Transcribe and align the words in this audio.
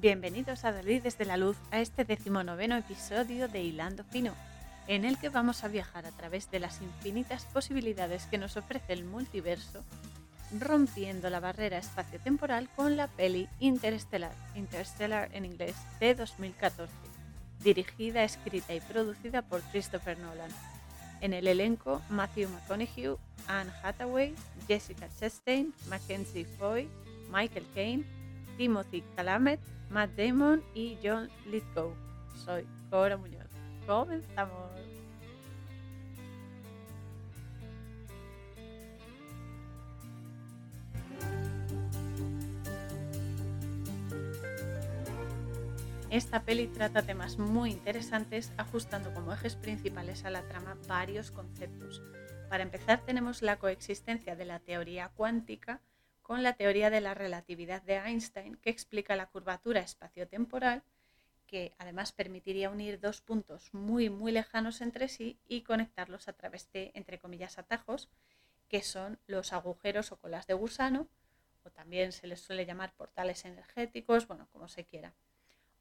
Bienvenidos 0.00 0.64
a 0.64 0.72
David 0.72 1.02
desde 1.02 1.26
la 1.26 1.36
Luz 1.36 1.58
a 1.70 1.78
este 1.78 2.06
decimonoveno 2.06 2.74
episodio 2.74 3.48
de 3.48 3.62
Hilando 3.62 4.02
Fino, 4.02 4.34
en 4.86 5.04
el 5.04 5.18
que 5.18 5.28
vamos 5.28 5.62
a 5.62 5.68
viajar 5.68 6.06
a 6.06 6.10
través 6.10 6.50
de 6.50 6.58
las 6.58 6.80
infinitas 6.80 7.44
posibilidades 7.44 8.24
que 8.24 8.38
nos 8.38 8.56
ofrece 8.56 8.94
el 8.94 9.04
multiverso, 9.04 9.84
rompiendo 10.58 11.28
la 11.28 11.40
barrera 11.40 11.76
espacio-temporal 11.76 12.70
con 12.74 12.96
la 12.96 13.08
peli 13.08 13.46
Interstellar, 13.58 14.32
Interstellar 14.54 15.28
en 15.34 15.44
inglés, 15.44 15.76
de 16.00 16.14
2014, 16.14 16.90
dirigida, 17.62 18.24
escrita 18.24 18.72
y 18.72 18.80
producida 18.80 19.42
por 19.42 19.60
Christopher 19.64 20.18
Nolan. 20.18 20.50
En 21.20 21.34
el 21.34 21.46
elenco, 21.46 22.00
Matthew 22.08 22.48
McConaughey, 22.48 23.16
Anne 23.46 23.70
Hathaway, 23.82 24.34
Jessica 24.66 25.10
Chastain, 25.20 25.74
Mackenzie 25.90 26.46
Foy, 26.46 26.88
Michael 27.30 27.66
Caine, 27.74 28.19
Timothy 28.60 29.02
Chalamet, 29.16 29.58
Matt 29.88 30.10
Damon 30.18 30.62
y 30.74 30.98
John 31.02 31.30
Lithgow. 31.46 31.94
Soy 32.44 32.66
Cora 32.90 33.16
Muñoz. 33.16 33.48
Comenzamos. 33.86 34.70
Esta 46.10 46.42
peli 46.42 46.66
trata 46.66 47.00
temas 47.00 47.38
muy 47.38 47.70
interesantes, 47.70 48.52
ajustando 48.58 49.14
como 49.14 49.32
ejes 49.32 49.56
principales 49.56 50.26
a 50.26 50.30
la 50.30 50.42
trama 50.42 50.76
varios 50.86 51.30
conceptos. 51.30 52.02
Para 52.50 52.62
empezar, 52.62 53.00
tenemos 53.06 53.40
la 53.40 53.56
coexistencia 53.56 54.36
de 54.36 54.44
la 54.44 54.58
teoría 54.58 55.08
cuántica 55.16 55.80
con 56.30 56.44
la 56.44 56.52
teoría 56.52 56.90
de 56.90 57.00
la 57.00 57.12
relatividad 57.12 57.82
de 57.82 57.96
Einstein, 57.96 58.54
que 58.58 58.70
explica 58.70 59.16
la 59.16 59.26
curvatura 59.26 59.80
espaciotemporal, 59.80 60.84
que 61.48 61.72
además 61.76 62.12
permitiría 62.12 62.70
unir 62.70 63.00
dos 63.00 63.20
puntos 63.20 63.74
muy, 63.74 64.10
muy 64.10 64.30
lejanos 64.30 64.80
entre 64.80 65.08
sí 65.08 65.40
y 65.48 65.62
conectarlos 65.62 66.28
a 66.28 66.32
través 66.32 66.70
de, 66.70 66.92
entre 66.94 67.18
comillas, 67.18 67.58
atajos, 67.58 68.08
que 68.68 68.80
son 68.80 69.18
los 69.26 69.52
agujeros 69.52 70.12
o 70.12 70.18
colas 70.18 70.46
de 70.46 70.54
gusano, 70.54 71.08
o 71.64 71.70
también 71.70 72.12
se 72.12 72.28
les 72.28 72.40
suele 72.40 72.64
llamar 72.64 72.92
portales 72.92 73.44
energéticos, 73.44 74.28
bueno, 74.28 74.46
como 74.52 74.68
se 74.68 74.84
quiera. 74.84 75.12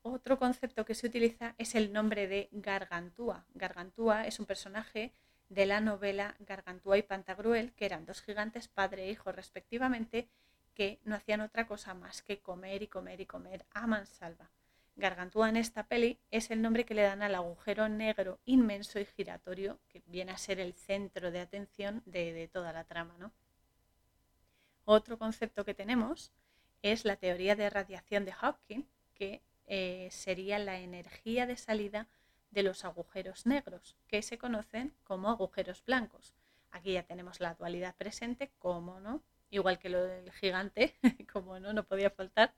Otro 0.01 0.39
concepto 0.39 0.83
que 0.83 0.95
se 0.95 1.05
utiliza 1.05 1.53
es 1.59 1.75
el 1.75 1.93
nombre 1.93 2.27
de 2.27 2.49
Gargantúa. 2.51 3.45
Gargantúa 3.53 4.25
es 4.25 4.39
un 4.39 4.47
personaje 4.47 5.13
de 5.49 5.65
la 5.65 5.81
novela 5.81 6.35
Gargantúa 6.39 6.97
y 6.97 7.01
Pantagruel, 7.01 7.73
que 7.73 7.85
eran 7.85 8.05
dos 8.05 8.21
gigantes 8.21 8.67
padre 8.67 9.05
e 9.05 9.11
hijo 9.11 9.31
respectivamente, 9.31 10.29
que 10.75 10.99
no 11.03 11.15
hacían 11.15 11.41
otra 11.41 11.67
cosa 11.67 11.93
más 11.93 12.21
que 12.21 12.39
comer 12.39 12.83
y 12.83 12.87
comer 12.87 13.19
y 13.19 13.25
comer 13.25 13.65
a 13.73 13.87
mansalva. 13.87 14.49
Gargantúa 14.95 15.49
en 15.49 15.57
esta 15.57 15.83
peli 15.83 16.19
es 16.29 16.51
el 16.51 16.61
nombre 16.61 16.85
que 16.85 16.93
le 16.93 17.01
dan 17.01 17.21
al 17.21 17.35
agujero 17.35 17.89
negro 17.89 18.39
inmenso 18.45 18.99
y 18.99 19.05
giratorio 19.05 19.79
que 19.87 20.03
viene 20.05 20.31
a 20.31 20.37
ser 20.37 20.59
el 20.59 20.73
centro 20.73 21.31
de 21.31 21.39
atención 21.39 22.03
de, 22.05 22.49
toda 22.51 22.73
la 22.73 22.83
trama. 22.83 23.15
¿no? 23.17 23.31
Otro 24.85 25.17
concepto 25.17 25.65
que 25.65 25.73
tenemos 25.73 26.31
es 26.81 27.05
la 27.05 27.15
teoría 27.15 27.55
de 27.55 27.69
radiación 27.69 28.25
de 28.25 28.33
Hawking, 28.33 28.83
que 29.15 29.41
eh, 29.67 30.09
sería 30.11 30.59
la 30.59 30.79
energía 30.79 31.45
de 31.45 31.57
salida 31.57 32.07
de 32.51 32.63
los 32.63 32.85
agujeros 32.85 33.45
negros, 33.45 33.95
que 34.07 34.21
se 34.21 34.37
conocen 34.37 34.93
como 35.03 35.29
agujeros 35.29 35.83
blancos. 35.85 36.33
Aquí 36.71 36.93
ya 36.93 37.03
tenemos 37.03 37.39
la 37.39 37.55
dualidad 37.55 37.95
presente, 37.95 38.51
como 38.59 38.99
no, 38.99 39.23
igual 39.49 39.79
que 39.79 39.89
lo 39.89 40.03
del 40.03 40.31
gigante, 40.31 40.95
como 41.31 41.59
no, 41.59 41.73
no 41.73 41.83
podía 41.83 42.09
faltar. 42.09 42.53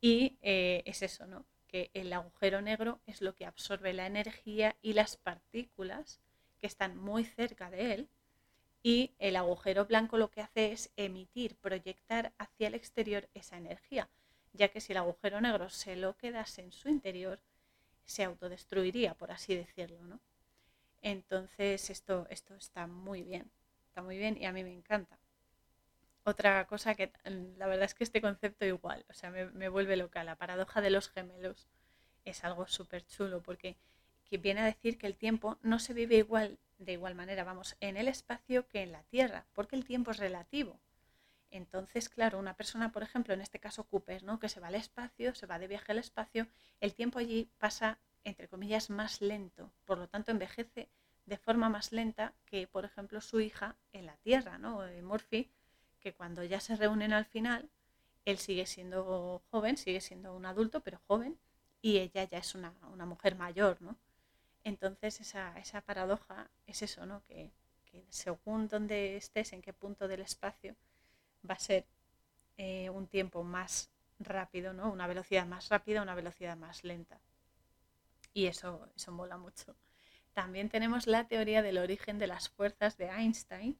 Y 0.00 0.36
eh, 0.42 0.82
es 0.84 1.02
eso, 1.02 1.26
¿no? 1.26 1.44
Que 1.66 1.90
el 1.94 2.12
agujero 2.12 2.60
negro 2.60 3.00
es 3.06 3.22
lo 3.22 3.34
que 3.34 3.46
absorbe 3.46 3.92
la 3.92 4.06
energía 4.06 4.76
y 4.82 4.92
las 4.92 5.16
partículas 5.16 6.20
que 6.58 6.66
están 6.66 6.96
muy 6.96 7.24
cerca 7.24 7.70
de 7.70 7.94
él. 7.94 8.08
Y 8.82 9.14
el 9.18 9.36
agujero 9.36 9.86
blanco 9.86 10.16
lo 10.16 10.30
que 10.30 10.42
hace 10.42 10.72
es 10.72 10.90
emitir, 10.96 11.56
proyectar 11.56 12.32
hacia 12.38 12.68
el 12.68 12.74
exterior 12.74 13.28
esa 13.34 13.56
energía, 13.56 14.08
ya 14.52 14.68
que 14.68 14.80
si 14.80 14.92
el 14.92 14.98
agujero 14.98 15.40
negro 15.40 15.70
se 15.70 15.96
lo 15.96 16.16
quedase 16.16 16.62
en 16.62 16.70
su 16.70 16.88
interior, 16.88 17.40
se 18.06 18.24
autodestruiría, 18.24 19.14
por 19.14 19.30
así 19.32 19.54
decirlo, 19.54 20.02
¿no? 20.04 20.20
Entonces 21.02 21.90
esto, 21.90 22.26
esto 22.30 22.54
está 22.54 22.86
muy 22.86 23.22
bien, 23.22 23.50
está 23.86 24.02
muy 24.02 24.16
bien 24.16 24.36
y 24.40 24.46
a 24.46 24.52
mí 24.52 24.64
me 24.64 24.72
encanta. 24.72 25.18
Otra 26.24 26.66
cosa 26.66 26.94
que 26.96 27.12
la 27.56 27.68
verdad 27.68 27.84
es 27.84 27.94
que 27.94 28.02
este 28.02 28.20
concepto 28.20 28.64
igual, 28.64 29.04
o 29.08 29.14
sea, 29.14 29.30
me, 29.30 29.68
vuelve 29.68 29.96
loca, 29.96 30.24
la 30.24 30.34
paradoja 30.34 30.80
de 30.80 30.90
los 30.90 31.08
gemelos 31.10 31.68
es 32.24 32.42
algo 32.42 32.66
súper 32.66 33.06
chulo 33.06 33.42
porque 33.42 33.76
que 34.24 34.38
viene 34.38 34.62
a 34.62 34.64
decir 34.64 34.98
que 34.98 35.06
el 35.06 35.16
tiempo 35.16 35.58
no 35.62 35.78
se 35.78 35.94
vive 35.94 36.16
igual, 36.16 36.58
de 36.78 36.94
igual 36.94 37.14
manera, 37.14 37.44
vamos, 37.44 37.76
en 37.78 37.96
el 37.96 38.08
espacio 38.08 38.66
que 38.66 38.82
en 38.82 38.90
la 38.90 39.04
Tierra, 39.04 39.46
porque 39.52 39.76
el 39.76 39.84
tiempo 39.84 40.10
es 40.10 40.16
relativo. 40.16 40.80
Entonces, 41.56 42.08
claro, 42.08 42.38
una 42.38 42.54
persona, 42.54 42.92
por 42.92 43.02
ejemplo, 43.02 43.34
en 43.34 43.40
este 43.40 43.58
caso 43.58 43.84
Cooper, 43.84 44.22
¿no? 44.22 44.38
que 44.38 44.48
se 44.48 44.60
va 44.60 44.68
al 44.68 44.74
espacio, 44.74 45.34
se 45.34 45.46
va 45.46 45.58
de 45.58 45.68
viaje 45.68 45.92
al 45.92 45.98
espacio, 45.98 46.46
el 46.80 46.94
tiempo 46.94 47.18
allí 47.18 47.50
pasa, 47.58 47.98
entre 48.24 48.48
comillas, 48.48 48.90
más 48.90 49.20
lento, 49.20 49.72
por 49.84 49.98
lo 49.98 50.08
tanto 50.08 50.30
envejece 50.30 50.88
de 51.24 51.38
forma 51.38 51.68
más 51.68 51.92
lenta 51.92 52.34
que, 52.44 52.66
por 52.66 52.84
ejemplo, 52.84 53.20
su 53.20 53.40
hija 53.40 53.76
en 53.92 54.06
la 54.06 54.16
Tierra, 54.18 54.58
¿no? 54.58 54.82
Murphy, 55.02 55.50
que 55.98 56.12
cuando 56.12 56.44
ya 56.44 56.60
se 56.60 56.76
reúnen 56.76 57.12
al 57.12 57.24
final, 57.24 57.68
él 58.24 58.38
sigue 58.38 58.66
siendo 58.66 59.42
joven, 59.50 59.76
sigue 59.76 60.00
siendo 60.00 60.34
un 60.36 60.46
adulto, 60.46 60.80
pero 60.80 61.00
joven, 61.06 61.38
y 61.82 61.98
ella 61.98 62.24
ya 62.24 62.38
es 62.38 62.54
una, 62.54 62.72
mujer 63.06 63.34
mayor, 63.34 63.80
¿no? 63.80 63.96
Entonces 64.62 65.20
esa, 65.20 65.58
esa 65.58 65.80
paradoja 65.80 66.50
es 66.66 66.82
eso, 66.82 67.06
¿no? 67.06 67.22
Que 67.26 67.50
según 68.10 68.68
donde 68.68 69.16
estés, 69.16 69.52
en 69.52 69.62
qué 69.62 69.72
punto 69.72 70.08
del 70.08 70.20
espacio, 70.20 70.76
va 71.48 71.54
a 71.54 71.58
ser 71.58 71.86
eh, 72.56 72.90
un 72.90 73.06
tiempo 73.06 73.42
más 73.42 73.90
rápido, 74.18 74.72
¿no? 74.72 74.90
Una 74.90 75.06
velocidad 75.06 75.46
más 75.46 75.68
rápida, 75.68 76.02
una 76.02 76.14
velocidad 76.14 76.56
más 76.56 76.84
lenta. 76.84 77.20
Y 78.32 78.46
eso, 78.46 78.88
eso 78.96 79.12
mola 79.12 79.36
mucho. 79.36 79.76
También 80.32 80.68
tenemos 80.68 81.06
la 81.06 81.26
teoría 81.26 81.62
del 81.62 81.78
origen 81.78 82.18
de 82.18 82.26
las 82.26 82.48
fuerzas 82.48 82.98
de 82.98 83.06
Einstein, 83.06 83.78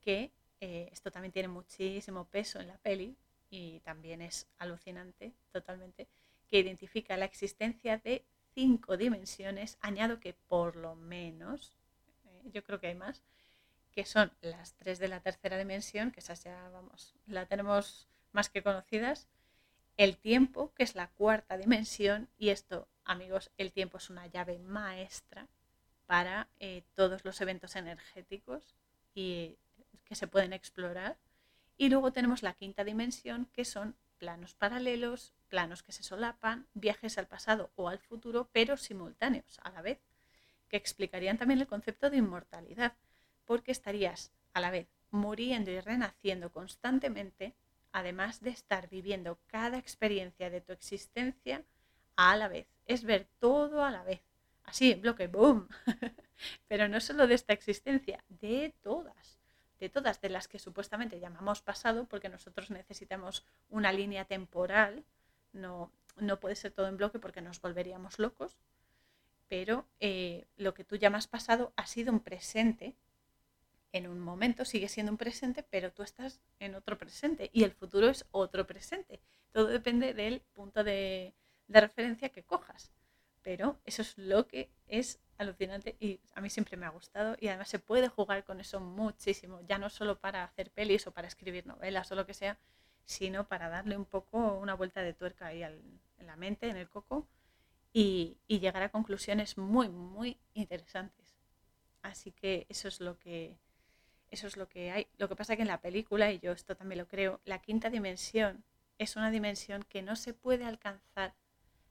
que 0.00 0.30
eh, 0.60 0.88
esto 0.92 1.10
también 1.10 1.32
tiene 1.32 1.48
muchísimo 1.48 2.24
peso 2.24 2.60
en 2.60 2.68
la 2.68 2.78
peli 2.78 3.16
y 3.50 3.80
también 3.80 4.22
es 4.22 4.46
alucinante 4.58 5.32
totalmente, 5.52 6.08
que 6.48 6.58
identifica 6.58 7.16
la 7.16 7.24
existencia 7.24 7.98
de 7.98 8.24
cinco 8.54 8.96
dimensiones, 8.96 9.78
añado 9.80 10.20
que 10.20 10.34
por 10.34 10.76
lo 10.76 10.94
menos, 10.94 11.72
eh, 12.26 12.42
yo 12.52 12.62
creo 12.64 12.80
que 12.80 12.88
hay 12.88 12.94
más, 12.94 13.22
que 13.98 14.06
son 14.06 14.30
las 14.42 14.74
tres 14.74 15.00
de 15.00 15.08
la 15.08 15.18
tercera 15.18 15.58
dimensión, 15.58 16.12
que 16.12 16.20
esas 16.20 16.44
ya, 16.44 16.68
vamos, 16.68 17.16
la 17.26 17.46
tenemos 17.46 18.06
más 18.30 18.48
que 18.48 18.62
conocidas, 18.62 19.26
el 19.96 20.16
tiempo, 20.16 20.72
que 20.76 20.84
es 20.84 20.94
la 20.94 21.08
cuarta 21.08 21.56
dimensión, 21.56 22.28
y 22.38 22.50
esto, 22.50 22.86
amigos, 23.04 23.50
el 23.58 23.72
tiempo 23.72 23.98
es 23.98 24.08
una 24.08 24.28
llave 24.28 24.60
maestra 24.60 25.48
para 26.06 26.46
eh, 26.60 26.84
todos 26.94 27.24
los 27.24 27.40
eventos 27.40 27.74
energéticos 27.74 28.76
y 29.16 29.58
que 30.04 30.14
se 30.14 30.28
pueden 30.28 30.52
explorar. 30.52 31.16
Y 31.76 31.88
luego 31.88 32.12
tenemos 32.12 32.44
la 32.44 32.54
quinta 32.54 32.84
dimensión, 32.84 33.46
que 33.52 33.64
son 33.64 33.96
planos 34.18 34.54
paralelos, 34.54 35.32
planos 35.48 35.82
que 35.82 35.90
se 35.90 36.04
solapan, 36.04 36.68
viajes 36.72 37.18
al 37.18 37.26
pasado 37.26 37.72
o 37.74 37.88
al 37.88 37.98
futuro, 37.98 38.48
pero 38.52 38.76
simultáneos 38.76 39.58
a 39.64 39.70
la 39.70 39.82
vez, 39.82 39.98
que 40.68 40.76
explicarían 40.76 41.36
también 41.36 41.58
el 41.58 41.66
concepto 41.66 42.10
de 42.10 42.18
inmortalidad 42.18 42.94
porque 43.48 43.72
estarías 43.72 44.30
a 44.52 44.60
la 44.60 44.70
vez 44.70 44.88
muriendo 45.10 45.70
y 45.70 45.80
renaciendo 45.80 46.52
constantemente, 46.52 47.54
además 47.92 48.42
de 48.42 48.50
estar 48.50 48.90
viviendo 48.90 49.38
cada 49.46 49.78
experiencia 49.78 50.50
de 50.50 50.60
tu 50.60 50.72
existencia 50.72 51.64
a 52.14 52.36
la 52.36 52.48
vez. 52.48 52.66
Es 52.84 53.04
ver 53.04 53.26
todo 53.38 53.82
a 53.82 53.90
la 53.90 54.02
vez. 54.02 54.20
Así, 54.64 54.92
en 54.92 55.00
bloque, 55.00 55.28
¡boom! 55.28 55.66
Pero 56.68 56.88
no 56.88 57.00
solo 57.00 57.26
de 57.26 57.36
esta 57.36 57.54
existencia, 57.54 58.22
de 58.28 58.74
todas. 58.82 59.40
De 59.80 59.88
todas, 59.88 60.20
de 60.20 60.28
las 60.28 60.46
que 60.46 60.58
supuestamente 60.58 61.18
llamamos 61.18 61.62
pasado, 61.62 62.04
porque 62.04 62.28
nosotros 62.28 62.70
necesitamos 62.70 63.46
una 63.70 63.92
línea 63.92 64.26
temporal. 64.26 65.06
No, 65.54 65.90
no 66.18 66.38
puede 66.38 66.54
ser 66.54 66.72
todo 66.72 66.88
en 66.88 66.98
bloque 66.98 67.18
porque 67.18 67.40
nos 67.40 67.62
volveríamos 67.62 68.18
locos. 68.18 68.58
Pero 69.48 69.88
eh, 70.00 70.46
lo 70.58 70.74
que 70.74 70.84
tú 70.84 70.96
llamas 70.96 71.26
pasado 71.26 71.72
ha 71.76 71.86
sido 71.86 72.12
un 72.12 72.20
presente 72.20 72.94
en 73.92 74.06
un 74.06 74.20
momento 74.20 74.64
sigue 74.64 74.88
siendo 74.88 75.12
un 75.12 75.18
presente, 75.18 75.62
pero 75.62 75.92
tú 75.92 76.02
estás 76.02 76.40
en 76.58 76.74
otro 76.74 76.98
presente 76.98 77.50
y 77.52 77.64
el 77.64 77.72
futuro 77.72 78.08
es 78.08 78.26
otro 78.30 78.66
presente. 78.66 79.20
Todo 79.52 79.66
depende 79.66 80.14
del 80.14 80.40
punto 80.40 80.84
de, 80.84 81.34
referencia 81.68 82.30
que 82.30 82.44
cojas. 82.44 82.92
Pero 83.42 83.78
eso 83.84 84.02
es 84.02 84.18
lo 84.18 84.46
que 84.46 84.70
es 84.88 85.20
alucinante 85.38 85.96
y 86.00 86.20
a 86.34 86.40
mí 86.40 86.50
siempre 86.50 86.76
me 86.76 86.86
ha 86.86 86.90
gustado 86.90 87.36
y 87.40 87.48
además 87.48 87.68
se 87.68 87.78
puede 87.78 88.08
jugar 88.08 88.44
con 88.44 88.60
eso 88.60 88.80
muchísimo, 88.80 89.60
ya 89.62 89.78
no 89.78 89.88
solo 89.88 90.18
para 90.18 90.44
hacer 90.44 90.70
pelis 90.70 91.06
o 91.06 91.12
para 91.12 91.28
escribir 91.28 91.66
novelas 91.66 92.10
o 92.10 92.14
lo 92.14 92.26
que 92.26 92.34
sea, 92.34 92.58
sino 93.04 93.46
para 93.46 93.68
darle 93.68 93.96
un 93.96 94.04
poco 94.04 94.54
una 94.58 94.74
vuelta 94.74 95.02
de 95.02 95.14
tuerca 95.14 95.46
ahí 95.46 95.62
en 95.62 96.00
la 96.26 96.36
mente, 96.36 96.68
en 96.68 96.76
el 96.76 96.88
coco, 96.88 97.26
y, 97.92 98.38
llegar 98.48 98.82
a 98.82 98.90
conclusiones 98.90 99.58
muy, 99.58 99.88
muy 99.88 100.38
interesantes. 100.54 101.36
Así 102.02 102.32
que 102.32 102.66
eso 102.68 102.88
es 102.88 103.00
lo 103.00 103.18
que 103.18 103.58
eso 104.30 104.46
es 104.46 104.56
lo 104.56 104.68
que 104.68 104.90
hay. 104.90 105.06
Lo 105.18 105.28
que 105.28 105.36
pasa 105.36 105.56
que 105.56 105.62
en 105.62 105.68
la 105.68 105.80
película, 105.80 106.32
y 106.32 106.38
yo 106.38 106.52
esto 106.52 106.76
también 106.76 106.98
lo 107.00 107.08
creo, 107.08 107.40
la 107.44 107.60
quinta 107.60 107.90
dimensión 107.90 108.64
es 108.98 109.16
una 109.16 109.30
dimensión 109.30 109.84
que 109.84 110.02
no 110.02 110.16
se 110.16 110.34
puede 110.34 110.64
alcanzar 110.64 111.34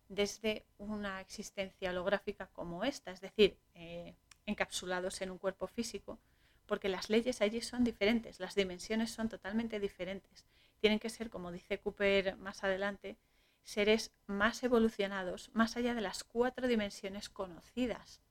desde 0.10 0.66
una 0.78 1.22
existencia 1.22 1.89
holográfica 1.89 2.48
como 2.48 2.84
esta, 2.84 3.12
es 3.12 3.22
decir, 3.22 3.57
eh, 3.75 4.16
encapsulados 4.45 5.22
en 5.22 5.31
un 5.31 5.38
cuerpo 5.38 5.68
físico, 5.68 6.19
porque 6.66 6.89
las 6.89 7.10
leyes 7.10 7.42
allí 7.42 7.62
son 7.62 7.84
diferentes, 7.84 8.39
las 8.39 8.56
dimensiones 8.56 9.12
son 9.12 9.30
totalmente 9.30 9.80
diferentes. 9.80 10.45
Tienen 10.80 11.00
que 11.00 11.10
ser, 11.10 11.30
como 11.30 11.51
dice 11.51 11.80
Cooper 11.80 12.38
más 12.38 12.63
adelante, 12.63 13.18
seres 13.63 14.12
más 14.28 14.63
evolucionados, 14.63 15.50
más 15.54 15.75
allá 15.75 15.94
de 15.94 16.01
las 16.01 16.24
cuatro 16.24 16.68
dimensiones 16.68 17.30
conocidas. 17.30 18.22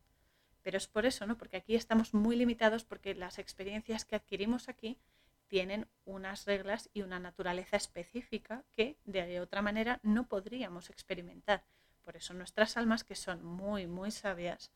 Pero 0.67 0.79
es 0.79 0.89
por 0.89 1.07
eso, 1.07 1.29
¿no? 1.29 1.39
Porque 1.39 1.59
aquí 1.59 1.77
estamos 1.77 2.13
muy 2.13 2.35
limitados 2.35 2.83
porque 2.83 3.15
las 3.15 3.39
experiencias 3.39 4.05
que 4.05 4.17
adquirimos 4.17 4.69
aquí 4.69 4.99
tienen 5.47 5.87
unas 6.05 6.45
reglas 6.45 6.91
y 6.93 7.03
una 7.03 7.21
naturaleza 7.21 7.77
específica 7.77 8.65
que 8.73 8.99
de 9.05 9.39
otra 9.39 9.63
manera 9.63 10.01
no 10.03 10.27
podríamos 10.27 10.91
experimentar. 10.91 11.63
Por 12.03 12.17
eso 12.17 12.35
nuestras 12.35 12.77
almas, 12.77 13.05
que 13.05 13.15
son 13.15 13.45
muy, 13.45 13.87
muy 13.87 14.11
sabias, 14.11 14.73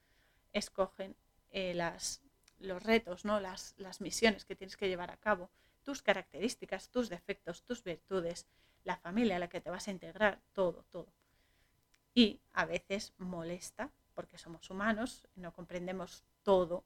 escogen 0.53 1.17
eh, 1.51 1.75
las, 1.75 2.23
los 2.61 2.81
retos, 2.81 3.25
¿no? 3.25 3.41
las, 3.41 3.75
las 3.77 4.01
misiones 4.01 4.45
que 4.45 4.55
tienes 4.55 4.77
que 4.77 4.87
llevar 4.87 5.11
a 5.11 5.17
cabo, 5.17 5.51
tus 5.83 6.03
características, 6.03 6.91
tus 6.91 7.09
defectos, 7.09 7.65
tus 7.65 7.83
virtudes, 7.83 8.47
la 8.85 8.97
familia 8.97 9.35
a 9.35 9.39
la 9.41 9.49
que 9.49 9.61
te 9.61 9.71
vas 9.71 9.89
a 9.89 9.91
integrar, 9.91 10.41
todo, 10.53 10.85
todo. 10.93 11.13
Y 12.15 12.39
a 12.53 12.65
veces 12.65 13.13
molesta, 13.19 13.91
porque 14.15 14.39
somos 14.39 14.69
humanos, 14.71 15.27
no 15.37 15.53
comprendemos 15.53 16.25
todo, 16.43 16.85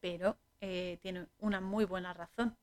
pero 0.00 0.36
eh, 0.60 0.98
tiene 1.02 1.26
una 1.38 1.60
muy 1.60 1.84
buena 1.84 2.12
razón. 2.12 2.56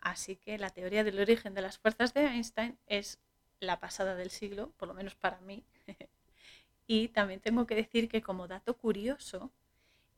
Así 0.00 0.36
que 0.36 0.58
la 0.58 0.70
teoría 0.70 1.04
del 1.04 1.18
origen 1.18 1.54
de 1.54 1.62
las 1.62 1.78
fuerzas 1.78 2.12
de 2.14 2.26
Einstein 2.26 2.78
es 2.86 3.18
la 3.60 3.80
pasada 3.80 4.14
del 4.14 4.30
siglo, 4.30 4.70
por 4.76 4.88
lo 4.88 4.94
menos 4.94 5.14
para 5.14 5.40
mí. 5.40 5.64
y 6.86 7.08
también 7.08 7.40
tengo 7.40 7.66
que 7.66 7.74
decir 7.74 8.08
que 8.08 8.22
como 8.22 8.46
dato 8.46 8.76
curioso, 8.76 9.50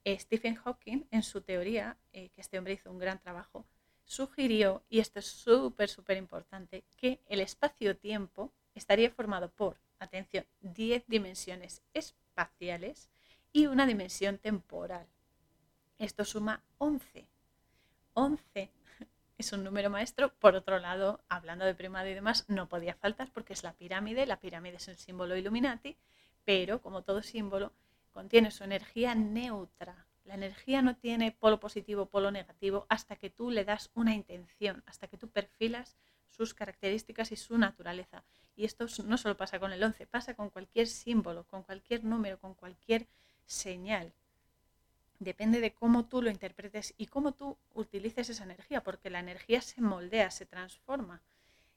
Stephen 0.06 0.56
Hawking 0.56 1.05
en 1.11 1.23
su 1.23 1.40
teoría, 1.40 1.96
eh, 2.12 2.31
que 2.31 2.40
este 2.40 2.58
hombre 2.58 2.75
hizo 2.75 2.90
un 2.90 2.99
gran 2.99 3.19
trabajo, 3.19 3.67
sugirió, 4.05 4.82
y 4.88 5.00
esto 5.00 5.19
es 5.19 5.26
súper, 5.26 5.88
súper 5.88 6.17
importante, 6.17 6.84
que 6.96 7.20
el 7.26 7.40
espacio-tiempo 7.40 8.52
estaría 8.75 9.11
formado 9.11 9.50
por, 9.50 9.78
atención, 9.99 10.46
10 10.61 11.05
dimensiones 11.06 11.82
espaciales 11.93 12.25
y 13.53 13.67
una 13.67 13.87
dimensión 13.87 14.38
temporal. 14.38 15.06
Esto 15.99 16.25
suma 16.25 16.62
11. 16.79 17.27
11 18.12 18.71
es 19.38 19.53
un 19.53 19.65
número 19.65 19.88
maestro. 19.88 20.33
Por 20.35 20.55
otro 20.55 20.79
lado, 20.79 21.21
hablando 21.29 21.65
de 21.65 21.75
primado 21.75 22.09
y 22.09 22.15
demás, 22.15 22.44
no 22.49 22.69
podía 22.69 22.94
faltar 22.94 23.31
porque 23.33 23.55
es 23.55 23.62
la 23.62 23.73
pirámide. 23.73 24.27
La 24.27 24.41
pirámide 24.41 24.77
es 24.77 24.88
el 24.88 24.99
símbolo 24.99 25.37
Illuminati, 25.37 25.97
pero 26.44 26.83
como 26.83 27.03
todo 27.03 27.23
símbolo, 27.23 27.73
contiene 28.12 28.50
su 28.50 28.65
energía 28.65 29.15
neutra. 29.15 30.06
La 30.25 30.35
energía 30.35 30.83
no 30.83 30.97
tiene 30.97 31.33
polo 31.33 31.61
positivo, 31.61 32.06
polo 32.06 32.31
negativo, 32.31 32.85
hasta 32.88 33.17
que 33.17 33.31
tú 33.31 33.50
le 33.50 33.65
das 33.65 33.91
una 33.94 34.15
intención, 34.15 34.83
hasta 34.87 35.06
que 35.06 35.17
tú 35.17 35.29
perfilas 35.29 35.97
sus 36.31 36.55
características 36.55 37.32
y 37.32 37.37
su 37.37 37.58
naturaleza. 37.58 38.25
Y 38.56 38.64
esto 38.64 38.87
no 39.05 39.19
solo 39.19 39.37
pasa 39.37 39.58
con 39.58 39.73
el 39.73 39.82
11, 39.82 40.06
pasa 40.06 40.34
con 40.34 40.50
cualquier 40.50 40.87
símbolo, 40.87 41.44
con 41.44 41.62
cualquier 41.62 42.05
número, 42.05 42.38
con 42.38 42.55
cualquier 42.55 43.06
señal. 43.46 44.12
Depende 45.19 45.61
de 45.61 45.73
cómo 45.73 46.06
tú 46.06 46.23
lo 46.23 46.31
interpretes 46.31 46.94
y 46.99 47.06
cómo 47.06 47.32
tú 47.32 47.56
utilices 47.75 48.28
esa 48.28 48.44
energía, 48.44 48.82
porque 48.82 49.11
la 49.11 49.20
energía 49.20 49.61
se 49.61 49.81
moldea, 49.81 50.31
se 50.31 50.46
transforma. 50.46 51.23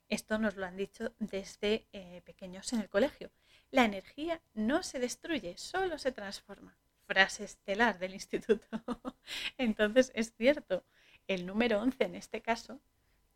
Esto 0.10 0.38
nos 0.40 0.56
lo 0.56 0.66
han 0.66 0.76
dicho 0.76 1.14
desde 1.20 1.88
eh, 1.94 2.22
pequeños 2.26 2.74
en 2.74 2.82
el 2.82 2.90
colegio. 2.90 3.30
La 3.72 3.86
energía 3.86 4.42
no 4.54 4.84
se 4.84 5.00
destruye, 5.00 5.58
solo 5.58 5.98
se 5.98 6.12
transforma 6.12 6.76
frase 7.10 7.44
estelar 7.44 7.98
del 7.98 8.14
instituto. 8.14 8.68
Entonces, 9.58 10.12
es 10.14 10.32
cierto, 10.36 10.84
el 11.28 11.48
número 11.48 11.82
11 11.82 12.04
en 12.04 12.14
este 12.14 12.42
caso 12.42 12.80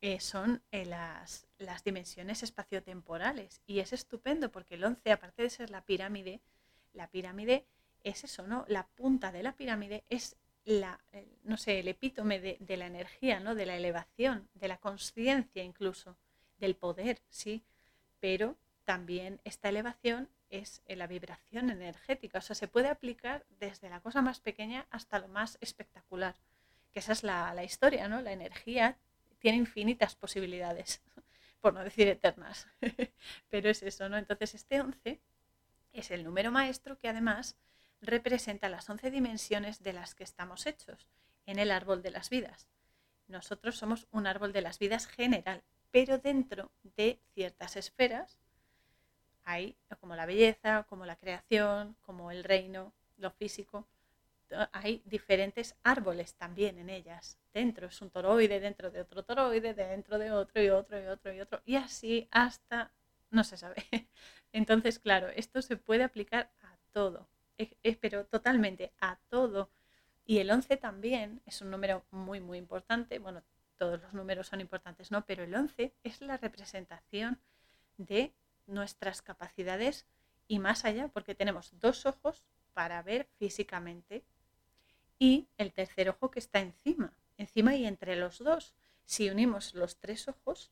eh, 0.06 0.20
son 0.20 0.62
eh, 0.74 0.86
las, 0.86 1.48
las, 1.60 1.86
dimensiones 1.86 2.44
espaciotemporales 2.44 3.62
y 3.66 3.80
es 3.80 3.94
estupendo 3.94 4.52
porque 4.52 4.76
el 4.76 4.84
11, 4.84 5.14
aparte 5.14 5.44
de 5.44 5.50
ser 5.50 5.70
la 5.70 5.86
pirámide, 5.86 6.42
la 6.92 7.08
pirámide 7.08 7.66
es 8.04 8.26
eso, 8.26 8.46
¿no? 8.46 8.66
La 8.68 8.86
punta 8.86 9.32
de 9.32 9.44
la 9.44 9.54
pirámide 9.54 10.04
es 10.10 10.36
la, 10.66 11.00
no 11.44 11.56
sé, 11.56 11.80
el 11.80 11.88
epítome 11.88 12.42
de, 12.42 12.58
de, 12.60 12.76
la 12.76 12.88
energía, 12.88 13.40
¿no? 13.40 13.56
De 13.56 13.66
la 13.66 13.78
elevación, 13.78 14.50
de 14.56 14.68
la 14.68 14.78
conciencia 14.78 15.64
incluso, 15.64 16.18
del 16.58 16.76
poder, 16.76 17.22
sí, 17.30 17.64
pero 18.20 18.58
también 18.84 19.40
esta 19.46 19.70
elevación 19.70 20.28
es 20.50 20.82
la 20.86 21.08
vibración 21.08 21.70
energética. 21.70 22.40
O 22.40 22.42
sea, 22.42 22.58
se 22.58 22.68
puede 22.68 22.90
aplicar 22.90 23.46
desde 23.58 23.90
la 23.90 24.02
cosa 24.02 24.22
más 24.22 24.42
pequeña 24.42 24.86
hasta 24.90 25.18
lo 25.20 25.30
más 25.30 25.58
espectacular. 25.62 26.36
Que 26.92 27.00
esa 27.00 27.14
es 27.14 27.24
la, 27.24 27.64
historia, 27.64 28.10
¿no? 28.10 28.20
La 28.20 28.34
energía 28.34 28.98
tiene 29.44 29.58
infinitas 29.58 30.16
posibilidades, 30.16 31.04
por 31.60 31.74
no 31.74 31.84
decir 31.84 32.08
eternas. 32.08 32.66
Pero 33.50 33.70
es 33.70 33.84
eso, 33.84 34.08
¿no? 34.08 34.18
Entonces, 34.18 34.56
este 34.56 34.80
11 34.80 35.20
es 35.92 36.12
el 36.12 36.24
número 36.24 36.50
maestro 36.50 36.98
que 36.98 37.10
además 37.10 37.58
representa 38.00 38.70
las 38.70 38.90
11 38.90 39.12
dimensiones 39.12 39.84
de 39.84 39.92
las 39.92 40.16
que 40.16 40.24
estamos 40.24 40.66
hechos 40.66 41.10
en 41.46 41.60
el 41.60 41.72
árbol 41.72 42.02
de 42.02 42.12
las 42.12 42.30
vidas. 42.30 42.70
Nosotros 43.28 43.78
somos 43.78 44.08
un 44.12 44.28
árbol 44.28 44.54
de 44.54 44.62
las 44.62 44.80
vidas 44.80 45.08
general, 45.08 45.62
pero 45.92 46.20
dentro 46.20 46.72
de 46.96 47.20
ciertas 47.34 47.76
esferas 47.76 48.40
hay 49.44 49.76
como 50.00 50.16
la 50.16 50.26
belleza, 50.26 50.86
como 50.88 51.06
la 51.06 51.18
creación, 51.18 51.98
como 52.02 52.32
el 52.32 52.46
reino, 52.46 52.94
lo 53.18 53.30
físico. 53.30 53.90
Hay 54.72 55.02
diferentes 55.06 55.76
árboles 55.84 56.36
también 56.36 56.78
en 56.78 56.90
ellas. 56.90 57.38
Dentro 57.54 57.88
es 57.88 58.02
un 58.02 58.10
toroide, 58.10 58.60
dentro 58.60 58.92
de 58.92 59.02
otro 59.02 59.24
toroide, 59.24 59.74
dentro 59.74 60.20
de 60.20 60.32
otro 60.32 60.62
y 60.62 60.70
otro 60.70 61.02
y 61.02 61.06
otro 61.06 61.34
y 61.34 61.40
otro. 61.40 61.62
Y 61.66 61.76
así 61.76 62.28
hasta 62.32 62.92
no 63.32 63.44
se 63.44 63.58
sabe. 63.58 63.76
Entonces, 64.52 65.00
claro, 65.00 65.28
esto 65.30 65.62
se 65.62 65.78
puede 65.78 66.04
aplicar 66.04 66.52
a 66.62 66.78
todo, 66.92 67.28
pero 68.00 68.26
totalmente 68.26 68.94
a 69.00 69.18
todo. 69.30 69.72
Y 70.26 70.38
el 70.38 70.52
11 70.52 70.78
también 70.78 71.42
es 71.46 71.62
un 71.62 71.72
número 71.72 72.06
muy, 72.12 72.40
muy 72.40 72.58
importante. 72.58 73.20
Bueno, 73.20 73.44
todos 73.78 74.02
los 74.02 74.14
números 74.14 74.48
son 74.48 74.62
importantes, 74.62 75.12
¿no? 75.12 75.26
Pero 75.26 75.44
el 75.44 75.54
11 75.54 75.94
es 76.04 76.22
la 76.22 76.38
representación 76.38 77.40
de 77.98 78.34
nuestras 78.68 79.22
capacidades 79.22 80.06
y 80.48 80.60
más 80.60 80.86
allá, 80.86 81.08
porque 81.10 81.36
tenemos 81.36 81.72
dos 81.80 82.06
ojos 82.06 82.44
para 82.74 83.02
ver 83.02 83.28
físicamente 83.38 84.24
y 85.24 85.48
el 85.58 85.72
tercer 85.72 86.10
ojo 86.10 86.30
que 86.30 86.40
está 86.40 86.60
encima, 86.60 87.14
encima 87.38 87.78
y 87.78 87.86
entre 87.86 88.18
los 88.18 88.40
dos. 88.40 88.74
Si 89.06 89.30
unimos 89.30 89.74
los 89.74 89.96
tres 89.96 90.28
ojos, 90.28 90.70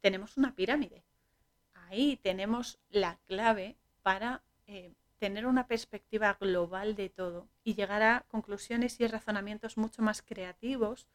tenemos 0.00 0.36
una 0.36 0.54
pirámide. 0.54 1.02
Ahí 1.74 2.16
tenemos 2.22 2.78
la 2.90 3.18
clave 3.26 3.74
para 4.02 4.44
eh, 4.68 4.92
tener 5.18 5.46
una 5.46 5.66
perspectiva 5.66 6.36
global 6.40 6.94
de 6.94 7.08
todo 7.08 7.48
y 7.64 7.74
llegar 7.74 8.04
a 8.04 8.24
conclusiones 8.28 9.00
y 9.00 9.08
razonamientos 9.08 9.76
mucho 9.76 10.00
más 10.00 10.22
creativos 10.22 11.08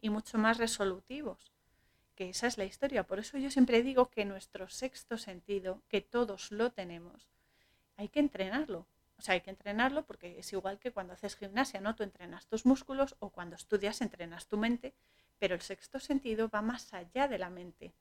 y 0.00 0.08
mucho 0.08 0.38
más 0.38 0.56
resolutivos 0.56 1.52
que 2.14 2.30
esa 2.30 2.46
es 2.46 2.56
la 2.56 2.64
historia. 2.64 3.02
Por 3.02 3.18
eso 3.18 3.36
yo 3.36 3.50
siempre 3.50 3.82
digo 3.82 4.08
que 4.08 4.24
nuestro 4.24 4.68
sexto 4.70 5.18
sentido, 5.18 5.82
que 5.88 6.00
todos 6.00 6.52
lo 6.52 6.70
tenemos, 6.70 7.28
hay 7.96 8.08
que 8.08 8.20
entrenarlo. 8.20 8.86
O 9.16 9.22
sea, 9.22 9.34
hay 9.34 9.40
que 9.40 9.50
entrenarlo 9.50 10.04
porque 10.04 10.38
es 10.38 10.52
igual 10.52 10.78
que 10.78 10.92
cuando 10.92 11.12
haces 11.12 11.36
gimnasia, 11.36 11.80
¿no? 11.80 11.94
Tú 11.94 12.02
entrenas 12.02 12.46
tus 12.46 12.66
músculos 12.66 13.16
o 13.20 13.30
cuando 13.30 13.56
estudias 13.56 14.00
entrenas 14.00 14.46
tu 14.46 14.58
mente, 14.58 14.94
pero 15.38 15.54
el 15.54 15.60
sexto 15.60 16.00
sentido 16.00 16.48
va 16.48 16.62
más 16.62 16.92
allá 16.94 17.28
de 17.28 17.38
la 17.38 17.50
mente. 17.50 17.92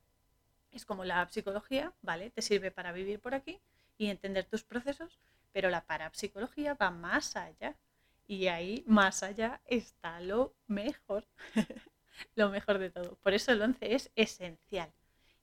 Es 0.72 0.86
como 0.86 1.06
la 1.06 1.28
psicología, 1.30 1.94
¿vale? 2.02 2.32
Te 2.32 2.42
sirve 2.42 2.72
para 2.72 2.92
vivir 2.92 3.20
por 3.20 3.36
aquí 3.36 3.62
y 3.98 4.08
entender 4.08 4.46
tus 4.46 4.64
procesos, 4.64 5.20
pero 5.52 5.70
la 5.70 5.86
parapsicología 5.86 6.74
va 6.74 6.90
más 6.90 7.36
allá. 7.36 7.76
Y 8.26 8.48
ahí, 8.48 8.84
más 8.88 9.22
allá, 9.22 9.62
está 9.66 10.20
lo 10.20 10.56
mejor. 10.68 11.28
lo 12.36 12.50
mejor 12.50 12.80
de 12.80 12.90
todo. 12.90 13.16
Por 13.18 13.34
eso 13.34 13.52
el 13.52 13.62
11 13.62 13.94
es 13.94 14.12
esencial 14.16 14.92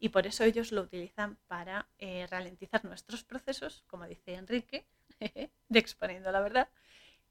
y 0.00 0.08
por 0.08 0.26
eso 0.26 0.44
ellos 0.44 0.72
lo 0.72 0.80
utilizan 0.80 1.36
para 1.46 1.86
eh, 1.98 2.26
ralentizar 2.28 2.84
nuestros 2.84 3.22
procesos, 3.22 3.84
como 3.86 4.06
dice 4.06 4.34
Enrique, 4.34 4.86
de 5.20 5.78
exponiendo 5.78 6.32
la 6.32 6.40
verdad, 6.40 6.68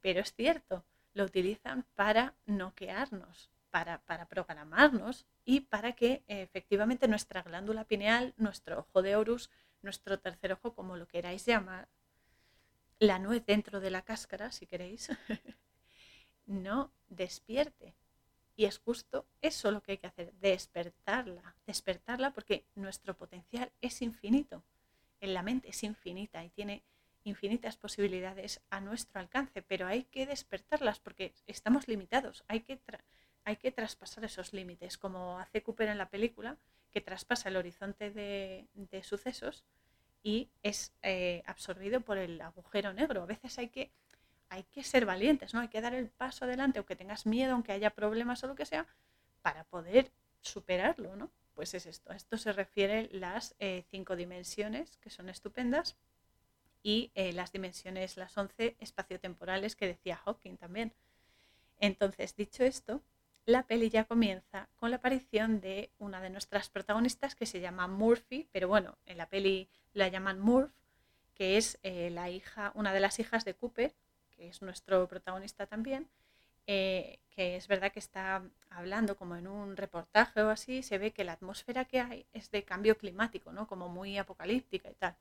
pero 0.01 0.21
es 0.21 0.33
cierto, 0.33 0.85
lo 1.13 1.25
utilizan 1.25 1.85
para 1.95 2.35
noquearnos, 2.45 3.49
para, 3.69 3.99
para 4.05 4.27
programarnos 4.27 5.25
y 5.45 5.61
para 5.61 5.93
que 5.93 6.23
efectivamente 6.27 7.07
nuestra 7.07 7.41
glándula 7.41 7.83
pineal, 7.83 8.33
nuestro 8.37 8.79
ojo 8.79 9.01
de 9.01 9.15
Horus, 9.15 9.49
nuestro 9.81 10.19
tercer 10.19 10.53
ojo, 10.53 10.73
como 10.73 10.97
lo 10.97 11.07
queráis 11.07 11.45
llamar, 11.45 11.87
la 12.99 13.17
nuez 13.17 13.45
dentro 13.45 13.79
de 13.79 13.91
la 13.91 14.01
cáscara, 14.01 14.51
si 14.51 14.65
queréis, 14.67 15.09
no 16.45 16.91
despierte. 17.07 17.95
Y 18.55 18.65
es 18.65 18.77
justo 18.77 19.25
eso 19.41 19.71
lo 19.71 19.81
que 19.81 19.93
hay 19.93 19.97
que 19.97 20.07
hacer, 20.07 20.33
despertarla, 20.33 21.55
despertarla 21.65 22.31
porque 22.31 22.65
nuestro 22.75 23.15
potencial 23.15 23.71
es 23.79 24.01
infinito. 24.01 24.63
En 25.21 25.33
la 25.33 25.43
mente 25.43 25.69
es 25.69 25.81
infinita 25.83 26.43
y 26.43 26.49
tiene 26.49 26.83
infinitas 27.29 27.77
posibilidades 27.77 28.61
a 28.69 28.81
nuestro 28.81 29.19
alcance, 29.19 29.61
pero 29.61 29.87
hay 29.87 30.03
que 30.03 30.25
despertarlas 30.25 30.99
porque 30.99 31.33
estamos 31.47 31.87
limitados, 31.87 32.43
hay 32.47 32.61
que, 32.61 32.79
hay 33.45 33.55
que 33.55 33.71
traspasar 33.71 34.23
esos 34.25 34.53
límites, 34.53 34.97
como 34.97 35.39
hace 35.39 35.63
Cooper 35.63 35.89
en 35.89 35.97
la 35.97 36.09
película, 36.09 36.57
que 36.91 37.01
traspasa 37.01 37.49
el 37.49 37.57
horizonte 37.57 38.11
de, 38.11 38.67
sucesos 39.03 39.63
y 40.23 40.49
es 40.63 40.91
eh, 41.03 41.43
absorbido 41.45 42.01
por 42.01 42.17
el 42.17 42.41
agujero 42.41 42.93
negro. 42.93 43.23
A 43.23 43.25
veces 43.25 43.57
hay 43.57 43.69
que 43.69 43.91
hay 44.49 44.63
que 44.63 44.83
ser 44.83 45.05
valientes, 45.05 45.53
¿no? 45.53 45.61
Hay 45.61 45.67
que 45.67 45.79
dar 45.79 45.93
el 45.93 46.09
paso 46.09 46.45
adelante, 46.45 46.79
aunque 46.79 46.95
tengas 46.95 47.25
miedo, 47.25 47.53
aunque 47.53 47.71
haya 47.71 47.91
problemas 47.91 48.43
o 48.43 48.47
lo 48.47 48.55
que 48.55 48.65
sea, 48.65 48.87
para 49.41 49.63
poder 49.63 50.11
superarlo, 50.41 51.15
¿no? 51.15 51.29
Pues 51.53 51.73
es 51.73 51.85
esto. 51.85 52.11
A 52.11 52.15
esto 52.15 52.37
se 52.37 52.51
refiere 52.51 53.09
las 53.11 53.55
eh, 53.59 53.85
cinco 53.91 54.15
dimensiones, 54.15 54.97
que 54.97 55.09
son 55.09 55.29
estupendas, 55.29 55.97
y 56.83 57.11
eh, 57.15 57.33
las 57.33 57.51
dimensiones, 57.51 58.17
las 58.17 58.37
once 58.37 58.75
espaciotemporales 58.79 59.75
que 59.75 59.87
decía 59.87 60.17
Hawking 60.17 60.57
también. 60.57 60.93
Entonces, 61.79 62.35
dicho 62.35 62.63
esto, 62.63 63.01
la 63.45 63.63
peli 63.63 63.89
ya 63.89 64.05
comienza 64.05 64.69
con 64.75 64.91
la 64.91 64.97
aparición 64.97 65.59
de 65.59 65.91
una 65.97 66.21
de 66.21 66.29
nuestras 66.29 66.69
protagonistas 66.69 67.35
que 67.35 67.45
se 67.45 67.59
llama 67.59 67.87
Murphy, 67.87 68.47
pero 68.51 68.67
bueno, 68.67 68.97
en 69.05 69.17
la 69.17 69.27
peli 69.27 69.69
la 69.93 70.07
llaman 70.07 70.39
Murph, 70.39 70.71
que 71.33 71.57
es 71.57 71.79
eh, 71.83 72.09
la 72.11 72.29
hija, 72.29 72.71
una 72.75 72.93
de 72.93 72.99
las 72.99 73.19
hijas 73.19 73.45
de 73.45 73.55
Cooper, 73.55 73.95
que 74.31 74.49
es 74.49 74.61
nuestro 74.61 75.07
protagonista 75.07 75.67
también, 75.67 76.09
eh, 76.67 77.19
que 77.29 77.55
es 77.55 77.67
verdad 77.67 77.91
que 77.91 77.99
está 77.99 78.43
hablando 78.69 79.17
como 79.17 79.35
en 79.35 79.47
un 79.47 79.77
reportaje 79.77 80.41
o 80.43 80.49
así, 80.49 80.83
se 80.83 80.97
ve 80.97 81.11
que 81.11 81.23
la 81.23 81.33
atmósfera 81.33 81.85
que 81.85 81.99
hay 82.01 82.25
es 82.33 82.51
de 82.51 82.63
cambio 82.63 82.97
climático, 82.97 83.51
¿no? 83.51 83.67
Como 83.67 83.89
muy 83.89 84.17
apocalíptica 84.17 84.91
y 84.91 84.95
tal. 84.95 85.15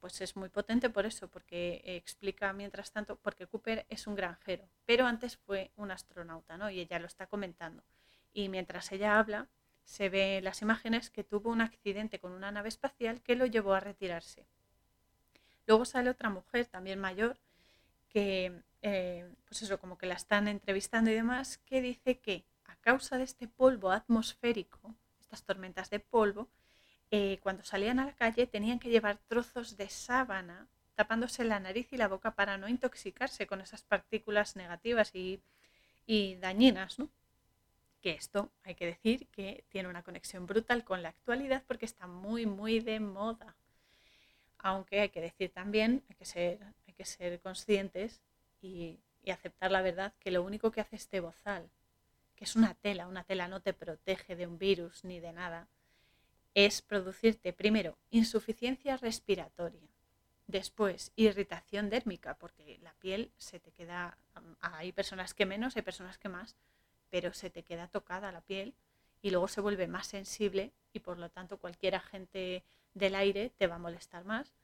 Pues 0.00 0.20
es 0.20 0.36
muy 0.36 0.48
potente 0.48 0.90
por 0.90 1.06
eso, 1.06 1.28
porque 1.28 1.82
explica 1.84 2.52
mientras 2.52 2.92
tanto, 2.92 3.16
porque 3.16 3.46
Cooper 3.46 3.86
es 3.88 4.06
un 4.06 4.14
granjero, 4.14 4.68
pero 4.84 5.06
antes 5.06 5.36
fue 5.36 5.70
un 5.76 5.90
astronauta, 5.90 6.56
¿no? 6.56 6.70
Y 6.70 6.80
ella 6.80 6.98
lo 6.98 7.06
está 7.06 7.26
comentando. 7.26 7.82
Y 8.32 8.48
mientras 8.48 8.92
ella 8.92 9.18
habla, 9.18 9.48
se 9.84 10.08
ve 10.08 10.40
las 10.42 10.62
imágenes 10.62 11.10
que 11.10 11.24
tuvo 11.24 11.50
un 11.50 11.60
accidente 11.60 12.18
con 12.18 12.32
una 12.32 12.50
nave 12.50 12.68
espacial 12.68 13.22
que 13.22 13.36
lo 13.36 13.46
llevó 13.46 13.74
a 13.74 13.80
retirarse. 13.80 14.46
Luego 15.66 15.84
sale 15.84 16.10
otra 16.10 16.28
mujer, 16.28 16.66
también 16.66 16.98
mayor, 16.98 17.38
que, 18.08 18.62
eh, 18.82 19.28
pues 19.46 19.62
eso, 19.62 19.78
como 19.78 19.96
que 19.96 20.06
la 20.06 20.14
están 20.14 20.48
entrevistando 20.48 21.10
y 21.10 21.14
demás, 21.14 21.58
que 21.58 21.80
dice 21.80 22.18
que 22.18 22.44
a 22.64 22.76
causa 22.76 23.16
de 23.16 23.24
este 23.24 23.48
polvo 23.48 23.90
atmosférico, 23.90 24.94
estas 25.20 25.42
tormentas 25.44 25.90
de 25.90 26.00
polvo, 26.00 26.48
eh, 27.10 27.38
cuando 27.42 27.64
salían 27.64 27.98
a 27.98 28.06
la 28.06 28.14
calle 28.14 28.46
tenían 28.46 28.78
que 28.78 28.90
llevar 28.90 29.18
trozos 29.28 29.76
de 29.76 29.88
sábana 29.88 30.68
tapándose 30.94 31.44
la 31.44 31.60
nariz 31.60 31.92
y 31.92 31.96
la 31.96 32.08
boca 32.08 32.34
para 32.34 32.56
no 32.56 32.68
intoxicarse 32.68 33.46
con 33.46 33.60
esas 33.60 33.82
partículas 33.82 34.56
negativas 34.56 35.14
y, 35.14 35.40
y 36.06 36.36
dañinas. 36.36 36.96
Que 38.00 38.12
esto 38.12 38.50
hay 38.62 38.74
que 38.74 38.86
decir 38.86 39.26
que 39.28 39.64
tiene 39.68 39.88
una 39.88 40.02
conexión 40.02 40.46
brutal 40.46 40.84
con 40.84 41.02
la 41.02 41.10
actualidad 41.10 41.62
porque 41.66 41.84
está 41.84 42.06
muy, 42.06 42.46
muy 42.46 42.80
de 42.80 43.00
moda. 43.00 43.56
Aunque 44.58 45.00
hay 45.00 45.08
que 45.10 45.20
decir 45.20 45.50
también, 45.50 46.02
hay 46.08 46.16
que 46.16 46.24
ser 46.24 46.58
que 46.96 47.04
ser 47.04 47.40
conscientes 47.40 48.22
y, 48.60 48.98
aceptar 49.30 49.72
la 49.72 49.82
verdad 49.82 50.12
que 50.20 50.30
lo 50.30 50.44
único 50.44 50.70
que 50.70 50.80
hace 50.80 50.94
este 50.94 51.18
bozal, 51.18 51.68
que 52.36 52.44
es 52.44 52.54
una 52.54 52.74
tela, 52.74 53.08
una 53.08 53.24
tela 53.24 53.48
no 53.48 53.58
te 53.58 53.72
protege 53.72 54.36
de 54.36 54.46
un 54.46 54.56
virus 54.56 55.02
ni 55.02 55.18
de 55.18 55.32
nada, 55.32 55.66
es 56.56 56.80
producirte 56.80 57.52
primero 57.52 57.98
insuficiencia 58.10 58.96
respiratoria, 58.96 59.90
después 60.46 61.12
irritación 61.14 61.90
dérmica, 61.90 62.38
porque 62.38 62.78
la 62.82 62.94
piel 62.94 63.30
se 63.36 63.60
te 63.60 63.72
queda, 63.72 64.16
hay 64.62 64.90
personas 64.92 65.34
que 65.34 65.44
menos, 65.44 65.76
hay 65.76 65.82
personas 65.82 66.16
que 66.16 66.30
más, 66.30 66.56
pero 67.10 67.34
se 67.34 67.50
te 67.50 67.62
queda 67.62 67.88
tocada 67.88 68.32
la 68.32 68.40
piel 68.40 68.74
y 69.20 69.30
luego 69.30 69.48
se 69.48 69.60
vuelve 69.60 69.86
más 69.86 70.06
sensible 70.06 70.72
y 70.94 71.00
por 71.00 71.18
lo 71.18 71.28
tanto 71.28 71.58
cualquier 71.58 71.94
agente 71.94 72.64
del 72.94 73.16
aire 73.16 73.50
te 73.58 73.66
va 73.66 73.74
a 73.74 73.78
molestar 73.78 74.24
más 74.24 74.54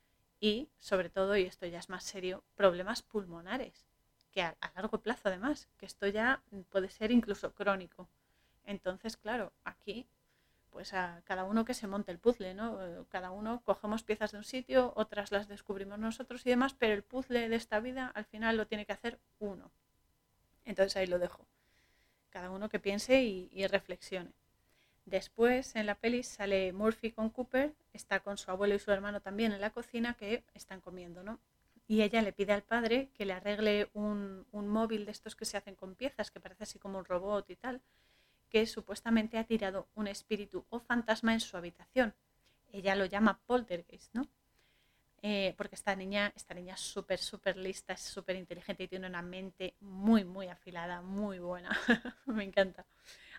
y 0.41 0.71
sobre 0.81 1.11
todo, 1.11 1.37
y 1.37 1.43
esto 1.43 1.67
ya 1.67 1.79
es 1.79 1.91
más 1.91 2.05
serio, 2.05 2.43
problemas 2.55 3.03
pulmonares, 3.03 3.85
que 4.33 4.41
a, 4.41 4.57
largo 4.75 5.03
plazo 5.03 5.29
además, 5.29 5.69
que 5.77 5.85
esto 5.85 6.07
ya 6.09 6.43
puede 6.71 6.89
ser 6.89 7.11
incluso 7.11 7.53
crónico. 7.53 8.09
Entonces, 8.65 9.19
claro, 9.19 9.53
aquí 9.63 10.07
pues 10.73 10.95
a 10.95 11.23
cada 11.25 11.45
uno 11.45 11.65
que 11.65 11.75
se 11.75 11.87
monte 11.87 12.11
el 12.11 12.19
puzzle, 12.19 12.55
¿no? 12.55 12.79
Cada 13.11 13.31
uno 13.31 13.63
cogemos 13.65 14.03
piezas 14.03 14.33
de 14.33 14.39
un 14.39 14.45
sitio, 14.45 14.93
otras 14.97 15.31
las 15.31 15.49
descubrimos 15.49 15.99
nosotros 15.99 16.45
y 16.47 16.51
demás, 16.51 16.75
pero 16.75 16.95
el 16.95 17.03
puzzle 17.03 17.49
de 17.49 17.57
esta 17.57 17.79
vida 17.81 18.11
al 18.15 18.25
final 18.25 18.57
lo 18.57 18.67
tiene 18.67 18.87
que 18.87 18.93
hacer 18.93 19.19
uno. 19.39 19.71
Entonces 20.65 20.97
ahí 20.97 21.07
lo 21.07 21.19
dejo. 21.19 21.47
Cada 22.31 22.51
uno 22.51 22.69
que 22.69 22.81
piense 22.81 23.23
y 23.23 23.67
reflexione. 23.67 24.33
Después 25.05 25.75
en 25.75 25.87
la 25.87 25.97
peli 25.97 26.23
sale 26.23 26.73
Murphy 26.73 27.11
con 27.11 27.31
Cooper, 27.31 27.75
está 27.93 28.21
con 28.21 28.39
su 28.39 28.51
abuelo 28.51 28.75
y 28.75 28.79
su 28.79 28.93
hermano 28.93 29.21
también 29.21 29.53
en 29.53 29.61
la 29.61 29.71
cocina 29.71 30.15
que 30.15 30.45
están 30.55 30.81
comiendo, 30.81 31.23
¿no? 31.23 31.41
Y 31.89 32.03
ella 32.03 32.23
le 32.23 32.33
pide 32.33 32.53
al 32.53 32.63
padre 32.63 33.11
que 33.15 33.27
le 33.27 33.33
arregle 33.33 33.91
un, 33.95 34.47
móvil 34.53 35.05
de 35.05 35.11
estos 35.11 35.35
que 35.35 35.45
se 35.45 35.57
hacen 35.57 35.75
con 35.75 35.97
piezas, 35.97 36.31
que 36.31 36.41
parece 36.41 36.63
así 36.63 36.79
como 36.79 36.99
un 36.99 37.05
robot 37.05 37.51
y 37.51 37.57
tal, 37.57 37.83
que 38.53 38.67
supuestamente 38.67 39.39
ha 39.39 39.45
tirado 39.45 39.89
un 39.95 40.07
espíritu 40.07 40.65
o 40.69 40.79
fantasma 40.79 41.33
en 41.33 41.41
su 41.41 41.57
habitación. 41.57 42.15
Ella 42.71 42.95
lo 42.95 43.07
llama 43.07 43.41
poltergeist, 43.47 44.15
¿no? 44.15 44.29
Eh, 45.25 45.55
porque 45.57 45.77
esta 45.77 45.95
niña, 45.97 46.33
esta 46.37 46.53
niña 46.53 46.75
es 46.75 46.81
súper, 46.81 47.19
súper 47.19 47.57
lista, 47.57 47.93
es 47.93 48.01
súper 48.01 48.37
inteligente 48.37 48.85
y 48.85 48.89
tiene 48.89 49.07
una 49.07 49.23
mente 49.23 49.75
muy, 49.81 50.25
muy 50.25 50.49
afilada, 50.49 51.01
muy 51.01 51.39
buena. 51.39 51.71
Me 52.27 52.45
encanta 52.45 52.85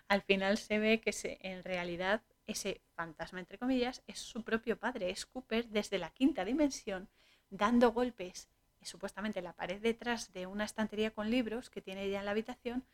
al 0.08 0.22
final 0.22 0.58
se 0.58 0.78
ve 0.78 1.00
que 1.00 1.12
en 1.40 1.62
realidad 1.62 2.22
ese 2.46 2.82
fantasma, 2.94 3.40
entre 3.40 3.58
comillas, 3.58 4.02
es 4.06 4.18
su 4.18 4.42
propio 4.42 4.78
padre, 4.78 5.10
es 5.10 5.26
Cooper 5.26 5.68
desde 5.68 5.98
la 5.98 6.10
quinta 6.10 6.44
dimensión, 6.44 7.08
dando 7.50 7.92
golpes 7.92 8.48
supuestamente 8.82 9.38
en 9.38 9.46
la 9.46 9.54
pared 9.54 9.80
detrás 9.80 10.32
de 10.34 10.46
una 10.46 10.64
estantería 10.64 11.10
con 11.10 11.30
libros 11.30 11.70
que 11.70 11.80
tiene 11.80 12.04
ella 12.04 12.18
en 12.18 12.26
la 12.26 12.32
habitación 12.32 12.84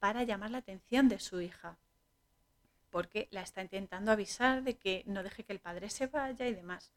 para 0.00 0.24
llamar 0.24 0.50
la 0.50 0.58
atención 0.58 1.08
de 1.08 1.20
su 1.20 1.40
hija, 1.40 1.76
porque 2.90 3.28
la 3.30 3.42
está 3.42 3.62
intentando 3.62 4.10
avisar 4.10 4.64
de 4.64 4.76
que 4.76 5.04
no 5.06 5.22
deje 5.22 5.44
que 5.44 5.52
el 5.52 5.60
padre 5.60 5.90
se 5.90 6.08
vaya 6.08 6.48
y 6.48 6.54
demás. 6.54 6.90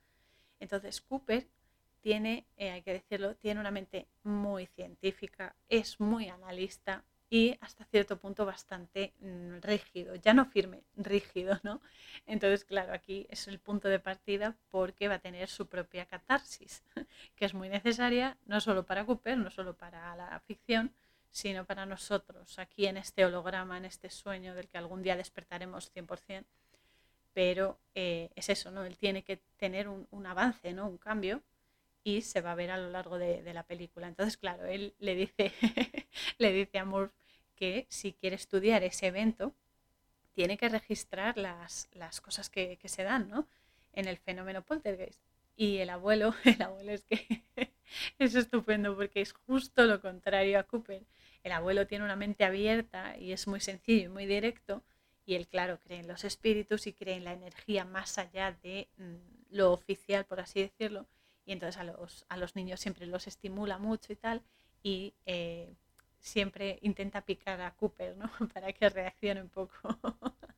Entonces 0.60 1.02
Cooper 1.02 1.48
tiene, 2.02 2.48
eh, 2.58 2.72
hay 2.72 2.82
que 2.82 2.94
decirlo, 2.94 3.36
tiene 3.36 3.60
una 3.60 3.72
mente 3.72 4.08
muy 4.24 4.66
científica, 4.66 5.56
es 5.70 6.00
muy 6.00 6.30
analista, 6.30 7.04
y 7.34 7.58
hasta 7.62 7.84
cierto 7.86 8.20
punto 8.20 8.46
bastante 8.46 9.12
mm, 9.20 9.58
rígido, 9.62 10.14
ya 10.14 10.36
no 10.36 10.46
firme, 10.46 10.84
rígido, 10.96 11.60
¿no? 11.64 11.82
Entonces, 12.28 12.64
claro, 12.64 12.94
aquí 12.94 13.26
es 13.28 13.48
el 13.48 13.58
punto 13.58 13.88
de 13.88 13.98
partida 13.98 14.56
porque 14.70 15.08
va 15.08 15.16
a 15.16 15.20
tener 15.20 15.50
su 15.50 15.66
propia 15.66 16.06
catarsis, 16.06 16.84
que 17.36 17.46
es 17.46 17.56
muy 17.56 17.70
necesaria 17.70 18.38
no 18.46 18.62
solo 18.62 18.86
para 18.86 19.04
Cooper, 19.04 19.36
no 19.36 19.50
solo 19.50 19.76
para 19.76 20.16
la 20.16 20.40
ficción, 20.42 20.94
sino 21.34 21.66
para 21.66 21.86
nosotros, 21.86 22.58
aquí 22.58 22.86
en 22.86 22.96
este 22.96 23.26
holograma, 23.26 23.78
en 23.78 23.84
este 23.84 24.10
sueño 24.10 24.56
del 24.56 24.70
que 24.70 24.78
algún 24.78 25.04
día 25.04 25.18
despertaremos 25.18 25.92
100%, 25.94 26.46
pero 27.34 27.78
eh, 27.96 28.30
es 28.36 28.48
eso, 28.48 28.72
¿no? 28.72 28.86
Él 28.86 28.98
tiene 28.98 29.24
que 29.24 29.38
tener 29.58 29.90
un, 29.90 30.26
avance, 30.26 30.72
¿no? 30.72 30.88
Un 30.88 30.98
cambio 30.98 31.42
y 32.06 32.22
se 32.22 32.40
va 32.40 32.54
a 32.54 32.56
ver 32.56 32.72
a 32.72 32.78
lo 32.78 32.90
largo 32.90 33.18
de, 33.18 33.44
de 33.44 33.54
la 33.54 33.64
película. 33.64 34.08
Entonces, 34.08 34.38
claro, 34.38 34.66
él 34.66 34.94
le 35.00 35.16
dice, 35.16 35.52
le 36.38 36.54
dice 36.54 36.80
a 36.80 36.86
Murph 36.86 37.12
que 37.56 37.88
si 37.90 38.14
quiere 38.14 38.38
estudiar 38.38 38.84
ese 38.84 39.08
evento, 39.08 39.54
tiene 40.34 40.58
que 40.58 40.70
registrar 40.70 41.38
las, 41.38 41.88
cosas 42.22 42.50
que, 42.50 42.80
se 42.86 43.04
dan 43.04 43.30
¿no? 43.30 43.48
en 43.94 44.08
el 44.08 44.18
fenómeno 44.18 44.64
poltergeist. 44.64 45.20
Y 45.56 45.78
el 45.78 45.90
abuelo, 45.90 46.34
el 46.44 46.62
abuelo 46.62 46.92
es 46.92 47.04
que 47.04 47.44
es 48.20 48.36
estupendo 48.36 48.96
porque 48.96 49.22
es 49.22 49.34
justo 49.34 49.86
lo 49.86 50.02
contrario 50.02 50.60
a 50.60 50.64
Cooper. 50.64 51.04
El 51.44 51.52
abuelo 51.52 51.88
tiene 51.88 52.06
una 52.06 52.16
mente 52.16 52.46
abierta 52.46 53.18
y 53.18 53.34
es 53.34 53.48
muy 53.48 53.60
sencillo 53.60 54.06
y 54.06 54.10
muy 54.10 54.26
directo. 54.26 54.84
Y 55.26 55.36
él, 55.36 55.48
claro, 55.48 55.80
cree 55.80 56.00
en 56.00 56.08
los 56.08 56.24
espíritus 56.24 56.88
y 56.88 56.94
cree 56.94 57.16
en 57.16 57.24
la 57.24 57.34
energía 57.34 57.86
más 57.86 58.18
allá 58.18 58.58
de 58.64 58.90
mm, 58.98 59.56
lo 59.56 59.72
oficial, 59.72 60.26
por 60.26 60.40
así 60.40 60.62
decirlo. 60.62 61.08
Y 61.46 61.52
entonces 61.54 61.80
a 61.80 61.84
los, 61.84 62.26
a 62.30 62.38
los 62.38 62.56
niños 62.56 62.80
siempre 62.80 63.06
los 63.06 63.28
estimula 63.28 63.78
mucho 63.78 64.12
y 64.14 64.16
tal. 64.16 64.42
Y 64.82 65.14
eh, 65.26 65.74
siempre 66.20 66.80
intenta 66.82 67.22
picar 67.22 67.62
a 67.62 67.72
Cooper, 67.76 68.18
¿no? 68.18 68.30
Para 68.54 68.72
que 68.74 68.90
reaccione 68.90 69.42
un 69.42 69.50
poco. 69.50 69.98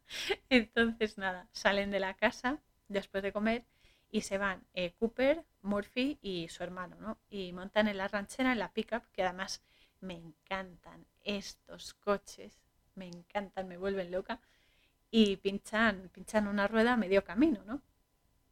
Entonces, 0.50 1.18
nada, 1.18 1.48
salen 1.52 1.92
de 1.92 2.00
la 2.00 2.14
casa 2.14 2.60
después 2.88 3.24
de 3.24 3.34
comer 3.34 3.66
y 4.12 4.22
se 4.22 4.38
van 4.38 4.64
eh, 4.74 4.94
Cooper, 5.00 5.44
Murphy 5.62 6.20
y 6.22 6.48
su 6.50 6.64
hermano, 6.64 6.96
¿no? 7.00 7.18
Y 7.30 7.52
montan 7.52 7.88
en 7.88 7.98
la 7.98 8.08
ranchera, 8.08 8.52
en 8.52 8.60
la 8.60 8.72
pickup, 8.72 9.04
que 9.12 9.24
además 9.24 9.62
me 10.06 10.16
encantan 10.16 11.06
estos 11.24 11.94
coches, 11.94 12.58
me 12.96 13.08
encantan, 13.08 13.68
me 13.68 13.78
vuelven 13.78 14.12
loca, 14.12 14.40
y 15.12 15.38
pinchan, 15.38 16.10
pinchan 16.14 16.48
una 16.48 16.68
rueda 16.68 16.94
a 16.94 16.98
medio 16.98 17.24
camino, 17.24 17.64
¿no? 17.66 17.82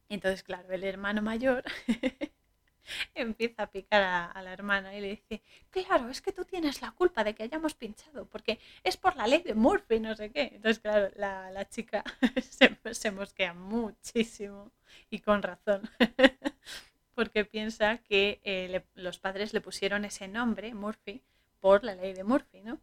Entonces, 0.10 0.44
claro, 0.44 0.72
el 0.74 0.84
hermano 0.84 1.22
mayor 1.22 1.64
empieza 3.16 3.64
a 3.64 3.72
picar 3.72 4.04
a, 4.04 4.42
la 4.42 4.54
hermana 4.54 4.96
y 4.96 5.02
le 5.02 5.10
dice, 5.10 5.42
claro, 5.72 6.10
es 6.10 6.22
que 6.22 6.32
tú 6.32 6.46
tienes 6.46 6.82
la 6.82 6.92
culpa 6.92 7.24
de 7.24 7.34
que 7.34 7.44
hayamos 7.44 7.74
pinchado, 7.74 8.26
porque 8.26 8.60
es 8.84 8.98
por 8.98 9.16
la 9.16 9.28
ley 9.28 9.42
de 9.42 9.54
Murphy, 9.56 10.00
no 10.00 10.16
sé 10.16 10.32
qué. 10.32 10.52
Entonces, 10.56 10.80
claro, 10.80 11.10
la, 11.16 11.68
chica 11.70 12.04
se, 12.42 12.78
se, 12.94 13.12
mosquea 13.12 13.54
muchísimo 13.54 14.72
y 15.10 15.20
con 15.20 15.42
razón, 15.42 15.82
porque 17.16 17.46
piensa 17.46 17.98
que 18.00 18.40
eh, 18.44 18.84
los 18.96 19.20
padres 19.20 19.54
le 19.54 19.62
pusieron 19.62 20.06
ese 20.06 20.28
nombre, 20.28 20.74
Murphy, 20.74 21.24
por 21.64 21.86
la 21.86 21.96
ley 21.96 22.12
de 22.12 22.26
Murphy, 22.26 22.60
¿no? 22.60 22.78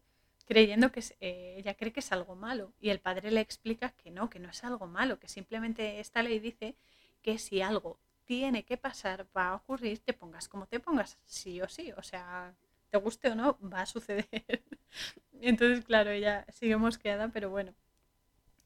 creyendo 0.46 0.90
que 0.90 1.04
eh, 1.20 1.56
ella 1.58 1.74
cree 1.74 1.92
que 1.92 2.00
es 2.00 2.12
algo 2.12 2.34
malo 2.34 2.72
y 2.80 2.88
el 2.88 2.98
padre 2.98 3.30
le 3.30 3.42
explica 3.42 3.90
que 3.90 4.10
no, 4.10 4.30
que 4.30 4.38
no 4.38 4.48
es 4.48 4.64
algo 4.64 4.86
malo, 4.86 5.20
que 5.20 5.28
simplemente 5.28 6.00
esta 6.00 6.22
ley 6.22 6.38
dice 6.38 6.76
que 7.20 7.36
si 7.38 7.60
algo 7.60 7.98
tiene 8.24 8.64
que 8.64 8.78
pasar, 8.78 9.26
va 9.36 9.50
a 9.50 9.56
ocurrir, 9.56 9.98
te 9.98 10.14
pongas 10.14 10.48
como 10.48 10.66
te 10.66 10.80
pongas, 10.80 11.18
sí 11.26 11.60
o 11.60 11.68
sí, 11.68 11.92
o 11.92 12.02
sea, 12.02 12.54
te 12.88 12.96
guste 12.96 13.28
o 13.28 13.34
no, 13.34 13.58
va 13.62 13.82
a 13.82 13.86
suceder. 13.86 14.26
Entonces, 15.42 15.84
claro, 15.84 16.10
ella 16.10 16.46
sigue 16.48 16.78
mosqueada, 16.78 17.28
pero 17.28 17.50
bueno, 17.50 17.74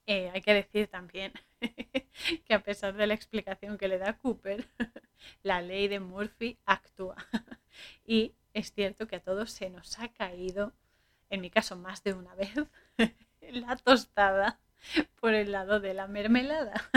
eh, 0.06 0.30
hay 0.32 0.42
que 0.42 0.54
decir 0.54 0.86
también 0.86 1.32
que 2.46 2.54
a 2.54 2.62
pesar 2.62 2.94
de 2.94 3.08
la 3.08 3.14
explicación 3.14 3.78
que 3.78 3.88
le 3.88 3.98
da 3.98 4.16
Cooper, 4.16 4.66
la 5.42 5.60
ley 5.60 5.88
de 5.88 5.98
Murphy 5.98 6.56
actúa. 6.66 7.16
Y 8.06 8.32
es 8.54 8.72
cierto 8.72 9.06
que 9.06 9.16
a 9.16 9.22
todos 9.22 9.50
se 9.50 9.68
nos 9.68 9.98
ha 9.98 10.08
caído, 10.08 10.72
en 11.28 11.40
mi 11.40 11.50
caso 11.50 11.76
más 11.76 12.02
de 12.02 12.14
una 12.14 12.34
vez, 12.34 12.54
la 13.40 13.76
tostada 13.76 14.58
por 15.20 15.34
el 15.34 15.52
lado 15.52 15.80
de 15.80 15.94
la 15.94 16.06
mermelada 16.06 16.90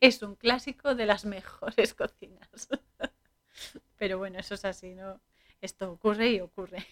es 0.00 0.22
un 0.22 0.34
clásico 0.36 0.94
de 0.94 1.06
las 1.06 1.24
mejores 1.24 1.94
cocinas. 1.94 2.68
Pero 3.96 4.18
bueno, 4.18 4.38
eso 4.38 4.54
es 4.54 4.64
así, 4.64 4.94
¿no? 4.94 5.20
Esto 5.60 5.90
ocurre 5.90 6.30
y 6.30 6.40
ocurre. 6.40 6.86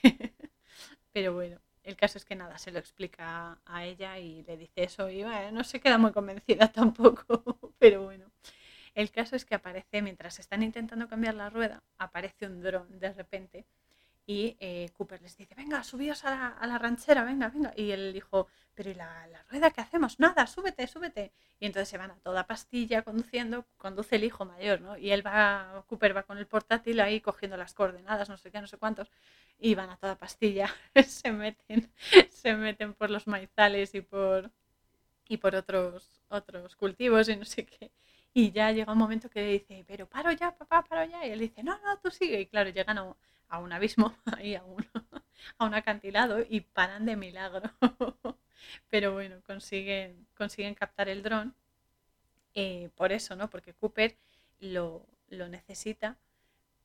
Pero 1.12 1.34
bueno, 1.34 1.60
el 1.82 1.96
caso 1.96 2.18
es 2.18 2.24
que 2.24 2.34
nada, 2.34 2.58
se 2.58 2.72
lo 2.72 2.78
explica 2.78 3.60
a 3.66 3.84
ella 3.84 4.18
y 4.18 4.42
le 4.42 4.56
dice 4.56 4.84
eso 4.84 5.10
y 5.10 5.22
no 5.22 5.64
se 5.64 5.80
queda 5.80 5.98
muy 5.98 6.12
convencida 6.12 6.72
tampoco. 6.72 7.58
Pero 7.78 8.04
bueno, 8.04 8.30
el 8.94 9.10
caso 9.10 9.36
es 9.36 9.44
que 9.44 9.54
aparece, 9.54 10.02
mientras 10.02 10.38
están 10.38 10.62
intentando 10.62 11.08
cambiar 11.08 11.34
la 11.34 11.50
rueda, 11.50 11.82
aparece 11.98 12.46
un 12.46 12.62
dron 12.62 12.98
de 12.98 13.12
repente 13.12 13.66
y 14.26 14.56
eh, 14.58 14.88
Cooper 14.94 15.20
les 15.20 15.36
dice, 15.36 15.54
venga, 15.54 15.84
subíos 15.84 16.24
a 16.24 16.56
la, 16.66 16.78
ranchera, 16.78 17.24
venga, 17.24 17.48
venga. 17.48 17.74
Y 17.76 17.90
él 17.90 18.12
dijo, 18.12 18.48
pero 18.74 18.90
¿y 18.90 18.94
la, 18.94 19.44
rueda 19.50 19.70
qué 19.70 19.82
hacemos? 19.82 20.18
Nada, 20.18 20.46
súbete, 20.46 20.86
súbete. 20.86 21.32
Y 21.60 21.66
entonces 21.66 21.88
se 21.90 21.98
van 21.98 22.10
a 22.10 22.16
toda 22.16 22.46
pastilla 22.46 23.02
conduciendo, 23.02 23.66
conduce 23.76 24.16
el 24.16 24.24
hijo 24.24 24.46
mayor, 24.46 24.80
¿no? 24.80 24.97
Y 24.97 25.10
él 25.10 25.26
va, 25.26 25.84
Cooper 25.88 26.16
va 26.16 26.23
con 26.23 26.38
el 26.38 26.47
portátil 26.47 27.00
ahí 27.00 27.21
cogiendo 27.21 27.56
las 27.58 27.75
coordenadas, 27.75 28.28
no 28.30 28.38
sé 28.38 28.50
qué, 28.50 28.60
no 28.60 28.66
sé 28.66 28.78
cuántos, 28.78 29.10
y 29.58 29.75
van 29.75 29.90
a 29.90 29.97
toda 29.99 30.16
pastilla, 30.16 30.75
se 31.06 31.30
meten, 31.32 31.92
se 32.30 32.54
meten 32.54 32.95
por 32.95 33.10
los 33.10 33.26
maizales 33.26 33.95
y 33.95 34.00
por, 34.00 34.50
y 35.28 35.36
por 35.36 35.54
otros, 35.54 36.23
otros 36.28 36.76
cultivos 36.76 37.28
y 37.28 37.36
no 37.36 37.45
sé 37.45 37.66
qué. 37.66 37.90
Y 38.36 38.50
ya 38.50 38.73
llega 38.73 38.92
un 38.92 38.99
momento 38.99 39.30
que 39.30 39.42
dice, 39.44 39.84
pero 39.86 40.08
paro 40.08 40.32
ya, 40.32 40.50
papá, 40.56 40.82
paro 40.82 41.08
ya. 41.08 41.25
Y 41.25 41.30
él 41.30 41.38
dice, 41.38 41.62
no, 41.62 41.78
no, 41.78 41.99
tú 41.99 42.10
sigue. 42.10 42.40
Y 42.40 42.47
claro, 42.47 42.70
llegan 42.70 42.99
a, 42.99 43.58
un 43.58 43.73
abismo, 43.73 44.14
ahí 44.36 44.56
a 44.56 44.64
un, 44.64 44.84
a 45.58 45.64
un 45.64 45.75
acantilado 45.75 46.40
y 46.49 46.60
paran 46.60 47.06
de 47.06 47.16
milagro. 47.16 47.70
Pero 48.90 49.12
bueno, 49.12 49.40
consiguen, 49.47 50.26
consiguen 50.36 50.75
captar 50.75 51.08
el 51.08 51.23
dron 51.23 51.54
eh, 52.54 52.90
por 52.97 53.12
eso, 53.12 53.36
¿no? 53.36 53.49
Porque 53.50 53.75
Cooper 53.75 54.16
lo, 54.58 55.06
necesita 55.28 56.16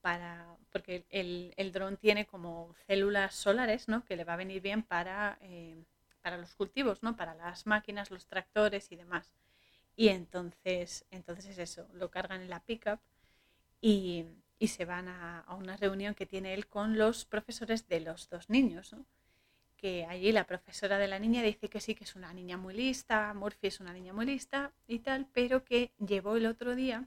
para, 0.01 0.55
porque 0.71 1.05
el, 1.09 1.53
el 1.57 1.71
dron 1.71 1.97
tiene 1.97 2.25
como 2.27 2.75
células 2.87 3.35
solares, 3.35 3.87
¿no? 3.87 4.05
Que 4.05 4.15
le 4.15 4.23
va 4.23 4.33
a 4.33 4.37
venir 4.37 4.61
bien 4.61 4.83
para, 4.83 5.39
eh, 5.41 5.83
para 6.21 6.37
los 6.37 6.55
cultivos, 6.55 7.01
¿no? 7.01 7.15
Para 7.15 7.33
las 7.33 7.65
máquinas, 7.65 8.11
los 8.11 8.27
tractores 8.27 8.91
y 8.91 8.95
demás. 8.95 9.33
Y 9.99 10.07
entonces, 10.07 11.03
entonces 11.11 11.45
es 11.45 11.57
eso, 11.57 11.85
lo 11.91 12.09
cargan 12.09 12.41
en 12.41 12.49
la 12.49 12.61
pickup 12.61 13.01
y, 13.81 14.23
y 14.57 14.69
se 14.69 14.85
van 14.85 15.09
a, 15.09 15.45
una 15.59 15.75
reunión 15.75 16.15
que 16.15 16.25
tiene 16.25 16.53
él 16.53 16.67
con 16.67 16.97
los 16.97 17.25
profesores 17.25 17.85
de 17.89 17.99
los 17.99 18.29
dos 18.29 18.49
niños, 18.49 18.95
que 19.75 20.05
allí 20.05 20.31
la 20.31 20.45
profesora 20.45 20.99
de 20.99 21.09
la 21.09 21.19
niña 21.19 21.43
dice 21.43 21.67
que 21.67 21.81
sí, 21.81 21.95
que 21.95 22.05
es 22.05 22.15
una 22.15 22.31
niña 22.31 22.55
muy 22.55 22.73
lista, 22.73 23.33
Murphy 23.33 23.67
es 23.67 23.81
una 23.81 23.91
niña 23.91 24.13
muy 24.13 24.25
lista 24.25 24.71
y 24.87 24.99
tal, 24.99 25.27
pero 25.33 25.65
que 25.65 25.91
llevó 25.97 26.37
el 26.37 26.45
otro 26.45 26.75
día 26.75 27.05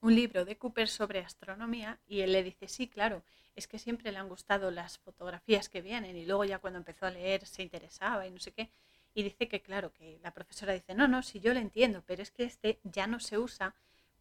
un 0.00 0.14
libro 0.14 0.44
de 0.44 0.56
Cooper 0.56 0.86
sobre 0.86 1.18
astronomía 1.18 1.98
y 2.06 2.20
él 2.20 2.30
le 2.30 2.44
dice, 2.44 2.68
sí, 2.68 2.86
claro, 2.86 3.24
es 3.56 3.66
que 3.66 3.80
siempre 3.80 4.12
le 4.12 4.18
han 4.18 4.28
gustado 4.28 4.70
las 4.70 4.98
fotografías 4.98 5.68
que 5.68 5.82
vienen 5.82 6.16
y 6.16 6.24
luego 6.24 6.44
ya 6.44 6.60
cuando 6.60 6.78
empezó 6.78 7.06
a 7.06 7.10
leer 7.10 7.44
se 7.46 7.64
interesaba 7.64 8.28
y 8.28 8.30
no 8.30 8.38
sé 8.38 8.52
qué. 8.52 8.70
Y 9.14 9.22
dice 9.22 9.48
que 9.48 9.60
claro, 9.60 9.92
que 9.92 10.18
la 10.22 10.32
profesora 10.32 10.72
dice, 10.72 10.94
no, 10.94 11.08
no, 11.08 11.22
sí, 11.22 11.40
yo 11.40 11.52
lo 11.52 11.60
entiendo, 11.60 12.02
pero 12.06 12.22
es 12.22 12.30
que 12.30 12.44
este 12.44 12.78
ya 12.84 13.06
no 13.06 13.20
se 13.20 13.38
usa 13.38 13.74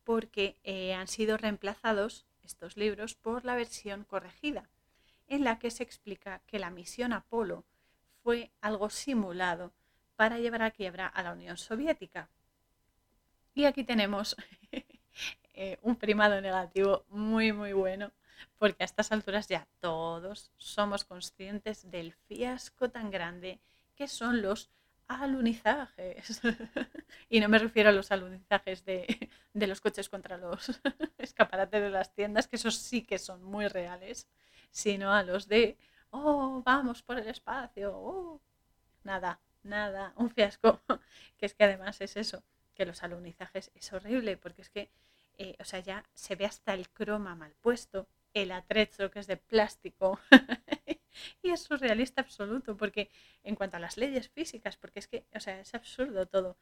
porque 0.04 0.56
eh, 0.64 0.94
han 0.94 1.08
sido 1.08 1.38
reemplazados 1.38 2.26
estos 2.44 2.78
libros 2.78 3.14
por 3.14 3.46
la 3.46 3.56
versión 3.56 4.04
corregida, 4.04 4.70
en 5.28 5.44
la 5.44 5.60
que 5.60 5.70
se 5.70 5.84
explica 5.84 6.42
que 6.48 6.58
la 6.58 6.72
misión 6.72 7.14
Apolo 7.14 7.64
fue 8.24 8.50
algo 8.62 8.90
simulado 8.90 9.72
para 10.16 10.40
llevar 10.40 10.64
a 10.64 10.72
quiebra 10.72 11.08
a 11.08 11.24
la 11.24 11.34
Unión 11.34 11.58
Soviética. 11.58 12.30
Y 13.54 13.66
aquí 13.66 13.84
tenemos 13.84 14.36
eh, 15.54 15.78
un 15.82 15.96
primado 15.96 16.42
negativo 16.42 17.06
muy 17.10 17.54
muy 17.54 17.74
bueno, 17.74 18.12
porque 18.58 18.84
a 18.84 18.86
estas 18.86 19.12
alturas 19.12 19.48
ya 19.48 19.68
todos 19.80 20.52
somos 20.58 21.04
conscientes 21.04 21.90
del 21.92 22.14
fiasco 22.14 22.90
tan 22.90 23.12
grande 23.12 23.60
que 23.96 24.08
son 24.08 24.42
los 24.42 24.70
alunizajes. 25.10 26.42
y 27.30 27.40
no 27.40 27.50
me 27.50 27.60
refiero 27.60 27.90
a 27.90 27.92
los 27.92 28.12
alunizajes 28.12 28.86
de, 28.86 29.30
los 29.54 29.82
coches 29.82 30.08
contra 30.08 30.38
los 30.38 30.80
escaparates 31.18 31.82
de 31.82 31.90
las 31.90 32.14
tiendas, 32.14 32.48
que 32.48 32.56
esos 32.56 32.76
sí 32.76 33.02
que 33.02 33.20
son 33.20 33.44
muy 33.44 33.68
reales, 33.68 34.28
sino 34.72 35.12
a 35.12 35.24
los 35.24 35.48
de, 35.48 35.78
oh, 36.12 36.62
vamos 36.64 37.04
por 37.04 37.20
el 37.20 37.28
espacio, 37.28 37.92
oh". 37.94 38.42
Nada, 39.04 39.40
nada, 39.64 40.14
un 40.16 40.30
fiasco. 40.30 40.80
que 41.38 41.46
es 41.48 41.54
que 41.56 41.64
además 41.64 42.00
es 42.02 42.16
eso, 42.16 42.44
que 42.76 42.86
los 42.86 43.04
alunizajes 43.04 43.72
es 43.74 43.92
horrible, 43.92 44.38
porque 44.38 44.62
es 44.62 44.70
que, 44.70 44.92
eh, 45.38 45.56
o 45.60 45.64
sea, 45.64 45.80
ya 45.80 46.06
se 46.14 46.36
ve 46.36 46.46
hasta 46.46 46.74
el 46.74 46.90
croma 46.90 47.36
mal 47.36 47.56
puesto, 47.62 48.08
el 48.34 48.52
atrecho 48.52 49.10
que 49.10 49.20
es 49.20 49.28
de 49.28 49.38
plástico. 49.38 50.20
y 51.42 51.52
es 51.52 51.62
surrealista 51.64 52.22
absoluto, 52.22 52.78
porque 52.78 53.10
en 53.44 53.56
cuanto 53.56 53.78
a 53.78 53.80
las 53.80 53.98
leyes 53.98 54.30
físicas, 54.30 54.78
porque 54.78 55.00
es 55.00 55.08
que, 55.08 55.26
o 55.36 55.40
sea, 55.40 55.60
es 55.60 55.74
absurdo 55.76 56.26
todo. 56.28 56.58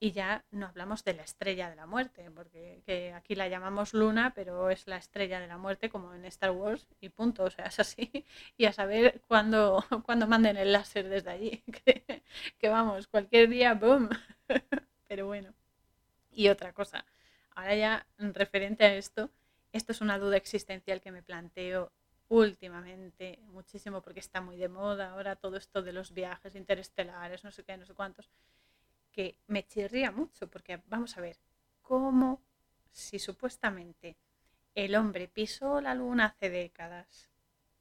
Y 0.00 0.10
ya 0.10 0.44
no 0.50 0.66
hablamos 0.66 1.04
de 1.04 1.14
la 1.14 1.22
estrella 1.22 1.70
de 1.70 1.76
la 1.76 1.86
muerte, 1.86 2.28
porque 2.32 3.12
aquí 3.14 3.36
la 3.36 3.46
llamamos 3.46 3.94
luna, 3.94 4.32
pero 4.34 4.68
es 4.68 4.88
la 4.88 4.96
estrella 4.96 5.38
de 5.38 5.46
la 5.46 5.58
muerte 5.58 5.90
como 5.90 6.12
en 6.12 6.24
Star 6.24 6.50
Wars 6.50 6.88
y 7.00 7.08
punto, 7.08 7.44
o 7.44 7.50
sea, 7.50 7.66
es 7.66 7.78
así. 7.78 8.10
Y 8.56 8.64
a 8.64 8.72
saber 8.72 9.20
cuándo, 9.28 9.84
manden 10.26 10.56
el 10.56 10.72
láser 10.72 11.08
desde 11.08 11.30
allí, 11.30 11.62
que, 11.84 12.24
que 12.58 12.68
vamos, 12.68 13.06
cualquier 13.06 13.48
día, 13.48 13.74
¡boom! 13.74 14.10
Pero 15.06 15.26
bueno. 15.26 15.54
Y 16.32 16.48
otra 16.48 16.72
cosa, 16.72 17.04
ahora 17.54 17.76
ya 17.76 18.06
referente 18.18 18.84
a 18.84 18.94
esto, 18.96 19.30
esto 19.72 19.92
es 19.92 20.00
una 20.00 20.18
duda 20.18 20.36
existencial 20.36 21.00
que 21.00 21.12
me 21.12 21.22
planteo 21.22 21.92
últimamente 22.32 23.40
muchísimo 23.48 24.00
porque 24.00 24.20
está 24.20 24.40
muy 24.40 24.56
de 24.56 24.70
moda 24.70 25.10
ahora 25.10 25.36
todo 25.36 25.58
esto 25.58 25.82
de 25.82 25.92
los 25.92 26.14
viajes 26.14 26.54
interestelares, 26.54 27.44
no 27.44 27.50
sé 27.52 27.62
qué, 27.62 27.76
no 27.76 27.84
sé 27.84 27.92
cuántos, 27.92 28.30
que 29.10 29.36
me 29.48 29.66
chirría 29.66 30.10
mucho 30.10 30.48
porque 30.48 30.80
vamos 30.86 31.18
a 31.18 31.20
ver, 31.20 31.36
¿cómo 31.82 32.40
si 32.90 33.18
supuestamente 33.18 34.16
el 34.74 34.94
hombre 34.94 35.28
pisó 35.28 35.82
la 35.82 35.94
luna 35.94 36.24
hace 36.24 36.48
décadas 36.48 37.28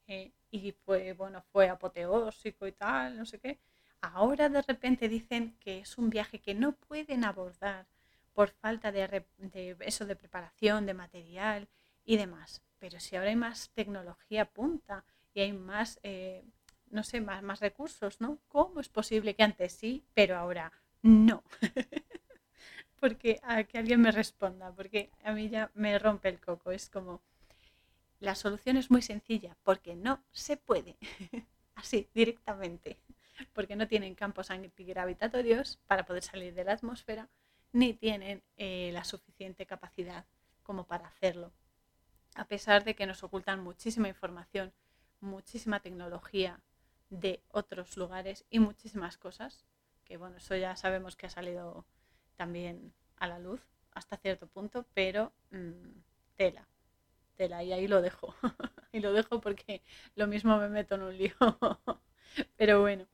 eh, 0.08 0.34
y 0.50 0.74
fue, 0.74 1.14
bueno, 1.14 1.42
fue 1.54 1.70
apoteósico 1.70 2.68
y 2.68 2.74
tal, 2.74 3.18
no 3.18 3.26
sé 3.26 3.40
qué, 3.40 3.58
ahora 4.02 4.50
de 4.50 4.64
repente 4.64 5.08
dicen 5.08 5.56
que 5.62 5.80
es 5.80 5.98
un 5.98 6.10
viaje 6.10 6.40
que 6.40 6.56
no 6.56 6.74
pueden 6.74 7.24
abordar 7.24 7.88
por 8.34 8.50
falta 8.50 8.92
de, 8.92 9.26
de 9.38 9.78
eso 9.80 10.06
de 10.06 10.18
preparación, 10.18 10.86
de 10.86 10.94
material 10.94 11.70
y 12.04 12.18
demás 12.18 12.62
pero 12.82 13.00
si 13.00 13.15
ahora 13.15 13.30
hay 13.30 13.36
más 13.36 13.70
tecnología 13.76 14.46
punta 14.46 15.06
y 15.36 15.41
hay 15.41 15.54
más, 15.54 16.00
eh, 16.02 16.44
no 16.89 17.04
sé, 17.04 17.22
más, 17.22 17.60
recursos, 17.60 18.20
¿no? 18.20 18.39
¿Cómo 18.48 18.80
es 18.80 18.89
posible 18.89 19.36
que 19.36 19.44
antes 19.44 19.74
sí, 19.74 20.04
pero 20.15 20.36
ahora 20.36 20.74
no? 21.04 21.44
porque 23.00 23.39
a 23.44 23.63
que 23.65 23.78
alguien 23.78 24.02
me 24.02 24.12
responda, 24.12 24.72
porque 24.72 25.12
a 25.24 25.32
mí 25.32 25.48
ya 25.48 25.70
me 25.76 26.00
rompe 26.00 26.30
el 26.30 26.39
coco. 26.39 26.72
Es 26.72 26.89
como, 26.89 27.22
la 28.20 28.34
solución 28.34 28.78
es 28.78 28.89
muy 28.89 29.04
sencilla, 29.04 29.56
porque 29.63 29.96
no 29.96 30.24
se 30.32 30.58
puede. 30.58 30.98
Así, 31.76 32.10
directamente. 32.15 32.98
Porque 33.54 33.76
no 33.76 33.88
tienen 33.88 34.15
campos 34.15 34.50
antigravitatorios 34.50 35.78
para 35.86 36.04
poder 36.08 36.24
salir 36.24 36.56
de 36.56 36.63
la 36.63 36.74
atmósfera, 36.74 37.30
ni 37.74 37.94
tienen 37.94 38.41
eh, 38.58 38.89
la 38.91 39.04
suficiente 39.04 39.67
capacidad 39.67 40.26
como 40.63 40.86
para 40.88 41.08
hacerlo. 41.08 41.52
A 42.36 42.46
pesar 42.46 42.84
de 42.84 42.96
que 42.96 43.06
nos 43.06 43.24
ocultan 43.24 43.62
muchísima 43.62 44.08
información, 44.08 44.74
muchísima 45.20 45.80
tecnología 45.80 46.60
de 47.10 47.41
otros 47.50 47.98
lugares 47.98 48.46
y 48.50 48.60
muchísimas 48.60 49.17
cosas, 49.17 49.65
que 50.06 50.17
bueno, 50.17 50.38
eso 50.38 50.56
ya 50.56 50.76
sabemos 50.76 51.15
que 51.15 51.28
ha 51.28 51.30
salido 51.30 51.86
también 52.38 52.94
a 53.17 53.28
la 53.28 53.39
luz 53.39 53.62
hasta 53.91 54.17
cierto 54.17 54.48
punto, 54.48 54.86
pero 54.94 55.34
mm, 55.52 56.00
tela, 56.36 56.67
tela, 57.36 57.63
y 57.63 57.74
ahí 57.74 57.88
lo 57.88 58.02
dejo. 58.02 58.34
y 58.91 59.00
lo 59.00 59.13
dejo 59.13 59.41
porque 59.41 59.82
lo 60.15 60.28
mismo 60.28 60.58
me 60.58 60.70
meto 60.70 60.96
en 60.96 61.02
un 61.04 61.17
lío. 61.17 61.36
pero 62.58 62.82
bueno, 62.82 63.06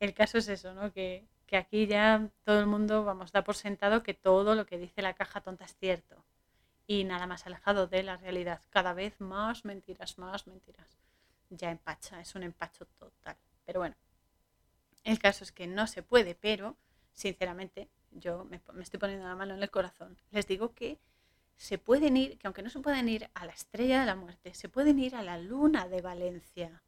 el 0.00 0.14
caso 0.14 0.38
es 0.38 0.48
eso, 0.48 0.74
¿no? 0.74 0.92
Que, 0.92 1.26
que 1.46 1.56
aquí 1.56 1.86
ya 1.86 2.28
todo 2.44 2.60
el 2.60 2.66
mundo, 2.66 3.04
vamos, 3.04 3.32
da 3.32 3.42
por 3.42 3.54
sentado 3.54 4.02
que 4.02 4.14
todo 4.14 4.54
lo 4.54 4.66
que 4.66 4.78
dice 4.78 5.02
la 5.02 5.14
caja 5.14 5.40
tonta 5.40 5.64
es 5.64 5.76
cierto. 5.76 6.22
Y 6.86 7.04
nada 7.04 7.26
más 7.26 7.46
alejado 7.46 7.86
de 7.86 8.02
la 8.02 8.16
realidad. 8.16 8.62
Cada 8.70 8.92
vez 8.92 9.20
más 9.20 9.64
mentiras, 9.64 10.18
más 10.18 10.46
mentiras. 10.46 10.98
Ya 11.50 11.70
empacha, 11.70 12.20
es 12.20 12.34
un 12.34 12.42
empacho 12.42 12.86
total. 12.86 13.36
Pero 13.64 13.80
bueno, 13.80 13.96
el 15.04 15.18
caso 15.18 15.44
es 15.44 15.52
que 15.52 15.66
no 15.66 15.86
se 15.86 16.02
puede, 16.02 16.34
pero 16.34 16.76
sinceramente 17.12 17.88
yo 18.10 18.44
me, 18.44 18.60
estoy 18.80 19.00
poniendo 19.00 19.26
la 19.26 19.36
mano 19.36 19.54
en 19.54 19.62
el 19.62 19.70
corazón. 19.70 20.16
Les 20.30 20.46
digo 20.46 20.74
que 20.74 20.98
se 21.56 21.78
pueden 21.78 22.16
ir, 22.16 22.38
que 22.38 22.46
aunque 22.46 22.62
no 22.62 22.70
se 22.70 22.80
pueden 22.80 23.08
ir 23.08 23.30
a 23.34 23.46
la 23.46 23.52
estrella 23.52 24.00
de 24.00 24.06
la 24.06 24.14
muerte, 24.14 24.54
se 24.54 24.68
pueden 24.68 24.98
ir 24.98 25.14
a 25.14 25.22
la 25.22 25.38
luna 25.38 25.88
de 25.88 26.02
Valencia. 26.02 26.82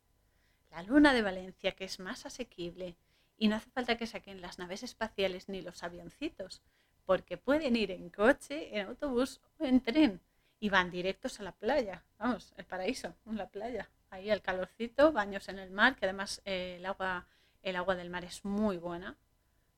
La 0.70 0.82
luna 0.82 1.14
de 1.14 1.22
Valencia, 1.22 1.72
que 1.72 1.84
es 1.84 1.98
más 1.98 2.26
asequible, 2.26 2.96
y 3.36 3.48
no 3.48 3.56
hace 3.56 3.70
falta 3.70 3.96
que 3.96 4.06
saquen 4.06 4.40
las 4.40 4.58
naves 4.58 4.82
espaciales 4.82 5.48
ni 5.48 5.62
los 5.62 5.82
avioncitos, 5.82 6.60
porque 7.08 7.38
pueden 7.38 7.74
ir 7.74 7.90
en 7.90 8.10
coche, 8.10 8.68
en 8.78 8.88
autobús 8.88 9.40
o 9.58 9.64
en 9.64 9.80
tren 9.80 10.20
y 10.60 10.68
van 10.68 10.90
directos 10.90 11.40
a 11.40 11.42
la 11.42 11.52
playa. 11.52 12.04
Vamos, 12.18 12.52
el 12.58 12.66
paraíso, 12.66 13.14
la 13.24 13.48
playa. 13.48 13.88
Ahí 14.10 14.30
el 14.30 14.42
calorcito, 14.42 15.10
baños 15.10 15.48
en 15.48 15.58
el 15.58 15.70
mar, 15.70 15.96
que 15.96 16.04
además 16.04 16.42
eh, 16.44 16.74
el, 16.76 16.84
agua, 16.84 17.26
el 17.62 17.76
agua 17.76 17.96
del 17.96 18.10
mar 18.10 18.26
es 18.26 18.44
muy 18.44 18.76
buena, 18.76 19.16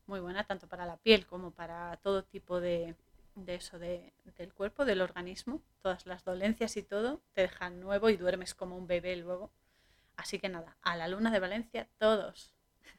muy 0.07 0.19
buena 0.19 0.43
tanto 0.43 0.67
para 0.67 0.87
la 0.87 0.97
piel 0.97 1.25
como 1.25 1.53
para 1.53 1.97
todo 1.99 2.25
tipo 2.25 2.61
de, 2.61 2.97
de 3.37 3.55
eso 3.55 3.79
de, 3.79 4.13
del 4.37 4.53
cuerpo, 4.53 4.85
del 4.85 5.01
organismo. 5.01 5.63
Todas 5.83 6.07
las 6.07 6.25
dolencias 6.25 6.77
y 6.77 6.83
todo 6.83 7.21
te 7.33 7.43
dejan 7.43 7.79
nuevo 7.79 8.11
y 8.11 8.17
duermes 8.17 8.57
como 8.57 8.77
un 8.77 8.89
bebé 8.89 9.15
luego. 9.15 9.53
Así 10.17 10.41
que 10.41 10.49
nada, 10.49 10.77
a 10.83 10.97
la 10.97 11.07
luna 11.07 11.31
de 11.31 11.39
Valencia 11.39 11.87
todos. 11.97 12.53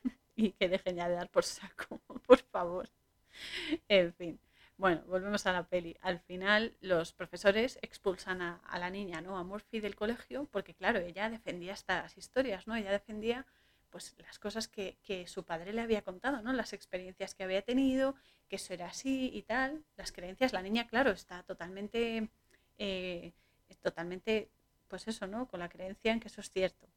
y 0.38 0.52
que 0.54 0.70
dejen 0.70 0.96
ya 0.96 1.10
de 1.10 1.15
dar 1.15 1.28
por 1.28 1.44
saco, 1.44 1.98
por 2.26 2.39
favor. 2.39 2.88
En 3.88 4.13
fin. 4.13 4.39
Bueno, 4.78 5.04
volvemos 5.06 5.46
a 5.46 5.52
la 5.52 5.67
peli. 5.67 5.96
Al 6.02 6.20
final 6.20 6.76
los 6.82 7.13
profesores 7.13 7.78
expulsan 7.84 8.41
a, 8.41 8.62
la 8.80 8.89
niña, 8.89 9.22
¿no? 9.22 9.38
A 9.38 9.44
Murphy 9.44 9.80
del 9.80 9.96
colegio, 9.96 10.48
porque 10.52 10.74
claro, 10.74 11.00
ella 11.00 11.30
defendía 11.30 11.74
estas 11.74 12.17
historias, 12.17 12.65
¿no? 12.65 12.76
Ella 12.76 12.91
defendía 12.91 13.46
pues 13.91 14.15
las 14.17 14.39
cosas 14.39 14.67
que, 14.67 14.98
su 15.28 15.44
padre 15.44 15.74
le 15.74 15.82
había 15.82 16.02
contado, 16.02 16.41
¿no? 16.41 16.52
Las 16.54 16.74
experiencias 16.74 17.36
que 17.36 17.44
había 17.44 17.62
tenido, 17.62 18.15
que 18.50 18.56
eso 18.56 18.74
era 18.74 18.88
así 18.88 19.30
y 19.34 19.44
tal. 19.44 19.84
Las 19.98 20.12
creencias, 20.12 20.52
la 20.52 20.63
niña, 20.63 20.88
claro, 20.88 21.12
está 21.12 21.44
totalmente, 21.44 22.30
eh, 22.80 23.34
totalmente, 23.84 24.50
pues 24.88 25.08
eso, 25.08 25.28
¿no? 25.28 25.48
Con 25.48 25.60
la 25.60 25.70
creencia 25.70 26.12
en 26.12 26.20
que 26.20 26.30
eso 26.30 26.41
es 26.41 26.50
cierto. 26.50 26.88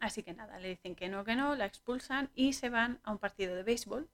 Así 0.00 0.22
que 0.22 0.34
nada, 0.34 0.58
le 0.58 0.68
dicen 0.68 0.94
que 0.94 1.08
no, 1.08 1.24
que 1.24 1.36
no, 1.36 1.54
la 1.54 1.66
expulsan 1.66 2.30
y 2.34 2.52
se 2.54 2.68
van 2.68 3.00
a 3.04 3.12
un 3.12 3.18
partido 3.18 3.54
de 3.54 3.62
béisbol. 3.62 4.08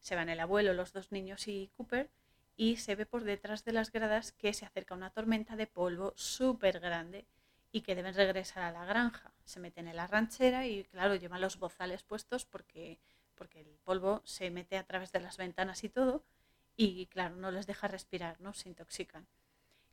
Se 0.00 0.16
van 0.16 0.28
el 0.28 0.40
abuelo, 0.40 0.74
los 0.74 0.92
dos 0.92 1.12
niños 1.12 1.46
y 1.48 1.70
Cooper 1.76 2.10
y 2.56 2.76
se 2.76 2.94
ve 2.94 3.06
por 3.06 3.24
detrás 3.24 3.64
de 3.64 3.72
las 3.72 3.90
gradas 3.90 4.32
que 4.32 4.52
se 4.52 4.66
acerca 4.66 4.94
una 4.94 5.10
tormenta 5.10 5.56
de 5.56 5.66
polvo 5.66 6.12
súper 6.16 6.80
grande 6.80 7.26
y 7.72 7.80
que 7.82 7.94
deben 7.94 8.14
regresar 8.14 8.62
a 8.62 8.72
la 8.72 8.84
granja. 8.84 9.32
Se 9.44 9.60
meten 9.60 9.88
en 9.88 9.96
la 9.96 10.06
ranchera 10.06 10.66
y 10.66 10.84
claro, 10.84 11.14
llevan 11.14 11.40
los 11.40 11.58
bozales 11.58 12.02
puestos 12.02 12.44
porque, 12.44 12.98
porque 13.34 13.60
el 13.60 13.78
polvo 13.84 14.20
se 14.24 14.50
mete 14.50 14.76
a 14.76 14.84
través 14.84 15.12
de 15.12 15.20
las 15.20 15.36
ventanas 15.36 15.84
y 15.84 15.88
todo 15.88 16.24
y 16.76 17.06
claro, 17.06 17.36
no 17.36 17.50
les 17.50 17.66
deja 17.66 17.88
respirar, 17.88 18.40
¿no? 18.40 18.52
Se 18.52 18.68
intoxican. 18.68 19.26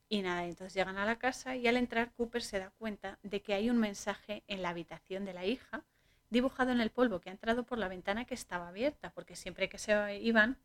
Y 0.10 0.22
nada, 0.22 0.46
entonces 0.46 0.74
llegan 0.74 0.98
a 0.98 1.06
la 1.06 1.20
casa 1.20 1.56
y 1.56 1.68
al 1.68 1.78
entrar 1.78 2.14
Cooper 2.14 2.42
se 2.42 2.60
da 2.60 2.72
cuenta 2.72 3.20
de 3.24 3.42
que 3.42 3.54
hay 3.54 3.70
un 3.70 3.78
mensaje 3.78 4.44
en 4.48 4.62
la 4.62 4.70
habitación 4.70 5.26
de 5.26 5.34
la 5.34 5.46
hija 5.46 5.84
dibujado 6.30 6.72
en 6.72 6.82
el 6.82 6.92
polvo 6.92 7.22
que 7.22 7.30
ha 7.30 7.34
entrado 7.34 7.64
por 7.64 7.78
la 7.78 7.88
ventana 7.88 8.26
que 8.26 8.34
estaba 8.34 8.68
abierta, 8.68 9.12
porque 9.12 9.36
siempre 9.36 9.70
que 9.70 9.78
se 9.78 10.20
iban 10.22 10.58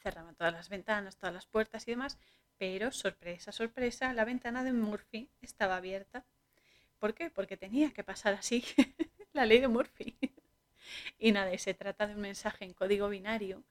cerraban 0.00 0.34
todas 0.34 0.52
las 0.52 0.68
ventanas, 0.68 1.16
todas 1.16 1.34
las 1.34 1.46
puertas 1.46 1.86
y 1.86 1.92
demás, 1.92 2.18
pero 2.58 2.90
sorpresa, 2.90 3.52
sorpresa, 3.52 4.12
la 4.12 4.24
ventana 4.24 4.64
de 4.64 4.72
Murphy 4.72 5.30
estaba 5.40 5.76
abierta. 5.76 6.24
¿Por 6.98 7.14
qué? 7.14 7.30
Porque 7.30 7.56
tenía 7.56 7.92
que 7.92 8.04
pasar 8.04 8.34
así 8.34 8.64
la 9.32 9.46
ley 9.46 9.60
de 9.60 9.68
Murphy. 9.68 10.18
y 11.18 11.32
nada, 11.32 11.56
se 11.58 11.74
trata 11.74 12.06
de 12.06 12.14
un 12.14 12.20
mensaje 12.20 12.64
en 12.64 12.74
código 12.74 13.08
binario 13.08 13.62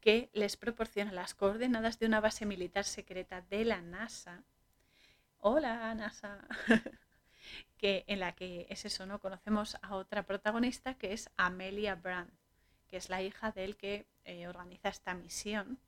que 0.00 0.30
les 0.34 0.56
proporciona 0.56 1.12
las 1.12 1.34
coordenadas 1.34 1.98
de 1.98 2.06
una 2.06 2.20
base 2.20 2.44
militar 2.44 2.84
secreta 2.84 3.40
de 3.42 3.64
la 3.64 3.80
NASA. 3.80 4.44
Hola, 5.38 5.94
NASA. 5.94 6.46
que 7.76 8.04
en 8.06 8.20
la 8.20 8.32
que 8.32 8.66
es 8.70 8.84
eso, 8.84 9.06
¿no? 9.06 9.20
Conocemos 9.20 9.76
a 9.82 9.96
otra 9.96 10.22
protagonista 10.24 10.94
que 10.94 11.12
es 11.12 11.30
Amelia 11.36 11.94
Brandt, 11.94 12.32
que 12.88 12.96
es 12.96 13.08
la 13.08 13.22
hija 13.22 13.50
del 13.52 13.76
que 13.76 14.06
eh, 14.24 14.46
organiza 14.48 14.88
esta 14.88 15.14
misión, 15.14 15.78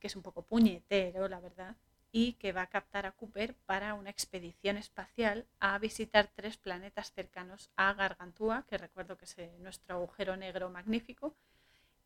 que 0.00 0.08
es 0.08 0.16
un 0.16 0.22
poco 0.22 0.42
puñetero, 0.42 1.28
la 1.28 1.40
verdad, 1.40 1.76
y 2.10 2.34
que 2.34 2.52
va 2.52 2.62
a 2.62 2.66
captar 2.68 3.06
a 3.06 3.12
Cooper 3.12 3.54
para 3.66 3.94
una 3.94 4.10
expedición 4.10 4.76
espacial 4.76 5.46
a 5.58 5.78
visitar 5.78 6.30
tres 6.34 6.56
planetas 6.56 7.12
cercanos 7.12 7.70
a 7.76 7.92
Gargantúa, 7.92 8.64
que 8.68 8.78
recuerdo 8.78 9.16
que 9.16 9.24
es 9.24 9.36
eh, 9.38 9.50
nuestro 9.58 9.96
agujero 9.96 10.36
negro 10.36 10.70
magnífico, 10.70 11.34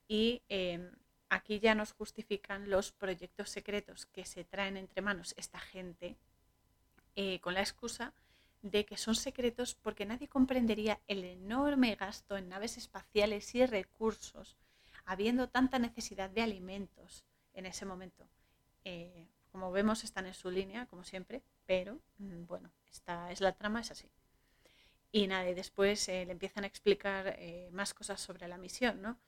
y 0.06 0.42
em, 0.48 0.90
aquí 1.28 1.60
ya 1.60 1.74
nos 1.74 1.92
justifican 1.92 2.70
los 2.70 2.92
proyectos 2.92 3.50
secretos 3.50 4.06
que 4.06 4.24
se 4.24 4.44
traen 4.44 4.76
entre 4.76 5.02
manos 5.02 5.34
esta 5.36 5.58
gente 5.58 6.16
eh, 7.16 7.40
con 7.40 7.52
la 7.54 7.60
excusa 7.60 8.14
de 8.62 8.84
que 8.84 8.96
son 8.96 9.14
secretos 9.14 9.74
porque 9.74 10.06
nadie 10.06 10.28
comprendería 10.28 11.00
el 11.06 11.24
enorme 11.24 11.94
gasto 11.94 12.36
en 12.36 12.48
naves 12.48 12.76
espaciales 12.76 13.54
y 13.54 13.64
recursos, 13.66 14.56
habiendo 15.04 15.48
tanta 15.48 15.78
necesidad 15.78 16.30
de 16.30 16.42
alimentos 16.42 17.24
en 17.54 17.66
ese 17.66 17.86
momento. 17.86 18.28
Eh, 18.84 19.28
como 19.52 19.72
vemos, 19.72 20.04
están 20.04 20.26
en 20.26 20.34
su 20.34 20.50
línea, 20.50 20.86
como 20.86 21.04
siempre, 21.04 21.42
pero 21.66 21.98
mm, 22.18 22.46
bueno, 22.46 22.70
esta 22.90 23.30
es 23.30 23.40
la 23.40 23.52
trama, 23.52 23.80
es 23.80 23.90
así. 23.90 24.08
Y 25.10 25.26
nada, 25.26 25.48
y 25.48 25.54
después 25.54 26.08
eh, 26.08 26.26
le 26.26 26.32
empiezan 26.32 26.64
a 26.64 26.66
explicar 26.66 27.38
más 27.72 27.94
cosas 27.94 28.20
sobre 28.20 28.46
la 28.46 28.58
misión, 28.58 29.00
¿no? 29.00 29.18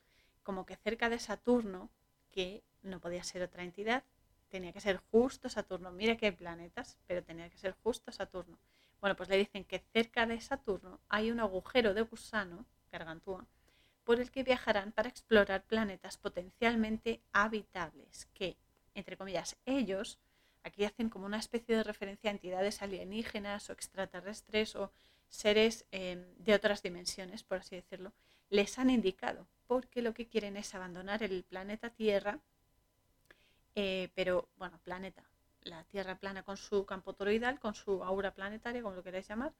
como 0.43 0.67
que 0.67 0.77
cerca 0.77 1.09
de 1.09 1.19
Saturno, 1.19 1.91
que 2.31 2.63
no 2.83 3.01
podía 3.01 3.23
ser 3.23 3.43
otra 3.43 3.63
entidad, 3.63 4.05
tenía 4.49 4.73
que 4.73 4.81
ser 4.81 4.97
justo 5.11 5.49
Saturno. 5.49 5.93
Mira 5.93 6.17
qué 6.17 6.33
planetas, 6.33 6.99
pero 7.07 7.23
tenía 7.23 7.49
que 7.49 7.59
ser 7.59 7.77
justo 7.85 8.11
Saturno. 8.11 8.59
Bueno, 9.01 9.17
pues 9.17 9.29
le 9.29 9.39
dicen 9.39 9.65
que 9.65 9.79
cerca 9.93 10.27
de 10.27 10.41
Saturno 10.41 11.01
hay 11.09 11.31
un 11.31 11.41
agujero 11.41 11.95
de 11.95 12.03
gusano, 12.03 12.67
Gargantúa, 12.93 13.47
por 14.05 14.21
el 14.21 14.31
que 14.31 14.43
viajarán 14.43 14.93
para 14.93 15.09
explorar 15.09 15.65
planetas 15.65 16.19
potencialmente 16.19 17.23
habitables, 17.33 18.27
que, 18.35 18.57
entre 18.95 19.17
comillas, 19.17 19.57
ellos, 19.65 20.19
aquí 20.65 20.85
hacen 20.85 21.09
como 21.09 21.27
una 21.27 21.39
especie 21.39 21.77
de 21.77 21.83
referencia 21.83 22.31
a 22.31 22.33
entidades 22.33 22.83
alienígenas 22.83 23.71
o 23.71 23.73
extraterrestres 23.73 24.77
o 24.77 24.93
seres 25.29 25.87
eh, 25.93 26.35
de 26.39 26.55
otras 26.55 26.83
dimensiones, 26.83 27.43
por 27.43 27.59
así 27.59 27.77
decirlo, 27.77 28.13
les 28.51 28.79
han 28.79 28.91
indicado, 28.91 29.47
porque 29.67 30.03
lo 30.03 30.13
que 30.13 30.27
quieren 30.27 30.57
es 30.57 30.75
abandonar 30.75 31.23
el 31.23 31.45
planeta 31.45 31.89
Tierra, 31.91 32.41
eh, 33.77 34.09
pero 34.15 34.49
bueno, 34.57 34.79
planeta, 34.83 35.23
la 35.63 35.85
Tierra 35.85 36.17
plana 36.17 36.43
con 36.43 36.57
su 36.57 36.85
campo 36.87 37.15
toroidal, 37.15 37.59
con 37.59 37.75
su 37.75 38.03
aura 38.05 38.35
planetaria, 38.35 38.83
como 38.83 38.97
lo 38.97 39.03
queráis 39.03 39.29
llamar, 39.29 39.53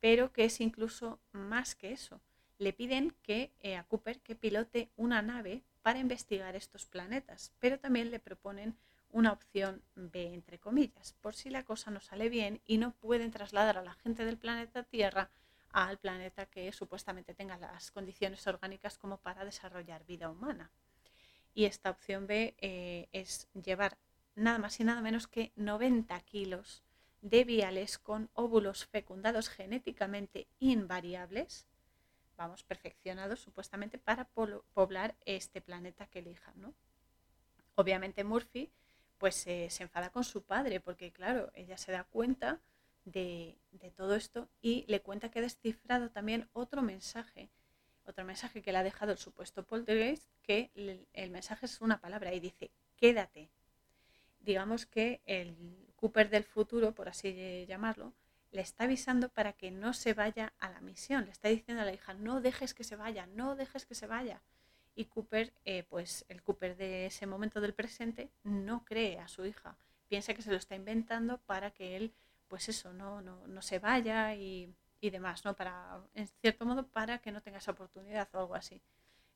pero 0.00 0.32
que 0.32 0.44
es 0.44 0.60
incluso 0.60 1.20
más 1.32 1.74
que 1.74 1.92
eso. 1.92 2.20
Le 2.58 2.72
piden 2.72 3.14
que 3.22 3.52
eh, 3.60 3.76
a 3.76 3.84
Cooper 3.84 4.20
que 4.20 4.34
pilote 4.34 4.90
una 4.96 5.22
nave 5.22 5.62
para 5.82 5.98
investigar 5.98 6.56
estos 6.56 6.86
planetas, 6.86 7.52
pero 7.58 7.78
también 7.78 8.10
le 8.10 8.18
proponen 8.18 8.76
una 9.12 9.32
opción 9.32 9.82
B, 9.94 10.34
entre 10.34 10.58
comillas, 10.58 11.14
por 11.20 11.34
si 11.34 11.50
la 11.50 11.64
cosa 11.64 11.90
no 11.90 12.00
sale 12.00 12.28
bien 12.28 12.60
y 12.66 12.78
no 12.78 12.92
pueden 12.92 13.30
trasladar 13.30 13.78
a 13.78 13.82
la 13.82 13.94
gente 13.94 14.24
del 14.24 14.38
planeta 14.38 14.84
Tierra 14.84 15.30
al 15.72 15.98
planeta 15.98 16.46
que 16.46 16.72
supuestamente 16.72 17.34
tenga 17.34 17.56
las 17.56 17.90
condiciones 17.90 18.46
orgánicas 18.46 18.98
como 18.98 19.18
para 19.18 19.44
desarrollar 19.44 20.04
vida 20.04 20.28
humana. 20.28 20.70
Y 21.54 21.64
esta 21.64 21.90
opción 21.90 22.26
B 22.26 22.54
eh, 22.58 23.08
es 23.12 23.48
llevar 23.54 23.96
nada 24.34 24.58
más 24.58 24.80
y 24.80 24.84
nada 24.84 25.00
menos 25.00 25.26
que 25.26 25.52
90 25.56 26.18
kilos 26.20 26.82
de 27.22 27.44
viales 27.44 27.98
con 27.98 28.30
óvulos 28.34 28.86
fecundados 28.86 29.48
genéticamente 29.48 30.46
invariables, 30.58 31.66
vamos, 32.36 32.62
perfeccionados 32.62 33.40
supuestamente 33.40 33.98
para 33.98 34.24
poblar 34.24 35.14
este 35.26 35.60
planeta 35.60 36.06
que 36.06 36.20
elijan, 36.20 36.54
¿no? 36.60 36.74
Obviamente 37.74 38.24
Murphy 38.24 38.70
pues 39.18 39.34
se 39.34 39.68
enfada 39.78 40.10
con 40.10 40.24
su 40.24 40.42
padre 40.42 40.80
porque 40.80 41.12
claro, 41.12 41.50
ella 41.54 41.76
se 41.76 41.92
da 41.92 42.04
cuenta 42.04 42.60
de, 43.04 43.58
todo 43.96 44.14
esto 44.14 44.48
y 44.62 44.84
le 44.88 45.00
cuenta 45.00 45.30
que 45.30 45.40
ha 45.40 45.42
descifrado 45.42 46.10
también 46.10 46.48
otro 46.52 46.82
mensaje, 46.82 47.50
otro 48.06 48.24
mensaje 48.24 48.62
que 48.62 48.72
le 48.72 48.78
ha 48.78 48.82
dejado 48.82 49.12
el 49.12 49.18
supuesto 49.18 49.64
poltergeist, 49.64 50.30
que 50.42 50.70
el 51.12 51.30
mensaje 51.30 51.66
es 51.66 51.80
una 51.80 52.00
palabra 52.00 52.32
y 52.32 52.40
dice, 52.40 52.70
quédate, 52.96 53.50
digamos 54.40 54.86
que 54.86 55.20
el 55.26 55.56
Cooper 55.96 56.30
del 56.30 56.44
futuro, 56.44 56.92
por 56.92 57.08
así 57.08 57.66
llamarlo, 57.66 58.12
le 58.52 58.62
está 58.62 58.84
avisando 58.84 59.28
para 59.28 59.52
que 59.52 59.70
no 59.70 59.92
se 59.92 60.14
vaya 60.14 60.52
a 60.58 60.70
la 60.70 60.80
misión. 60.80 61.24
Le 61.26 61.30
está 61.30 61.48
diciendo 61.48 61.82
a 61.82 61.86
la 61.86 61.92
hija, 61.92 62.14
no 62.14 62.40
dejes 62.40 62.74
que 62.74 62.84
se 62.84 62.96
vaya, 62.96 63.26
no 63.26 63.54
dejes 63.54 63.86
que 63.86 63.94
se 63.94 64.06
vaya. 64.06 64.42
Y 64.94 65.04
Cooper, 65.04 65.52
eh, 65.64 65.84
pues 65.88 66.24
el 66.28 66.42
Cooper 66.42 66.76
de 66.76 67.06
ese 67.06 67.26
momento 67.26 67.60
del 67.60 67.74
presente, 67.74 68.30
no 68.42 68.84
cree 68.84 69.18
a 69.18 69.28
su 69.28 69.46
hija. 69.46 69.76
Piensa 70.08 70.34
que 70.34 70.42
se 70.42 70.50
lo 70.50 70.56
está 70.56 70.74
inventando 70.74 71.38
para 71.38 71.70
que 71.70 71.96
él, 71.96 72.12
pues 72.48 72.68
eso, 72.68 72.92
no, 72.92 73.22
no, 73.22 73.62
se 73.62 73.78
vaya 73.78 74.34
y, 74.34 74.74
y 75.00 75.10
demás, 75.10 75.44
¿no? 75.44 75.54
Para, 75.54 76.00
en 76.14 76.26
cierto 76.40 76.66
modo, 76.66 76.88
para 76.88 77.18
que 77.18 77.30
no 77.30 77.40
tenga 77.40 77.58
esa 77.58 77.70
oportunidad 77.70 78.28
o 78.32 78.38
algo 78.40 78.56
así. 78.56 78.82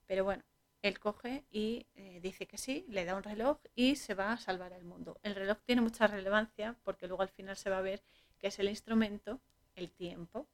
Pero 0.06 0.24
bueno, 0.24 0.42
él 0.84 0.98
coge 0.98 1.44
y 1.50 1.86
eh, 1.94 2.20
dice 2.22 2.46
que 2.46 2.58
sí, 2.58 2.84
le 2.88 3.06
da 3.06 3.16
un 3.16 3.22
reloj 3.22 3.56
y 3.74 3.96
se 3.96 4.12
va 4.12 4.32
a 4.32 4.36
salvar 4.36 4.74
el 4.74 4.84
mundo. 4.84 5.18
El 5.22 5.34
reloj 5.34 5.56
tiene 5.64 5.80
mucha 5.80 6.06
relevancia 6.06 6.76
porque 6.84 7.08
luego 7.08 7.22
al 7.22 7.30
final 7.30 7.56
se 7.56 7.70
va 7.70 7.78
a 7.78 7.80
ver 7.80 8.02
que 8.38 8.48
es 8.48 8.58
el 8.58 8.68
instrumento, 8.68 9.40
el 9.76 9.90
tiempo, 9.90 10.46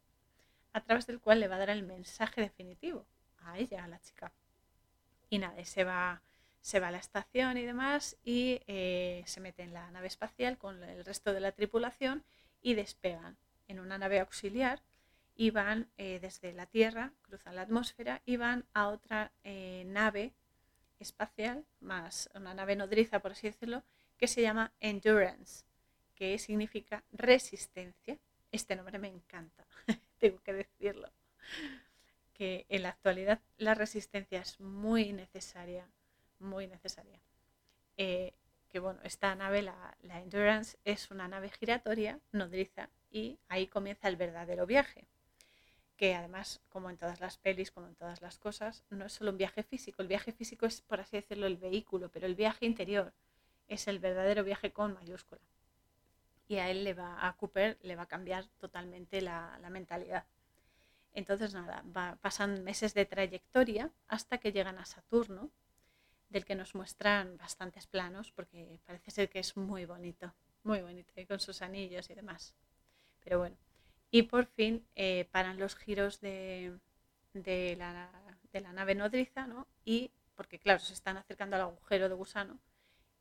a 0.72 0.82
través 0.84 1.08
del 1.08 1.18
cual 1.18 1.40
le 1.40 1.48
va 1.48 1.56
a 1.56 1.58
dar 1.58 1.70
el 1.70 1.82
mensaje 1.82 2.40
definitivo 2.40 3.04
a 3.38 3.58
ella, 3.58 3.82
a 3.82 3.88
la 3.88 4.00
chica. 4.00 4.32
Y 5.30 5.38
nada, 5.38 5.64
se 5.64 5.82
va, 5.82 6.22
se 6.60 6.78
va 6.78 6.88
a 6.88 6.92
la 6.92 6.98
estación 6.98 7.56
y 7.56 7.64
demás 7.64 8.16
y 8.22 8.60
eh, 8.68 9.24
se 9.26 9.40
mete 9.40 9.64
en 9.64 9.74
la 9.74 9.90
nave 9.90 10.06
espacial 10.06 10.58
con 10.58 10.80
el 10.84 11.04
resto 11.04 11.32
de 11.32 11.40
la 11.40 11.50
tripulación 11.50 12.22
y 12.62 12.74
despegan 12.74 13.36
en 13.66 13.80
una 13.80 13.98
nave 13.98 14.20
auxiliar 14.20 14.80
y 15.36 15.50
van 15.50 15.88
eh, 15.96 16.18
desde 16.20 16.52
la 16.52 16.66
Tierra, 16.66 17.12
cruzan 17.22 17.56
la 17.56 17.62
atmósfera 17.62 18.22
y 18.26 18.36
van 18.36 18.66
a 18.74 18.88
otra 18.88 19.32
eh, 19.44 19.84
nave 19.86 20.32
espacial, 20.98 21.64
más 21.80 22.30
una 22.34 22.54
nave 22.54 22.76
nodriza, 22.76 23.20
por 23.20 23.32
así 23.32 23.46
decirlo, 23.46 23.82
que 24.18 24.28
se 24.28 24.42
llama 24.42 24.72
Endurance, 24.80 25.64
que 26.14 26.38
significa 26.38 27.02
resistencia. 27.12 28.18
Este 28.52 28.76
nombre 28.76 28.98
me 28.98 29.08
encanta, 29.08 29.64
tengo 30.18 30.38
que 30.42 30.52
decirlo. 30.52 31.10
Que 32.34 32.66
en 32.68 32.82
la 32.82 32.90
actualidad 32.90 33.40
la 33.56 33.74
resistencia 33.74 34.40
es 34.40 34.60
muy 34.60 35.12
necesaria, 35.12 35.88
muy 36.38 36.66
necesaria. 36.66 37.20
Eh, 37.96 38.34
que 38.68 38.78
bueno, 38.78 39.00
esta 39.04 39.34
nave, 39.34 39.62
la, 39.62 39.96
la 40.02 40.20
Endurance, 40.20 40.78
es 40.84 41.10
una 41.10 41.28
nave 41.28 41.50
giratoria, 41.50 42.20
nodriza, 42.32 42.90
y 43.10 43.38
ahí 43.48 43.66
comienza 43.66 44.08
el 44.08 44.16
verdadero 44.16 44.66
viaje 44.66 45.08
que 46.00 46.14
además, 46.14 46.62
como 46.70 46.88
en 46.88 46.96
todas 46.96 47.20
las 47.20 47.36
pelis, 47.36 47.70
como 47.70 47.86
en 47.86 47.94
todas 47.94 48.22
las 48.22 48.38
cosas, 48.38 48.84
no 48.88 49.04
es 49.04 49.12
solo 49.12 49.32
un 49.32 49.36
viaje 49.36 49.62
físico. 49.62 50.00
El 50.00 50.08
viaje 50.08 50.32
físico 50.32 50.64
es, 50.64 50.80
por 50.80 50.98
así 50.98 51.18
decirlo, 51.18 51.46
el 51.46 51.58
vehículo, 51.58 52.08
pero 52.08 52.24
el 52.24 52.34
viaje 52.34 52.64
interior 52.64 53.12
es 53.68 53.86
el 53.86 53.98
verdadero 53.98 54.42
viaje 54.42 54.72
con 54.72 54.94
mayúscula. 54.94 55.42
Y 56.48 56.56
a 56.56 56.70
él 56.70 56.84
le 56.84 56.94
va, 56.94 57.28
a 57.28 57.36
Cooper 57.36 57.76
le 57.82 57.96
va 57.96 58.04
a 58.04 58.08
cambiar 58.08 58.46
totalmente 58.58 59.20
la, 59.20 59.58
mentalidad. 59.68 60.24
Entonces, 61.12 61.52
nada, 61.52 61.84
pasan 62.22 62.64
meses 62.64 62.94
de 62.94 63.04
trayectoria 63.04 63.90
hasta 64.08 64.38
que 64.38 64.52
llegan 64.52 64.78
a 64.78 64.86
Saturno, 64.86 65.50
del 66.30 66.46
que 66.46 66.54
nos 66.54 66.74
muestran 66.74 67.36
bastantes 67.36 67.86
planos, 67.86 68.32
porque 68.32 68.80
parece 68.86 69.10
ser 69.10 69.28
que 69.28 69.40
es 69.40 69.54
muy 69.54 69.84
bonito, 69.84 70.32
muy 70.62 70.80
bonito, 70.80 71.12
con 71.28 71.40
sus 71.40 71.60
anillos 71.60 72.08
y 72.08 72.14
demás. 72.14 72.54
Pero 73.22 73.40
bueno, 73.40 73.56
y 74.10 74.22
por 74.22 74.46
fin 74.46 74.84
eh, 74.96 75.28
paran 75.30 75.58
los 75.58 75.76
giros 75.76 76.20
de, 76.20 76.78
la, 77.34 78.72
nave 78.72 78.94
nodriza, 78.94 79.46
¿no? 79.46 79.66
Y 79.84 80.10
porque, 80.34 80.58
claro, 80.58 80.80
se 80.80 80.92
están 80.92 81.16
acercando 81.16 81.56
al 81.56 81.62
agujero 81.62 82.08
de 82.08 82.14
gusano 82.14 82.58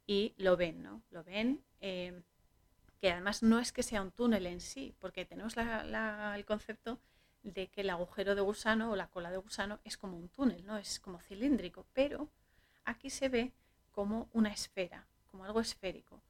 y 0.07 0.33
lo 0.37 0.57
ven, 0.57 0.81
¿no? 0.81 1.01
Lo 1.11 1.23
ven, 1.23 1.63
em, 1.81 2.23
que 2.99 3.11
además 3.11 3.43
no 3.43 3.59
es 3.59 3.71
que 3.71 3.83
sea 3.83 4.01
un 4.01 4.11
túnel 4.11 4.47
en 4.47 4.61
sí, 4.61 4.95
porque 4.99 5.25
tenemos 5.25 5.55
el 5.57 6.45
concepto 6.45 6.99
de 7.43 7.67
que 7.67 7.81
el 7.81 7.89
agujero 7.89 8.35
de 8.35 8.41
gusano 8.41 8.91
o 8.91 8.95
la 8.95 9.07
cola 9.07 9.31
de 9.31 9.37
gusano 9.37 9.79
es 9.83 9.97
como 9.97 10.17
un 10.17 10.29
túnel, 10.29 10.65
¿no? 10.65 10.77
Es 10.77 10.99
como 10.99 11.19
cilíndrico, 11.19 11.85
pero 11.93 12.29
aquí 12.83 13.09
se 13.09 13.29
ve 13.29 13.53
como 13.91 14.29
una 14.33 14.49
esfera, 14.49 15.07
como 15.27 15.45
algo 15.45 15.61
esférico. 15.61 16.21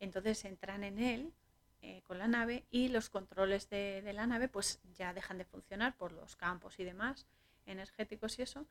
Entonces 0.00 0.44
entran 0.44 0.84
en 0.84 0.98
él 0.98 1.32
eh, 1.82 2.02
con 2.02 2.18
la 2.18 2.28
nave 2.28 2.64
y 2.70 2.88
los 2.88 3.10
controles 3.10 3.68
de, 3.68 4.02
la 4.12 4.26
nave 4.26 4.48
pues 4.48 4.80
ya 4.96 5.12
dejan 5.12 5.38
de 5.38 5.44
funcionar 5.44 5.96
por 5.96 6.12
los 6.12 6.36
campos 6.36 6.78
y 6.78 6.84
demás 6.84 7.26
energéticos 7.66 8.38
y 8.38 8.42
eso 8.42 8.66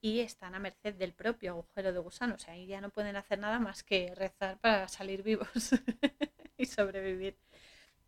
y 0.00 0.20
están 0.20 0.54
a 0.54 0.58
merced 0.58 0.94
del 0.94 1.14
propio 1.14 1.52
agujero 1.52 1.92
de 1.92 1.98
gusano. 1.98 2.34
O 2.34 2.38
sea, 2.38 2.54
ahí 2.54 2.66
ya 2.66 2.80
no 2.80 2.90
pueden 2.90 3.16
hacer 3.16 3.38
nada 3.38 3.58
más 3.58 3.82
que 3.82 4.14
rezar 4.14 4.58
para 4.58 4.86
salir 4.88 5.22
vivos 5.22 5.48
y 6.58 6.66
sobrevivir. 6.66 7.38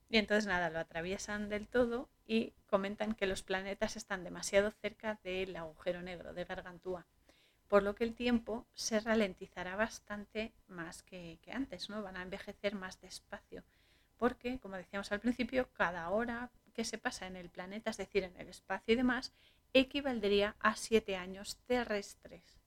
Y 0.08 0.18
entonces 0.18 0.46
nada, 0.46 0.70
lo 0.70 0.78
atraviesan 0.78 1.48
del 1.48 1.66
todo 1.66 2.08
y 2.26 2.52
comentan 2.66 3.14
que 3.14 3.26
los 3.26 3.42
planetas 3.42 3.96
están 3.96 4.24
demasiado 4.24 4.70
cerca 4.70 5.18
del 5.24 5.56
agujero 5.56 6.02
negro 6.02 6.34
de 6.34 6.44
Gargantúa, 6.44 7.06
por 7.66 7.82
lo 7.82 7.94
que 7.94 8.04
el 8.04 8.14
tiempo 8.14 8.66
se 8.74 9.00
ralentizará 9.00 9.74
bastante 9.74 10.52
más 10.68 11.02
que, 11.02 11.38
que 11.42 11.52
antes, 11.52 11.88
¿no? 11.88 12.02
Van 12.02 12.16
a 12.16 12.22
envejecer 12.22 12.74
más 12.74 13.00
despacio 13.00 13.64
porque, 14.18 14.58
como 14.58 14.76
decíamos 14.76 15.12
al 15.12 15.20
principio, 15.20 15.68
cada 15.72 16.08
hora 16.10 16.50
que 16.74 16.84
se 16.84 16.98
pasa 16.98 17.26
en 17.26 17.36
el 17.36 17.48
planeta, 17.48 17.90
es 17.90 17.96
decir, 17.96 18.24
en 18.24 18.36
el 18.38 18.48
espacio 18.48 18.92
y 18.92 18.96
demás, 18.96 19.32
equivaldría 19.72 20.56
a 20.60 20.76
siete 20.76 21.16
años 21.16 21.56
terrestres. 21.66 22.60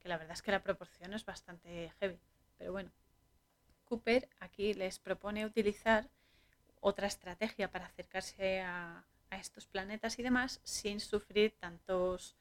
Que 0.00 0.08
la 0.08 0.16
verdad 0.16 0.34
es 0.34 0.42
que 0.42 0.52
la 0.52 0.62
proporción 0.62 1.12
es 1.14 1.24
bastante 1.24 1.92
heavy. 1.98 2.18
Pero 2.56 2.72
bueno, 2.72 2.90
Cooper 3.84 4.28
aquí 4.40 4.74
les 4.74 4.98
propone 4.98 5.46
utilizar 5.46 6.08
otra 6.80 7.06
estrategia 7.06 7.70
para 7.70 7.86
acercarse 7.86 8.60
a, 8.60 9.04
estos 9.30 9.66
planetas 9.66 10.18
y 10.18 10.22
demás 10.22 10.58
sin 10.64 11.00
sufrir 11.00 11.54
tantos, 11.60 12.34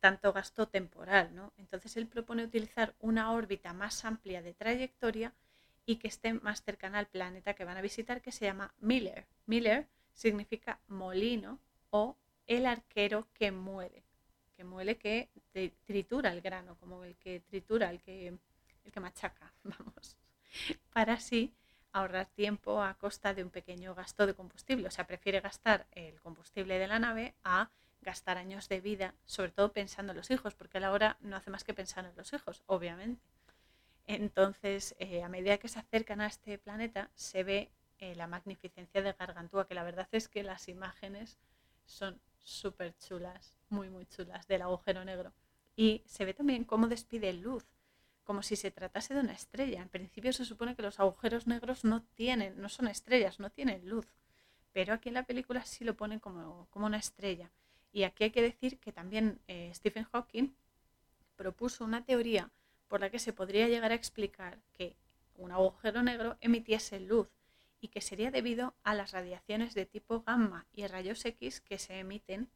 tanto 0.00 0.34
gasto 0.34 0.68
temporal. 0.68 1.34
¿no? 1.34 1.52
Entonces 1.56 1.96
él 1.96 2.06
propone 2.06 2.44
utilizar 2.44 2.94
una 3.00 3.32
órbita 3.32 3.72
más 3.72 4.04
amplia 4.04 4.42
de 4.42 4.52
trayectoria 4.52 5.32
y 5.86 5.96
que 5.96 6.08
esté 6.08 6.34
más 6.34 6.62
cercana 6.62 6.98
al 6.98 7.06
planeta 7.06 7.54
que 7.54 7.64
van 7.64 7.76
a 7.76 7.82
visitar, 7.82 8.20
que 8.20 8.32
se 8.32 8.44
llama 8.44 8.74
Miller. 8.80 9.26
Miller 9.46 9.88
significa 10.12 10.80
molino 10.88 11.58
o 11.90 12.16
el 12.46 12.66
arquero 12.66 13.28
que 13.34 13.52
muere, 13.52 14.02
que 14.56 14.64
muele 14.64 14.96
que 14.96 15.28
tritura 15.86 16.32
el 16.32 16.40
grano, 16.40 16.76
como 16.76 17.04
el 17.04 17.16
que 17.16 17.40
tritura, 17.40 17.90
el 17.90 18.00
que, 18.00 18.28
el 18.28 18.92
que 18.92 19.00
machaca, 19.00 19.52
vamos, 19.64 20.16
para 20.92 21.14
así 21.14 21.52
ahorrar 21.92 22.26
tiempo 22.26 22.82
a 22.82 22.94
costa 22.94 23.34
de 23.34 23.42
un 23.42 23.50
pequeño 23.50 23.94
gasto 23.94 24.26
de 24.26 24.34
combustible. 24.34 24.88
O 24.88 24.90
sea, 24.90 25.06
prefiere 25.06 25.40
gastar 25.40 25.86
el 25.92 26.20
combustible 26.20 26.78
de 26.78 26.86
la 26.86 26.98
nave 26.98 27.34
a 27.44 27.70
gastar 28.02 28.38
años 28.38 28.68
de 28.68 28.80
vida, 28.80 29.14
sobre 29.26 29.50
todo 29.50 29.72
pensando 29.72 30.12
en 30.12 30.18
los 30.18 30.30
hijos, 30.30 30.54
porque 30.54 30.78
a 30.78 30.80
la 30.80 30.92
hora 30.92 31.16
no 31.20 31.36
hace 31.36 31.50
más 31.50 31.64
que 31.64 31.74
pensar 31.74 32.04
en 32.04 32.16
los 32.16 32.32
hijos, 32.32 32.62
obviamente. 32.66 33.22
Entonces, 34.12 34.96
eh, 34.98 35.22
a 35.22 35.28
medida 35.28 35.58
que 35.58 35.68
se 35.68 35.78
acercan 35.78 36.20
a 36.20 36.26
este 36.26 36.58
planeta, 36.58 37.12
se 37.14 37.44
ve 37.44 37.70
eh, 38.00 38.16
la 38.16 38.26
magnificencia 38.26 39.02
de 39.02 39.12
Gargantúa, 39.12 39.68
que 39.68 39.74
la 39.76 39.84
verdad 39.84 40.08
es 40.10 40.26
que 40.26 40.42
las 40.42 40.66
imágenes 40.66 41.38
son 41.84 42.20
súper 42.40 42.96
chulas, 42.98 43.54
muy, 43.68 43.88
muy 43.88 44.06
chulas, 44.06 44.48
del 44.48 44.62
agujero 44.62 45.04
negro. 45.04 45.32
Y 45.76 46.02
se 46.06 46.24
ve 46.24 46.34
también 46.34 46.64
cómo 46.64 46.88
despide 46.88 47.32
luz, 47.34 47.64
como 48.24 48.42
si 48.42 48.56
se 48.56 48.72
tratase 48.72 49.14
de 49.14 49.20
una 49.20 49.32
estrella. 49.32 49.80
En 49.80 49.88
principio 49.88 50.32
se 50.32 50.44
supone 50.44 50.74
que 50.74 50.82
los 50.82 50.98
agujeros 50.98 51.46
negros 51.46 51.84
no 51.84 52.02
tienen, 52.02 52.60
no 52.60 52.68
son 52.68 52.88
estrellas, 52.88 53.38
no 53.38 53.50
tienen 53.50 53.88
luz. 53.88 54.12
Pero 54.72 54.92
aquí 54.92 55.10
en 55.10 55.14
la 55.14 55.22
película 55.22 55.64
sí 55.64 55.84
lo 55.84 55.94
ponen 55.94 56.18
como, 56.18 56.68
una 56.74 56.98
estrella. 56.98 57.52
Y 57.92 58.02
aquí 58.02 58.24
hay 58.24 58.32
que 58.32 58.42
decir 58.42 58.80
que 58.80 58.90
también 58.90 59.40
eh, 59.46 59.70
Stephen 59.72 60.02
Hawking 60.02 60.48
propuso 61.36 61.84
una 61.84 62.04
teoría 62.04 62.50
por 62.90 63.00
la 63.00 63.08
que 63.08 63.20
se 63.20 63.32
podría 63.32 63.68
llegar 63.68 63.92
a 63.92 63.94
explicar 63.94 64.58
que 64.72 64.96
un 65.36 65.52
agujero 65.52 66.02
negro 66.02 66.36
emitiese 66.40 66.98
luz 66.98 67.28
y 67.80 67.86
que 67.86 68.00
sería 68.00 68.32
debido 68.32 68.74
a 68.82 68.94
las 68.94 69.12
radiaciones 69.12 69.74
de 69.74 69.86
tipo 69.86 70.22
gamma 70.22 70.66
y 70.72 70.84
rayos 70.88 71.24
X 71.24 71.60
que 71.60 71.78
se 71.78 72.00
emiten 72.00 72.50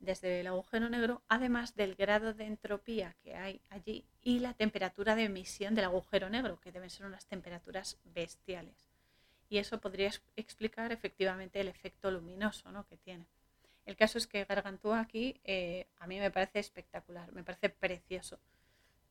desde 0.00 0.40
el 0.40 0.46
agujero 0.46 0.88
negro, 0.88 1.20
además 1.28 1.74
del 1.74 1.96
grado 1.96 2.32
de 2.32 2.46
entropía 2.46 3.14
que 3.22 3.34
hay 3.34 3.60
allí 3.68 4.06
y 4.22 4.38
la 4.38 4.54
temperatura 4.54 5.14
de 5.14 5.24
emisión 5.24 5.74
del 5.74 5.84
agujero 5.84 6.30
negro, 6.30 6.58
que 6.60 6.72
deben 6.72 6.88
ser 6.88 7.04
unas 7.04 7.26
temperaturas 7.26 7.98
bestiales. 8.04 8.88
Y 9.50 9.58
eso 9.58 9.82
podría 9.82 10.10
explicar 10.36 10.92
efectivamente 10.92 11.60
el 11.60 11.68
efecto 11.68 12.10
luminoso 12.10 12.72
¿no? 12.72 12.86
que 12.86 12.96
tiene. 12.96 13.26
El 13.84 13.96
caso 13.96 14.16
es 14.16 14.26
que 14.26 14.46
Gargantúa 14.46 15.00
aquí 15.00 15.38
eh, 15.44 15.88
a 15.98 16.06
mí 16.06 16.18
me 16.18 16.30
parece 16.30 16.58
espectacular, 16.58 17.30
me 17.32 17.44
parece 17.44 17.68
precioso. 17.68 18.38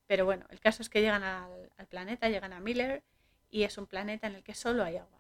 Pero 0.08 0.26
bueno, 0.26 0.46
el 0.50 0.60
caso 0.60 0.82
es 0.82 0.90
que 0.90 1.02
llegan 1.02 1.24
al, 1.24 1.70
planeta, 1.90 2.30
llegan 2.30 2.54
a 2.54 2.60
Miller 2.60 3.04
y 3.50 3.64
es 3.64 3.78
un 3.78 3.86
planeta 3.86 4.28
en 4.28 4.36
el 4.36 4.44
que 4.44 4.54
solo 4.56 4.84
hay 4.84 4.98
agua 4.98 5.18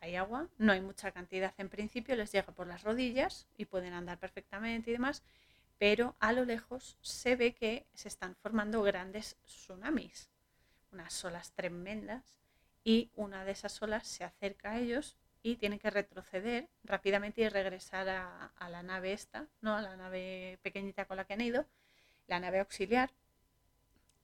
hay 0.00 0.16
agua, 0.16 0.48
no 0.58 0.72
hay 0.72 0.82
mucha 0.82 1.12
cantidad 1.12 1.54
en 1.56 1.70
principio, 1.70 2.14
les 2.14 2.30
llega 2.30 2.52
por 2.52 2.66
las 2.66 2.82
rodillas 2.82 3.46
y 3.56 3.64
pueden 3.64 3.94
andar 3.94 4.18
perfectamente 4.18 4.90
y 4.90 4.92
demás, 4.92 5.22
pero 5.78 6.14
a 6.20 6.34
lo 6.34 6.44
lejos 6.44 6.98
se 7.00 7.36
ve 7.36 7.54
que 7.54 7.86
se 7.94 8.08
están 8.08 8.34
formando 8.36 8.82
grandes 8.82 9.38
tsunamis, 9.46 10.28
unas 10.92 11.24
olas 11.24 11.52
tremendas, 11.52 12.38
y 12.84 13.10
una 13.16 13.44
de 13.46 13.52
esas 13.52 13.80
olas 13.82 14.06
se 14.06 14.24
acerca 14.24 14.72
a 14.72 14.78
ellos 14.78 15.16
y 15.42 15.56
tienen 15.56 15.78
que 15.78 15.90
retroceder 15.90 16.68
rápidamente 16.84 17.40
y 17.40 17.48
regresar 17.48 18.08
a, 18.08 18.68
la 18.68 18.82
nave 18.82 19.14
esta, 19.14 19.46
¿no? 19.62 19.74
a 19.74 19.80
la 19.80 19.96
nave 19.96 20.58
pequeñita 20.62 21.06
con 21.06 21.16
la 21.16 21.24
que 21.24 21.32
han 21.32 21.40
ido, 21.40 21.66
la 22.26 22.40
nave 22.40 22.60
auxiliar, 22.60 23.10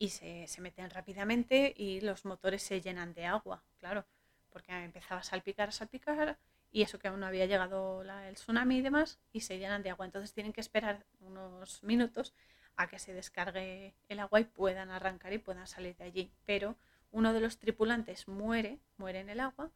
y 0.01 0.09
se, 0.09 0.49
se 0.49 0.61
meten 0.61 0.91
rápidamente 0.91 1.73
y 1.77 2.01
los 2.01 2.25
motores 2.25 2.65
se 2.65 2.81
llenan 2.81 3.15
de 3.15 3.27
agua, 3.27 3.63
claro 3.79 4.05
porque 4.51 4.73
empezaba 4.73 5.21
a 5.21 5.25
salpicar, 5.25 5.69
a 5.69 5.73
salpicar, 5.73 6.39
y 6.73 6.83
eso 6.83 6.99
que 6.99 7.09
aún 7.09 7.21
no 7.21 7.27
había 7.27 7.47
llegado 7.47 8.03
el 8.03 8.35
tsunami 8.35 8.79
y 8.79 8.83
demás, 8.83 9.19
y 9.33 9.41
se 9.41 9.59
llenan 9.59 9.83
de 9.83 9.91
agua. 9.91 10.07
Entonces 10.07 10.33
tienen 10.33 10.53
que 10.53 10.61
esperar 10.61 11.05
unos 11.21 11.83
minutos 11.83 12.35
a 12.77 12.87
que 12.87 12.99
se 12.99 13.13
descargue 13.13 13.95
el 14.09 14.21
agua 14.21 14.41
y 14.41 14.45
puedan 14.45 14.91
arrancar 14.91 15.33
y 15.33 15.39
puedan 15.39 15.67
salir 15.67 15.97
de 15.97 16.05
allí. 16.05 16.33
Pero 16.47 16.77
uno 17.11 17.33
de 17.33 17.41
los 17.41 17.59
tripulantes 17.59 18.29
muere, 18.29 18.79
muere 18.99 19.21
en 19.21 19.31
el 19.31 19.41
agua, 19.41 19.71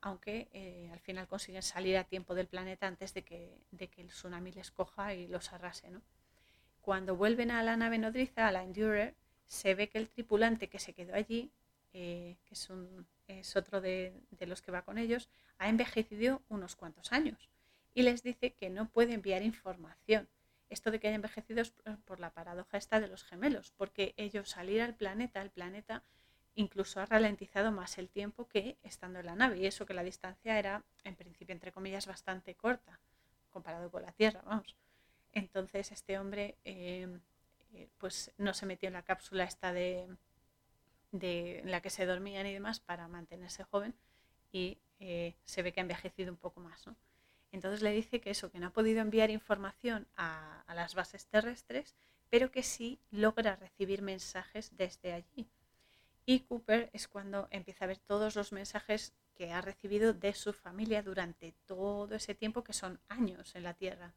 aunque 0.00 0.48
eh, 0.52 0.90
al 0.92 1.00
final 1.00 1.28
consiguen 1.28 1.62
salir 1.62 1.96
a 1.96 2.04
tiempo 2.04 2.34
del 2.34 2.48
planeta 2.48 2.86
antes 2.86 3.14
de 3.14 3.22
que, 3.22 3.56
de 3.70 3.88
que 3.88 4.02
el 4.02 4.08
tsunami 4.08 4.52
les 4.52 4.70
coja 4.70 5.14
y 5.14 5.28
los 5.28 5.52
arrase. 5.52 5.90
¿no? 5.90 6.02
Cuando 6.80 7.16
vuelven 7.16 7.50
a 7.50 7.62
la 7.62 7.76
nave 7.76 7.98
nodriza, 7.98 8.48
a 8.48 8.52
la 8.52 8.64
Endurer, 8.64 9.14
se 9.54 9.74
ve 9.74 9.88
que 9.88 9.98
el 9.98 10.08
tripulante 10.08 10.68
que 10.68 10.78
se 10.78 10.92
quedó 10.92 11.14
allí, 11.14 11.50
eh, 11.92 12.36
que 12.44 12.54
es 12.54 12.68
un, 12.70 13.06
es 13.28 13.56
otro 13.56 13.80
de, 13.80 14.12
los 14.40 14.60
que 14.62 14.72
va 14.72 14.82
con 14.82 14.98
ellos, 14.98 15.28
ha 15.58 15.68
envejecido 15.68 16.42
unos 16.48 16.76
cuantos 16.76 17.12
años 17.12 17.48
y 17.94 18.02
les 18.02 18.22
dice 18.22 18.52
que 18.52 18.68
no 18.68 18.88
puede 18.88 19.14
enviar 19.14 19.42
información. 19.42 20.28
Esto 20.68 20.90
de 20.90 20.98
que 20.98 21.06
haya 21.06 21.14
envejecido 21.14 21.62
es 21.62 21.72
por 22.04 22.18
la 22.18 22.30
paradoja 22.30 22.76
esta 22.76 22.98
de 22.98 23.06
los 23.06 23.22
gemelos, 23.22 23.72
porque 23.76 24.12
ellos 24.16 24.50
salir 24.50 24.82
al 24.82 24.96
planeta, 24.96 25.40
el 25.40 25.50
planeta 25.50 26.02
incluso 26.56 27.00
ha 27.00 27.06
ralentizado 27.06 27.70
más 27.70 27.96
el 27.98 28.08
tiempo 28.08 28.48
que 28.48 28.76
estando 28.82 29.20
en 29.20 29.26
la 29.26 29.36
nave, 29.36 29.58
y 29.58 29.66
eso 29.66 29.86
que 29.86 29.94
la 29.94 30.02
distancia 30.02 30.58
era, 30.58 30.82
en 31.04 31.14
principio, 31.14 31.52
entre 31.52 31.70
comillas, 31.70 32.06
bastante 32.06 32.56
corta, 32.56 32.98
comparado 33.50 33.90
con 33.90 34.02
la 34.02 34.12
Tierra, 34.12 34.42
vamos. 34.44 34.74
Entonces 35.32 35.92
este 35.92 36.18
hombre 36.18 36.56
eh, 36.64 37.08
eh, 37.74 37.88
pues 37.98 38.32
no 38.38 38.54
se 38.54 38.66
metió 38.66 38.86
en 38.86 38.94
la 38.94 39.02
cápsula 39.02 39.44
esta 39.44 39.72
de, 39.72 40.08
de, 41.12 41.58
en 41.60 41.70
la 41.70 41.80
que 41.80 41.90
se 41.90 42.06
dormían 42.06 42.46
y 42.46 42.52
demás 42.52 42.80
para 42.80 43.08
mantenerse 43.08 43.64
joven 43.64 43.94
y 44.52 44.78
eh, 45.00 45.34
se 45.44 45.62
ve 45.62 45.72
que 45.72 45.80
ha 45.80 45.82
envejecido 45.82 46.30
un 46.30 46.38
poco 46.38 46.60
más. 46.60 46.86
¿no? 46.86 46.96
Entonces 47.52 47.82
le 47.82 47.90
dice 47.90 48.20
que 48.20 48.30
eso, 48.30 48.50
que 48.50 48.58
no 48.58 48.68
ha 48.68 48.72
podido 48.72 49.00
enviar 49.00 49.30
información 49.30 50.06
a, 50.16 50.62
a, 50.66 50.74
las 50.74 50.94
bases 50.94 51.26
terrestres, 51.26 51.94
pero 52.30 52.50
que 52.50 52.62
sí 52.62 53.00
logra 53.10 53.56
recibir 53.56 54.02
mensajes 54.02 54.76
desde 54.76 55.12
allí. 55.12 55.48
Y 56.26 56.40
Cooper 56.40 56.90
es 56.92 57.06
cuando 57.06 57.48
empieza 57.50 57.84
a 57.84 57.88
ver 57.88 57.98
todos 57.98 58.34
los 58.34 58.52
mensajes 58.52 59.12
que 59.34 59.52
ha 59.52 59.60
recibido 59.60 60.12
de 60.12 60.32
su 60.32 60.52
familia 60.52 61.02
durante 61.02 61.52
todo 61.66 62.14
ese 62.14 62.34
tiempo, 62.34 62.64
que 62.64 62.72
son 62.72 63.00
años 63.08 63.54
en 63.54 63.64
la 63.64 63.74
Tierra. 63.74 64.14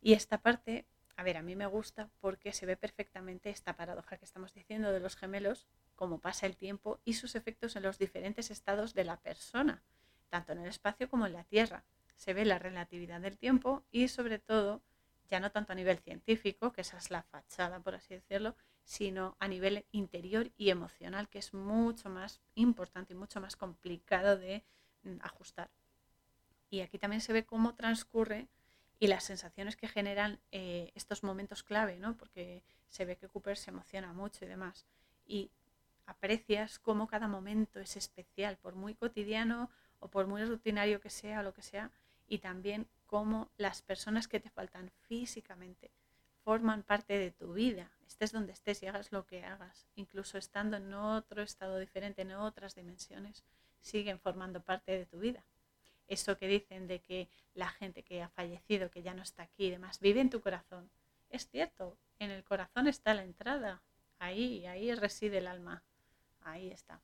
Y 0.00 0.12
esta 0.12 0.38
parte, 0.38 0.86
a 1.18 1.24
ver, 1.24 1.36
a 1.36 1.42
mí 1.42 1.56
me 1.56 1.66
gusta 1.66 2.08
porque 2.20 2.52
se 2.52 2.64
ve 2.64 2.76
perfectamente 2.76 3.50
esta 3.50 3.74
paradoja 3.74 4.16
que 4.16 4.24
estamos 4.24 4.54
diciendo 4.54 4.92
de 4.92 5.00
los 5.00 5.16
gemelos, 5.16 5.66
cómo 5.96 6.20
pasa 6.20 6.46
el 6.46 6.56
tiempo 6.56 7.00
y 7.04 7.14
sus 7.14 7.34
efectos 7.34 7.74
en 7.74 7.82
los 7.82 7.98
diferentes 7.98 8.52
estados 8.52 8.94
de 8.94 9.02
la 9.02 9.16
persona, 9.16 9.82
tanto 10.28 10.52
en 10.52 10.60
el 10.60 10.68
espacio 10.68 11.08
como 11.08 11.26
en 11.26 11.32
la 11.32 11.42
Tierra. 11.42 11.82
Se 12.14 12.34
ve 12.34 12.44
la 12.44 12.60
relatividad 12.60 13.20
del 13.20 13.36
tiempo 13.36 13.82
y 13.90 14.06
sobre 14.06 14.38
todo, 14.38 14.80
ya 15.28 15.40
no 15.40 15.50
tanto 15.50 15.72
a 15.72 15.74
nivel 15.74 15.98
científico, 15.98 16.72
que 16.72 16.82
esa 16.82 16.98
es 16.98 17.10
la 17.10 17.24
fachada, 17.24 17.80
por 17.80 17.96
así 17.96 18.14
decirlo, 18.14 18.54
sino 18.84 19.36
a 19.40 19.48
nivel 19.48 19.86
interior 19.90 20.52
y 20.56 20.70
emocional, 20.70 21.28
que 21.28 21.40
es 21.40 21.52
mucho 21.52 22.10
más 22.10 22.40
importante 22.54 23.14
y 23.14 23.16
mucho 23.16 23.40
más 23.40 23.56
complicado 23.56 24.38
de 24.38 24.62
mm, 25.02 25.16
ajustar. 25.22 25.68
Y 26.70 26.82
aquí 26.82 26.96
también 26.96 27.22
se 27.22 27.32
ve 27.32 27.44
cómo 27.44 27.74
transcurre 27.74 28.46
y 28.98 29.06
las 29.06 29.24
sensaciones 29.24 29.76
que 29.76 29.88
generan 29.88 30.40
eh, 30.50 30.90
estos 30.94 31.22
momentos 31.22 31.62
clave, 31.62 31.98
¿no? 31.98 32.16
porque 32.16 32.62
se 32.88 33.04
ve 33.04 33.16
que 33.16 33.28
Cooper 33.28 33.56
se 33.56 33.70
emociona 33.70 34.12
mucho 34.12 34.44
y 34.44 34.48
demás. 34.48 34.86
Y 35.26 35.50
aprecias 36.06 36.78
cómo 36.78 37.06
cada 37.06 37.28
momento 37.28 37.80
es 37.80 37.96
especial, 37.96 38.56
por 38.56 38.74
muy 38.74 38.94
cotidiano 38.94 39.70
o 40.00 40.08
por 40.08 40.26
muy 40.26 40.44
rutinario 40.44 41.00
que 41.00 41.10
sea 41.10 41.40
o 41.40 41.42
lo 41.42 41.54
que 41.54 41.62
sea, 41.62 41.90
y 42.26 42.38
también 42.38 42.88
cómo 43.06 43.50
las 43.56 43.82
personas 43.82 44.28
que 44.28 44.40
te 44.40 44.50
faltan 44.50 44.90
físicamente 45.06 45.90
forman 46.44 46.82
parte 46.82 47.18
de 47.18 47.30
tu 47.30 47.52
vida, 47.52 47.90
estés 48.06 48.32
donde 48.32 48.52
estés 48.52 48.82
y 48.82 48.86
hagas 48.86 49.12
lo 49.12 49.26
que 49.26 49.44
hagas, 49.44 49.86
incluso 49.96 50.38
estando 50.38 50.76
en 50.76 50.92
otro 50.94 51.42
estado 51.42 51.78
diferente, 51.78 52.22
en 52.22 52.32
otras 52.32 52.74
dimensiones, 52.74 53.44
siguen 53.80 54.18
formando 54.18 54.60
parte 54.60 54.92
de 54.92 55.06
tu 55.06 55.18
vida. 55.18 55.44
Eso 56.08 56.36
que 56.36 56.48
dicen 56.48 56.86
de 56.86 57.00
que 57.00 57.28
la 57.54 57.68
gente 57.68 58.02
que 58.02 58.22
ha 58.22 58.28
fallecido, 58.28 58.90
que 58.90 59.02
ya 59.02 59.14
no 59.14 59.22
está 59.22 59.44
aquí 59.44 59.66
y 59.66 59.70
demás, 59.70 60.00
vive 60.00 60.20
en 60.20 60.30
tu 60.30 60.40
corazón. 60.40 60.90
Es 61.28 61.48
cierto, 61.48 61.96
en 62.18 62.30
el 62.30 62.42
corazón 62.42 62.88
está 62.88 63.14
la 63.14 63.22
entrada, 63.22 63.82
ahí, 64.18 64.66
ahí 64.66 64.94
reside 64.94 65.38
el 65.38 65.46
alma 65.46 65.84
ahí 66.50 66.70
está. 66.70 67.00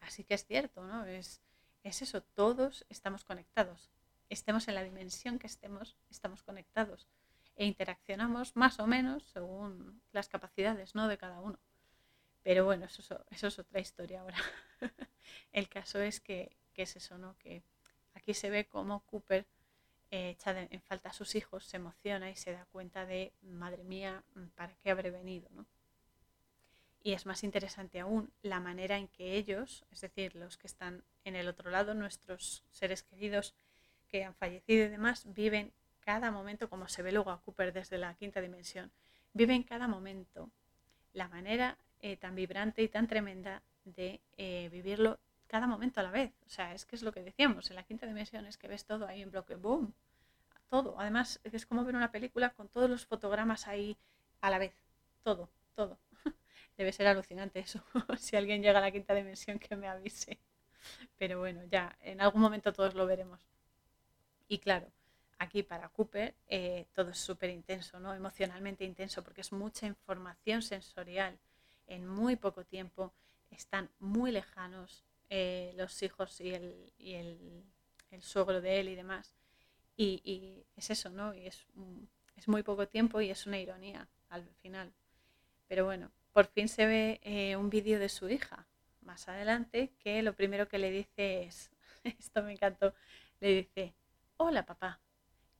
Así 0.00 0.24
que 0.24 0.34
es 0.34 0.44
cierto, 0.44 0.84
¿no? 0.84 1.04
Es, 1.06 1.40
es 1.82 2.02
eso, 2.02 2.22
todos 2.22 2.84
estamos 2.88 3.24
conectados. 3.24 3.90
Estemos 4.28 4.68
en 4.68 4.74
la 4.74 4.82
dimensión 4.82 5.38
que 5.38 5.46
estemos, 5.46 5.96
estamos 6.10 6.42
conectados. 6.42 7.06
E 7.54 7.66
interaccionamos 7.66 8.56
más 8.56 8.80
o 8.80 8.86
menos 8.86 9.24
según 9.24 10.02
las 10.12 10.28
capacidades 10.28 10.94
¿no? 10.94 11.06
de 11.06 11.18
cada 11.18 11.40
uno. 11.40 11.58
Pero 12.42 12.64
bueno, 12.64 12.86
eso, 12.86 13.24
es 13.30 13.58
otra 13.58 13.80
historia 13.80 14.22
ahora. 14.22 14.38
El 15.52 15.68
caso 15.68 16.00
es 16.00 16.20
que, 16.20 16.56
que, 16.72 16.82
es 16.82 16.96
eso, 16.96 17.18
¿no? 17.18 17.36
Que 17.38 17.62
aquí 18.14 18.34
se 18.34 18.50
ve 18.50 18.66
cómo 18.66 19.00
Cooper 19.06 19.46
eh, 20.10 20.30
echa 20.30 20.50
en 20.60 20.82
falta 20.82 21.08
a 21.08 21.12
sus 21.12 21.34
hijos, 21.34 21.64
se 21.64 21.78
emociona 21.78 22.30
y 22.30 22.36
se 22.36 22.52
da 22.52 22.66
cuenta 22.66 23.06
de, 23.06 23.32
madre 23.42 23.82
mía, 23.84 24.22
¿para 24.54 24.74
qué 24.76 24.90
habré 24.90 25.10
venido? 25.10 25.48
¿no? 25.52 25.66
Y 27.02 27.14
es 27.14 27.26
más 27.26 27.42
interesante 27.42 27.98
aún 27.98 28.30
la 28.42 28.60
manera 28.60 28.96
en 28.96 29.08
que 29.08 29.36
ellos, 29.36 29.84
es 29.90 30.02
decir, 30.02 30.36
los 30.36 30.56
que 30.56 30.66
están 30.66 31.02
en 31.24 31.34
el 31.34 31.48
otro 31.48 31.70
lado, 31.70 31.94
nuestros 31.94 32.62
seres 32.70 33.02
queridos 33.02 33.54
que 34.08 34.24
han 34.24 34.34
fallecido 34.34 34.84
y 34.84 34.88
demás, 34.88 35.24
viven 35.34 35.72
cada 36.00 36.30
momento, 36.30 36.68
como 36.68 36.88
se 36.88 37.02
ve 37.02 37.12
luego 37.12 37.30
a 37.30 37.40
Cooper 37.40 37.72
desde 37.72 37.98
la 37.98 38.14
quinta 38.14 38.40
dimensión, 38.40 38.92
viven 39.32 39.62
cada 39.62 39.88
momento 39.88 40.50
la 41.12 41.28
manera 41.28 41.78
eh, 42.00 42.16
tan 42.16 42.34
vibrante 42.34 42.82
y 42.82 42.88
tan 42.88 43.06
tremenda 43.06 43.62
de 43.84 44.20
eh, 44.36 44.68
vivirlo 44.70 45.18
cada 45.52 45.66
momento 45.66 46.00
a 46.00 46.02
la 46.02 46.10
vez. 46.10 46.32
O 46.46 46.48
sea, 46.48 46.72
es 46.72 46.86
que 46.86 46.96
es 46.96 47.02
lo 47.02 47.12
que 47.12 47.22
decíamos, 47.22 47.68
en 47.68 47.76
la 47.76 47.82
quinta 47.82 48.06
dimensión 48.06 48.46
es 48.46 48.56
que 48.56 48.68
ves 48.68 48.86
todo 48.86 49.06
ahí 49.06 49.20
en 49.20 49.30
bloque, 49.30 49.54
boom, 49.54 49.92
todo. 50.70 50.98
Además, 50.98 51.40
es 51.44 51.66
como 51.66 51.84
ver 51.84 51.94
una 51.94 52.10
película 52.10 52.54
con 52.54 52.70
todos 52.70 52.88
los 52.88 53.04
fotogramas 53.04 53.68
ahí 53.68 53.98
a 54.40 54.48
la 54.48 54.56
vez, 54.56 54.72
todo, 55.22 55.50
todo. 55.74 55.98
Debe 56.78 56.90
ser 56.90 57.06
alucinante 57.06 57.58
eso. 57.58 57.84
si 58.18 58.34
alguien 58.34 58.62
llega 58.62 58.78
a 58.78 58.80
la 58.80 58.90
quinta 58.90 59.14
dimensión, 59.14 59.58
que 59.58 59.76
me 59.76 59.88
avise. 59.88 60.38
Pero 61.18 61.38
bueno, 61.40 61.62
ya 61.64 61.98
en 62.00 62.22
algún 62.22 62.40
momento 62.40 62.72
todos 62.72 62.94
lo 62.94 63.04
veremos. 63.04 63.46
Y 64.48 64.56
claro, 64.56 64.90
aquí 65.38 65.62
para 65.62 65.90
Cooper 65.90 66.34
eh, 66.48 66.86
todo 66.94 67.10
es 67.10 67.18
súper 67.18 67.50
intenso, 67.50 68.00
¿no? 68.00 68.14
emocionalmente 68.14 68.84
intenso, 68.84 69.22
porque 69.22 69.42
es 69.42 69.52
mucha 69.52 69.86
información 69.86 70.62
sensorial 70.62 71.38
en 71.88 72.08
muy 72.08 72.36
poco 72.36 72.64
tiempo. 72.64 73.12
Están 73.50 73.90
muy 73.98 74.32
lejanos 74.32 75.04
eh, 75.34 75.72
los 75.76 76.02
hijos 76.02 76.38
y, 76.42 76.52
el, 76.52 76.92
y 76.98 77.14
el, 77.14 77.64
el, 78.10 78.22
suegro 78.22 78.60
de 78.60 78.80
él 78.80 78.90
y 78.90 78.94
demás. 78.94 79.34
Y, 79.96 80.20
y 80.24 80.66
es 80.76 80.90
eso, 80.90 81.08
¿no? 81.08 81.32
Y 81.32 81.46
es, 81.46 81.66
es 82.36 82.48
muy 82.48 82.62
poco 82.62 82.86
tiempo 82.86 83.18
y 83.22 83.30
es 83.30 83.46
una 83.46 83.58
ironía 83.58 84.06
al 84.28 84.46
final. 84.60 84.92
Pero 85.68 85.86
bueno, 85.86 86.12
por 86.34 86.48
fin 86.48 86.68
se 86.68 86.84
ve 86.84 87.18
eh, 87.22 87.56
un 87.56 87.70
vídeo 87.70 87.98
de 87.98 88.10
su 88.10 88.28
hija 88.28 88.66
más 89.00 89.26
adelante 89.26 89.94
que 90.00 90.20
lo 90.20 90.34
primero 90.34 90.68
que 90.68 90.76
le 90.76 90.90
dice 90.90 91.44
es, 91.44 91.70
esto 92.04 92.42
me 92.42 92.52
encantó, 92.52 92.92
le 93.40 93.54
dice, 93.54 93.94
hola 94.36 94.66
papá, 94.66 95.00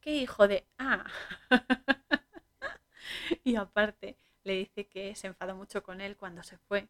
¿qué 0.03 0.17
hijo 0.17 0.49
de... 0.49 0.67
Ah. 0.77 1.07
y 3.43 3.57
aparte 3.57 4.19
le 4.45 4.53
dice 4.53 4.87
que 4.87 5.15
se 5.15 5.29
enfadó 5.29 5.57
mucho 5.57 5.83
con 5.83 6.03
él 6.03 6.19
cuando 6.19 6.43
se 6.43 6.59
fue 6.59 6.89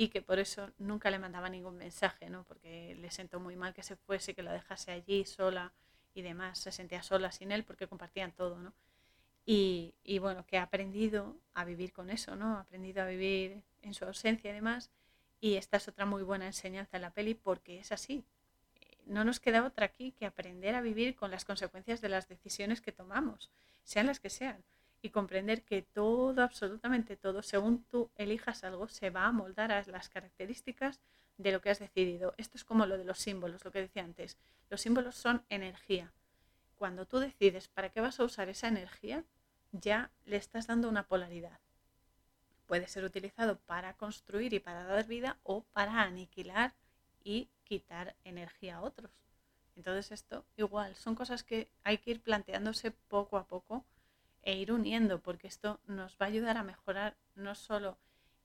y 0.00 0.08
que 0.10 0.22
por 0.22 0.38
eso 0.38 0.70
nunca 0.78 1.10
le 1.10 1.18
mandaba 1.18 1.48
ningún 1.48 1.76
mensaje, 1.76 2.30
¿no? 2.30 2.44
Porque 2.44 2.94
le 2.94 3.10
sentó 3.10 3.40
muy 3.40 3.56
mal 3.56 3.74
que 3.74 3.82
se 3.82 3.96
fuese, 3.96 4.32
que 4.32 4.44
lo 4.44 4.52
dejase 4.52 4.92
allí 4.92 5.24
sola 5.24 5.72
y 6.14 6.22
demás, 6.22 6.60
se 6.60 6.70
sentía 6.70 7.02
sola 7.02 7.32
sin 7.32 7.50
él 7.50 7.64
porque 7.64 7.88
compartían 7.88 8.30
todo, 8.30 8.60
¿no? 8.60 8.72
Y, 9.44 9.96
y, 10.04 10.20
bueno, 10.20 10.46
que 10.46 10.56
ha 10.56 10.62
aprendido 10.62 11.36
a 11.52 11.64
vivir 11.64 11.92
con 11.92 12.10
eso, 12.10 12.36
¿no? 12.36 12.58
Ha 12.58 12.60
aprendido 12.60 13.02
a 13.02 13.06
vivir 13.06 13.60
en 13.82 13.92
su 13.92 14.04
ausencia 14.04 14.50
y 14.50 14.54
demás. 14.54 14.92
Y 15.40 15.56
esta 15.56 15.78
es 15.78 15.88
otra 15.88 16.06
muy 16.06 16.22
buena 16.22 16.46
enseñanza 16.46 16.96
en 16.96 17.02
la 17.02 17.10
peli 17.10 17.34
porque 17.34 17.80
es 17.80 17.90
así. 17.90 18.24
No 19.04 19.24
nos 19.24 19.40
queda 19.40 19.64
otra 19.64 19.86
aquí 19.86 20.12
que 20.12 20.26
aprender 20.26 20.76
a 20.76 20.80
vivir 20.80 21.16
con 21.16 21.32
las 21.32 21.44
consecuencias 21.44 22.00
de 22.00 22.08
las 22.08 22.28
decisiones 22.28 22.80
que 22.80 22.92
tomamos, 22.92 23.50
sean 23.82 24.06
las 24.06 24.20
que 24.20 24.30
sean 24.30 24.62
y 25.00 25.10
comprender 25.10 25.62
que 25.62 25.82
todo, 25.82 26.42
absolutamente 26.42 27.16
todo, 27.16 27.42
según 27.42 27.84
tú 27.84 28.10
elijas 28.16 28.64
algo, 28.64 28.88
se 28.88 29.10
va 29.10 29.26
a 29.26 29.32
moldar 29.32 29.70
a 29.72 29.84
las 29.86 30.08
características 30.08 31.00
de 31.36 31.52
lo 31.52 31.60
que 31.60 31.70
has 31.70 31.78
decidido. 31.78 32.34
Esto 32.36 32.56
es 32.56 32.64
como 32.64 32.86
lo 32.86 32.98
de 32.98 33.04
los 33.04 33.18
símbolos, 33.18 33.64
lo 33.64 33.70
que 33.70 33.82
decía 33.82 34.02
antes. 34.02 34.36
Los 34.70 34.80
símbolos 34.80 35.14
son 35.14 35.44
energía. 35.48 36.12
Cuando 36.76 37.06
tú 37.06 37.18
decides 37.18 37.68
para 37.68 37.90
qué 37.90 38.00
vas 38.00 38.18
a 38.20 38.24
usar 38.24 38.48
esa 38.48 38.68
energía, 38.68 39.24
ya 39.72 40.10
le 40.24 40.36
estás 40.36 40.66
dando 40.66 40.88
una 40.88 41.06
polaridad. 41.06 41.60
Puede 42.66 42.88
ser 42.88 43.04
utilizado 43.04 43.58
para 43.60 43.94
construir 43.94 44.52
y 44.52 44.60
para 44.60 44.84
dar 44.84 45.06
vida 45.06 45.38
o 45.42 45.62
para 45.72 46.02
aniquilar 46.02 46.74
y 47.24 47.48
quitar 47.64 48.14
energía 48.24 48.76
a 48.76 48.82
otros. 48.82 49.10
Entonces 49.76 50.10
esto 50.10 50.44
igual 50.56 50.96
son 50.96 51.14
cosas 51.14 51.44
que 51.44 51.70
hay 51.84 51.98
que 51.98 52.10
ir 52.10 52.20
planteándose 52.20 52.90
poco 52.90 53.38
a 53.38 53.46
poco 53.46 53.84
e 54.42 54.56
ir 54.56 54.72
uniendo, 54.72 55.20
porque 55.20 55.48
esto 55.48 55.80
nos 55.86 56.16
va 56.16 56.26
a 56.26 56.28
ayudar 56.28 56.56
a 56.56 56.62
mejorar 56.62 57.16
no 57.34 57.54
solo 57.54 57.98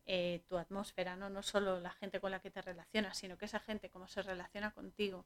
eh, 0.05 0.43
tu 0.47 0.57
atmósfera, 0.57 1.15
¿no? 1.15 1.29
no 1.29 1.43
solo 1.43 1.79
la 1.79 1.91
gente 1.91 2.19
con 2.19 2.31
la 2.31 2.39
que 2.39 2.51
te 2.51 2.61
relacionas, 2.61 3.17
sino 3.17 3.37
que 3.37 3.45
esa 3.45 3.59
gente, 3.59 3.89
como 3.89 4.07
se 4.07 4.21
relaciona 4.21 4.71
contigo, 4.71 5.25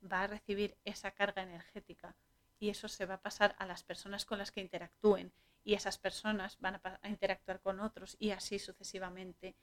va 0.00 0.22
a 0.22 0.26
recibir 0.26 0.76
esa 0.84 1.10
carga 1.12 1.42
energética 1.42 2.14
y 2.58 2.68
eso 2.68 2.88
se 2.88 3.06
va 3.06 3.14
a 3.14 3.22
pasar 3.22 3.54
a 3.58 3.66
las 3.66 3.82
personas 3.82 4.24
con 4.24 4.38
las 4.38 4.52
que 4.52 4.60
interactúen 4.60 5.32
y 5.64 5.74
esas 5.74 5.98
personas 5.98 6.58
van 6.60 6.74
a, 6.76 6.98
a 7.00 7.08
interactuar 7.08 7.60
con 7.60 7.80
otros 7.80 8.16
y 8.18 8.30
así 8.30 8.58
sucesivamente 8.58 9.56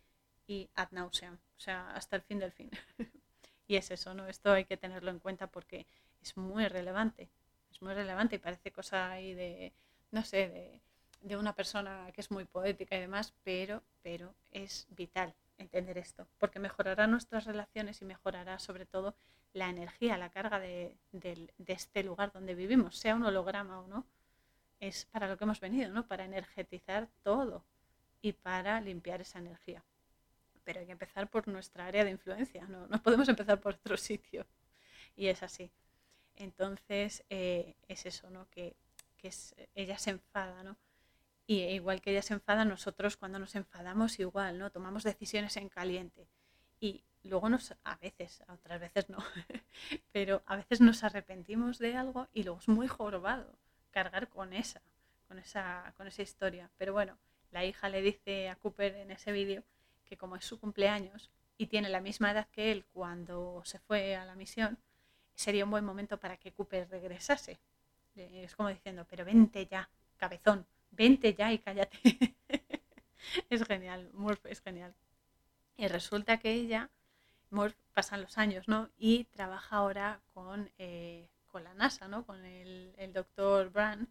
y 0.48 0.70
ad 0.76 0.90
nauseam, 0.92 1.36
o 1.36 1.60
sea, 1.60 1.92
hasta 1.92 2.16
el 2.16 2.22
fin 2.22 2.40
del 2.40 2.52
fin. 2.52 2.72
y 3.68 3.76
es 3.76 3.92
eso, 3.92 4.14
¿no? 4.14 4.28
Esto 4.28 4.54
hay 4.54 4.66
que 4.66 4.78
tenerlo 4.78 5.12
en 5.12 5.20
cuenta 5.20 5.48
porque 5.48 5.86
es 6.22 6.38
muy 6.38 6.68
relevante, 6.68 7.30
es 7.70 7.82
muy 7.82 7.94
relevante 7.94 8.38
y 8.38 8.40
parece 8.40 8.72
cosa 8.72 9.12
ahí 9.12 9.34
de 9.34 9.74
no 10.12 10.24
sé, 10.24 10.82
de, 11.22 11.38
una 11.38 11.54
persona 11.54 12.10
que 12.14 12.22
es 12.22 12.32
muy 12.32 12.46
poética 12.46 12.96
y 12.96 13.02
demás, 13.02 13.34
pero, 13.44 13.84
pero 14.02 14.34
es 14.52 14.88
vital 14.90 15.34
entender 15.58 15.98
esto, 15.98 16.28
porque 16.38 16.60
mejorará 16.60 17.08
nuestras 17.08 17.46
relaciones 17.46 18.02
y 18.02 18.06
mejorará 18.06 18.60
sobre 18.60 18.86
todo 18.86 19.16
la 19.54 19.70
energía, 19.70 20.18
la 20.18 20.30
carga 20.30 20.60
de, 20.60 20.96
este 21.66 22.04
lugar 22.04 22.32
donde 22.32 22.56
vivimos, 22.56 22.98
sea 22.98 23.16
un 23.16 23.24
holograma 23.24 23.82
o 23.82 23.88
no, 23.88 24.06
es 24.80 25.06
para 25.06 25.28
lo 25.28 25.38
que 25.38 25.44
hemos 25.44 25.60
venido, 25.60 25.92
¿no? 25.92 26.08
Para 26.08 26.26
energetizar 26.26 27.10
todo 27.24 27.64
y 28.22 28.34
para 28.34 28.80
limpiar 28.80 29.22
esa 29.22 29.40
energía. 29.40 29.84
Pero 30.64 30.80
hay 30.80 30.86
que 30.86 30.92
empezar 30.92 31.30
por 31.30 31.48
nuestra 31.48 31.88
área 31.88 32.04
de 32.04 32.12
influencia, 32.12 32.68
no, 32.68 32.88
no 32.88 33.02
podemos 33.02 33.28
empezar 33.28 33.60
por 33.60 33.74
otro 33.74 33.98
sitio. 33.98 34.46
Y 35.16 35.28
es 35.28 35.42
así. 35.42 35.72
Entonces, 36.36 37.24
eh, 37.30 37.76
es 37.88 38.06
eso, 38.06 38.30
¿no? 38.30 38.48
Que 38.52 38.76
es, 39.28 39.56
ella 39.76 39.98
se 39.98 40.12
enfada, 40.12 40.64
¿no? 40.64 40.78
Y 41.46 41.62
igual 41.64 42.02
que 42.02 42.12
ella 42.12 42.22
se 42.22 42.34
enfada, 42.34 42.66
nosotros 42.66 43.16
cuando 43.16 43.40
nos 43.40 43.56
enfadamos 43.56 44.20
igual, 44.20 44.60
¿no? 44.60 44.70
Tomamos 44.72 45.04
decisiones 45.04 45.56
en 45.58 45.70
caliente. 45.70 46.28
Y 46.80 47.04
luego 47.24 47.50
nos, 47.50 47.74
a 47.84 47.96
veces, 47.98 48.44
otras 48.50 48.80
veces 48.82 49.10
no, 49.10 49.18
pero 50.12 50.44
a 50.46 50.58
veces 50.58 50.82
nos 50.82 51.04
arrepentimos 51.04 51.80
de 51.80 51.96
algo 51.96 52.28
y 52.34 52.44
luego 52.44 52.60
es 52.60 52.68
muy 52.68 52.88
jorobado 52.88 53.58
cargar 53.92 54.28
con 54.28 54.54
esa, 54.54 54.82
con 55.28 55.40
esa, 55.40 55.94
con 55.98 56.08
esa 56.08 56.22
historia. 56.22 56.70
Pero 56.78 56.94
bueno, 56.94 57.18
la 57.52 57.66
hija 57.66 57.90
le 57.90 58.02
dice 58.02 58.50
a 58.50 58.56
Cooper 58.56 58.96
en 58.96 59.12
ese 59.12 59.32
vídeo 59.32 59.64
que 60.06 60.18
como 60.18 60.36
es 60.36 60.46
su 60.46 60.60
cumpleaños 60.60 61.32
y 61.58 61.68
tiene 61.68 61.90
la 61.90 62.02
misma 62.02 62.32
edad 62.32 62.48
que 62.52 62.72
él 62.72 62.86
cuando 62.94 63.62
se 63.66 63.80
fue 63.80 64.16
a 64.16 64.26
la 64.26 64.36
misión, 64.36 64.78
sería 65.34 65.66
un 65.66 65.72
buen 65.72 65.86
momento 65.86 66.20
para 66.20 66.38
que 66.38 66.52
Cooper 66.52 66.90
regresase. 66.90 67.60
Es 68.18 68.56
como 68.56 68.70
diciendo, 68.70 69.06
pero 69.10 69.26
vente 69.26 69.66
ya, 69.68 69.90
cabezón, 70.18 70.66
vente 70.92 71.34
ya 71.34 71.52
y 71.52 71.60
cállate. 71.60 71.98
es 73.50 73.64
genial, 73.64 74.10
Murph 74.14 74.46
es 74.46 74.62
genial. 74.62 74.94
Y 75.78 75.88
resulta 75.88 76.38
que 76.38 76.52
ella, 76.52 76.90
Murph, 77.52 77.76
pasan 77.94 78.22
los 78.22 78.38
años, 78.38 78.68
¿no? 78.68 78.90
Y 78.98 79.26
trabaja 79.26 79.78
ahora 79.78 80.22
con, 80.34 80.72
eh, 80.78 81.30
con 81.48 81.64
la 81.64 81.74
NASA, 81.74 82.08
¿no? 82.08 82.26
Con 82.26 82.44
el, 82.44 82.94
el 82.98 83.14
doctor 83.14 83.70
Brand, 83.70 84.08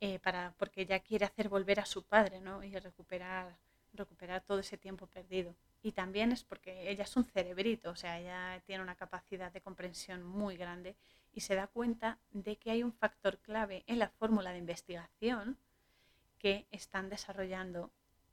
eh, 0.00 0.18
para, 0.18 0.52
porque 0.58 0.82
ella 0.82 1.00
quiere 1.00 1.24
hacer 1.24 1.48
volver 1.48 1.80
a 1.80 1.86
su 1.86 2.02
padre, 2.02 2.40
¿no? 2.40 2.62
Y 2.62 2.76
recuperar, 2.78 3.56
recuperar 3.92 4.42
todo 4.42 4.58
ese 4.58 4.76
tiempo 4.76 5.06
perdido. 5.06 5.54
Y 5.82 5.92
también 5.92 6.32
es 6.32 6.44
porque 6.44 6.90
ella 6.90 7.04
es 7.04 7.16
un 7.16 7.24
cerebrito, 7.24 7.90
o 7.90 7.96
sea, 7.96 8.18
ella 8.20 8.60
tiene 8.66 8.82
una 8.82 8.94
capacidad 8.94 9.50
de 9.52 9.60
comprensión 9.60 10.22
muy 10.22 10.56
grande 10.56 10.96
y 11.32 11.40
se 11.40 11.54
da 11.54 11.66
cuenta 11.66 12.18
de 12.30 12.56
que 12.56 12.70
hay 12.70 12.82
un 12.82 12.92
factor 12.92 13.38
clave 13.38 13.84
en 13.86 13.98
la 13.98 14.10
fórmula 14.10 14.52
de 14.52 14.58
investigación 14.58 15.58
que 16.38 16.66
están 16.70 17.08
desarrollando, 17.08 17.90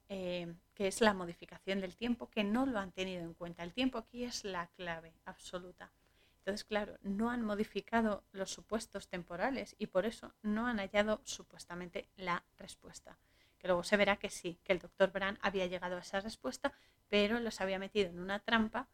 eh, 0.09 0.53
que 0.73 0.87
es 0.87 1.01
la 1.01 1.13
modificación 1.13 1.81
del 1.81 1.95
tiempo, 1.95 2.29
que 2.29 2.43
no 2.43 2.65
lo 2.65 2.79
han 2.79 2.91
tenido 2.91 3.21
en 3.21 3.33
cuenta. 3.33 3.63
El 3.63 3.73
tiempo 3.73 3.97
aquí 3.97 4.23
es 4.23 4.43
la 4.43 4.67
clave 4.67 5.13
absoluta. 5.25 5.91
Entonces, 6.39 6.63
claro, 6.63 6.97
no 7.03 7.29
han 7.29 7.43
modificado 7.43 8.23
los 8.31 8.49
supuestos 8.51 9.07
temporales 9.07 9.75
y 9.77 9.87
por 9.87 10.05
eso 10.05 10.33
no 10.41 10.67
han 10.67 10.79
hallado 10.79 11.21
supuestamente 11.23 12.09
la 12.17 12.43
respuesta. 12.57 13.17
Que 13.59 13.67
luego 13.67 13.83
se 13.83 13.97
verá 13.97 14.17
que 14.17 14.29
sí, 14.29 14.57
que 14.63 14.73
el 14.73 14.79
doctor 14.79 15.11
Brand 15.11 15.37
había 15.41 15.67
llegado 15.67 15.97
a 15.97 15.99
esa 15.99 16.21
respuesta, 16.21 16.73
pero 17.09 17.39
los 17.39 17.61
había 17.61 17.77
metido 17.77 18.09
en 18.09 18.19
una 18.19 18.39
trampa 18.39 18.87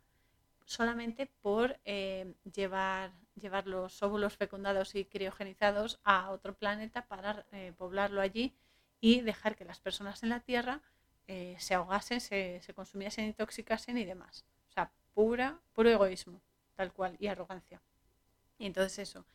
solamente 0.66 1.28
por 1.42 1.80
eh, 1.86 2.34
llevar, 2.54 3.14
llevar 3.36 3.68
los 3.68 4.02
óvulos 4.04 4.36
fecundados 4.36 4.96
y 4.96 5.06
criogenizados 5.06 6.00
a 6.04 6.32
otro 6.32 6.56
planeta 6.56 7.08
para 7.08 7.46
eh, 7.52 7.74
poblarlo 7.78 8.22
allí 8.22 8.54
y 9.00 9.22
dejar 9.22 9.56
que 9.56 9.66
las 9.66 9.80
personas 9.80 10.24
en 10.24 10.30
la 10.30 10.40
Tierra 10.40 10.82
eh, 11.28 11.56
se 11.60 11.76
ahogasen, 11.76 12.20
se, 12.20 12.62
se 12.62 12.74
consumiesen, 12.74 13.26
intoxicasen 13.26 13.98
y 13.98 14.06
demás. 14.06 14.46
O 14.70 14.72
sea, 14.72 14.92
pura, 15.14 15.60
puro 15.74 15.90
egoísmo, 15.90 16.42
tal 16.76 16.92
cual, 16.92 17.16
y 17.20 17.28
arrogancia. 17.28 17.82
Y 18.58 18.66
entonces 18.66 19.00
eso, 19.00 19.26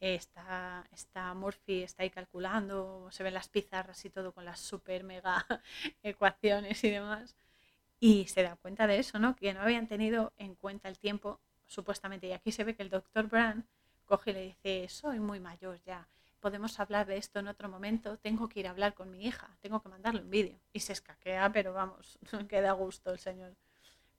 está, 0.00 0.86
está 0.92 1.34
Murphy, 1.34 1.82
está 1.82 2.02
ahí 2.02 2.10
calculando, 2.10 3.08
se 3.12 3.22
ven 3.22 3.34
las 3.34 3.48
pizarras 3.48 4.04
y 4.04 4.10
todo 4.10 4.32
con 4.32 4.44
las 4.44 4.58
super 4.58 5.04
mega 5.04 5.46
ecuaciones 6.02 6.82
y 6.82 6.90
demás 6.90 7.36
y 8.00 8.26
se 8.26 8.42
da 8.42 8.56
cuenta 8.56 8.86
de 8.86 8.98
eso, 8.98 9.18
¿no? 9.18 9.36
Que 9.36 9.52
no 9.52 9.60
habían 9.60 9.86
tenido 9.86 10.32
en 10.38 10.54
cuenta 10.54 10.88
el 10.88 10.98
tiempo, 10.98 11.38
supuestamente. 11.66 12.26
Y 12.26 12.32
aquí 12.32 12.50
se 12.50 12.64
ve 12.64 12.74
que 12.74 12.82
el 12.82 12.88
doctor 12.88 13.28
Brand 13.28 13.64
coge 14.06 14.30
y 14.30 14.34
le 14.34 14.42
dice, 14.42 14.88
soy 14.88 15.20
muy 15.20 15.38
mayor 15.38 15.80
ya, 15.84 16.08
podemos 16.40 16.80
hablar 16.80 17.06
de 17.06 17.18
esto 17.18 17.38
en 17.38 17.48
otro 17.48 17.68
momento, 17.68 18.16
tengo 18.16 18.48
que 18.48 18.60
ir 18.60 18.66
a 18.66 18.70
hablar 18.70 18.94
con 18.94 19.10
mi 19.10 19.24
hija, 19.26 19.56
tengo 19.60 19.80
que 19.80 19.88
mandarle 19.88 20.22
un 20.22 20.30
vídeo. 20.30 20.58
Y 20.72 20.80
se 20.80 20.94
escaquea, 20.94 21.52
pero 21.52 21.72
vamos, 21.72 22.18
queda 22.48 22.72
gusto 22.72 23.12
el 23.12 23.18
señor. 23.18 23.54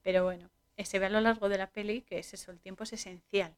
Pero 0.02 0.24
bueno, 0.24 0.48
se 0.84 0.98
ve 0.98 1.06
a 1.06 1.10
lo 1.10 1.20
largo 1.20 1.48
de 1.48 1.58
la 1.58 1.68
peli 1.68 2.02
que 2.02 2.18
es 2.18 2.32
eso, 2.32 2.50
el 2.50 2.60
tiempo 2.60 2.84
es 2.84 2.92
esencial 2.92 3.54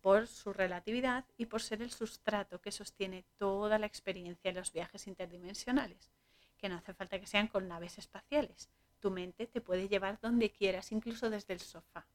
por 0.00 0.26
su 0.26 0.52
relatividad 0.52 1.24
y 1.38 1.46
por 1.46 1.62
ser 1.62 1.80
el 1.80 1.90
sustrato 1.90 2.60
que 2.60 2.70
sostiene 2.70 3.24
toda 3.38 3.78
la 3.78 3.86
experiencia 3.86 4.52
de 4.52 4.58
los 4.58 4.70
viajes 4.70 5.06
interdimensionales, 5.06 6.10
que 6.58 6.68
no 6.68 6.76
hace 6.76 6.92
falta 6.92 7.18
que 7.18 7.26
sean 7.26 7.48
con 7.48 7.68
naves 7.68 7.96
espaciales, 7.96 8.68
tu 9.04 9.10
mente 9.10 9.46
te 9.46 9.60
puede 9.60 9.86
llevar 9.86 10.18
donde 10.22 10.50
quieras, 10.50 10.90
incluso 10.90 11.28
desde 11.28 11.52
el 11.52 11.60
sofá. 11.60 12.06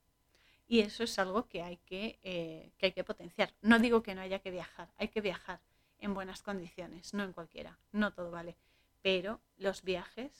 Y 0.68 0.80
eso 0.80 1.04
es 1.04 1.20
algo 1.20 1.48
que 1.48 1.62
hay 1.62 1.78
que, 1.78 2.18
eh, 2.24 2.72
que 2.80 2.88
hay 2.88 2.92
que 2.94 3.04
potenciar. 3.04 3.54
No 3.62 3.78
digo 3.78 4.02
que 4.02 4.16
no 4.16 4.22
haya 4.22 4.40
que 4.40 4.50
viajar, 4.50 4.90
hay 4.98 5.10
que 5.10 5.22
viajar 5.22 5.60
en 6.00 6.16
buenas 6.16 6.42
condiciones, 6.42 7.14
no 7.14 7.24
en 7.24 7.32
cualquiera, 7.32 7.78
no 7.92 8.12
todo 8.12 8.32
vale. 8.32 8.56
Pero 9.04 9.40
los 9.58 9.84
viajes 9.84 10.32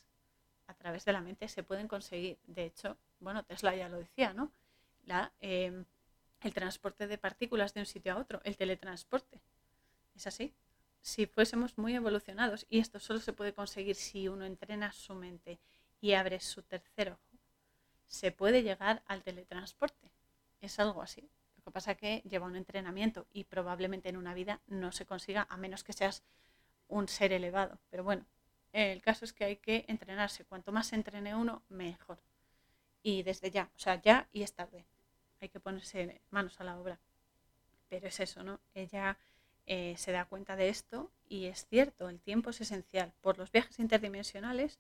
a 0.66 0.74
través 0.74 1.06
de 1.06 1.14
la 1.14 1.22
mente 1.22 1.48
se 1.50 1.62
pueden 1.62 1.88
conseguir. 1.88 2.40
De 2.48 2.66
hecho, 2.66 2.98
bueno, 3.20 3.44
Tesla 3.44 3.76
ya 3.76 3.88
lo 3.88 3.98
decía, 3.98 4.34
¿no? 4.34 4.52
La, 5.06 5.32
em, 5.42 5.86
el 6.42 6.54
transporte 6.56 7.06
de 7.06 7.20
partículas 7.20 7.76
de 7.76 7.82
un 7.82 7.86
sitio 7.86 8.14
a 8.14 8.18
otro, 8.18 8.42
el 8.44 8.58
teletransporte. 8.58 9.40
Es 10.16 10.26
así. 10.26 10.52
Si 11.00 11.28
fuésemos 11.28 11.78
muy 11.78 11.94
evolucionados, 11.94 12.66
y 12.72 12.80
esto 12.80 13.00
solo 13.00 13.20
se 13.20 13.34
puede 13.34 13.54
conseguir 13.54 13.96
si 13.96 14.28
uno 14.28 14.46
entrena 14.46 14.92
su 14.92 15.14
mente 15.14 15.60
y 16.02 16.14
abres 16.14 16.44
su 16.44 16.64
tercer 16.64 17.12
ojo, 17.12 17.40
se 18.08 18.32
puede 18.32 18.64
llegar 18.64 19.04
al 19.06 19.24
teletransporte. 19.24 20.12
Es 20.62 20.80
algo 20.80 21.02
así. 21.02 21.30
Lo 21.58 21.64
que 21.64 21.70
que 21.70 21.74
pasa 21.74 21.92
es 21.92 21.98
que 21.98 22.24
lleva 22.28 22.48
un 22.48 22.56
entrenamiento 22.56 23.28
y 23.32 23.44
probablemente 23.44 24.10
en 24.10 24.18
una 24.18 24.34
vida 24.34 24.60
no 24.66 24.92
se 24.92 25.06
consiga 25.06 25.46
a 25.52 25.58
menos 25.58 25.84
que 25.84 25.94
seas 25.94 26.24
un 26.88 27.08
ser 27.08 27.32
elevado. 27.32 27.78
Pero 27.92 28.04
bueno, 28.04 28.26
el 28.74 29.04
caso 29.04 29.24
es 29.24 29.34
que 29.34 29.46
hay 29.46 29.58
que 29.58 29.86
entrenarse. 29.88 30.46
Cuanto 30.46 30.72
más 30.72 30.88
se 30.88 30.96
entrene 30.96 31.36
uno, 31.36 31.62
mejor. 31.70 32.18
Y 33.04 33.22
desde 33.22 33.52
ya, 33.52 33.70
o 33.76 33.80
sea, 33.80 34.02
ya 34.02 34.28
y 34.34 34.42
es 34.42 34.54
tarde. 34.54 34.84
Hay 35.42 35.50
que 35.50 35.60
ponerse 35.60 36.22
manos 36.32 36.60
a 36.60 36.64
la 36.64 36.80
obra. 36.80 37.00
Pero 37.88 38.08
es 38.08 38.20
eso, 38.20 38.44
¿no? 38.44 38.60
Ella 38.74 39.20
eh, 39.68 39.94
se 39.96 40.12
da 40.12 40.26
cuenta 40.26 40.56
de 40.56 40.70
esto 40.70 41.12
y 41.28 41.46
es 41.46 41.68
cierto, 41.68 42.10
el 42.10 42.20
tiempo 42.20 42.50
es 42.50 42.62
esencial 42.62 43.14
por 43.22 43.38
los 43.38 43.52
viajes 43.52 43.78
interdimensionales, 43.78 44.80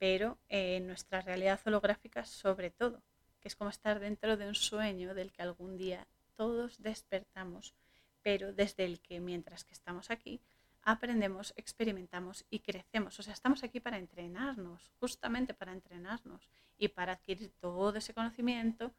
pero 0.00 0.38
en 0.48 0.86
nuestra 0.86 1.20
realidad 1.20 1.60
holográfica 1.66 2.24
sobre 2.24 2.70
todo, 2.70 3.02
que 3.38 3.48
es 3.48 3.54
como 3.54 3.68
estar 3.68 4.00
dentro 4.00 4.38
de 4.38 4.48
un 4.48 4.54
sueño 4.54 5.14
del 5.14 5.30
que 5.30 5.42
algún 5.42 5.76
día 5.76 6.08
todos 6.36 6.80
despertamos, 6.82 7.74
pero 8.22 8.54
desde 8.54 8.86
el 8.86 9.00
que 9.00 9.20
mientras 9.20 9.62
que 9.62 9.74
estamos 9.74 10.10
aquí 10.10 10.40
aprendemos, 10.82 11.52
experimentamos 11.54 12.46
y 12.48 12.60
crecemos. 12.60 13.18
O 13.18 13.22
sea, 13.22 13.34
estamos 13.34 13.62
aquí 13.62 13.78
para 13.78 13.98
entrenarnos, 13.98 14.90
justamente 14.98 15.52
para 15.52 15.72
entrenarnos 15.72 16.48
y 16.78 16.88
para 16.88 17.12
adquirir 17.12 17.52
todo 17.60 17.94
ese 17.94 18.14
conocimiento 18.14 18.94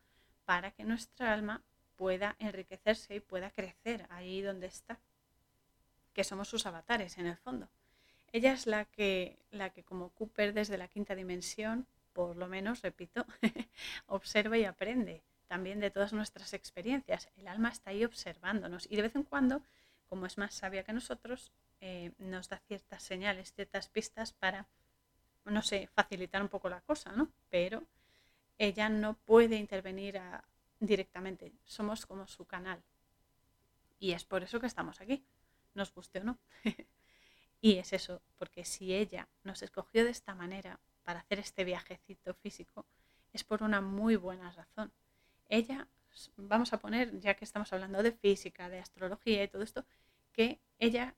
para 0.45 0.69
que 0.69 0.83
nuestra 0.83 1.33
alma 1.33 1.63
pueda 1.95 2.35
enriquecerse 2.37 3.15
y 3.15 3.19
pueda 3.21 3.49
crecer 3.49 4.05
ahí 4.11 4.43
donde 4.43 4.67
está, 4.67 4.99
que 6.13 6.23
somos 6.23 6.47
sus 6.47 6.67
avatares 6.67 7.17
en 7.17 7.25
el 7.25 7.37
fondo. 7.37 7.67
Ella 8.33 8.53
es 8.53 8.65
la 8.65 8.85
que, 8.85 9.37
la 9.51 9.71
que 9.71 9.83
como 9.83 10.09
Cooper 10.09 10.53
desde 10.53 10.77
la 10.77 10.87
quinta 10.87 11.15
dimensión, 11.15 11.85
por 12.13 12.37
lo 12.37 12.47
menos, 12.47 12.81
repito, 12.81 13.25
observa 14.07 14.57
y 14.57 14.65
aprende 14.65 15.21
también 15.47 15.81
de 15.81 15.91
todas 15.91 16.13
nuestras 16.13 16.53
experiencias. 16.53 17.29
El 17.35 17.47
alma 17.47 17.69
está 17.69 17.89
ahí 17.89 18.05
observándonos 18.05 18.87
y 18.89 18.95
de 18.95 19.01
vez 19.01 19.15
en 19.15 19.23
cuando, 19.23 19.61
como 20.07 20.25
es 20.25 20.37
más 20.37 20.53
sabia 20.53 20.83
que 20.83 20.93
nosotros, 20.93 21.51
eh, 21.81 22.11
nos 22.19 22.47
da 22.47 22.59
ciertas 22.67 23.03
señales, 23.03 23.53
ciertas 23.53 23.89
pistas 23.89 24.31
para, 24.31 24.67
no 25.45 25.61
sé, 25.61 25.89
facilitar 25.93 26.41
un 26.41 26.47
poco 26.47 26.69
la 26.69 26.81
cosa, 26.81 27.11
¿no? 27.11 27.29
Pero 27.49 27.83
ella 28.57 28.87
no 28.87 29.15
puede 29.15 29.57
intervenir 29.57 30.21
directamente, 30.79 31.51
somos 31.65 32.05
como 32.05 32.27
su 32.27 32.45
canal. 32.45 32.81
Y 33.99 34.13
es 34.13 34.23
por 34.23 34.43
eso 34.43 34.59
que 34.59 34.67
estamos 34.67 35.01
aquí, 35.01 35.23
nos 35.73 35.93
guste 35.93 36.19
o 36.19 36.23
no. 36.23 36.37
y 37.61 37.77
es 37.77 37.93
eso, 37.93 38.21
porque 38.37 38.65
si 38.65 38.93
ella 38.93 39.29
nos 39.43 39.61
escogió 39.61 40.03
de 40.03 40.09
esta 40.09 40.33
manera 40.33 40.79
para 41.03 41.19
hacer 41.19 41.39
este 41.39 41.63
viajecito 41.63 42.33
físico, 42.33 42.85
es 43.33 43.43
por 43.43 43.61
una 43.63 43.81
muy 43.81 44.15
buena 44.15 44.51
razón. 44.51 44.91
Ella, 45.47 45.87
vamos 46.37 46.73
a 46.73 46.79
poner, 46.79 47.19
ya 47.19 47.35
que 47.35 47.45
estamos 47.45 47.71
hablando 47.71 48.01
de 48.01 48.11
física, 48.11 48.67
de 48.67 48.79
astrología 48.79 49.43
y 49.43 49.47
todo 49.47 49.61
esto, 49.61 49.85
que 50.33 50.59
ella 50.79 51.15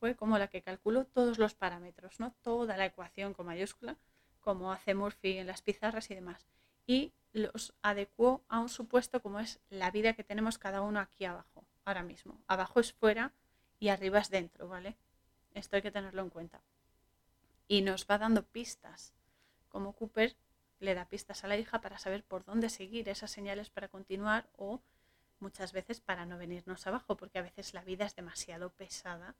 fue 0.00 0.16
como 0.16 0.38
la 0.38 0.48
que 0.48 0.62
calculó 0.62 1.04
todos 1.04 1.38
los 1.38 1.54
parámetros, 1.54 2.18
¿no? 2.20 2.34
Toda 2.42 2.76
la 2.76 2.86
ecuación 2.86 3.32
con 3.32 3.46
mayúscula, 3.46 3.96
como 4.40 4.72
hace 4.72 4.94
Murphy 4.94 5.38
en 5.38 5.46
las 5.46 5.62
pizarras 5.62 6.10
y 6.10 6.14
demás. 6.14 6.46
Y 6.86 7.12
los 7.32 7.74
adecuó 7.82 8.44
a 8.48 8.60
un 8.60 8.68
supuesto 8.68 9.20
como 9.22 9.40
es 9.40 9.60
la 9.70 9.90
vida 9.90 10.14
que 10.14 10.24
tenemos 10.24 10.58
cada 10.58 10.82
uno 10.82 11.00
aquí 11.00 11.24
abajo, 11.24 11.64
ahora 11.84 12.02
mismo. 12.02 12.40
Abajo 12.46 12.80
es 12.80 12.92
fuera 12.92 13.32
y 13.78 13.88
arriba 13.88 14.18
es 14.18 14.30
dentro, 14.30 14.68
¿vale? 14.68 14.96
Esto 15.56 15.76
hay 15.76 15.82
que 15.82 15.90
tenerlo 15.90 16.20
en 16.20 16.28
cuenta. 16.28 16.60
Y 17.66 17.80
nos 17.80 18.06
va 18.06 18.18
dando 18.18 18.44
pistas, 18.44 19.14
como 19.70 19.94
Cooper 19.94 20.36
le 20.80 20.94
da 20.94 21.08
pistas 21.08 21.44
a 21.44 21.48
la 21.48 21.56
hija 21.56 21.80
para 21.80 21.98
saber 21.98 22.22
por 22.24 22.44
dónde 22.44 22.68
seguir 22.68 23.08
esas 23.08 23.30
señales 23.30 23.70
para 23.70 23.88
continuar 23.88 24.46
o 24.58 24.82
muchas 25.40 25.72
veces 25.72 26.00
para 26.00 26.26
no 26.26 26.36
venirnos 26.36 26.86
abajo, 26.86 27.16
porque 27.16 27.38
a 27.38 27.42
veces 27.42 27.72
la 27.72 27.82
vida 27.82 28.04
es 28.04 28.14
demasiado 28.14 28.68
pesada 28.68 29.34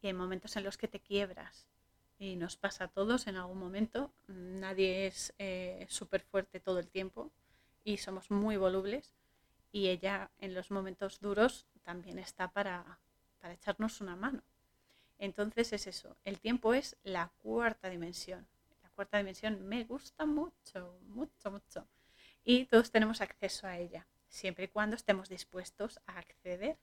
y 0.00 0.06
hay 0.06 0.14
momentos 0.14 0.56
en 0.56 0.64
los 0.64 0.78
que 0.78 0.88
te 0.88 1.00
quiebras. 1.00 1.66
Y 2.18 2.36
nos 2.36 2.56
pasa 2.56 2.84
a 2.84 2.88
todos 2.88 3.26
en 3.26 3.36
algún 3.36 3.58
momento. 3.58 4.10
Nadie 4.28 5.06
es 5.06 5.34
eh, 5.38 5.86
súper 5.90 6.22
fuerte 6.22 6.60
todo 6.60 6.78
el 6.78 6.88
tiempo 6.88 7.30
y 7.84 7.98
somos 7.98 8.30
muy 8.30 8.56
volubles. 8.56 9.12
Y 9.70 9.88
ella 9.88 10.30
en 10.38 10.54
los 10.54 10.70
momentos 10.70 11.20
duros 11.20 11.66
también 11.82 12.18
está 12.18 12.48
para, 12.48 13.00
para 13.38 13.52
echarnos 13.52 14.00
una 14.00 14.16
mano. 14.16 14.42
Entonces 15.22 15.72
es 15.72 15.86
eso. 15.86 16.16
El 16.24 16.40
tiempo 16.40 16.74
es 16.74 16.96
la 17.04 17.30
cuarta 17.38 17.88
dimensión. 17.88 18.44
La 18.82 18.90
cuarta 18.90 19.18
dimensión 19.18 19.64
me 19.68 19.84
gusta 19.84 20.26
mucho, 20.26 20.98
mucho, 21.06 21.52
mucho. 21.52 21.86
Y 22.42 22.64
todos 22.64 22.90
tenemos 22.90 23.20
acceso 23.20 23.68
a 23.68 23.78
ella, 23.78 24.08
siempre 24.28 24.64
y 24.64 24.68
cuando 24.68 24.96
estemos 24.96 25.28
dispuestos 25.28 26.00
a 26.06 26.18
acceder. 26.18 26.76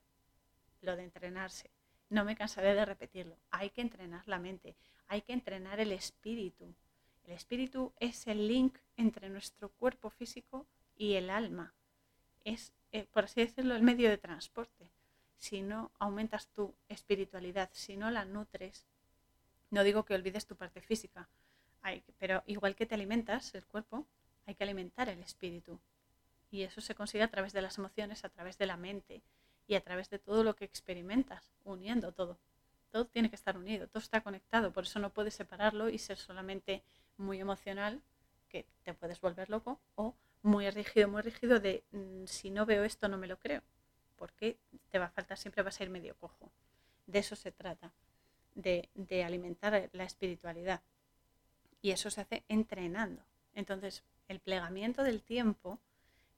Lo 0.80 0.96
de 0.96 1.02
entrenarse 1.02 1.70
no 2.08 2.24
me 2.24 2.34
cansaré 2.34 2.74
de 2.74 2.86
repetirlo. 2.86 3.36
Hay 3.50 3.68
que 3.68 3.82
entrenar 3.82 4.26
la 4.26 4.38
mente, 4.38 4.74
hay 5.06 5.20
que 5.20 5.34
entrenar 5.34 5.78
el 5.78 5.92
espíritu. 5.92 6.74
El 7.24 7.32
espíritu 7.32 7.92
es 8.00 8.26
el 8.26 8.48
link 8.48 8.78
entre 8.96 9.28
nuestro 9.28 9.68
cuerpo 9.68 10.08
físico 10.08 10.66
y 10.96 11.12
el 11.16 11.28
alma. 11.28 11.74
Es, 12.44 12.72
eh, 12.92 13.04
por 13.12 13.24
así 13.24 13.42
decirlo, 13.42 13.76
el 13.76 13.82
medio 13.82 14.08
de 14.08 14.16
transporte. 14.16 14.90
Si 15.40 15.62
no 15.62 15.90
aumentas 15.98 16.48
tu 16.48 16.74
espiritualidad, 16.90 17.70
si 17.72 17.96
no 17.96 18.10
la 18.10 18.26
nutres, 18.26 18.84
no 19.70 19.84
digo 19.84 20.04
que 20.04 20.14
olvides 20.14 20.46
tu 20.46 20.54
parte 20.54 20.82
física, 20.82 21.30
pero 22.18 22.42
igual 22.46 22.76
que 22.76 22.84
te 22.84 22.94
alimentas 22.94 23.54
el 23.54 23.64
cuerpo, 23.64 24.06
hay 24.46 24.54
que 24.54 24.64
alimentar 24.64 25.08
el 25.08 25.22
espíritu. 25.22 25.80
Y 26.50 26.62
eso 26.62 26.82
se 26.82 26.94
consigue 26.94 27.24
a 27.24 27.30
través 27.30 27.54
de 27.54 27.62
las 27.62 27.78
emociones, 27.78 28.22
a 28.26 28.28
través 28.28 28.58
de 28.58 28.66
la 28.66 28.76
mente, 28.76 29.22
y 29.66 29.76
a 29.76 29.80
través 29.80 30.10
de 30.10 30.18
todo 30.18 30.44
lo 30.44 30.54
que 30.54 30.66
experimentas, 30.66 31.42
uniendo 31.64 32.12
todo. 32.12 32.36
Todo 32.90 33.06
tiene 33.06 33.30
que 33.30 33.36
estar 33.36 33.56
unido, 33.56 33.88
todo 33.88 34.02
está 34.02 34.20
conectado, 34.20 34.72
por 34.72 34.84
eso 34.84 34.98
no 34.98 35.08
puedes 35.08 35.32
separarlo 35.32 35.88
y 35.88 35.96
ser 35.96 36.18
solamente 36.18 36.82
muy 37.16 37.40
emocional, 37.40 38.02
que 38.50 38.66
te 38.82 38.92
puedes 38.92 39.22
volver 39.22 39.48
loco, 39.48 39.80
o 39.94 40.14
muy 40.42 40.68
rígido, 40.68 41.08
muy 41.08 41.22
rígido 41.22 41.60
de 41.60 41.82
mm, 41.92 42.26
si 42.26 42.50
no 42.50 42.66
veo 42.66 42.84
esto 42.84 43.08
no 43.08 43.16
me 43.16 43.26
lo 43.26 43.38
creo, 43.38 43.62
porque 44.20 44.58
te 44.90 44.98
va 44.98 45.06
a 45.06 45.10
faltar, 45.10 45.38
siempre 45.38 45.62
vas 45.62 45.80
a 45.80 45.82
ir 45.82 45.88
medio 45.88 46.14
cojo. 46.14 46.52
De 47.06 47.20
eso 47.20 47.36
se 47.36 47.52
trata, 47.52 47.90
de, 48.54 48.90
de 48.94 49.24
alimentar 49.24 49.88
la 49.94 50.04
espiritualidad. 50.04 50.82
Y 51.80 51.92
eso 51.92 52.10
se 52.10 52.20
hace 52.20 52.44
entrenando. 52.46 53.22
Entonces, 53.54 54.04
el 54.28 54.38
plegamiento 54.38 55.02
del 55.04 55.22
tiempo 55.22 55.78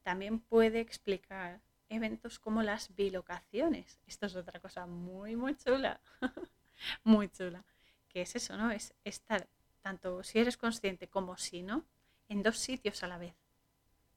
también 0.05 0.39
puede 0.39 0.79
explicar 0.79 1.61
eventos 1.89 2.39
como 2.39 2.63
las 2.63 2.95
bilocaciones. 2.95 3.99
Esto 4.07 4.27
es 4.27 4.37
otra 4.37 4.61
cosa 4.61 4.87
muy, 4.87 5.35
muy 5.35 5.57
chula, 5.57 6.01
muy 7.03 7.31
chula. 7.31 7.65
Que 8.09 8.23
es 8.23 8.37
eso, 8.37 8.57
¿no? 8.57 8.71
Es 8.71 8.95
estar, 9.03 9.49
tanto 9.81 10.23
si 10.23 10.39
eres 10.39 10.57
consciente 10.57 11.09
como 11.09 11.37
si 11.37 11.65
no, 11.65 11.85
en 12.29 12.45
dos 12.45 12.59
sitios 12.59 13.03
a 13.03 13.09
la 13.09 13.19
vez. 13.19 13.35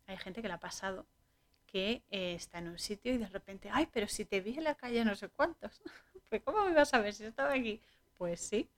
Hay 0.05 0.18
gente 0.18 0.43
que 0.43 0.49
le 0.49 0.53
ha 0.53 0.59
pasado 0.59 1.07
que 1.76 2.03
eh, 2.09 2.36
está 2.36 2.59
en 2.59 2.69
un 2.69 2.80
sitio 2.80 3.13
y 3.13 3.17
de 3.17 3.28
repente, 3.28 3.69
ay, 3.69 3.89
pero 3.91 4.07
si 4.07 4.23
te 4.23 4.39
vi 4.39 4.57
en 4.57 4.63
la 4.63 4.76
calle 4.76 5.03
no 5.03 5.13
sé 5.13 5.28
cuántos, 5.28 5.82
pues 6.30 6.41
¿cómo 6.41 6.63
me 6.63 6.73
vas 6.73 6.93
a 6.93 6.99
ver 6.99 7.13
si 7.13 7.26
estaba 7.26 7.51
aquí? 7.51 7.82
Pues 8.17 8.39
sí, 8.39 8.69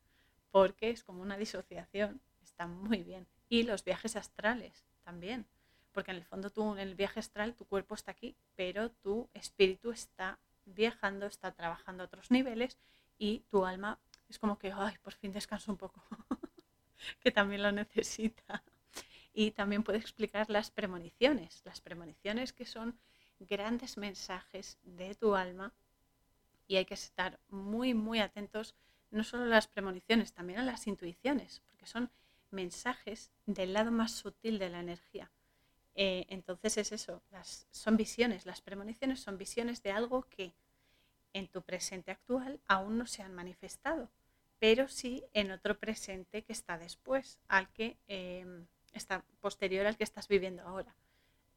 porque 0.49 0.89
es 0.89 1.03
como 1.03 1.21
una 1.21 1.37
disociación, 1.37 2.19
está 2.41 2.65
muy 2.65 3.03
bien. 3.03 3.27
Y 3.49 3.61
los 3.61 3.83
viajes 3.83 4.15
astrales 4.15 4.83
también 5.03 5.45
porque 5.91 6.09
en 6.09 6.17
el 6.17 6.25
fondo 6.25 6.49
tú 6.49 6.73
en 6.73 6.79
el 6.79 6.95
viaje 6.95 7.19
astral 7.19 7.53
tu 7.53 7.65
cuerpo 7.65 7.93
está 7.93 8.09
aquí, 8.09 8.35
pero 8.55 8.89
tu 8.89 9.29
espíritu 9.35 9.91
está 9.91 10.39
viajando, 10.65 11.27
está 11.27 11.51
trabajando 11.51 12.01
a 12.01 12.07
otros 12.07 12.31
niveles 12.31 12.79
y 13.19 13.41
tu 13.51 13.63
alma 13.63 13.99
es 14.27 14.39
como 14.39 14.57
que, 14.57 14.71
ay, 14.71 14.95
por 15.03 15.13
fin 15.13 15.31
descanso 15.31 15.71
un 15.71 15.77
poco, 15.77 16.03
que 17.21 17.29
también 17.29 17.61
lo 17.61 17.71
necesita. 17.71 18.63
Y 19.39 19.51
también 19.51 19.83
puede 19.83 19.99
explicar 19.99 20.49
las 20.49 20.71
premoniciones, 20.71 21.61
las 21.63 21.79
premoniciones 21.79 22.53
que 22.53 22.65
son 22.65 22.97
grandes 23.39 23.95
mensajes 23.95 24.79
de 24.81 25.13
tu 25.13 25.35
alma 25.35 25.75
y 26.65 26.77
hay 26.77 26.85
que 26.85 26.95
estar 26.95 27.39
muy, 27.47 27.93
muy 27.93 28.19
atentos 28.19 28.73
no 29.11 29.23
solo 29.23 29.43
a 29.43 29.45
las 29.45 29.67
premoniciones, 29.67 30.33
también 30.33 30.57
a 30.57 30.65
las 30.65 30.87
intuiciones, 30.87 31.61
porque 31.67 31.85
son 31.85 32.09
mensajes 32.49 33.29
del 33.45 33.73
lado 33.73 33.91
más 33.91 34.11
sutil 34.11 34.57
de 34.57 34.69
la 34.69 34.79
energía. 34.79 35.29
Eh, 35.93 36.25
entonces 36.29 36.75
es 36.77 36.91
eso, 36.91 37.21
las, 37.29 37.67
son 37.69 37.95
visiones, 37.95 38.47
las 38.47 38.61
premoniciones 38.61 39.19
son 39.19 39.37
visiones 39.37 39.83
de 39.83 39.91
algo 39.91 40.23
que 40.23 40.55
en 41.33 41.47
tu 41.47 41.61
presente 41.61 42.09
actual 42.09 42.59
aún 42.67 42.97
no 42.97 43.05
se 43.05 43.21
han 43.21 43.35
manifestado, 43.35 44.09
pero 44.57 44.87
sí 44.87 45.23
en 45.33 45.51
otro 45.51 45.77
presente 45.77 46.41
que 46.41 46.53
está 46.53 46.79
después, 46.79 47.37
al 47.47 47.71
que 47.71 47.99
em, 48.07 48.65
está 48.97 49.23
posterior 49.41 49.85
al 49.85 49.97
que 49.97 50.03
estás 50.03 50.27
viviendo 50.27 50.63
ahora. 50.63 50.95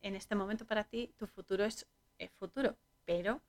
En 0.03 0.15
este 0.17 0.35
momento 0.35 0.65
para 0.65 0.85
ti 0.85 1.13
tu 1.17 1.27
futuro 1.27 1.65
es 1.65 1.87
eh, 2.19 2.29
futuro, 2.29 2.77
pero 3.05 3.41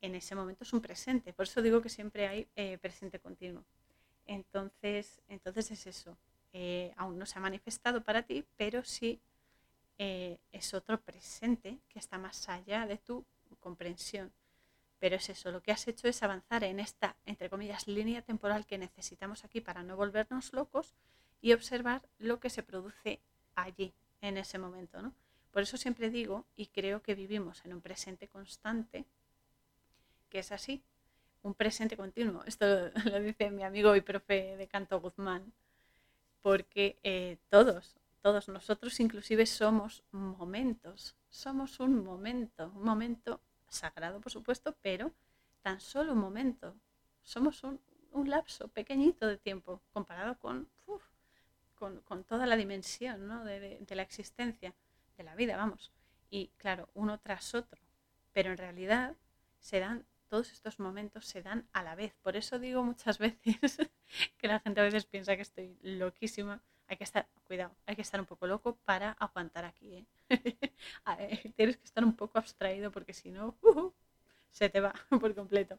en 0.00 0.14
ese 0.14 0.34
momento 0.34 0.64
es 0.64 0.72
un 0.72 0.80
presente. 0.80 1.32
Por 1.32 1.44
eso 1.44 1.62
digo 1.62 1.82
que 1.82 1.88
siempre 1.88 2.28
hay 2.28 2.48
eh, 2.56 2.78
presente 2.78 3.18
continuo. 3.18 3.64
Entonces, 4.26 5.20
entonces 5.28 5.70
es 5.70 5.86
eso. 5.86 6.16
aún 6.96 7.18
no 7.18 7.26
se 7.26 7.38
ha 7.38 7.42
manifestado 7.42 8.02
para 8.02 8.22
ti, 8.22 8.44
pero 8.56 8.84
sí 8.84 9.20
eh, 9.98 10.38
es 10.50 10.74
otro 10.74 11.00
presente 11.00 11.78
que 11.88 11.98
está 11.98 12.18
más 12.18 12.48
allá 12.48 12.86
de 12.86 12.98
tu 12.98 13.24
comprensión. 13.60 14.32
Pero 14.98 15.16
es 15.16 15.28
eso, 15.28 15.50
lo 15.50 15.62
que 15.62 15.72
has 15.72 15.86
hecho 15.86 16.08
es 16.08 16.22
avanzar 16.22 16.64
en 16.64 16.80
esta, 16.80 17.16
entre 17.26 17.50
comillas, 17.50 17.86
línea 17.86 18.22
temporal 18.22 18.66
que 18.66 18.78
necesitamos 18.78 19.44
aquí 19.44 19.60
para 19.60 19.82
no 19.82 19.96
volvernos 19.96 20.52
locos 20.52 20.94
y 21.44 21.52
observar 21.52 22.00
lo 22.18 22.40
que 22.40 22.48
se 22.48 22.62
produce 22.62 23.20
allí, 23.54 23.92
en 24.22 24.38
ese 24.38 24.56
momento. 24.56 25.02
¿no? 25.02 25.12
Por 25.50 25.62
eso 25.62 25.76
siempre 25.76 26.08
digo, 26.08 26.46
y 26.56 26.68
creo 26.68 27.02
que 27.02 27.14
vivimos 27.14 27.62
en 27.66 27.74
un 27.74 27.82
presente 27.82 28.28
constante, 28.28 29.04
que 30.30 30.38
es 30.38 30.52
así, 30.52 30.82
un 31.42 31.52
presente 31.52 31.98
continuo. 31.98 32.42
Esto 32.46 32.64
lo, 33.04 33.20
dice 33.20 33.50
mi 33.50 33.62
amigo 33.62 33.94
y 33.94 34.00
profe 34.00 34.56
de 34.56 34.66
canto 34.68 34.98
Guzmán, 35.02 35.52
porque 36.40 36.98
eh, 37.02 37.36
todos, 37.50 37.94
todos 38.22 38.48
nosotros 38.48 38.98
inclusive 38.98 39.44
somos 39.44 40.02
momentos, 40.12 41.14
somos 41.28 41.78
un 41.78 42.02
momento, 42.02 42.72
un 42.74 42.84
momento 42.84 43.38
sagrado 43.68 44.18
por 44.18 44.32
supuesto, 44.32 44.74
pero 44.80 45.12
tan 45.60 45.78
solo 45.78 46.14
un 46.14 46.20
momento. 46.20 46.74
Somos 47.22 47.62
un, 47.64 47.78
lapso 48.30 48.68
pequeñito 48.68 49.26
de 49.26 49.36
tiempo 49.36 49.82
comparado 49.92 50.38
con, 50.38 50.68
con, 52.04 52.24
toda 52.24 52.46
la 52.46 52.56
dimensión 52.56 53.44
de, 53.44 53.86
la 53.90 54.02
existencia, 54.02 54.74
de 55.16 55.24
la 55.24 55.34
vida, 55.34 55.56
vamos. 55.56 55.92
Y 56.30 56.48
claro, 56.56 56.88
uno 56.94 57.18
tras 57.18 57.54
otro. 57.54 57.80
Pero 58.32 58.50
en 58.50 58.58
realidad 58.58 59.14
se 59.60 59.80
dan, 59.80 60.04
todos 60.28 60.52
estos 60.52 60.80
momentos 60.80 61.26
se 61.26 61.42
dan 61.42 61.68
a 61.72 61.82
la 61.82 61.94
vez. 61.94 62.14
Por 62.22 62.36
eso 62.36 62.58
digo 62.58 62.82
muchas 62.82 63.18
veces 63.18 63.78
que 64.38 64.48
la 64.48 64.60
gente 64.60 64.80
a 64.80 64.84
veces 64.84 65.06
piensa 65.06 65.36
que 65.36 65.42
estoy 65.42 65.78
loquísima 65.82 66.62
hay 66.86 66.96
que 66.96 67.04
estar, 67.04 67.26
cuidado, 67.46 67.74
hay 67.86 67.96
que 67.96 68.02
estar 68.02 68.20
un 68.20 68.26
poco 68.26 68.46
loco 68.46 68.76
para 68.84 69.12
aguantar 69.12 69.64
aquí. 69.64 69.94
¿eh? 69.94 70.06
tienes 71.56 71.76
que 71.76 71.84
estar 71.84 72.04
un 72.04 72.14
poco 72.14 72.38
abstraído 72.38 72.90
porque 72.90 73.12
si 73.12 73.30
no, 73.30 73.56
se 74.50 74.68
te 74.68 74.80
va 74.80 74.92
por 75.20 75.34
completo. 75.34 75.78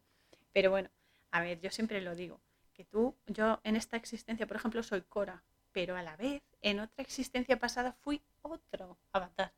Pero 0.51 0.71
bueno, 0.71 0.89
a 1.31 1.41
ver, 1.41 1.59
yo 1.61 1.69
siempre 1.69 2.01
lo 2.01 2.15
digo, 2.15 2.39
que 2.73 2.85
tú, 2.85 3.15
yo 3.27 3.59
en 3.63 3.75
esta 3.75 3.97
existencia, 3.97 4.47
por 4.47 4.57
ejemplo, 4.57 4.81
soy 4.83 5.01
Cora, 5.01 5.43
pero 5.75 5.97
a 5.97 6.03
la 6.03 6.15
vez, 6.15 6.41
en 6.61 6.79
otra 6.79 7.03
existencia 7.03 7.59
pasada 7.59 7.91
fui 7.91 8.21
otro 8.41 8.97
avatar. 9.11 9.51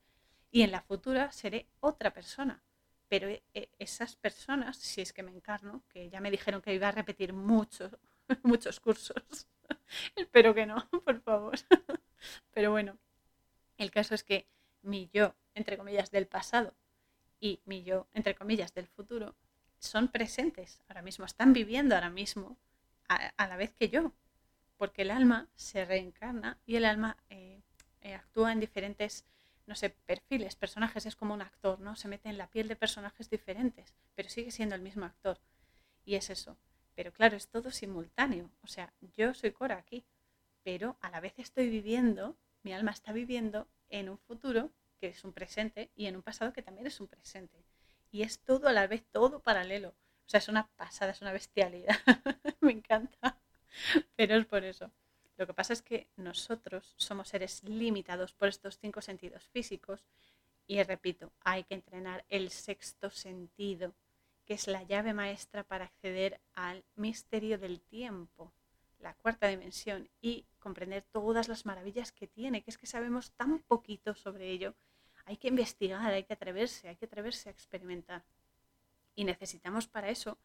Y 0.50 0.64
en 0.64 0.72
la 0.72 0.82
futura 0.82 1.32
seré 1.32 1.68
otra 1.80 2.12
persona. 2.12 2.64
Pero 3.08 3.28
eh, 3.28 3.44
eh, 3.54 3.70
esas 3.78 4.16
personas, 4.16 4.78
si 4.78 5.02
es 5.02 5.14
que 5.14 5.22
me 5.22 5.30
encarno, 5.32 5.84
que 5.90 6.10
ya 6.10 6.20
me 6.20 6.32
dijeron 6.32 6.64
que 6.64 6.74
iba 6.74 6.88
a 6.88 6.92
repetir 6.92 7.34
muchos, 7.34 7.92
muchos 8.42 8.80
cursos, 8.80 9.48
Espero 10.16 10.56
que 10.56 10.66
no, 10.66 10.90
por 11.06 11.22
favor. 11.22 11.60
Pero 12.52 12.72
bueno, 12.72 12.98
el 13.78 13.92
caso 13.92 14.16
es 14.16 14.24
que 14.24 14.48
mi 14.82 15.08
yo, 15.14 15.36
entre 15.54 15.78
comillas, 15.78 16.10
del 16.10 16.26
pasado 16.26 16.74
y 17.40 17.62
mi 17.66 17.84
yo, 17.84 18.08
entre 18.16 18.34
comillas, 18.34 18.74
del 18.74 18.88
futuro, 18.88 19.36
son 19.78 20.08
presentes 20.08 20.82
ahora 20.88 21.04
mismo, 21.04 21.26
están 21.26 21.54
viviendo 21.54 21.94
ahora 21.94 22.10
mismo 22.10 22.58
a, 23.08 23.48
la 23.48 23.56
vez 23.56 23.76
que 23.76 23.90
yo, 23.90 24.14
porque 24.78 25.02
el 25.02 25.12
alma 25.12 25.50
se 25.56 25.86
reencarna 25.86 26.60
y 26.66 26.76
el 26.76 26.86
alma 26.86 27.18
eh, 27.30 27.62
eh, 28.02 28.14
actúa 28.14 28.52
en 28.52 28.60
diferentes, 28.60 29.26
no 29.66 29.76
sé, 29.76 29.90
perfiles, 29.90 30.56
personajes, 30.56 31.06
es 31.06 31.16
como 31.16 31.34
un 31.34 31.42
actor, 31.42 31.80
¿no? 31.80 31.96
Se 31.96 32.08
mete 32.08 32.30
en 32.30 32.38
la 32.38 32.50
piel 32.50 32.68
de 32.68 32.76
personajes 32.76 33.30
diferentes, 33.30 33.96
pero 34.16 34.30
sigue 34.30 34.52
siendo 34.52 34.76
el 34.76 34.82
mismo 34.82 35.06
actor. 35.06 35.40
Y 36.06 36.16
es 36.16 36.30
eso, 36.30 36.58
pero 36.96 37.12
claro, 37.12 37.36
es 37.36 37.48
todo 37.48 37.72
simultáneo. 37.72 38.50
O 38.64 38.68
sea, 38.68 38.94
yo 39.16 39.34
soy 39.34 39.52
Cora 39.52 39.78
aquí, 39.78 40.06
pero 40.64 40.98
a 41.02 41.10
la 41.10 41.20
vez 41.20 41.34
estoy 41.38 41.70
viviendo, 41.70 42.38
mi 42.64 42.74
alma 42.74 42.92
está 42.92 43.12
viviendo 43.12 43.68
en 43.90 44.10
un 44.10 44.18
futuro 44.18 44.72
que 45.00 45.08
es 45.10 45.24
un 45.24 45.34
presente 45.34 45.92
y 45.96 46.08
en 46.08 46.16
un 46.16 46.24
pasado 46.24 46.54
que 46.54 46.62
también 46.62 46.88
es 46.88 47.00
un 47.00 47.08
presente. 47.08 47.64
Y 48.12 48.24
es 48.24 48.40
todo 48.40 48.68
a 48.68 48.74
la 48.74 48.88
vez, 48.88 49.06
todo 49.12 49.42
paralelo. 49.42 49.90
O 50.26 50.30
sea, 50.30 50.40
es 50.40 50.50
una 50.50 50.68
pasada, 50.76 51.12
es 51.12 51.22
una 51.22 51.32
bestialidad. 51.32 51.96
Me 52.62 52.72
encanta. 52.72 53.38
Pero 54.16 54.36
es 54.36 54.46
por 54.46 54.64
eso. 54.64 54.92
Lo 55.38 55.46
que 55.46 55.54
pasa 55.54 55.74
es 55.74 55.82
que 55.82 56.08
nosotros 56.16 56.96
somos 56.98 57.30
seres 57.30 57.64
limitados 57.64 58.34
por 58.34 58.48
estos 58.48 58.80
cinco 58.80 59.02
sentidos 59.02 59.48
físicos 59.50 60.04
y 60.68 60.84
repito, 60.84 61.32
hay 61.42 61.64
que 61.64 61.76
entrenar 61.76 62.26
el 62.28 62.50
sexto 62.52 63.10
sentido 63.10 63.94
que 64.46 64.54
es 64.54 64.68
la 64.68 64.84
llave 64.84 65.14
maestra 65.14 65.64
para 65.64 65.86
acceder 65.86 66.40
al 66.54 66.84
misterio 66.96 67.58
del 67.58 67.82
tiempo, 67.82 68.54
la 69.00 69.14
cuarta 69.14 69.48
dimensión, 69.48 70.10
y 70.22 70.46
comprender 70.60 71.04
todas 71.04 71.48
las 71.50 71.66
maravillas 71.66 72.12
que 72.14 72.28
tiene, 72.28 72.64
que 72.64 72.72
es 72.72 72.78
que 72.78 72.88
sabemos 72.88 73.32
tan 73.32 73.60
poquito 73.60 74.16
sobre 74.16 74.50
ello. 74.50 74.74
Hay 75.26 75.36
que 75.36 75.50
investigar, 75.50 76.14
hay 76.14 76.24
que 76.24 76.34
atreverse, 76.34 76.88
hay 76.88 76.96
que 76.96 77.06
atreverse 77.06 77.50
a 77.50 77.52
experimentar. 77.52 78.24
Y 79.16 79.26
necesitamos 79.26 79.88
para 79.88 80.10
eso, 80.10 80.38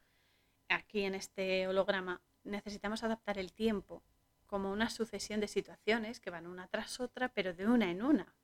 aquí 0.69 1.03
en 1.05 1.15
este 1.15 1.69
holograma, 1.69 2.21
necesitamos 2.45 3.03
adaptar 3.03 3.39
el 3.39 3.53
tiempo 3.53 4.03
como 4.47 4.71
una 4.71 4.91
sucesión 4.91 5.41
de 5.41 5.49
situaciones 5.49 6.21
que 6.21 6.31
van 6.31 6.47
una 6.47 6.67
tras 6.69 7.01
otra, 7.01 7.29
pero 7.29 7.55
de 7.55 7.67
una 7.67 7.91
en 7.91 8.03
una, 8.03 8.35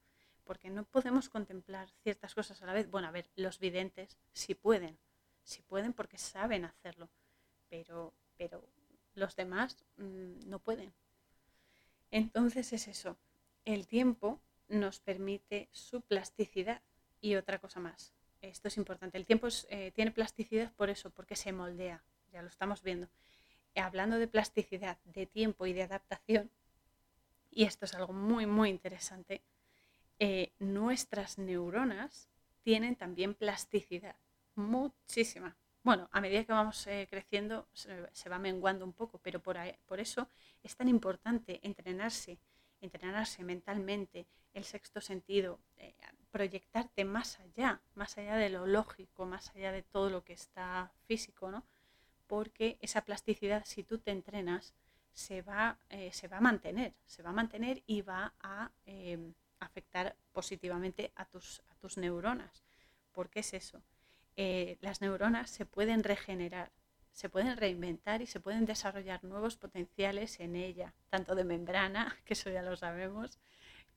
porque 0.44 0.70
no 0.70 0.84
podemos 0.84 1.28
contemplar 1.28 1.90
ciertas 2.02 2.34
cosas 2.34 2.62
a 2.62 2.66
la 2.66 2.72
vez. 2.72 2.90
Bueno, 2.90 3.08
a 3.08 3.10
ver, 3.10 3.28
los 3.36 3.58
videntes 3.58 4.16
sí 4.32 4.54
pueden, 4.54 4.98
si 5.42 5.62
pueden 5.62 5.92
porque 5.92 6.16
saben 6.18 6.64
hacerlo, 6.64 7.10
pero, 7.68 8.14
pero 8.36 8.64
los 9.14 9.36
demás 9.36 9.84
mm, 9.96 10.48
no 10.48 10.58
pueden. 10.58 10.92
Entonces 12.10 12.72
es 12.72 12.88
eso, 12.88 13.18
el 13.64 13.86
tiempo 13.86 14.40
nos 14.68 15.00
permite 15.00 15.68
su 15.72 16.00
plasticidad 16.00 16.80
y 17.20 17.34
otra 17.34 17.58
cosa 17.58 17.80
más. 17.80 18.12
Esto 18.40 18.68
es 18.68 18.76
importante. 18.76 19.18
El 19.18 19.26
tiempo 19.26 19.48
eh, 19.68 19.90
tiene 19.92 20.10
plasticidad 20.10 20.72
por 20.72 20.90
eso, 20.90 21.10
porque 21.10 21.36
se 21.36 21.52
moldea, 21.52 22.02
ya 22.32 22.42
lo 22.42 22.48
estamos 22.48 22.82
viendo. 22.82 23.08
Hablando 23.74 24.18
de 24.18 24.26
plasticidad, 24.26 24.98
de 25.04 25.26
tiempo 25.26 25.66
y 25.66 25.72
de 25.72 25.82
adaptación, 25.82 26.50
y 27.50 27.64
esto 27.64 27.84
es 27.84 27.94
algo 27.94 28.12
muy, 28.12 28.46
muy 28.46 28.70
interesante, 28.70 29.42
eh, 30.18 30.52
nuestras 30.58 31.38
neuronas 31.38 32.28
tienen 32.62 32.96
también 32.96 33.34
plasticidad 33.34 34.16
muchísima. 34.54 35.56
Bueno, 35.84 36.08
a 36.12 36.20
medida 36.20 36.44
que 36.44 36.52
vamos 36.52 36.86
eh, 36.86 37.06
creciendo 37.08 37.68
se, 37.72 38.28
va 38.28 38.38
menguando 38.38 38.84
un 38.84 38.92
poco, 38.92 39.18
pero 39.18 39.40
por, 39.40 39.56
por 39.86 40.00
eso 40.00 40.28
es 40.62 40.76
tan 40.76 40.88
importante 40.88 41.60
entrenarse, 41.62 42.38
entrenarse 42.80 43.44
mentalmente, 43.44 44.26
el 44.52 44.64
sexto 44.64 45.00
sentido, 45.00 45.60
eh, 45.76 45.94
proyectarte 46.30 47.04
más 47.04 47.40
allá, 47.40 47.80
más 47.94 48.18
allá 48.18 48.36
de 48.36 48.50
lo 48.50 48.66
lógico, 48.66 49.24
más 49.24 49.54
allá 49.54 49.72
de 49.72 49.82
todo 49.82 50.10
lo 50.10 50.24
que 50.24 50.32
está 50.32 50.92
físico, 51.06 51.50
¿no? 51.50 51.64
Porque 52.28 52.78
esa 52.80 53.04
plasticidad, 53.04 53.64
si 53.64 53.82
tú 53.82 53.98
te 53.98 54.12
entrenas, 54.12 54.74
se 55.12 55.42
va, 55.42 55.80
eh, 55.88 56.12
se 56.12 56.28
va 56.28 56.36
a 56.36 56.40
mantener, 56.40 56.94
se 57.06 57.24
va 57.24 57.30
a 57.30 57.32
mantener 57.32 57.82
y 57.86 58.02
va 58.02 58.34
a 58.40 58.70
afectar 59.58 60.16
positivamente 60.32 61.10
a 61.16 61.24
tus, 61.24 61.60
a 61.68 61.74
tus 61.74 61.96
neuronas. 61.98 62.62
¿Por 63.12 63.28
qué 63.30 63.40
es 63.40 63.54
eso? 63.54 63.82
Eh, 64.36 64.78
las 64.80 65.00
neuronas 65.00 65.50
se 65.50 65.66
pueden 65.66 66.04
regenerar, 66.04 66.70
se 67.10 67.28
pueden 67.28 67.56
reinventar 67.56 68.22
y 68.22 68.26
se 68.26 68.38
pueden 68.38 68.66
desarrollar 68.66 69.24
nuevos 69.24 69.56
potenciales 69.56 70.38
en 70.38 70.54
ella, 70.54 70.94
tanto 71.10 71.34
de 71.34 71.42
membrana, 71.42 72.16
que 72.24 72.34
eso 72.34 72.50
ya 72.50 72.62
lo 72.62 72.76
sabemos, 72.76 73.40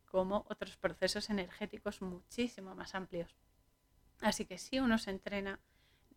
como 0.06 0.46
otros 0.50 0.78
procesos 0.78 1.30
energéticos 1.30 2.02
muchísimo 2.02 2.74
más 2.74 2.96
amplios. 2.96 3.36
Así 4.20 4.46
que 4.46 4.58
si 4.58 4.80
uno 4.80 4.98
se 4.98 5.12
entrena, 5.12 5.60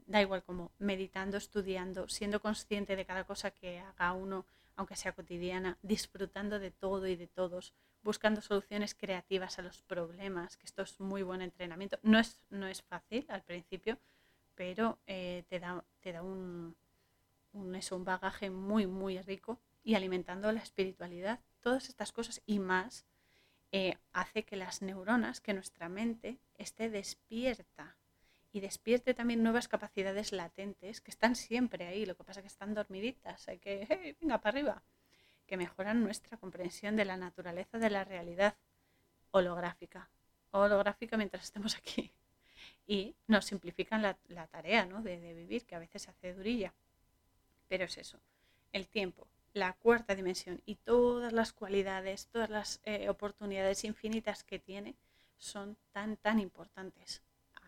da 0.07 0.21
igual 0.21 0.43
como 0.43 0.73
meditando, 0.79 1.37
estudiando, 1.37 2.09
siendo 2.09 2.41
consciente 2.41 2.97
de 2.97 3.07
cada 3.07 3.25
cosa 3.25 3.51
que 3.51 3.81
haga 3.81 4.13
uno, 4.13 4.47
aunque 4.77 4.97
sea 4.97 5.13
cotidiana, 5.13 5.79
disfrutando 5.83 6.59
de 6.59 6.71
todo 6.71 7.07
y 7.07 7.17
de 7.17 7.27
todos, 7.27 7.73
buscando 8.03 8.43
soluciones 8.43 8.95
creativas 8.95 9.59
a 9.59 9.63
los 9.63 9.83
problemas, 9.83 10.57
que 10.57 10.67
esto 10.67 10.83
es 10.83 11.01
muy 11.01 11.23
buen 11.23 11.41
entrenamiento. 11.41 11.99
No 12.03 12.19
es, 12.19 12.39
no 12.51 12.67
es 12.67 12.83
fácil 12.83 13.25
al 13.29 13.43
principio, 13.43 13.99
pero 14.55 14.99
eh, 15.07 15.45
te 15.49 15.59
da, 15.59 15.85
te 16.01 16.13
da 16.13 16.23
un, 16.23 16.77
un, 17.53 18.05
bagaje 18.05 18.51
muy, 18.51 18.87
muy 18.87 19.21
rico 19.21 19.59
y 19.83 19.95
alimentando 19.95 20.51
la 20.53 20.61
espiritualidad, 20.61 21.41
todas 21.61 21.89
estas 21.89 22.13
cosas 22.13 22.43
y 22.47 22.59
más, 22.59 23.07
eh, 23.73 23.97
hace 24.13 24.45
que 24.45 24.57
las 24.57 24.83
neuronas, 24.83 25.41
que 25.41 25.55
nuestra 25.55 25.89
mente 25.89 26.39
esté 26.57 26.91
despierta 26.91 27.97
y 28.55 28.61
despierte 28.61 29.15
también 29.15 29.43
nuevas 29.43 29.67
capacidades 29.67 30.31
latentes 30.31 31.01
que 31.01 31.11
están 31.11 31.35
siempre 31.35 31.89
ahí, 31.89 32.07
lo 32.07 32.17
que 32.17 32.23
pasa 32.23 32.39
es 32.39 32.45
que 32.45 32.49
están 32.53 32.73
dormiditas, 32.73 33.49
hay 33.49 33.59
que, 33.59 34.17
venga 34.21 34.41
para 34.41 34.57
arriba, 34.57 34.83
que 35.45 35.57
mejoran 35.57 36.05
nuestra 36.05 36.37
comprensión 36.37 36.95
de 36.95 37.05
la 37.05 37.17
naturaleza 37.17 37.81
de 37.81 37.91
la 37.91 38.05
realidad 38.05 38.55
holográfica, 39.33 40.09
holográfica 40.53 41.17
mientras 41.17 41.43
estemos 41.43 41.75
aquí 41.77 42.13
y 42.87 43.17
nos 43.27 43.47
simplifican 43.47 44.03
la, 44.03 44.47
tarea 44.47 44.87
de, 44.87 45.35
vivir, 45.35 45.67
que 45.67 45.75
a 45.75 45.81
veces 45.81 46.09
hace 46.09 46.33
durilla. 46.33 46.73
Pero 47.67 47.87
es 47.87 47.99
eso, 47.99 48.21
el 48.73 48.87
tiempo, 48.87 49.27
la 49.53 49.73
cuarta 49.73 50.15
dimensión 50.15 50.63
y 50.65 50.77
todas 50.77 51.33
las 51.33 51.53
cualidades, 51.53 52.29
todas 52.29 52.51
las 52.51 52.81
eh, 52.85 53.09
oportunidades 53.09 53.83
infinitas 53.83 54.45
que 54.45 54.61
tiene 54.61 54.95
son 55.39 55.77
tan, 55.91 56.17
tan 56.19 56.39
importantes. 56.39 57.21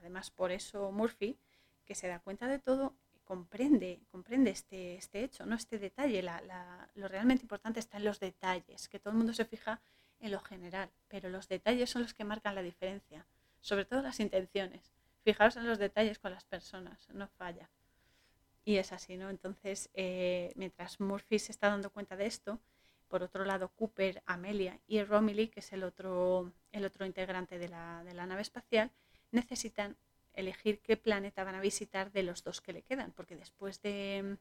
Además 0.07 0.30
por 0.30 0.52
eso 0.52 0.92
Murphy, 0.92 1.36
que 1.84 1.94
se 1.94 2.09
da 2.09 2.20
cuenta 2.20 2.46
de 2.46 2.59
todo, 2.59 2.94
comprende, 3.24 4.00
comprende 4.11 4.50
este, 4.50 4.94
este 4.94 5.24
hecho, 5.24 5.44
¿no? 5.46 5.57
este 5.57 5.78
detalle. 5.78 6.22
lo 6.94 7.09
realmente 7.09 7.42
importante 7.42 7.80
está 7.80 7.98
en 7.98 8.04
los 8.04 8.20
detalles, 8.20 8.88
que 8.88 9.00
todo 9.00 9.11
el 9.11 9.18
mundo 9.18 9.34
se 9.34 9.44
fija 9.44 9.80
en 10.20 10.30
lo 10.30 10.40
general, 10.40 10.90
pero 11.09 11.28
los 11.28 11.48
detalles 11.48 11.90
son 11.90 12.02
los 12.02 12.14
que 12.14 12.24
marcan 12.24 12.54
la 12.54 12.62
diferencia, 12.62 13.26
sobre 13.61 13.84
todo 13.84 14.00
las 14.00 14.20
intenciones. 14.20 14.92
Fijaos 15.24 15.57
en 15.57 15.66
los 15.66 15.78
detalles 15.78 16.20
con 16.20 16.30
las 16.30 16.44
personas, 16.44 17.09
no 17.11 17.26
falla. 17.26 17.68
Y 18.64 18.76
es 18.76 18.92
así, 18.92 19.16
¿no? 19.16 19.28
Entonces, 19.28 19.90
eh, 19.94 20.52
mientras 20.54 21.00
Murphy 21.00 21.40
se 21.40 21.52
está 21.52 21.68
dando 21.68 21.90
cuenta 21.90 22.16
de 22.16 22.26
esto, 22.26 22.61
por 23.09 23.22
otro 23.22 23.44
lado, 23.44 23.68
Cooper, 23.70 24.22
Amelia 24.26 24.80
y 24.86 25.02
Romilly, 25.02 25.48
que 25.48 25.61
es 25.61 25.72
el 25.72 25.82
otro, 25.82 26.52
el 26.72 26.84
otro 26.84 27.07
integrante 27.07 27.59
de 27.59 27.68
la, 27.68 28.02
de 28.04 28.14
la 28.14 28.26
nave 28.26 28.42
espacial, 28.42 28.90
necesitan 29.37 29.97
elegir 30.37 30.80
qué 30.80 30.97
planeta 30.97 31.45
van 31.45 31.55
a 31.55 31.61
visitar 31.61 32.12
de 32.12 32.22
los 32.22 32.43
dos 32.43 32.61
que 32.61 32.72
le 32.72 32.82
quedan, 32.82 33.12
porque 33.12 33.37
después 33.37 33.80
de, 33.82 34.37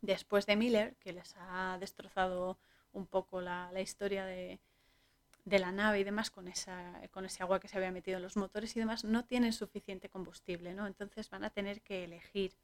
después 0.00 0.46
de 0.46 0.56
Miller, 0.56 0.96
que 0.96 1.12
les 1.12 1.34
ha 1.36 1.76
destrozado 1.78 2.58
un 2.92 3.06
poco 3.06 3.40
la, 3.40 3.70
historia 3.80 4.24
de, 4.24 4.58
la 5.44 5.72
nave 5.72 6.00
y 6.00 6.04
demás 6.04 6.30
con, 6.30 6.48
esa, 6.48 7.00
con 7.10 7.26
ese 7.26 7.42
agua 7.42 7.60
que 7.60 7.68
se 7.68 7.76
había 7.76 7.92
metido 7.92 8.16
en 8.16 8.22
los 8.22 8.36
motores 8.36 8.74
y 8.76 8.80
demás, 8.80 9.04
no 9.04 9.24
tienen 9.24 9.52
suficiente 9.52 10.08
combustible, 10.08 10.72
¿no? 10.74 10.86
Entonces 10.86 11.28
van 11.30 11.44
a 11.44 11.50
tener 11.50 11.82
que 11.82 12.04
elegir 12.04 12.54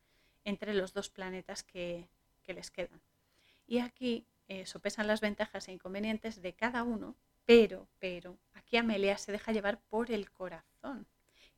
entre 0.44 0.74
los 0.74 0.92
dos 0.92 1.10
planetas 1.10 1.62
que, 1.62 2.08
les 2.46 2.70
quedan. 2.70 3.00
Y 3.66 3.78
aquí 3.78 4.26
eh, 4.48 4.66
sopesan 4.66 5.06
las 5.06 5.22
ventajas 5.22 5.68
e 5.68 5.72
inconvenientes 5.72 6.42
de 6.42 6.52
cada 6.52 6.82
uno, 6.82 7.14
pero, 7.46 7.88
pero, 7.98 8.36
aquí 8.52 8.76
Amelia 8.76 9.16
se 9.16 9.32
deja 9.32 9.52
llevar 9.52 9.80
por 9.88 10.10
el 10.10 10.30
corazón 10.30 11.06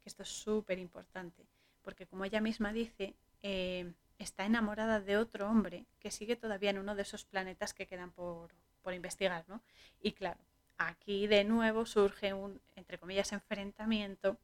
esto 0.07 0.23
es 0.23 0.29
súper 0.29 0.79
importante, 0.79 1.47
porque 1.83 2.07
como 2.07 2.25
ella 2.25 2.41
misma 2.41 2.73
dice, 2.73 3.15
eh, 3.43 3.93
está 4.19 4.45
enamorada 4.47 5.01
de 5.01 5.17
otro 5.17 5.51
hombre 5.51 5.87
que 5.99 6.11
sigue 6.11 6.37
todavía 6.37 6.71
en 6.71 6.79
uno 6.79 6.95
de 6.95 7.03
esos 7.03 7.25
planetas 7.25 7.75
que 7.75 7.87
quedan 7.87 8.13
por, 8.13 8.55
investigar, 8.95 9.45
¿no? 9.49 9.61
Y 10.01 10.13
claro, 10.13 10.39
aquí 10.79 11.27
de 11.27 11.43
nuevo 11.43 11.87
surge 11.87 12.33
un, 12.33 12.61
entre 12.77 12.99
comillas, 12.99 13.33
enfrentamiento 13.33 14.39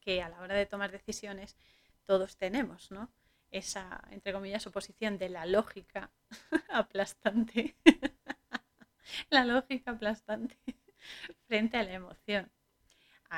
que 0.00 0.22
a 0.22 0.28
la 0.28 0.40
hora 0.40 0.54
de 0.54 0.64
tomar 0.64 0.92
decisiones 0.92 1.56
todos 2.04 2.36
tenemos, 2.36 2.92
¿no? 2.92 3.10
Esa, 3.50 4.00
entre 4.10 4.32
comillas, 4.32 4.64
oposición 4.68 5.18
de 5.18 5.28
la 5.28 5.44
lógica 5.44 6.12
aplastante, 6.70 7.74
la 9.30 9.44
lógica 9.44 9.90
aplastante 9.90 10.56
frente 11.48 11.78
a 11.78 11.82
la 11.82 11.94
emoción 11.94 12.48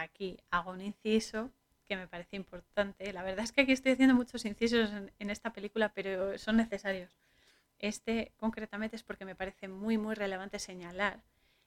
aquí 0.01 0.39
hago 0.51 0.73
un 0.73 0.81
inciso 0.81 1.51
que 1.87 1.97
me 1.97 2.09
parece 2.09 2.37
importante. 2.37 3.13
La 3.13 3.23
verdad 3.23 3.45
es 3.45 3.53
que 3.53 3.63
aquí 3.63 3.73
estoy 3.73 3.93
haciendo 3.93 4.15
muchos 4.15 4.45
incisos 4.45 4.91
en, 5.19 5.31
esta 5.31 5.53
película, 5.53 5.91
pero 5.91 6.37
son 6.39 6.57
necesarios. 6.57 7.11
Este 7.79 8.33
concretamente 8.37 8.97
es 8.97 9.03
porque 9.03 9.25
me 9.25 9.35
parece 9.35 9.69
muy, 9.69 9.99
muy 9.99 10.15
relevante 10.15 10.59
señalar 10.59 11.23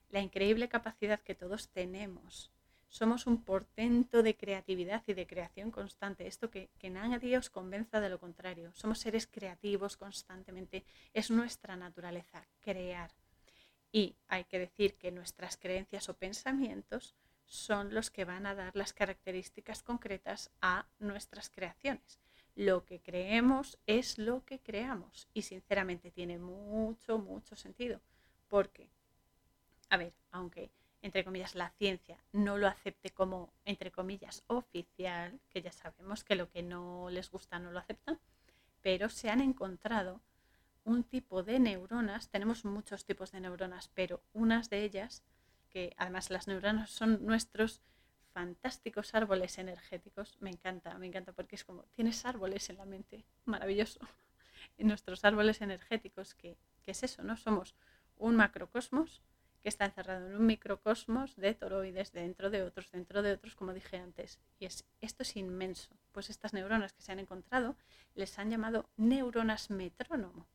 la 0.09 0.21
increíble 0.21 0.67
capacidad 0.67 1.19
que 1.19 1.35
todos 1.35 1.69
tenemos. 1.69 2.51
Somos 2.89 3.27
un 3.27 3.43
portento 3.43 4.23
de 4.23 4.35
creatividad 4.35 5.03
y 5.07 5.13
de 5.13 5.27
creación 5.27 5.71
constante. 5.71 6.25
Esto 6.25 6.49
que, 6.49 6.69
que 6.79 6.89
nadie 6.89 7.37
os 7.37 7.49
convenza 7.49 7.99
de 7.99 8.09
lo 8.09 8.19
contrario. 8.19 8.71
Somos 8.73 8.99
seres 8.99 9.27
creativos 9.27 9.97
constantemente. 9.97 10.85
Es 11.13 11.29
nuestra 11.29 11.75
naturaleza, 11.75 12.45
crear. 12.61 13.11
Y 13.91 14.15
hay 14.27 14.45
que 14.45 14.59
decir 14.59 14.95
que 14.95 15.11
nuestras 15.11 15.57
creencias 15.57 16.07
o 16.09 16.13
pensamientos 16.13 17.13
son 17.47 17.93
los 17.93 18.11
que 18.11 18.25
van 18.25 18.45
a 18.45 18.55
dar 18.55 18.75
las 18.75 18.93
características 18.93 19.81
concretas 19.81 20.51
a 20.61 20.85
nuestras 20.99 21.49
creaciones. 21.49 22.19
Lo 22.55 22.85
que 22.85 22.99
creemos 22.99 23.77
es 23.87 24.17
lo 24.17 24.43
que 24.45 24.59
creamos 24.59 25.27
y 25.33 25.43
sinceramente 25.43 26.11
tiene 26.11 26.37
mucho, 26.37 27.17
mucho 27.17 27.55
sentido 27.55 28.01
porque, 28.47 28.89
a 29.89 29.97
ver, 29.97 30.13
aunque 30.31 30.71
entre 31.01 31.23
comillas 31.23 31.55
la 31.55 31.69
ciencia 31.71 32.17
no 32.31 32.57
lo 32.57 32.67
acepte 32.67 33.11
como 33.11 33.53
entre 33.65 33.91
comillas 33.91 34.43
oficial, 34.47 35.39
que 35.49 35.61
ya 35.61 35.71
sabemos 35.71 36.23
que 36.23 36.35
lo 36.35 36.49
que 36.49 36.63
no 36.63 37.09
les 37.09 37.29
gusta 37.29 37.59
no 37.59 37.71
lo 37.71 37.79
aceptan, 37.79 38.19
pero 38.81 39.09
se 39.09 39.29
han 39.29 39.41
encontrado 39.41 40.21
un 40.83 41.03
tipo 41.03 41.43
de 41.43 41.59
neuronas, 41.59 42.29
tenemos 42.29 42.65
muchos 42.65 43.05
tipos 43.05 43.31
de 43.31 43.41
neuronas, 43.41 43.89
pero 43.93 44.21
unas 44.33 44.69
de 44.69 44.83
ellas 44.83 45.23
que 45.77 45.93
además 45.97 46.31
las 46.31 46.47
neuronas 46.47 46.89
son 46.89 47.23
nuestros 47.23 47.83
fantásticos 48.33 49.13
árboles 49.13 49.59
energéticos. 49.59 50.35
Me 50.39 50.49
encanta, 50.49 50.97
me 50.97 51.05
encanta 51.05 51.33
porque 51.33 51.55
es 51.55 51.63
como, 51.63 51.83
tienes 51.93 52.25
árboles 52.25 52.71
en 52.71 52.77
la 52.77 52.85
mente, 52.85 53.25
maravilloso. 53.45 53.99
En 54.79 54.87
nuestros 54.87 55.23
árboles 55.23 55.61
energéticos, 55.61 56.33
que, 56.33 56.57
es 56.87 57.03
eso, 57.03 57.21
¿no? 57.21 57.37
Somos 57.37 57.75
un 58.15 58.35
macrocosmos 58.35 59.21
que 59.61 59.69
está 59.69 59.85
encerrado 59.85 60.25
en 60.27 60.35
un 60.35 60.47
microcosmos 60.47 61.35
de 61.35 61.53
toroides 61.53 62.11
dentro 62.11 62.49
de 62.49 62.63
otros, 62.63 62.89
dentro 62.91 63.21
de 63.21 63.33
otros, 63.33 63.55
como 63.55 63.71
dije 63.73 63.97
antes. 63.97 64.39
Y 64.59 64.65
es, 64.65 64.83
esto 64.99 65.21
es 65.21 65.35
inmenso. 65.35 65.95
Pues 66.11 66.31
estas 66.31 66.53
neuronas 66.53 66.93
que 66.93 67.03
se 67.03 67.11
han 67.11 67.19
encontrado 67.19 67.75
les 68.15 68.39
han 68.39 68.49
llamado 68.49 68.89
neuronas 68.97 69.69
metrónomo, 69.69 70.47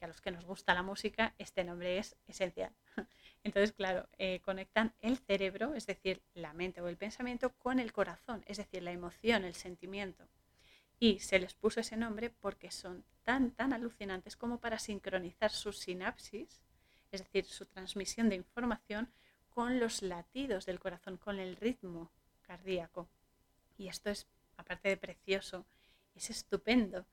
que 0.00 0.06
a 0.06 0.08
los 0.08 0.22
que 0.22 0.30
nos 0.30 0.46
gusta 0.46 0.72
la 0.72 0.82
música 0.82 1.34
este 1.36 1.62
nombre 1.62 1.98
es 1.98 2.16
esencial. 2.26 2.72
Entonces, 3.44 3.72
claro, 3.72 4.08
eh, 4.16 4.40
conectan 4.40 4.94
el 5.00 5.18
cerebro, 5.18 5.74
es 5.74 5.86
decir, 5.86 6.22
la 6.34 6.54
mente 6.54 6.80
o 6.80 6.88
el 6.88 6.96
pensamiento, 6.96 7.50
con 7.58 7.78
el 7.78 7.92
corazón, 7.92 8.42
es 8.46 8.56
decir, 8.56 8.82
la 8.82 8.92
emoción, 8.92 9.44
el 9.44 9.54
sentimiento. 9.54 10.26
Y 10.98 11.18
se 11.18 11.38
les 11.38 11.54
puso 11.54 11.80
ese 11.80 11.98
nombre 11.98 12.30
porque 12.30 12.70
son 12.70 13.04
tan, 13.24 13.50
tan 13.50 13.74
alucinantes 13.74 14.36
como 14.36 14.58
para 14.58 14.78
sincronizar 14.78 15.50
sus 15.50 15.78
sinapsis, 15.78 16.62
es 17.12 17.22
decir, 17.22 17.44
su 17.44 17.66
transmisión 17.66 18.30
de 18.30 18.36
información, 18.36 19.12
con 19.50 19.80
los 19.80 20.00
latidos 20.00 20.64
del 20.64 20.80
corazón, 20.80 21.18
con 21.18 21.38
el 21.38 21.56
ritmo 21.56 22.10
cardíaco. 22.42 23.08
Y 23.76 23.88
esto 23.88 24.08
es, 24.08 24.26
aparte 24.56 24.88
de 24.88 24.96
precioso, 24.96 25.66
es 26.14 26.30
estupendo. 26.30 27.04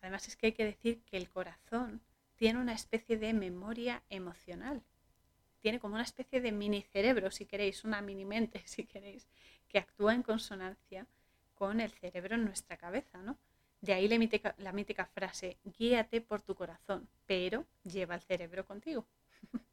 Además 0.00 0.26
es 0.28 0.36
que 0.36 0.46
hay 0.46 0.52
que 0.52 0.64
decir 0.64 1.02
que 1.02 1.18
el 1.18 1.28
corazón 1.28 2.00
tiene 2.40 2.58
una 2.58 2.72
especie 2.72 3.18
de 3.18 3.34
memoria 3.34 4.02
emocional 4.08 4.82
tiene 5.60 5.78
como 5.78 5.94
una 5.94 6.04
especie 6.04 6.40
de 6.40 6.52
mini 6.52 6.82
cerebro, 6.82 7.30
si 7.30 7.46
queréis, 7.46 7.84
una 7.84 8.00
mini 8.00 8.24
mente, 8.24 8.62
si 8.66 8.84
queréis, 8.84 9.28
que 9.68 9.78
actúa 9.78 10.14
en 10.14 10.22
consonancia 10.22 11.06
con 11.54 11.80
el 11.80 11.90
cerebro 11.90 12.34
en 12.34 12.44
nuestra 12.44 12.76
cabeza, 12.76 13.18
¿no? 13.18 13.38
De 13.80 13.92
ahí 13.94 14.08
la 14.08 14.18
mítica, 14.18 14.54
la 14.58 14.72
mítica 14.72 15.06
frase, 15.06 15.58
guíate 15.64 16.20
por 16.20 16.42
tu 16.42 16.54
corazón, 16.54 17.08
pero 17.26 17.66
lleva 17.84 18.14
el 18.14 18.20
cerebro 18.20 18.66
contigo. 18.66 19.06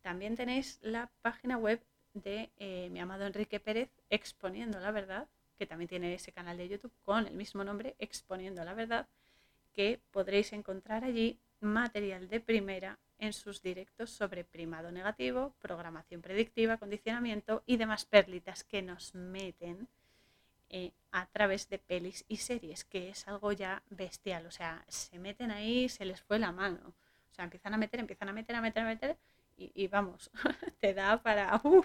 También 0.03 0.37
tenéis 0.37 0.79
la 0.83 1.11
página 1.23 1.57
web 1.57 1.83
de 2.15 2.51
eh, 2.59 2.89
mi 2.93 3.01
amado 3.01 3.27
Enrique 3.27 3.59
Pérez, 3.59 3.91
Exponiendo 4.11 4.79
la 4.79 4.93
Verdad, 4.93 5.27
que 5.59 5.67
también 5.67 5.89
tiene 5.89 6.15
ese 6.15 6.31
canal 6.31 6.57
de 6.57 6.69
YouTube 6.69 6.93
con 7.05 7.27
el 7.27 7.35
mismo 7.35 7.65
nombre, 7.65 7.97
Exponiendo 7.99 8.65
la 8.65 8.75
Verdad, 8.75 9.09
que 9.73 10.01
podréis 10.13 10.53
encontrar 10.53 11.05
allí 11.05 11.41
material 11.61 12.29
de 12.29 12.41
primera 12.41 12.99
en 13.19 13.33
sus 13.33 13.63
directos 13.63 14.11
sobre 14.11 14.45
primado 14.45 14.93
negativo, 14.93 15.55
programación 15.61 16.23
predictiva, 16.23 16.77
condicionamiento 16.77 17.63
y 17.67 17.77
demás 17.77 18.05
perlitas 18.05 18.65
que 18.65 18.83
nos 18.83 19.15
meten 19.15 19.89
eh, 20.71 20.93
a 21.13 21.27
través 21.27 21.69
de 21.69 21.79
pelis 21.79 22.25
y 22.29 22.37
series, 22.37 22.85
que 22.85 23.09
es 23.09 23.27
algo 23.27 23.53
ya 23.53 23.83
bestial. 23.91 24.47
O 24.47 24.51
sea, 24.51 24.85
se 24.89 25.19
meten 25.19 25.51
ahí, 25.51 25.89
se 25.89 26.05
les 26.05 26.21
fue 26.21 26.39
la 26.39 26.53
mano. 26.53 26.95
O 27.31 27.35
sea, 27.35 27.45
empiezan 27.45 27.75
a 27.75 27.79
meter, 27.79 28.01
empiezan 28.01 28.29
a 28.29 28.33
meter, 28.33 28.57
a 28.57 28.61
meter, 28.61 28.83
a 28.83 28.87
meter 28.87 29.19
y, 29.57 29.89
vamos, 29.89 30.31
te 30.81 30.95
da 30.95 31.21
para... 31.23 31.61
Uh, 31.65 31.85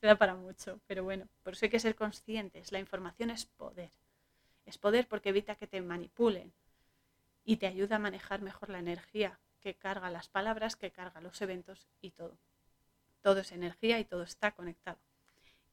te 0.00 0.08
da 0.08 0.16
para 0.16 0.34
mucho. 0.34 0.80
Pero 0.88 1.04
bueno, 1.04 1.28
por 1.44 1.52
eso 1.52 1.66
hay 1.66 1.70
que 1.70 1.78
ser 1.78 1.94
conscientes. 1.94 2.72
La 2.72 2.80
información 2.80 3.30
es 3.30 3.46
poder. 3.46 3.90
Es 4.66 4.76
poder 4.76 5.06
porque 5.06 5.28
evita 5.28 5.54
que 5.54 5.68
te 5.68 5.80
manipulen 5.80 6.52
y 7.44 7.56
te 7.56 7.68
ayuda 7.68 7.96
a 7.96 8.00
manejar 8.00 8.42
mejor 8.42 8.70
la 8.70 8.80
energía 8.80 9.38
que 9.60 9.74
carga 9.74 10.10
las 10.10 10.28
palabras, 10.28 10.76
que 10.76 10.90
carga 10.90 11.20
los 11.20 11.40
eventos 11.42 11.88
y 12.00 12.10
todo. 12.10 12.38
Todo 13.22 13.40
es 13.40 13.52
energía 13.52 13.98
y 13.98 14.04
todo 14.04 14.22
está 14.22 14.52
conectado. 14.52 14.98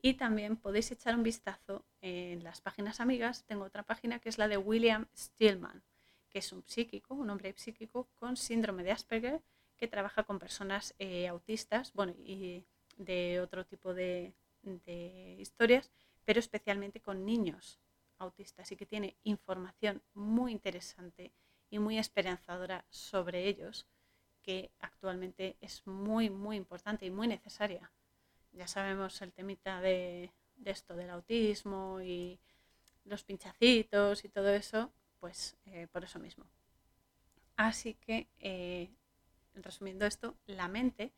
Y 0.01 0.15
también 0.15 0.57
podéis 0.57 0.91
echar 0.91 1.15
un 1.15 1.23
vistazo 1.23 1.85
en 2.01 2.43
las 2.43 2.61
páginas 2.61 2.99
amigas. 2.99 3.43
Tengo 3.45 3.63
otra 3.65 3.83
página 3.83 4.19
que 4.19 4.29
es 4.29 4.37
la 4.37 4.47
de 4.47 4.57
William 4.57 5.07
Stillman, 5.15 5.83
que 6.29 6.39
es 6.39 6.51
un 6.51 6.63
psíquico, 6.67 7.15
un 7.15 7.29
hombre 7.29 7.53
psíquico 7.57 8.07
con 8.15 8.37
síndrome 8.37 8.83
de 8.83 8.91
Asperger, 8.91 9.41
que 9.77 9.87
trabaja 9.87 10.23
con 10.23 10.39
personas 10.39 10.93
eh, 10.99 11.27
autistas, 11.27 11.91
bueno, 11.93 12.13
y 12.23 12.63
de 12.97 13.39
otro 13.41 13.65
tipo 13.65 13.93
de, 13.93 14.33
de 14.61 15.37
historias, 15.39 15.91
pero 16.23 16.39
especialmente 16.39 17.01
con 17.01 17.25
niños 17.25 17.79
autistas 18.17 18.71
y 18.71 18.75
que 18.75 18.85
tiene 18.85 19.17
información 19.23 20.01
muy 20.13 20.51
interesante 20.51 21.33
y 21.69 21.79
muy 21.79 21.97
esperanzadora 21.97 22.85
sobre 22.89 23.47
ellos, 23.47 23.87
que 24.41 24.71
actualmente 24.79 25.57
es 25.61 25.85
muy, 25.87 26.29
muy 26.29 26.57
importante 26.57 27.05
y 27.05 27.11
muy 27.11 27.27
necesaria 27.27 27.91
ya 28.55 28.67
sabemos 28.67 29.21
el 29.21 29.33
temita 29.33 29.81
de, 29.81 30.31
esto 30.63 30.95
del 30.95 31.09
autismo 31.09 32.01
y 32.01 32.39
los 33.03 33.23
pinchacitos 33.23 34.23
y 34.23 34.29
todo 34.29 34.49
eso, 34.49 34.91
pues 35.19 35.57
eh, 35.65 35.87
por 35.91 36.03
eso 36.03 36.19
mismo. 36.19 36.45
Así 37.55 37.93
que, 37.95 38.27
eh, 38.39 38.89
resumiendo 39.53 40.05
esto, 40.05 40.35
la 40.45 40.67
mente 40.67 41.13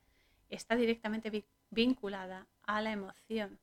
está 0.50 0.76
directamente 0.76 1.46
vinculada 1.70 2.48
a 2.64 2.82
la 2.82 2.92
emoción. 2.92 3.60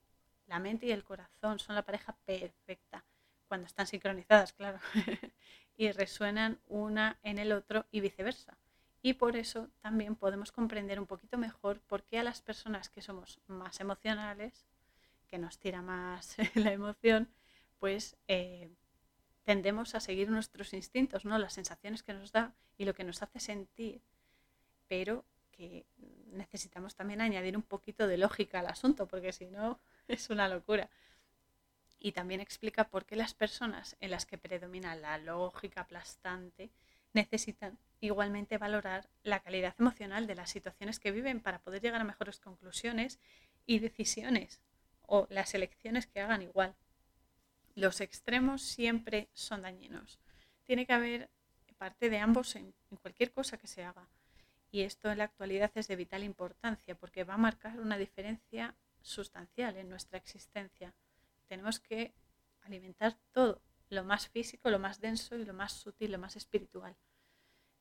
La 0.46 0.58
mente 0.58 0.86
y 0.86 0.92
el 0.92 1.04
corazón 1.04 1.58
son 1.58 1.74
la 1.74 1.84
pareja 1.84 2.16
perfecta, 2.24 3.04
cuando 3.48 3.66
están 3.66 3.86
sincronizadas, 3.86 4.52
claro, 4.52 4.78
y 5.76 5.92
resuenan 5.92 6.58
una 6.66 7.18
en 7.22 7.38
el 7.38 7.52
otro 7.52 7.86
y 7.90 8.00
viceversa 8.00 8.56
y 9.04 9.12
por 9.12 9.36
eso 9.36 9.68
también 9.82 10.16
podemos 10.16 10.50
comprender 10.50 10.98
un 10.98 11.04
poquito 11.04 11.36
mejor 11.36 11.78
por 11.82 12.04
qué 12.04 12.20
a 12.20 12.22
las 12.22 12.40
personas 12.40 12.88
que 12.88 13.02
somos 13.02 13.38
más 13.48 13.78
emocionales, 13.80 14.64
que 15.28 15.36
nos 15.36 15.58
tira 15.58 15.82
más 15.82 16.36
la 16.54 16.72
emoción, 16.72 17.28
pues 17.78 18.16
eh, 18.28 18.70
tendemos 19.42 19.94
a 19.94 20.00
seguir 20.00 20.30
nuestros 20.30 20.72
instintos, 20.72 21.26
¿no? 21.26 21.36
las 21.36 21.52
sensaciones 21.52 22.02
que 22.02 22.14
nos 22.14 22.32
da 22.32 22.54
y 22.78 22.86
lo 22.86 22.94
que 22.94 23.04
nos 23.04 23.22
hace 23.22 23.40
sentir, 23.40 24.00
pero 24.88 25.26
que 25.52 25.84
necesitamos 26.32 26.94
también 26.94 27.20
añadir 27.20 27.58
un 27.58 27.62
poquito 27.62 28.06
de 28.06 28.16
lógica 28.16 28.60
al 28.60 28.68
asunto, 28.68 29.06
porque 29.06 29.34
si 29.34 29.44
no 29.44 29.80
es 30.08 30.30
una 30.30 30.48
locura. 30.48 30.88
Y 32.04 32.12
también 32.12 32.42
explica 32.42 32.90
por 32.90 33.06
qué 33.06 33.16
las 33.16 33.32
personas 33.32 33.96
en 33.98 34.10
las 34.10 34.26
que 34.26 34.36
predomina 34.36 34.94
la 34.94 35.16
lógica 35.16 35.80
aplastante 35.80 36.70
necesitan 37.14 37.78
igualmente 37.98 38.58
valorar 38.58 39.08
la 39.22 39.40
calidad 39.40 39.74
emocional 39.78 40.26
de 40.26 40.34
las 40.34 40.50
situaciones 40.50 41.00
que 41.00 41.12
viven 41.12 41.40
para 41.40 41.60
poder 41.60 41.80
llegar 41.80 42.02
a 42.02 42.04
mejores 42.04 42.40
conclusiones 42.40 43.18
y 43.64 43.78
decisiones 43.78 44.60
o 45.06 45.26
las 45.30 45.54
elecciones 45.54 46.06
que 46.06 46.20
hagan 46.20 46.42
igual. 46.42 46.74
Los 47.74 48.02
extremos 48.02 48.60
siempre 48.60 49.30
son 49.32 49.62
dañinos. 49.62 50.18
Tiene 50.64 50.84
que 50.84 50.92
haber 50.92 51.30
parte 51.78 52.10
de 52.10 52.18
ambos 52.18 52.54
en, 52.56 52.74
cualquier 53.00 53.32
cosa 53.32 53.56
que 53.56 53.66
se 53.66 53.82
haga. 53.82 54.10
Y 54.70 54.82
esto 54.82 55.10
en 55.10 55.16
la 55.16 55.24
actualidad 55.24 55.72
es 55.74 55.88
de 55.88 55.96
vital 55.96 56.22
importancia 56.22 56.96
porque 56.96 57.24
va 57.24 57.32
a 57.32 57.38
marcar 57.38 57.80
una 57.80 57.96
diferencia 57.96 58.74
sustancial 59.00 59.78
en 59.78 59.88
nuestra 59.88 60.18
existencia. 60.18 60.92
Tenemos 61.54 61.78
que 61.78 62.12
alimentar 62.62 63.16
todo, 63.30 63.62
lo 63.88 64.02
más 64.02 64.28
físico, 64.28 64.70
lo 64.70 64.80
más 64.80 65.00
denso 65.00 65.36
y 65.36 65.44
lo 65.44 65.54
más 65.54 65.72
sutil, 65.72 66.10
lo 66.10 66.18
más 66.18 66.34
espiritual 66.34 66.96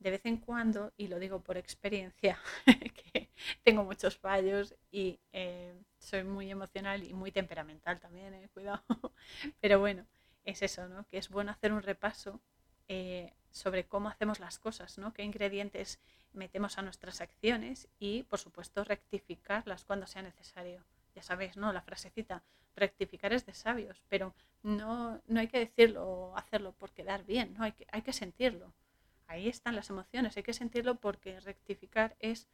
de 0.04 0.12
vez 0.12 0.26
en 0.26 0.38
cuando, 0.38 0.94
y 0.98 1.08
lo 1.08 1.18
digo 1.18 1.42
por 1.42 1.58
experiencia, 1.58 2.38
que 3.14 3.32
tengo 3.64 3.84
muchos 3.84 4.18
fallos 4.18 4.76
y 4.92 5.20
eh, 5.32 5.74
soy 5.98 6.24
muy 6.24 6.52
emocional 6.52 7.04
y 7.04 7.14
muy 7.14 7.32
temperamental 7.32 8.00
también, 8.00 8.34
eh, 8.34 8.50
cuidado. 8.54 8.84
Pero 9.62 9.80
bueno, 9.80 10.06
es 10.44 10.62
eso, 10.62 10.90
¿no? 10.90 11.08
Que 11.08 11.18
es 11.18 11.30
bueno 11.30 11.52
hacer 11.52 11.72
un 11.72 11.82
repaso 11.82 12.42
eh, 12.90 13.34
sobre 13.50 13.88
cómo 13.88 14.10
hacemos 14.10 14.42
las 14.42 14.60
cosas, 14.60 14.98
¿no? 14.98 15.14
Qué 15.14 15.24
ingredientes 15.24 16.02
metemos 16.34 16.78
a 16.78 16.82
nuestras 16.82 17.22
acciones 17.22 17.88
y, 17.98 18.24
por 18.24 18.40
supuesto, 18.40 18.84
rectificarlas 18.84 19.86
cuando 19.86 20.06
sea 20.06 20.22
necesario. 20.22 20.84
Ya 21.16 21.24
sabéis, 21.24 21.58
¿no? 21.58 21.72
La 21.74 21.82
frasecita, 21.82 22.44
rectificar 22.76 23.34
es 23.34 23.46
de 23.46 23.54
sabios, 23.54 24.02
pero 24.10 24.34
no, 24.64 25.22
no 25.28 25.40
hay 25.40 25.48
que 25.48 25.60
decirlo 25.60 26.08
o 26.08 26.38
hacerlo 26.38 26.74
por 26.74 26.92
quedar 26.92 27.24
bien, 27.24 27.54
¿no? 27.54 27.64
Hay 27.64 27.74
que, 27.74 27.86
hay 27.92 28.02
que 28.02 28.14
sentirlo 28.14 28.74
ahí 29.34 29.48
están 29.48 29.76
las 29.76 29.90
emociones, 29.90 30.38
hay 30.38 30.44
que 30.44 30.54
sentirlo 30.54 30.96
porque 30.96 31.40
rectificar 31.40 32.16
es 32.20 32.48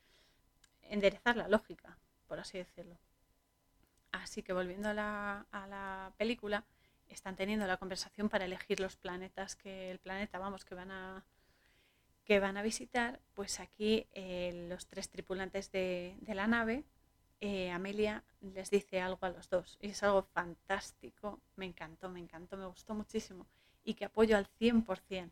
enderezar 0.84 1.36
la 1.36 1.48
lógica, 1.48 1.98
por 2.28 2.40
así 2.40 2.58
decirlo. 2.58 2.98
Así 4.12 4.42
que 4.42 4.54
volviendo 4.54 4.90
a 4.90 4.94
la, 4.94 6.14
película, 6.18 6.66
están 7.08 7.36
teniendo 7.36 7.68
la 7.68 7.78
conversación 7.78 8.30
para 8.30 8.46
elegir 8.46 8.80
los 8.80 8.96
planetas 8.96 9.56
que 9.56 9.92
el 9.92 10.00
planeta, 10.00 10.40
vamos, 10.40 10.66
que 10.66 10.76
van 10.76 10.92
a 10.92 11.24
que 12.26 12.40
van 12.40 12.58
a 12.58 12.62
visitar, 12.62 13.20
pues 13.34 13.60
aquí 13.60 14.06
eh, 14.14 14.68
los 14.70 14.86
tres 14.86 15.10
tripulantes 15.10 15.72
de, 15.72 16.16
la 16.28 16.46
nave, 16.46 16.84
eh, 17.42 17.72
Amelia 17.72 18.24
les 18.42 18.70
dice 18.70 19.02
algo 19.02 19.26
a 19.26 19.30
los 19.30 19.50
dos 19.50 19.78
y 19.82 19.90
es 19.90 20.04
algo 20.04 20.24
fantástico, 20.24 21.40
me 21.56 21.66
encantó, 21.66 22.10
me 22.10 22.20
encantó, 22.20 22.58
me 22.58 22.66
gustó 22.66 22.94
muchísimo 22.96 23.46
y 23.84 23.94
que 23.94 24.06
apoyo 24.06 24.38
al 24.38 24.48
100%. 24.60 25.32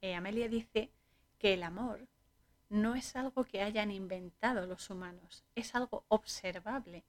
Eh, 0.00 0.14
Amelia 0.14 0.48
dice 0.48 0.90
que 1.38 1.54
el 1.54 1.62
amor 1.62 2.06
no 2.68 2.94
es 2.94 3.14
algo 3.16 3.44
que 3.44 3.62
hayan 3.62 3.90
inventado 3.90 4.66
los 4.66 4.90
humanos, 4.90 5.44
es 5.54 5.74
algo 5.74 6.04
observable, 6.08 7.04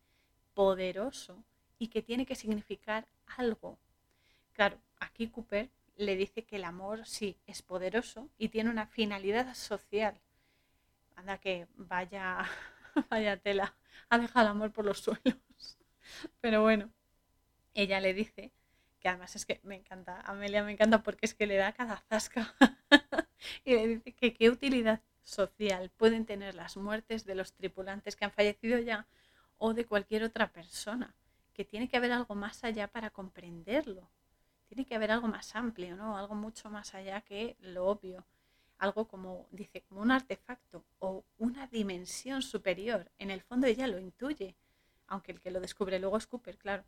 poderoso 0.53 1.43
y 1.79 1.87
que 1.87 2.01
tiene 2.01 2.25
que 2.25 2.35
significar 2.35 3.07
algo. 3.37 3.77
Claro, 4.53 4.77
aquí 4.99 5.27
Cooper 5.27 5.69
le 5.97 6.15
dice 6.15 6.43
que 6.43 6.57
el 6.57 6.65
amor 6.65 7.05
sí 7.05 7.37
es 7.47 7.61
poderoso 7.61 8.29
y 8.37 8.49
tiene 8.49 8.69
una 8.69 8.85
finalidad 8.85 9.53
social. 9.55 10.19
Anda 11.15 11.37
que 11.37 11.67
vaya, 11.75 12.45
vaya 13.09 13.37
tela, 13.37 13.73
ha 14.09 14.17
dejado 14.17 14.45
el 14.45 14.51
amor 14.51 14.71
por 14.71 14.85
los 14.85 14.99
suelos. 14.99 15.21
Pero 16.41 16.61
bueno, 16.61 16.91
ella 17.73 17.99
le 17.99 18.13
dice 18.13 18.51
que 18.99 19.09
además 19.09 19.35
es 19.35 19.45
que 19.45 19.59
me 19.63 19.75
encanta, 19.75 20.21
Amelia 20.21 20.63
me 20.63 20.71
encanta 20.71 21.03
porque 21.03 21.25
es 21.25 21.33
que 21.33 21.45
le 21.45 21.57
da 21.57 21.73
cada 21.73 21.97
zasca 22.09 22.55
y 23.63 23.75
le 23.75 23.87
dice 23.87 24.13
que 24.13 24.33
qué 24.33 24.49
utilidad 24.49 25.01
social 25.23 25.91
pueden 25.97 26.25
tener 26.25 26.55
las 26.55 26.77
muertes 26.77 27.25
de 27.25 27.35
los 27.35 27.53
tripulantes 27.53 28.15
que 28.15 28.25
han 28.25 28.31
fallecido 28.31 28.79
ya 28.79 29.07
o 29.57 29.73
de 29.73 29.85
cualquier 29.85 30.23
otra 30.23 30.51
persona, 30.51 31.15
que 31.53 31.65
tiene 31.65 31.87
que 31.87 31.97
haber 31.97 32.11
algo 32.11 32.35
más 32.35 32.63
allá 32.63 32.87
para 32.87 33.09
comprenderlo, 33.09 34.09
tiene 34.67 34.85
que 34.85 34.95
haber 34.95 35.11
algo 35.11 35.27
más 35.27 35.55
amplio, 35.55 35.95
¿no? 35.95 36.17
Algo 36.17 36.35
mucho 36.35 36.69
más 36.69 36.93
allá 36.93 37.21
que 37.21 37.55
lo 37.59 37.87
obvio, 37.87 38.25
algo 38.77 39.07
como 39.07 39.47
dice, 39.51 39.81
como 39.81 40.01
un 40.01 40.11
artefacto 40.11 40.83
o 40.99 41.23
dimensión 41.76 42.41
superior. 42.41 43.11
En 43.17 43.30
el 43.30 43.41
fondo 43.41 43.67
ella 43.67 43.88
lo 43.88 43.99
intuye, 43.99 44.55
aunque 45.07 45.34
el 45.34 45.41
que 45.41 45.51
lo 45.51 45.59
descubre 45.59 45.99
luego 45.99 46.17
es 46.17 46.26
Cooper, 46.26 46.57
claro 46.57 46.86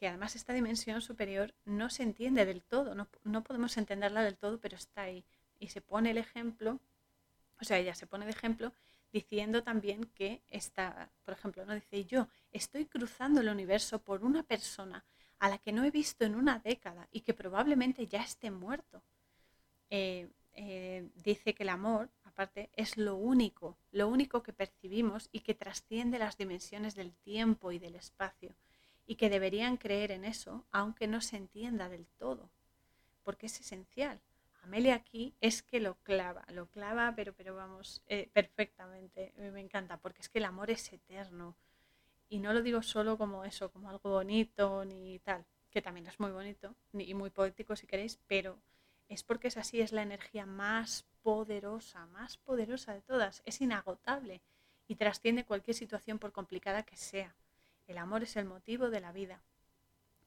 que 0.00 0.08
además 0.08 0.34
esta 0.34 0.54
dimensión 0.54 1.02
superior 1.02 1.54
no 1.66 1.90
se 1.90 2.02
entiende 2.02 2.46
del 2.46 2.62
todo, 2.62 2.94
no, 2.94 3.42
podemos 3.44 3.76
entenderla 3.76 4.22
del 4.22 4.38
todo, 4.38 4.58
pero 4.58 4.74
está 4.78 5.02
ahí. 5.02 5.26
Y 5.58 5.68
se 5.68 5.82
pone 5.82 6.12
el 6.12 6.16
ejemplo, 6.16 6.80
o 7.60 7.64
sea, 7.64 7.76
ella 7.76 7.94
se 7.94 8.06
pone 8.06 8.24
de 8.24 8.30
ejemplo 8.30 8.72
diciendo 9.12 9.62
también 9.62 10.04
que 10.14 10.40
está, 10.48 11.10
por 11.22 11.34
ejemplo, 11.34 11.66
no 11.66 11.74
dice 11.74 12.06
yo 12.06 12.28
estoy 12.50 12.86
cruzando 12.86 13.42
el 13.42 13.50
universo 13.50 13.98
por 13.98 14.24
una 14.24 14.42
persona 14.42 15.04
a 15.38 15.50
la 15.50 15.58
que 15.58 15.70
no 15.70 15.84
he 15.84 15.90
visto 15.90 16.24
en 16.24 16.34
una 16.34 16.60
década 16.60 17.06
y 17.12 17.20
que 17.20 17.34
probablemente 17.34 18.06
ya 18.06 18.22
esté 18.22 18.50
muerto. 18.50 19.02
Eh, 19.90 20.30
eh, 20.54 21.10
dice 21.16 21.52
que 21.54 21.64
el 21.64 21.68
amor, 21.68 22.08
es 22.74 22.96
lo 22.96 23.16
único, 23.16 23.76
lo 23.90 24.08
único 24.08 24.42
que 24.42 24.52
percibimos 24.52 25.28
y 25.32 25.40
que 25.40 25.54
trasciende 25.54 26.18
las 26.18 26.36
dimensiones 26.36 26.94
del 26.94 27.12
tiempo 27.12 27.72
y 27.72 27.78
del 27.78 27.96
espacio, 27.96 28.54
y 29.06 29.16
que 29.16 29.28
deberían 29.28 29.76
creer 29.76 30.12
en 30.12 30.24
eso, 30.24 30.64
aunque 30.70 31.06
no 31.06 31.20
se 31.20 31.36
entienda 31.36 31.88
del 31.88 32.06
todo, 32.18 32.50
porque 33.22 33.46
es 33.46 33.60
esencial. 33.60 34.20
Amelia 34.62 34.94
aquí 34.94 35.34
es 35.40 35.62
que 35.62 35.80
lo 35.80 35.96
clava, 36.02 36.44
lo 36.52 36.66
clava, 36.66 37.14
pero, 37.16 37.32
pero 37.32 37.54
vamos, 37.54 38.02
eh, 38.06 38.28
perfectamente, 38.32 39.32
me 39.36 39.60
encanta, 39.60 39.96
porque 39.96 40.20
es 40.20 40.28
que 40.28 40.38
el 40.38 40.44
amor 40.44 40.70
es 40.70 40.92
eterno. 40.92 41.56
Y 42.28 42.38
no 42.38 42.52
lo 42.52 42.62
digo 42.62 42.82
solo 42.82 43.18
como 43.18 43.44
eso, 43.44 43.72
como 43.72 43.90
algo 43.90 44.10
bonito 44.10 44.84
ni 44.84 45.18
tal, 45.18 45.44
que 45.70 45.82
también 45.82 46.06
es 46.06 46.20
muy 46.20 46.30
bonito 46.30 46.74
y 46.92 47.14
muy 47.14 47.30
poético 47.30 47.74
si 47.74 47.86
queréis, 47.86 48.20
pero 48.26 48.58
es 49.10 49.24
porque 49.24 49.48
es 49.48 49.56
así, 49.56 49.80
es 49.80 49.90
la 49.90 50.02
energía 50.02 50.46
más 50.46 51.04
poderosa, 51.22 52.06
más 52.06 52.38
poderosa 52.38 52.94
de 52.94 53.02
todas, 53.02 53.42
es 53.44 53.60
inagotable 53.60 54.40
y 54.86 54.94
trasciende 54.94 55.44
cualquier 55.44 55.76
situación 55.76 56.20
por 56.20 56.32
complicada 56.32 56.84
que 56.84 56.96
sea. 56.96 57.34
El 57.88 57.98
amor 57.98 58.22
es 58.22 58.36
el 58.36 58.44
motivo 58.44 58.88
de 58.88 59.00
la 59.00 59.10
vida, 59.10 59.42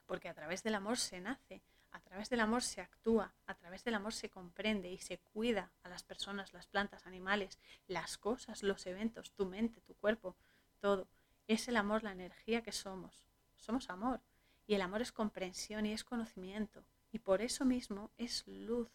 porque 0.06 0.28
a 0.28 0.34
través 0.34 0.64
del 0.64 0.76
amor 0.76 0.98
se 0.98 1.22
nace, 1.22 1.62
a 1.92 2.02
través 2.02 2.30
del 2.30 2.42
amor 2.42 2.62
se 2.62 2.82
actúa, 2.82 3.34
a 3.46 3.54
través 3.54 3.86
del 3.86 3.96
amor 3.96 4.14
se 4.14 4.30
comprende 4.30 4.92
y 4.92 4.98
se 4.98 5.18
cuida 5.18 5.72
a 5.84 5.90
las 5.90 6.04
personas, 6.04 6.52
las 6.52 6.68
plantas, 6.68 7.08
animales, 7.08 7.60
las 7.88 8.18
cosas, 8.18 8.64
los 8.64 8.86
eventos, 8.86 9.32
tu 9.32 9.46
mente, 9.46 9.80
tu 9.80 9.96
cuerpo, 9.96 10.36
todo. 10.82 11.08
Es 11.48 11.70
el 11.70 11.78
amor 11.78 12.04
la 12.04 12.12
energía 12.12 12.64
que 12.64 12.74
somos. 12.74 13.30
Somos 13.56 13.90
amor. 13.90 14.20
Y 14.68 14.76
el 14.76 14.82
amor 14.82 15.02
es 15.02 15.14
comprensión 15.14 15.86
y 15.86 15.94
es 15.94 16.04
conocimiento. 16.04 16.84
Y 17.14 17.20
por 17.20 17.42
eso 17.42 17.64
mismo 17.64 18.12
es 18.18 18.46
luz 18.46 18.90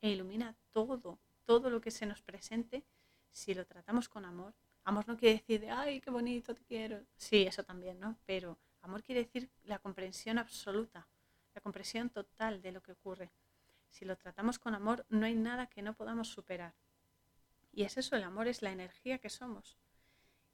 e 0.00 0.08
ilumina 0.08 0.56
todo, 0.72 1.18
todo 1.44 1.68
lo 1.68 1.82
que 1.82 1.90
se 1.90 2.06
nos 2.06 2.22
presente 2.22 2.86
si 3.30 3.52
lo 3.52 3.66
tratamos 3.66 4.08
con 4.08 4.24
amor. 4.24 4.54
Amor 4.84 5.06
no 5.06 5.18
quiere 5.18 5.34
decir, 5.34 5.68
ay, 5.70 6.00
qué 6.00 6.08
bonito, 6.10 6.54
te 6.54 6.64
quiero. 6.64 7.04
Sí, 7.16 7.42
eso 7.42 7.62
también, 7.62 8.00
¿no? 8.00 8.16
Pero 8.24 8.58
amor 8.80 9.02
quiere 9.02 9.24
decir 9.24 9.50
la 9.64 9.78
comprensión 9.78 10.38
absoluta 10.38 11.06
la 11.58 11.60
comprensión 11.60 12.08
total 12.08 12.62
de 12.62 12.70
lo 12.70 12.80
que 12.80 12.92
ocurre. 12.92 13.32
Si 13.90 14.04
lo 14.04 14.16
tratamos 14.16 14.60
con 14.60 14.76
amor, 14.76 15.04
no 15.08 15.26
hay 15.26 15.34
nada 15.34 15.66
que 15.66 15.82
no 15.82 15.92
podamos 15.92 16.28
superar. 16.28 16.72
Y 17.72 17.82
es 17.82 17.96
eso, 17.96 18.14
el 18.14 18.22
amor 18.22 18.46
es 18.46 18.62
la 18.62 18.70
energía 18.70 19.18
que 19.18 19.28
somos. 19.28 19.76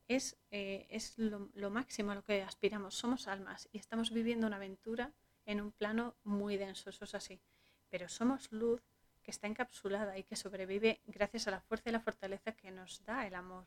Es, 0.09 0.39
eh, 0.51 0.87
es 0.89 1.19
lo 1.19 1.71
máximo 1.71 2.13
a 2.13 2.15
lo 2.15 2.25
que 2.25 2.43
aspiramos. 2.43 2.95
Somos 2.95 3.29
almas 3.29 3.69
y 3.71 3.77
estamos 3.77 4.13
viviendo 4.13 4.47
una 4.47 4.57
aventura 4.57 5.13
en 5.47 5.61
un 5.61 5.73
plano 5.73 6.15
muy 6.25 6.57
denso, 6.57 6.91
eso 6.91 7.05
es 7.05 7.15
así. 7.15 7.41
Pero 7.91 8.09
somos 8.09 8.51
luz 8.53 8.83
que 9.23 9.31
está 9.31 9.47
encapsulada 9.47 10.19
y 10.19 10.25
que 10.25 10.37
sobrevive 10.37 11.01
gracias 11.07 11.49
a 11.49 11.51
la 11.51 11.61
fuerza 11.61 11.89
y 11.89 11.93
la 11.93 12.01
fortaleza 12.01 12.53
que 12.53 12.71
nos 12.71 13.05
da 13.05 13.27
el 13.27 13.35
amor, 13.35 13.67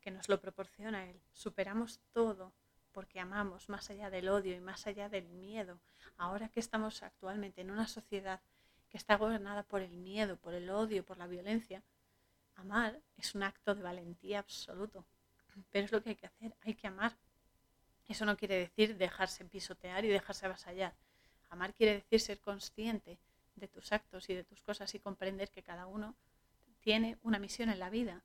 que 0.00 0.10
nos 0.10 0.28
lo 0.28 0.40
proporciona 0.40 1.08
Él. 1.08 1.20
Superamos 1.32 2.00
todo, 2.12 2.52
porque 2.92 3.20
amamos 3.20 3.68
más 3.68 3.90
allá 3.90 4.10
del 4.10 4.28
odio 4.28 4.56
y 4.56 4.60
más 4.60 4.86
allá 4.86 5.08
del 5.08 5.28
miedo. 5.28 5.78
Ahora 6.16 6.48
que 6.48 6.60
estamos 6.60 7.02
actualmente 7.02 7.60
en 7.60 7.70
una 7.70 7.86
sociedad 7.86 8.40
que 8.88 8.96
está 8.96 9.16
gobernada 9.16 9.62
por 9.62 9.82
el 9.82 9.92
miedo, 9.92 10.36
por 10.36 10.54
el 10.54 10.68
odio, 10.70 11.04
por 11.04 11.18
la 11.18 11.26
violencia, 11.26 11.82
amar 12.56 13.00
es 13.16 13.34
un 13.34 13.44
acto 13.44 13.74
de 13.74 13.82
valentía 13.82 14.40
absoluto. 14.40 15.04
Pero 15.70 15.84
es 15.84 15.92
lo 15.92 16.02
que 16.02 16.10
hay 16.10 16.16
que 16.16 16.26
hacer, 16.26 16.56
hay 16.62 16.74
que 16.74 16.86
amar. 16.86 17.16
Eso 18.08 18.24
no 18.24 18.36
quiere 18.36 18.56
decir 18.56 18.96
dejarse 18.96 19.44
pisotear 19.44 20.04
y 20.04 20.08
dejarse 20.08 20.46
avasallar. 20.46 20.94
Amar 21.50 21.74
quiere 21.74 21.94
decir 21.94 22.20
ser 22.20 22.40
consciente 22.40 23.18
de 23.56 23.68
tus 23.68 23.92
actos 23.92 24.28
y 24.30 24.34
de 24.34 24.44
tus 24.44 24.62
cosas 24.62 24.94
y 24.94 25.00
comprender 25.00 25.50
que 25.50 25.62
cada 25.62 25.86
uno 25.86 26.14
tiene 26.80 27.18
una 27.22 27.38
misión 27.38 27.70
en 27.70 27.78
la 27.78 27.90
vida 27.90 28.24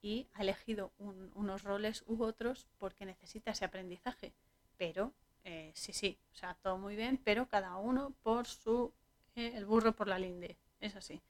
y 0.00 0.28
ha 0.34 0.42
elegido 0.42 0.92
unos 0.98 1.62
roles 1.62 2.04
u 2.06 2.22
otros 2.22 2.66
porque 2.78 3.06
necesita 3.06 3.50
ese 3.50 3.64
aprendizaje. 3.64 4.32
Pero, 4.76 5.12
eh, 5.44 5.72
sí, 5.74 5.92
sí, 5.92 6.18
o 6.32 6.34
sea, 6.36 6.54
todo 6.62 6.78
muy 6.78 6.96
bien, 6.96 7.18
pero 7.24 7.48
cada 7.48 7.76
uno 7.76 8.14
por 8.22 8.46
su, 8.46 8.92
eh, 9.34 9.52
el 9.54 9.64
burro 9.66 9.92
por 9.94 10.06
la 10.06 10.18
linde, 10.18 10.56
es 10.80 10.94
así. 10.96 11.22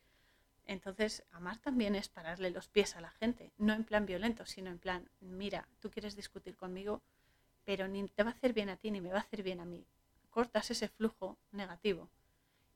Entonces, 0.67 1.25
amar 1.31 1.59
también 1.59 1.95
es 1.95 2.09
pararle 2.09 2.51
los 2.51 2.69
pies 2.69 2.97
a 2.97 3.01
la 3.01 3.11
gente, 3.11 3.53
no 3.57 3.73
en 3.73 3.85
plan 3.85 4.05
violento, 4.05 4.45
sino 4.47 4.69
en 4.71 4.79
plan, 4.79 5.09
mira, 5.21 5.69
tú 5.81 5.91
quieres 5.91 6.17
discutir 6.17 6.57
conmigo, 6.57 7.03
pero 7.65 7.89
ni 7.89 8.07
te 8.09 8.25
va 8.25 8.31
a 8.31 8.35
hacer 8.35 8.53
bien 8.53 8.69
a 8.69 8.77
ti 8.77 8.91
ni 8.91 9.01
me 9.01 9.11
va 9.11 9.19
a 9.19 9.23
hacer 9.23 9.43
bien 9.43 9.61
a 9.61 9.65
mí. 9.65 9.87
Cortas 10.37 10.71
ese 10.71 10.89
flujo 10.89 11.39
negativo 11.51 12.11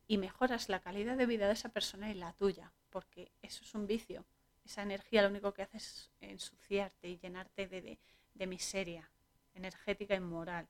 y 0.08 0.16
mejoras 0.16 0.70
la 0.70 0.80
calidad 0.80 1.18
de 1.18 1.26
vida 1.26 1.46
de 1.46 1.52
esa 1.52 1.68
persona 1.68 2.10
y 2.10 2.14
la 2.14 2.32
tuya, 2.32 2.72
porque 2.88 3.30
eso 3.42 3.64
es 3.64 3.74
un 3.74 3.86
vicio 3.86 4.24
esa 4.64 4.82
energía 4.82 5.22
lo 5.22 5.28
único 5.28 5.52
que 5.52 5.62
hace 5.62 5.78
es 5.78 6.10
ensuciarte 6.20 7.08
y 7.08 7.18
llenarte 7.18 7.66
de, 7.66 7.98
de, 8.34 8.46
miseria 8.46 9.10
energética 9.54 10.14
y 10.14 10.20
moral. 10.20 10.68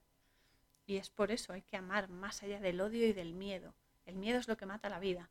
Y 0.87 0.97
es 0.97 1.11
por 1.11 1.31
eso 1.31 1.53
hay 1.53 1.63
que 1.63 1.77
amar 1.77 2.09
más 2.09 2.43
allá 2.43 2.61
del 2.61 2.81
odio 2.81 3.07
y 3.07 3.13
del 3.13 3.35
miedo. 3.35 3.75
El 4.07 4.17
miedo 4.17 4.39
es 4.39 4.49
lo 4.49 4.57
que 4.57 4.67
mata 4.67 4.89
la 4.89 4.99
vida. 4.99 5.31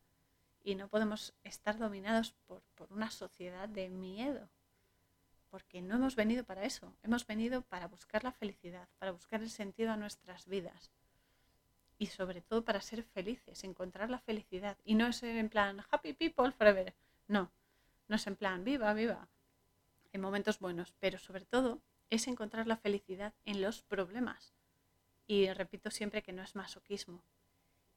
Y 0.64 0.76
no 0.76 0.88
podemos 0.88 1.34
estar 1.44 1.80
dominados 1.80 2.34
por, 2.46 2.62
por, 2.76 2.94
una 2.94 3.10
sociedad 3.10 3.68
de 3.68 3.90
miedo. 3.90 4.50
Porque 5.50 5.82
no 5.82 5.96
hemos 5.96 6.16
venido 6.16 6.44
para 6.44 6.64
eso. 6.64 6.96
Hemos 7.02 7.26
venido 7.26 7.64
para 7.64 7.88
buscar 7.88 8.24
la 8.24 8.32
felicidad, 8.32 8.88
para 9.00 9.12
buscar 9.12 9.42
el 9.42 9.50
sentido 9.50 9.92
a 9.92 9.98
nuestras 9.98 10.48
vidas. 10.48 10.92
Y 12.00 12.08
sobre 12.08 12.42
todo 12.42 12.64
para 12.66 12.82
ser 12.82 13.04
felices, 13.04 13.64
encontrar 13.64 14.10
la 14.10 14.20
felicidad. 14.20 14.78
Y 14.84 14.96
no 14.96 15.06
es 15.06 15.22
en 15.22 15.50
plan 15.50 15.86
happy 15.92 16.14
people 16.14 16.52
forever. 16.52 16.96
No, 17.28 17.52
no 18.08 18.16
es 18.16 18.26
en 18.26 18.36
plan, 18.36 18.64
viva, 18.64 18.92
viva, 18.94 19.28
en 20.12 20.22
momentos 20.22 20.60
buenos, 20.60 20.94
pero 21.00 21.20
sobre 21.20 21.46
todo 21.46 21.80
es 22.10 22.28
encontrar 22.28 22.66
la 22.66 22.78
felicidad 22.78 23.34
en 23.46 23.62
los 23.62 23.84
problemas. 23.84 24.56
Y 25.28 25.52
repito 25.54 25.92
siempre 25.92 26.24
que 26.24 26.34
no 26.34 26.42
es 26.42 26.56
masoquismo. 26.56 27.22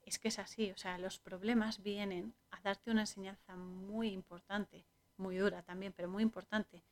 Es 0.04 0.18
que 0.18 0.28
es 0.28 0.38
así, 0.38 0.70
o 0.70 0.76
sea, 0.76 0.98
los 0.98 1.18
problemas 1.18 1.82
vienen 1.82 2.34
a 2.50 2.60
darte 2.60 2.90
una 2.90 3.02
enseñanza 3.02 3.56
muy 3.56 4.08
importante, 4.08 4.84
muy 5.16 5.36
dura 5.36 5.62
también, 5.62 5.92
pero 5.92 6.08
muy 6.08 6.22
importante. 6.22 6.82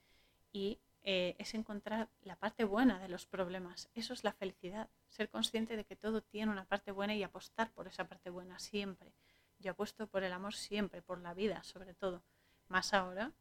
Y 0.52 0.78
eh, 1.02 1.34
es 1.38 1.54
encontrar 1.54 2.08
la 2.22 2.36
parte 2.36 2.64
buena 2.64 2.98
de 2.98 3.08
los 3.08 3.26
problemas. 3.26 3.88
Eso 3.94 4.12
es 4.12 4.22
la 4.24 4.32
felicidad, 4.32 4.88
ser 5.08 5.28
consciente 5.28 5.76
de 5.76 5.84
que 5.84 5.96
todo 5.96 6.22
tiene 6.22 6.52
una 6.52 6.64
parte 6.64 6.92
buena 6.92 7.14
y 7.14 7.22
apostar 7.22 7.70
por 7.72 7.86
esa 7.86 8.06
parte 8.06 8.30
buena 8.30 8.58
siempre. 8.58 9.12
Yo 9.58 9.72
apuesto 9.72 10.06
por 10.06 10.22
el 10.24 10.32
amor 10.32 10.54
siempre, 10.54 11.02
por 11.02 11.20
la 11.20 11.34
vida 11.34 11.62
sobre 11.62 11.94
todo 11.94 12.22
más 12.68 12.94
ahora 12.94 13.32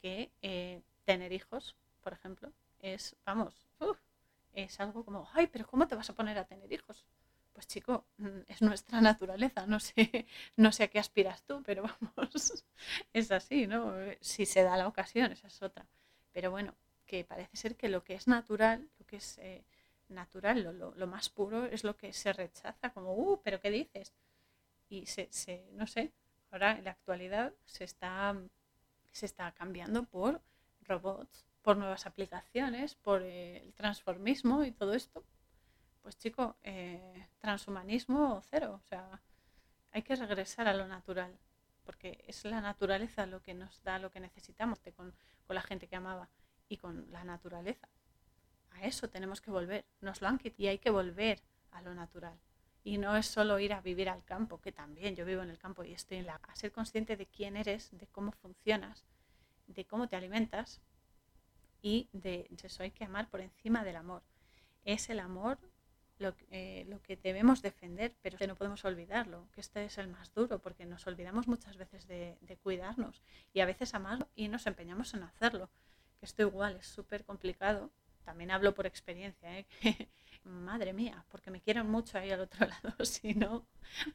que 0.00 0.30
eh, 0.42 0.82
tener 1.04 1.32
hijos, 1.32 1.76
por 2.02 2.12
ejemplo, 2.12 2.52
es, 2.80 3.16
vamos, 3.24 3.66
es 4.52 4.80
algo 4.80 5.04
como, 5.04 5.28
ay, 5.32 5.46
pero 5.46 5.66
¿cómo 5.66 5.86
te 5.86 5.94
vas 5.94 6.10
a 6.10 6.14
poner 6.14 6.38
a 6.38 6.44
tener 6.44 6.72
hijos? 6.72 7.04
Pues 7.52 7.66
chico, 7.66 8.04
mm, 8.18 8.40
es 8.48 8.62
nuestra 8.62 9.00
naturaleza, 9.00 9.66
no 9.66 9.80
sé, 9.80 9.94
no 10.56 10.72
sé 10.72 10.84
a 10.84 10.88
qué 10.88 10.98
aspiras 10.98 11.42
tú, 11.42 11.62
pero 11.64 11.84
vamos, 12.16 12.64
es 13.12 13.32
así, 13.32 13.66
¿no? 13.66 13.94
Si 14.20 14.44
se 14.44 14.62
da 14.62 14.76
la 14.76 14.88
ocasión, 14.88 15.32
esa 15.32 15.46
es 15.46 15.62
otra. 15.62 15.86
Pero 16.32 16.50
bueno, 16.50 16.74
que 17.06 17.24
parece 17.24 17.56
ser 17.56 17.76
que 17.76 17.88
lo 17.88 18.04
que 18.04 18.14
es 18.14 18.26
natural, 18.28 18.88
lo 18.98 19.06
que 19.06 19.16
es 19.16 19.38
eh, 19.38 19.64
natural, 20.08 20.62
lo, 20.62 20.94
lo, 20.94 21.06
más 21.06 21.30
puro, 21.30 21.64
es 21.66 21.84
lo 21.84 21.96
que 21.96 22.12
se 22.12 22.32
rechaza, 22.32 22.90
como, 22.92 23.14
uh, 23.14 23.40
pero 23.42 23.60
¿qué 23.60 23.70
dices? 23.70 24.12
Y 24.88 25.06
se, 25.06 25.28
se 25.30 25.68
no 25.72 25.86
sé, 25.86 26.12
ahora 26.50 26.78
en 26.78 26.84
la 26.84 26.92
actualidad 26.92 27.52
se 27.64 27.84
está 27.84 28.36
se 29.16 29.24
está 29.24 29.50
cambiando 29.52 30.04
por 30.04 30.42
robots, 30.82 31.46
por 31.62 31.78
nuevas 31.78 32.04
aplicaciones, 32.06 32.94
por 32.96 33.22
el 33.22 33.72
transformismo 33.72 34.62
y 34.64 34.72
todo 34.72 34.92
esto. 34.92 35.24
Pues 36.02 36.18
chico, 36.18 36.56
eh, 36.62 37.26
transhumanismo 37.38 38.42
cero. 38.50 38.78
O 38.84 38.86
sea, 38.86 39.22
hay 39.90 40.02
que 40.02 40.16
regresar 40.16 40.68
a 40.68 40.74
lo 40.74 40.86
natural, 40.86 41.38
porque 41.82 42.24
es 42.28 42.44
la 42.44 42.60
naturaleza 42.60 43.24
lo 43.24 43.42
que 43.42 43.54
nos 43.54 43.82
da 43.82 43.98
lo 43.98 44.10
que 44.10 44.20
necesitamos 44.20 44.80
con, 44.94 45.14
con 45.46 45.54
la 45.54 45.62
gente 45.62 45.88
que 45.88 45.96
amaba 45.96 46.28
y 46.68 46.76
con 46.76 47.10
la 47.10 47.24
naturaleza. 47.24 47.88
A 48.70 48.84
eso 48.84 49.08
tenemos 49.08 49.40
que 49.40 49.50
volver. 49.50 49.84
Nos 50.00 50.20
lo 50.20 50.28
han 50.28 50.38
quitado 50.38 50.62
y 50.62 50.68
hay 50.68 50.78
que 50.78 50.90
volver 50.90 51.42
a 51.70 51.82
lo 51.82 51.94
natural. 51.94 52.38
Y 52.84 52.98
no 52.98 53.16
es 53.16 53.26
solo 53.26 53.58
ir 53.58 53.72
a 53.72 53.80
vivir 53.80 54.08
al 54.08 54.24
campo, 54.24 54.60
que 54.60 54.72
también 54.72 55.16
yo 55.16 55.24
vivo 55.24 55.42
en 55.42 55.50
el 55.50 55.58
campo 55.58 55.82
y 55.82 55.92
estoy 55.92 56.18
en 56.18 56.26
la... 56.26 56.36
A 56.36 56.54
ser 56.54 56.72
consciente 56.72 57.16
de 57.16 57.26
quién 57.26 57.56
eres, 57.56 57.90
de 57.92 58.06
cómo 58.06 58.32
funcionas, 58.32 59.04
de 59.66 59.84
cómo 59.84 60.08
te 60.08 60.16
alimentas 60.16 60.80
y 61.82 62.08
de, 62.12 62.48
eso 62.62 62.82
hay 62.82 62.90
que 62.90 63.04
amar 63.04 63.28
por 63.28 63.40
encima 63.40 63.84
del 63.84 63.96
amor. 63.96 64.22
Es 64.84 65.10
el 65.10 65.20
amor 65.20 65.58
lo, 66.18 66.34
eh, 66.50 66.84
lo, 66.88 67.02
que 67.02 67.16
debemos 67.16 67.62
defender, 67.62 68.14
pero 68.22 68.38
no 68.46 68.54
podemos 68.54 68.84
olvidarlo, 68.84 69.48
que 69.52 69.60
este 69.60 69.84
es 69.84 69.98
el 69.98 70.08
más 70.08 70.32
duro, 70.32 70.60
porque 70.60 70.86
nos 70.86 71.06
olvidamos 71.06 71.46
muchas 71.48 71.76
veces 71.76 72.06
de, 72.06 72.38
de 72.40 72.56
cuidarnos 72.56 73.22
y 73.52 73.60
a 73.60 73.66
veces 73.66 73.94
amarlo 73.94 74.28
y 74.34 74.48
nos 74.48 74.66
empeñamos 74.66 75.12
en 75.14 75.24
hacerlo, 75.24 75.70
esto 76.26 76.42
igual 76.42 76.76
es 76.76 76.86
súper 76.86 77.24
complicado. 77.24 77.90
También 78.24 78.50
hablo 78.50 78.74
por 78.74 78.86
experiencia, 78.86 79.58
¿eh? 79.58 79.66
madre 80.44 80.92
mía, 80.92 81.24
porque 81.30 81.50
me 81.50 81.60
quieren 81.60 81.88
mucho 81.88 82.18
ahí 82.18 82.30
al 82.30 82.40
otro 82.40 82.66
lado, 82.82 83.04
si 83.04 83.34
no, 83.34 83.66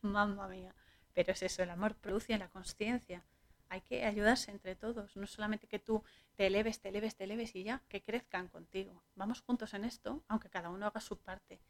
mamma 0.01 0.47
mía. 0.47 0.76
Pero 1.14 1.32
es 1.32 1.41
eso, 1.41 1.64
el 1.64 1.70
amor 1.70 1.95
produce 1.95 2.38
la 2.38 2.49
conciencia. 2.49 3.26
hay 3.70 3.82
que 3.82 4.05
ayudarse 4.05 4.51
entre 4.51 4.76
todos, 4.76 5.16
no 5.16 5.28
solamente 5.28 5.68
que 5.68 5.80
tú 5.80 6.03
te 6.36 6.47
eleves, 6.47 6.82
te 6.82 6.89
eleves, 6.89 7.16
te 7.16 7.24
eleves 7.24 7.55
y 7.55 7.64
ya, 7.64 7.82
que 7.88 8.01
crezcan 8.01 8.49
contigo. 8.49 9.01
Vamos 9.16 9.41
juntos 9.41 9.74
en 9.74 9.86
esto, 9.86 10.24
aunque 10.28 10.49
cada 10.49 10.70
uno 10.70 10.86
haga 10.88 10.99
su 10.99 11.18
parte. 11.18 11.62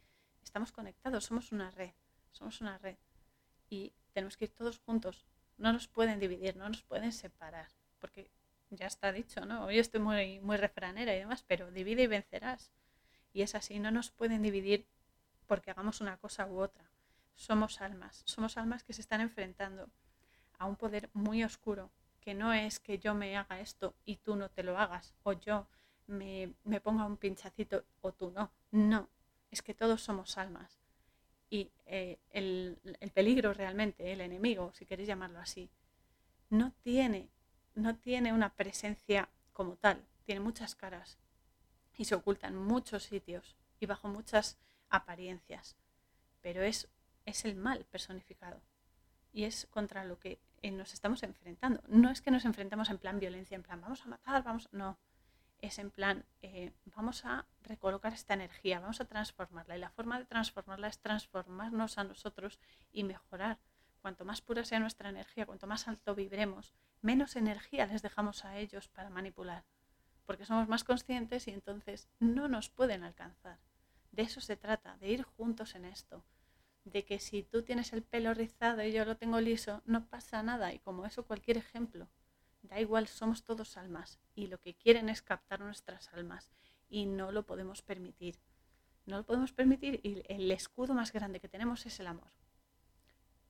Estamos 0.44 0.72
conectados, 0.72 1.26
somos 1.26 1.52
una 1.52 1.70
red, 1.70 1.94
somos 2.32 2.60
una 2.62 2.80
red. 2.80 2.98
Y 3.70 3.94
tenemos 4.14 4.36
que 4.36 4.46
ir 4.46 4.52
todos 4.52 4.80
juntos. 4.80 5.26
No 5.58 5.72
nos 5.72 5.88
pueden 5.88 6.20
dividir, 6.20 6.56
no 6.56 6.68
nos 6.68 6.82
pueden 6.82 7.12
separar, 7.12 7.68
porque 8.00 8.32
ya 8.72 8.88
está 8.88 9.12
dicho, 9.12 9.46
¿no? 9.46 9.66
Hoy 9.66 9.80
estoy 9.80 10.00
muy, 10.00 10.40
muy 10.40 10.58
refranera 10.58 11.14
y 11.14 11.20
demás, 11.20 11.44
pero 11.48 11.72
divide 11.72 12.04
y 12.04 12.08
vencerás. 12.08 12.72
Y 13.34 13.42
es 13.42 13.54
así, 13.56 13.80
no 13.80 13.92
nos 13.92 14.12
pueden 14.12 14.42
dividir 14.42 14.88
porque 15.46 15.72
hagamos 15.72 16.02
una 16.02 16.18
cosa 16.18 16.48
u 16.48 16.60
otra. 16.60 16.90
Somos 17.36 17.82
almas, 17.82 18.24
somos 18.26 18.58
almas 18.58 18.84
que 18.84 18.94
se 18.94 19.02
están 19.02 19.22
enfrentando 19.22 19.90
a 20.58 20.66
un 20.66 20.76
poder 20.76 21.10
muy 21.14 21.44
oscuro, 21.44 21.92
que 22.22 22.34
no 22.34 22.54
es 22.54 22.80
que 22.80 23.00
yo 23.00 23.14
me 23.14 23.36
haga 23.38 23.60
esto 23.60 23.96
y 24.06 24.18
tú 24.18 24.36
no 24.36 24.50
te 24.50 24.64
lo 24.64 24.78
hagas, 24.78 25.16
o 25.24 25.34
yo 25.34 25.68
me, 26.08 26.54
ponga 26.82 27.06
un 27.06 27.18
pinchacito 27.18 27.84
o 28.02 28.14
tú 28.14 28.32
no. 28.32 28.52
No, 28.72 29.10
es 29.50 29.62
que 29.62 29.74
todos 29.74 30.02
somos 30.02 30.38
almas. 30.38 30.80
Y 31.50 31.72
eh, 31.86 32.20
el, 32.30 32.80
el 33.00 33.12
peligro 33.12 33.54
realmente, 33.54 34.14
el 34.14 34.22
enemigo, 34.22 34.72
si 34.74 34.86
queréis 34.86 35.08
llamarlo 35.08 35.40
así, 35.40 35.70
no 36.50 36.72
tiene 36.82 37.30
no 37.76 37.96
tiene 37.96 38.34
una 38.34 38.54
presencia 38.54 39.30
como 39.54 39.76
tal, 39.76 40.06
tiene 40.24 40.42
muchas 40.42 40.76
caras 40.76 41.18
y 41.96 42.06
se 42.06 42.16
oculta 42.16 42.48
en 42.48 42.56
muchos 42.56 43.04
sitios 43.04 43.56
y 43.80 43.86
bajo 43.86 44.08
muchas 44.08 44.58
apariencias, 44.90 45.76
pero 46.42 46.62
es, 46.62 46.90
es 47.26 47.46
el 47.46 47.56
mal 47.56 47.86
personificado 47.86 48.62
y 49.34 49.44
es 49.46 49.68
contra 49.68 50.04
lo 50.04 50.20
que 50.20 50.40
eh, 50.62 50.72
nos 50.72 50.94
estamos 50.94 51.24
enfrentando. 51.24 51.82
No 51.88 52.10
es 52.10 52.22
que 52.22 52.32
nos 52.32 52.46
enfrentemos 52.46 52.90
en 52.90 52.98
plan 52.98 53.20
violencia, 53.20 53.56
en 53.56 53.64
plan 53.64 53.82
vamos 53.82 54.04
a 54.06 54.10
matar, 54.10 54.44
vamos, 54.44 54.70
no, 54.72 55.00
es 55.60 55.80
en 55.80 55.92
plan 55.92 56.26
eh, 56.42 56.74
vamos 56.96 57.26
a 57.26 57.46
recolocar 57.64 58.14
esta 58.14 58.34
energía, 58.34 58.80
vamos 58.80 59.00
a 59.00 59.06
transformarla 59.06 59.78
y 59.78 59.80
la 59.80 59.90
forma 59.90 60.20
de 60.20 60.26
transformarla 60.26 60.88
es 60.88 61.00
transformarnos 61.00 61.98
a 61.98 62.04
nosotros 62.04 62.60
y 62.92 63.04
mejorar. 63.04 63.60
Cuanto 64.02 64.26
más 64.26 64.42
pura 64.42 64.66
sea 64.66 64.80
nuestra 64.80 65.10
energía, 65.10 65.46
cuanto 65.46 65.68
más 65.68 65.88
alto 65.88 66.16
vibremos, 66.16 66.74
menos 67.02 67.36
energía 67.36 67.86
les 67.86 68.02
dejamos 68.02 68.46
a 68.46 68.58
ellos 68.58 68.88
para 68.88 69.10
manipular, 69.10 69.66
porque 70.26 70.46
somos 70.46 70.68
más 70.68 70.84
conscientes 70.84 71.48
y 71.48 71.52
entonces 71.52 72.10
no 72.20 72.48
nos 72.48 72.70
pueden 72.70 73.04
alcanzar. 73.04 73.60
De 74.12 74.24
eso 74.24 74.42
se 74.42 74.58
trata, 74.58 74.98
de 74.98 75.10
ir 75.10 75.24
juntos 75.24 75.76
en 75.76 75.86
esto, 75.86 76.24
de 76.84 77.06
que 77.06 77.20
si 77.20 77.44
tú 77.44 77.64
tienes 77.64 77.94
el 77.94 78.04
pelo 78.04 78.34
rizado 78.34 78.84
y 78.84 78.92
yo 78.92 79.06
lo 79.06 79.18
tengo 79.18 79.40
liso, 79.40 79.82
no 79.86 80.06
pasa 80.08 80.44
nada, 80.44 80.74
y 80.74 80.80
como 80.80 81.06
eso 81.06 81.26
cualquier 81.26 81.58
ejemplo, 81.58 82.10
da 82.62 82.80
igual, 82.80 83.08
somos 83.08 83.44
todos 83.44 83.78
almas, 83.78 84.20
y 84.36 84.48
lo 84.48 84.60
que 84.60 84.76
quieren 84.76 85.10
es 85.10 85.22
captar 85.22 85.60
nuestras 85.62 86.14
almas, 86.14 86.52
y 86.90 87.06
no 87.06 87.32
lo 87.32 87.46
podemos 87.46 87.82
permitir. 87.82 88.38
No 89.06 89.18
lo 89.18 89.26
podemos 89.26 89.52
permitir 89.52 90.00
y 90.04 90.24
el 90.28 90.52
escudo 90.52 90.94
más 90.94 91.12
grande 91.12 91.40
que 91.40 91.48
tenemos 91.48 91.86
es 91.86 92.00
el 92.00 92.08
amor. 92.08 92.32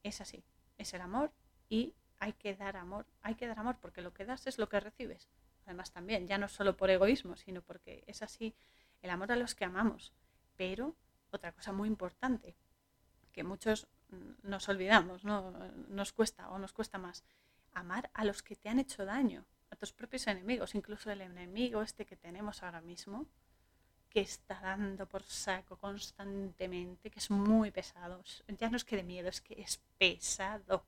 Es 0.03 0.21
así, 0.21 0.43
es 0.77 0.93
el 0.93 1.01
amor 1.01 1.33
y 1.69 1.93
hay 2.21 2.33
que 2.33 2.55
dar 2.55 2.77
amor, 2.77 3.07
hay 3.23 3.33
que 3.33 3.47
dar 3.47 3.57
amor 3.57 3.77
porque 3.81 4.03
lo 4.03 4.13
que 4.13 4.25
das 4.25 4.45
es 4.45 4.59
lo 4.59 4.69
que 4.69 4.79
recibes. 4.79 5.27
Además 5.65 5.91
también, 5.91 6.27
ya 6.27 6.37
no 6.37 6.47
solo 6.47 6.77
por 6.77 6.91
egoísmo, 6.91 7.35
sino 7.35 7.63
porque 7.63 8.03
es 8.05 8.21
así 8.21 8.53
el 9.01 9.09
amor 9.09 9.31
a 9.31 9.35
los 9.35 9.55
que 9.55 9.65
amamos. 9.65 10.13
Pero 10.55 10.95
otra 11.31 11.51
cosa 11.51 11.71
muy 11.71 11.89
importante, 11.89 12.55
que 13.31 13.43
muchos 13.43 13.87
nos 14.43 14.69
olvidamos, 14.69 15.23
¿no? 15.23 15.51
nos 15.87 16.13
cuesta 16.13 16.47
o 16.51 16.59
nos 16.59 16.73
cuesta 16.73 16.99
más, 16.99 17.23
amar 17.73 18.11
a 18.13 18.23
los 18.23 18.43
que 18.43 18.55
te 18.55 18.69
han 18.69 18.79
hecho 18.79 19.03
daño, 19.03 19.43
a 19.71 19.75
tus 19.75 19.91
propios 19.91 20.27
enemigos, 20.27 20.75
incluso 20.75 21.09
el 21.09 21.21
enemigo 21.21 21.81
este 21.81 22.05
que 22.05 22.17
tenemos 22.17 22.61
ahora 22.61 22.81
mismo, 22.81 23.25
que 24.09 24.21
está 24.21 24.59
dando 24.61 25.07
por 25.07 25.23
saco 25.23 25.75
constantemente, 25.75 27.09
que 27.09 27.17
es 27.17 27.31
muy 27.31 27.71
pesado. 27.71 28.23
Ya 28.59 28.69
no 28.69 28.77
es 28.77 28.83
que 28.83 28.97
de 28.97 29.03
miedo, 29.03 29.29
es 29.29 29.41
que 29.41 29.59
es 29.59 29.81
pesado 29.97 30.85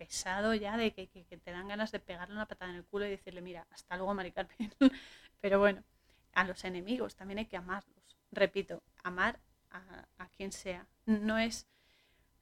pesado 0.00 0.54
ya 0.54 0.78
de 0.78 0.92
que, 0.94 1.06
te 1.06 1.50
dan 1.50 1.68
ganas 1.68 1.92
de 1.92 2.00
pegarle 2.00 2.34
una 2.34 2.46
patada 2.46 2.70
en 2.70 2.78
el 2.78 2.84
culo 2.86 3.04
y 3.04 3.10
decirle, 3.10 3.42
mira, 3.42 3.66
hasta 3.70 3.98
luego, 3.98 4.14
Mari 4.14 4.32
Pero 5.42 5.58
bueno, 5.58 5.84
a 6.32 6.44
los 6.44 6.64
enemigos 6.64 7.16
también 7.16 7.40
hay 7.40 7.44
que 7.44 7.58
amarlos. 7.58 8.16
Repito, 8.32 8.82
amar 9.02 9.38
a, 9.70 10.28
quien 10.38 10.52
sea. 10.52 10.86
No 11.04 11.36
es 11.36 11.66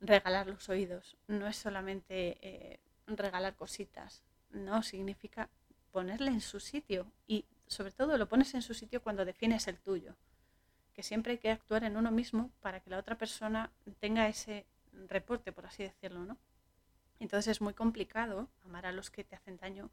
regalar 0.00 0.46
los 0.46 0.68
oídos, 0.68 1.16
no 1.26 1.48
es 1.48 1.56
solamente 1.56 2.38
eh, 2.42 2.78
regalar 3.08 3.56
cositas, 3.56 4.22
no, 4.50 4.84
significa 4.84 5.50
ponerle 5.90 6.30
en 6.30 6.40
su 6.40 6.60
sitio 6.60 7.10
y 7.26 7.44
sobre 7.66 7.90
todo 7.90 8.16
lo 8.18 8.28
pones 8.28 8.54
en 8.54 8.62
su 8.62 8.72
sitio 8.72 9.02
cuando 9.02 9.24
defines 9.24 9.66
el 9.66 9.78
tuyo, 9.80 10.14
que 10.94 11.02
siempre 11.02 11.32
hay 11.32 11.38
que 11.38 11.50
actuar 11.50 11.82
en 11.82 11.96
uno 11.96 12.12
mismo 12.12 12.52
para 12.60 12.78
que 12.78 12.90
la 12.90 12.98
otra 12.98 13.18
persona 13.18 13.72
tenga 13.98 14.28
ese 14.28 14.64
reporte, 15.08 15.50
por 15.50 15.66
así 15.66 15.82
decirlo, 15.82 16.24
¿no? 16.24 16.38
Entonces 17.18 17.52
es 17.52 17.60
muy 17.60 17.74
complicado 17.74 18.48
amar 18.64 18.86
a 18.86 18.92
los 18.92 19.10
que 19.10 19.24
te 19.24 19.36
hacen 19.36 19.56
daño 19.56 19.90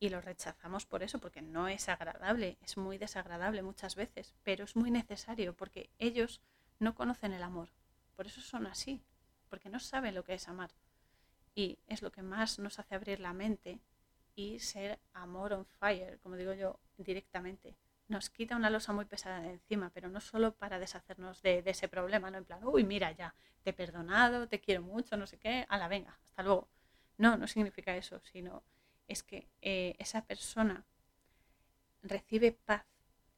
y 0.00 0.08
los 0.08 0.24
rechazamos 0.24 0.84
por 0.84 1.04
eso, 1.04 1.20
porque 1.20 1.42
no 1.42 1.68
es 1.68 1.88
agradable, 1.88 2.58
es 2.60 2.76
muy 2.76 2.98
desagradable 2.98 3.62
muchas 3.62 3.94
veces, 3.94 4.34
pero 4.42 4.64
es 4.64 4.74
muy 4.74 4.90
necesario 4.90 5.54
porque 5.54 5.90
ellos 5.98 6.40
no 6.80 6.96
conocen 6.96 7.32
el 7.32 7.44
amor, 7.44 7.68
por 8.16 8.26
eso 8.26 8.40
son 8.40 8.66
así, 8.66 9.00
porque 9.48 9.68
no 9.68 9.78
saben 9.78 10.14
lo 10.16 10.24
que 10.24 10.34
es 10.34 10.48
amar. 10.48 10.70
Y 11.54 11.78
es 11.86 12.02
lo 12.02 12.10
que 12.10 12.22
más 12.22 12.58
nos 12.58 12.78
hace 12.78 12.94
abrir 12.94 13.20
la 13.20 13.32
mente 13.32 13.80
y 14.34 14.58
ser 14.58 14.98
amor 15.12 15.52
on 15.52 15.66
fire, 15.66 16.18
como 16.20 16.36
digo 16.36 16.52
yo, 16.54 16.80
directamente. 16.96 17.76
Nos 18.08 18.30
quita 18.30 18.56
una 18.56 18.70
losa 18.70 18.92
muy 18.92 19.04
pesada 19.04 19.40
de 19.40 19.50
encima, 19.50 19.90
pero 19.90 20.08
no 20.08 20.20
solo 20.20 20.54
para 20.54 20.78
deshacernos 20.78 21.42
de, 21.42 21.62
ese 21.64 21.88
problema, 21.88 22.30
no 22.30 22.38
en 22.38 22.44
plan, 22.44 22.60
uy, 22.64 22.84
mira 22.84 23.12
ya, 23.12 23.34
te 23.62 23.70
he 23.70 23.72
perdonado, 23.72 24.48
te 24.48 24.60
quiero 24.60 24.82
mucho, 24.82 25.16
no 25.16 25.26
sé 25.26 25.38
qué, 25.38 25.66
a 25.68 25.78
la 25.78 25.88
venga, 25.88 26.18
hasta 26.32 26.44
luego. 26.44 26.66
No, 27.18 27.36
no 27.36 27.46
significa 27.46 27.94
eso, 27.94 28.22
sino 28.32 28.62
es 29.06 29.22
que 29.22 29.46
eh, 29.60 29.94
esa 29.98 30.24
persona 30.24 30.86
recibe 32.02 32.52
paz, 32.52 32.86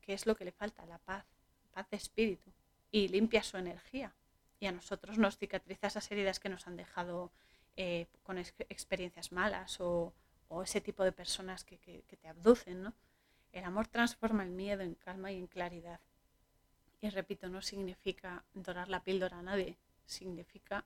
que 0.01 0.15
es 0.15 0.27
lo 0.27 0.37
que 0.37 0.45
le 0.45 0.53
falta, 0.53 0.87
la 0.87 0.99
paz, 0.99 1.25
paz 1.73 1.91
de 1.91 1.97
espíritu, 1.97 2.53
y 2.93 3.09
limpia 3.09 3.43
su 3.43 3.57
energía. 3.57 4.15
Y 4.61 4.67
a 4.67 4.73
nosotros 4.73 5.19
nos 5.19 5.37
cicatriza 5.39 5.89
esas 5.89 6.09
heridas 6.13 6.39
que 6.39 6.49
nos 6.49 6.69
han 6.69 6.77
dejado 6.77 7.33
eh, 7.77 8.07
con 8.23 8.39
experiencias 8.39 9.33
malas 9.33 9.81
o, 9.81 10.15
ese 10.63 10.81
tipo 10.81 11.03
de 11.03 11.11
personas 11.11 11.65
que, 11.65 11.79
que 11.79 12.17
te 12.17 12.29
abducen, 12.29 12.85
¿no? 12.85 12.95
El 13.51 13.65
amor 13.65 13.89
transforma 13.89 14.45
el 14.45 14.51
miedo 14.51 14.83
en 14.83 14.95
calma 14.95 15.33
y 15.33 15.39
en 15.39 15.49
claridad. 15.49 15.99
Y 17.01 17.09
repito, 17.11 17.49
no 17.49 17.61
significa 17.61 18.45
dorar 18.55 18.89
la 18.89 19.03
píldora 19.03 19.41
a 19.41 19.43
nadie, 19.43 19.77
significa 20.07 20.85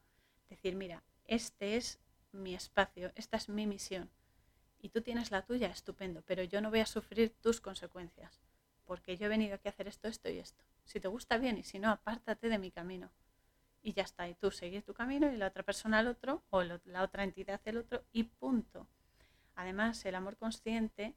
decir, 0.49 0.75
mira, 0.75 1.03
este 1.29 1.77
es 1.77 2.01
mi 2.33 2.55
espacio, 2.55 3.13
esta 3.15 3.37
es 3.37 3.49
mi 3.49 3.67
misión. 3.67 4.11
Y 4.81 4.89
tú 4.89 5.03
tienes 5.03 5.31
la 5.31 5.43
tuya, 5.43 5.69
estupendo, 5.69 6.23
pero 6.23 6.43
yo 6.43 6.61
no 6.61 6.71
voy 6.71 6.81
a 6.81 6.87
sufrir 6.87 7.31
tus 7.41 7.61
consecuencias, 7.61 8.41
porque 8.85 9.17
yo 9.17 9.27
he 9.27 9.29
venido 9.29 9.55
aquí 9.55 9.69
a 9.69 9.71
hacer 9.71 9.89
esto, 9.89 10.09
esto 10.09 10.29
y 10.31 10.39
esto. 10.39 10.65
Si 10.85 11.01
te 11.01 11.09
gusta 11.09 11.39
bien 11.39 11.59
y 11.59 11.63
si 11.63 11.79
no, 11.79 11.91
apártate 11.91 12.49
de 12.49 12.59
mi 12.59 12.71
camino. 12.71 13.11
Y 13.83 13.93
ya 13.93 14.03
está, 14.03 14.29
y 14.29 14.35
tú 14.35 14.51
seguir 14.51 14.83
tu 14.83 14.95
camino 14.95 15.31
y 15.33 15.37
la 15.37 15.47
otra 15.47 15.63
persona 15.63 15.99
al 15.99 16.09
otro, 16.09 16.43
o 16.51 16.63
la 16.63 17.03
otra 17.03 17.25
entidad 17.25 17.61
el 17.67 17.77
otro, 17.77 18.05
y 18.13 18.25
punto. 18.25 18.89
Además, 19.55 20.05
el 20.05 20.15
amor 20.15 20.37
consciente 20.37 21.15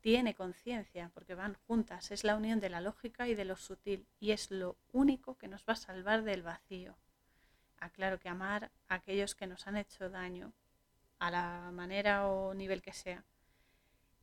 tiene 0.00 0.34
conciencia, 0.34 1.10
porque 1.14 1.34
van 1.34 1.54
juntas, 1.66 2.10
es 2.10 2.24
la 2.24 2.36
unión 2.36 2.60
de 2.60 2.70
la 2.70 2.80
lógica 2.80 3.28
y 3.28 3.34
de 3.34 3.44
lo 3.44 3.56
sutil, 3.56 4.06
y 4.18 4.32
es 4.32 4.50
lo 4.50 4.76
único 4.92 5.38
que 5.38 5.48
nos 5.48 5.62
va 5.62 5.74
a 5.74 5.76
salvar 5.76 6.24
del 6.24 6.42
vacío. 6.42 6.96
Aclaro 7.78 8.18
que 8.18 8.28
amar 8.28 8.70
a 8.88 8.94
aquellos 8.94 9.34
que 9.34 9.46
nos 9.46 9.66
han 9.66 9.76
hecho 9.76 10.10
daño, 10.10 10.52
a 11.18 11.30
la 11.30 11.70
manera 11.72 12.26
o 12.26 12.54
nivel 12.54 12.82
que 12.82 12.92
sea, 12.92 13.24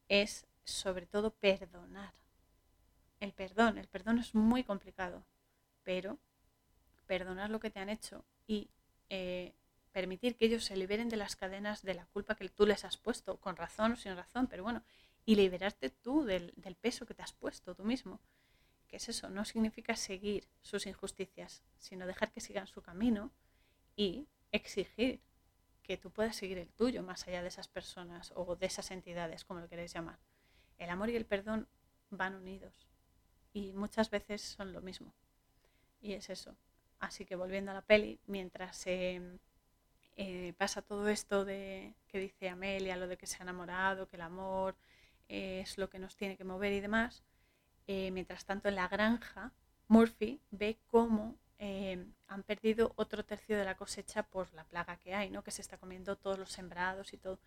es 0.10 0.46
sobre 0.64 1.06
todo 1.06 1.32
perdonar. 1.32 2.14
El 3.20 3.34
perdón, 3.34 3.78
el 3.78 3.88
perdón 3.88 4.20
es 4.20 4.34
muy 4.34 4.64
complicado, 4.64 5.24
pero 5.84 6.18
perdonar 7.06 7.50
lo 7.50 7.60
que 7.60 7.70
te 7.70 7.80
han 7.80 7.90
hecho 7.90 8.24
y 8.48 8.70
eh, 9.10 9.54
permitir 9.92 10.36
que 10.36 10.46
ellos 10.46 10.66
se 10.66 10.76
liberen 10.76 11.10
de 11.10 11.18
las 11.18 11.36
cadenas 11.36 11.82
de 11.84 11.94
la 11.94 12.06
culpa 12.08 12.36
que 12.36 12.50
tú 12.50 12.66
les 12.66 12.86
has 12.86 12.98
puesto, 12.98 13.38
con 13.38 13.56
razón 13.56 13.94
o 13.94 13.96
sin 13.96 14.16
razón, 14.16 14.48
pero 14.48 14.64
bueno, 14.64 14.84
y 15.26 15.36
liberarte 15.36 15.90
tú 15.90 16.24
del, 16.24 16.54
peso 16.80 17.06
que 17.06 17.14
te 17.14 17.22
has 17.22 17.34
puesto 17.34 17.76
tú 17.76 17.84
mismo. 17.84 18.20
¿Qué 18.88 18.98
es 18.98 19.10
eso? 19.10 19.30
No 19.30 19.46
significa 19.46 19.96
seguir 19.96 20.48
sus 20.62 20.86
injusticias, 20.86 21.62
sino 21.78 22.08
dejar 22.08 22.32
que 22.32 22.42
sigan 22.42 22.68
su 22.68 22.82
camino 22.82 23.32
y 24.02 24.28
exigir 24.52 25.22
que 25.84 25.96
tú 25.96 26.10
puedas 26.10 26.36
seguir 26.36 26.58
el 26.58 26.72
tuyo 26.74 27.04
más 27.04 27.28
allá 27.28 27.44
de 27.44 27.50
esas 27.50 27.68
personas 27.68 28.34
o 28.36 28.56
de 28.56 28.66
esas 28.66 28.90
entidades, 28.90 29.46
como 29.46 29.60
lo 29.60 29.70
queréis 29.70 29.94
llamar. 29.94 30.18
El 30.80 30.90
amor 30.90 31.12
y 31.12 31.16
el 31.16 31.28
perdón 31.28 31.68
van 32.10 32.34
unidos 32.34 32.88
y 33.54 33.74
muchas 33.74 34.10
veces 34.10 34.42
son 34.42 34.74
lo 34.74 34.82
mismo. 34.82 35.14
Y 36.00 36.14
es 36.14 36.32
eso. 36.32 36.56
Así 36.98 37.26
que 37.26 37.36
volviendo 37.36 37.70
a 37.70 37.76
la 37.76 37.84
peli, 37.84 38.20
mientras 38.26 38.82
eh, 38.88 39.38
pasa 40.58 40.82
todo 40.82 41.08
esto 41.08 41.46
de 41.46 41.94
que 42.08 42.18
dice 42.18 42.50
Amelia, 42.50 42.96
lo 42.96 43.08
de 43.08 43.18
que 43.18 43.28
se 43.28 43.38
ha 43.38 43.44
enamorado, 43.44 44.08
que 44.08 44.16
el 44.16 44.24
amor 44.24 44.76
es 45.28 45.78
lo 45.78 45.92
que 45.92 46.00
nos 46.00 46.16
tiene 46.16 46.38
que 46.38 46.44
mover 46.44 46.74
y 46.74 46.80
demás. 46.80 47.24
Eh, 47.86 48.10
mientras 48.10 48.46
tanto, 48.46 48.68
en 48.68 48.76
la 48.76 48.88
granja, 48.88 49.54
Murphy 49.88 50.42
ve 50.50 50.80
cómo 50.88 51.38
eh, 51.62 52.06
han 52.28 52.44
perdido 52.44 52.92
otro 52.98 53.24
tercio 53.24 53.58
de 53.58 53.64
la 53.64 53.78
cosecha 53.78 54.24
por 54.24 54.54
la 54.54 54.66
plaga 54.66 54.98
que 54.98 55.16
hay, 55.16 55.30
¿no? 55.30 55.44
que 55.44 55.52
se 55.52 55.62
está 55.62 55.78
comiendo 55.78 56.18
todos 56.18 56.38
los 56.38 56.52
sembrados 56.52 57.14
y 57.14 57.18
todo. 57.18 57.40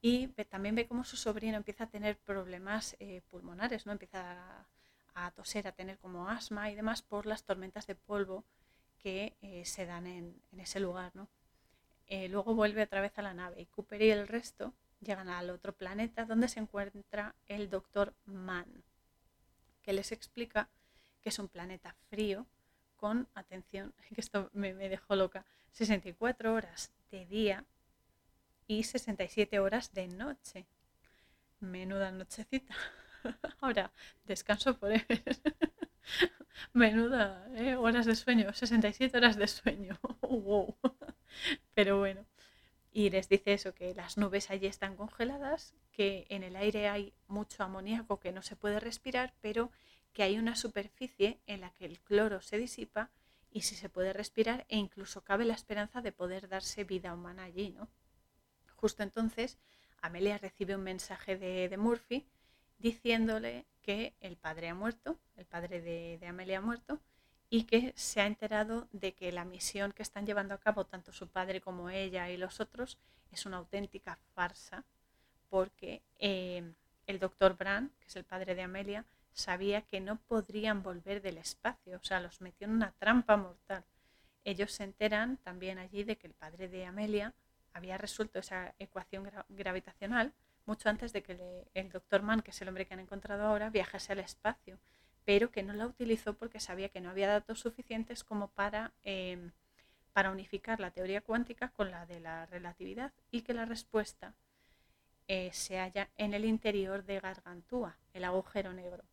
Y 0.00 0.28
también 0.44 0.74
ve 0.74 0.86
cómo 0.86 1.04
su 1.04 1.18
sobrino 1.18 1.58
empieza 1.58 1.84
a 1.84 1.90
tener 1.90 2.16
problemas 2.16 2.96
pulmonares, 3.28 3.86
¿no? 3.86 3.92
empieza 3.92 4.66
a, 5.14 5.30
toser, 5.32 5.66
a 5.66 5.72
tener 5.72 5.98
como 5.98 6.28
asma 6.28 6.70
y 6.70 6.74
demás 6.74 7.02
por 7.02 7.26
las 7.26 7.44
tormentas 7.44 7.86
de 7.86 7.96
polvo 7.96 8.44
que 8.98 9.36
se 9.64 9.84
dan 9.84 10.06
en, 10.06 10.40
en 10.52 10.60
ese 10.60 10.80
lugar. 10.80 11.10
¿no? 11.14 11.28
Eh, 12.08 12.28
luego 12.28 12.54
vuelve 12.54 12.82
otra 12.82 13.00
vez 13.00 13.18
a 13.18 13.22
la 13.22 13.34
nave 13.34 13.60
y 13.60 13.66
Cooper 13.66 14.00
y 14.00 14.10
el 14.10 14.28
resto 14.28 14.72
llegan 15.00 15.28
al 15.28 15.50
otro 15.50 15.72
planeta 15.72 16.24
donde 16.24 16.48
se 16.48 16.60
encuentra 16.60 17.34
el 17.46 17.68
doctor 17.68 18.14
Mann, 18.24 18.84
que 19.82 19.92
les 19.92 20.12
explica 20.12 20.68
que 21.20 21.30
es 21.30 21.38
un 21.40 21.48
planeta 21.48 21.96
frío 22.08 22.46
con, 22.96 23.28
atención, 23.34 23.94
que 24.14 24.20
esto 24.20 24.50
me, 24.52 24.74
dejó 24.74 25.16
loca, 25.16 25.44
64 25.72 26.54
horas 26.54 26.92
de 27.10 27.26
día 27.26 27.64
y 28.66 28.84
67 28.84 29.58
horas 29.58 29.92
de 29.92 30.08
noche. 30.08 30.66
Menuda 31.60 32.10
nochecita. 32.10 32.74
Ahora, 33.60 33.92
descanso 34.24 34.76
por 34.78 34.92
él. 34.92 35.06
Menuda 36.72 37.46
¿eh? 37.54 37.76
horas 37.76 38.06
de 38.06 38.14
sueño, 38.14 38.52
67 38.52 39.16
horas 39.16 39.36
de 39.36 39.48
sueño. 39.48 39.98
Pero 41.74 41.98
bueno, 41.98 42.24
y 42.96 43.10
les 43.10 43.28
dice 43.28 43.52
eso, 43.52 43.74
que 43.74 43.94
las 43.94 44.16
nubes 44.16 44.50
allí 44.50 44.66
están 44.66 44.96
congeladas, 44.96 45.74
que 45.92 46.26
en 46.30 46.42
el 46.42 46.56
aire 46.56 46.88
hay 46.88 47.12
mucho 47.28 47.62
amoníaco 47.62 48.20
que 48.20 48.32
no 48.32 48.40
se 48.40 48.56
puede 48.56 48.80
respirar, 48.80 49.34
pero 49.42 49.70
que 50.16 50.22
hay 50.22 50.38
una 50.38 50.56
superficie 50.56 51.42
en 51.46 51.60
la 51.60 51.74
que 51.74 51.84
el 51.84 52.00
cloro 52.00 52.40
se 52.40 52.56
disipa 52.56 53.10
y 53.50 53.60
si 53.60 53.74
se 53.74 53.90
puede 53.90 54.14
respirar 54.14 54.64
e 54.70 54.78
incluso 54.78 55.22
cabe 55.22 55.44
la 55.44 55.52
esperanza 55.52 56.00
de 56.00 56.10
poder 56.10 56.48
darse 56.48 56.84
vida 56.84 57.12
humana 57.12 57.42
allí, 57.42 57.68
¿no? 57.68 57.86
Justo 58.76 59.02
entonces, 59.02 59.58
Amelia 60.00 60.38
recibe 60.38 60.74
un 60.74 60.84
mensaje 60.84 61.36
de, 61.36 61.68
de 61.68 61.76
Murphy 61.76 62.26
diciéndole 62.78 63.66
que 63.82 64.14
el 64.20 64.38
padre 64.38 64.70
ha 64.70 64.74
muerto, 64.74 65.18
el 65.36 65.44
padre 65.44 65.82
de, 65.82 66.26
Amelia 66.26 66.60
ha 66.60 66.62
muerto, 66.62 66.98
y 67.50 67.64
que 67.64 67.92
se 67.94 68.22
ha 68.22 68.26
enterado 68.26 68.88
de 68.92 69.12
que 69.12 69.30
la 69.32 69.44
misión 69.44 69.92
que 69.92 70.02
están 70.02 70.24
llevando 70.24 70.54
a 70.54 70.60
cabo 70.60 70.86
tanto 70.86 71.12
su 71.12 71.28
padre 71.28 71.60
como 71.60 71.90
ella 71.90 72.30
y 72.30 72.38
los 72.38 72.58
otros 72.60 72.96
es 73.32 73.44
una 73.44 73.58
auténtica 73.58 74.16
farsa 74.34 74.82
porque 75.50 76.00
eh, 76.18 76.72
el 77.06 77.18
doctor 77.18 77.54
Brand, 77.54 77.90
que 78.00 78.06
es 78.06 78.16
el 78.16 78.24
padre 78.24 78.54
de 78.54 78.62
Amelia, 78.62 79.04
sabía 79.36 79.82
que 79.82 80.00
no 80.00 80.16
podrían 80.16 80.82
volver 80.82 81.22
del 81.22 81.38
espacio, 81.38 81.96
o 81.96 82.04
sea, 82.04 82.20
los 82.20 82.40
metió 82.40 82.66
en 82.66 82.72
una 82.72 82.92
trampa 82.92 83.36
mortal. 83.36 83.84
Ellos 84.44 84.72
se 84.72 84.84
enteran 84.84 85.36
también 85.38 85.78
allí 85.78 86.04
de 86.04 86.16
que 86.16 86.26
el 86.26 86.34
padre 86.34 86.68
de 86.68 86.86
Amelia 86.86 87.34
había 87.72 87.98
resuelto 87.98 88.38
esa 88.38 88.74
ecuación 88.78 89.30
gravitacional 89.48 90.32
mucho 90.64 90.88
antes 90.88 91.12
de 91.12 91.22
que 91.22 91.38
el 91.74 91.90
doctor 91.90 92.22
Mann, 92.22 92.42
que 92.42 92.50
es 92.50 92.60
el 92.60 92.68
hombre 92.68 92.86
que 92.86 92.94
han 92.94 93.00
encontrado 93.00 93.44
ahora, 93.44 93.70
viajase 93.70 94.12
al 94.12 94.18
espacio 94.18 94.78
pero 95.26 95.50
que 95.50 95.64
no 95.64 95.74
la 95.74 95.86
utilizó 95.86 96.34
porque 96.34 96.60
sabía 96.60 96.88
que 96.88 97.00
no 97.00 97.10
había 97.10 97.26
datos 97.26 97.58
suficientes 97.58 98.24
como 98.24 98.48
para, 98.48 98.92
em, 99.02 99.50
unificar 100.32 100.80
la 100.80 100.92
teoría 100.92 101.20
cuántica 101.20 101.68
con 101.68 101.90
la 101.90 102.06
de 102.06 102.20
la 102.20 102.46
relatividad 102.46 103.12
y 103.30 103.42
que 103.42 103.52
la 103.52 103.66
respuesta 103.66 104.32
eh, 105.28 105.50
se 105.52 105.78
halla 105.78 106.08
en 106.16 106.32
el 106.32 106.46
interior 106.46 107.04
de 107.04 107.20
Gargantúa, 107.20 107.98
el 108.14 108.24
agujero 108.24 108.72
negro. 108.72 109.04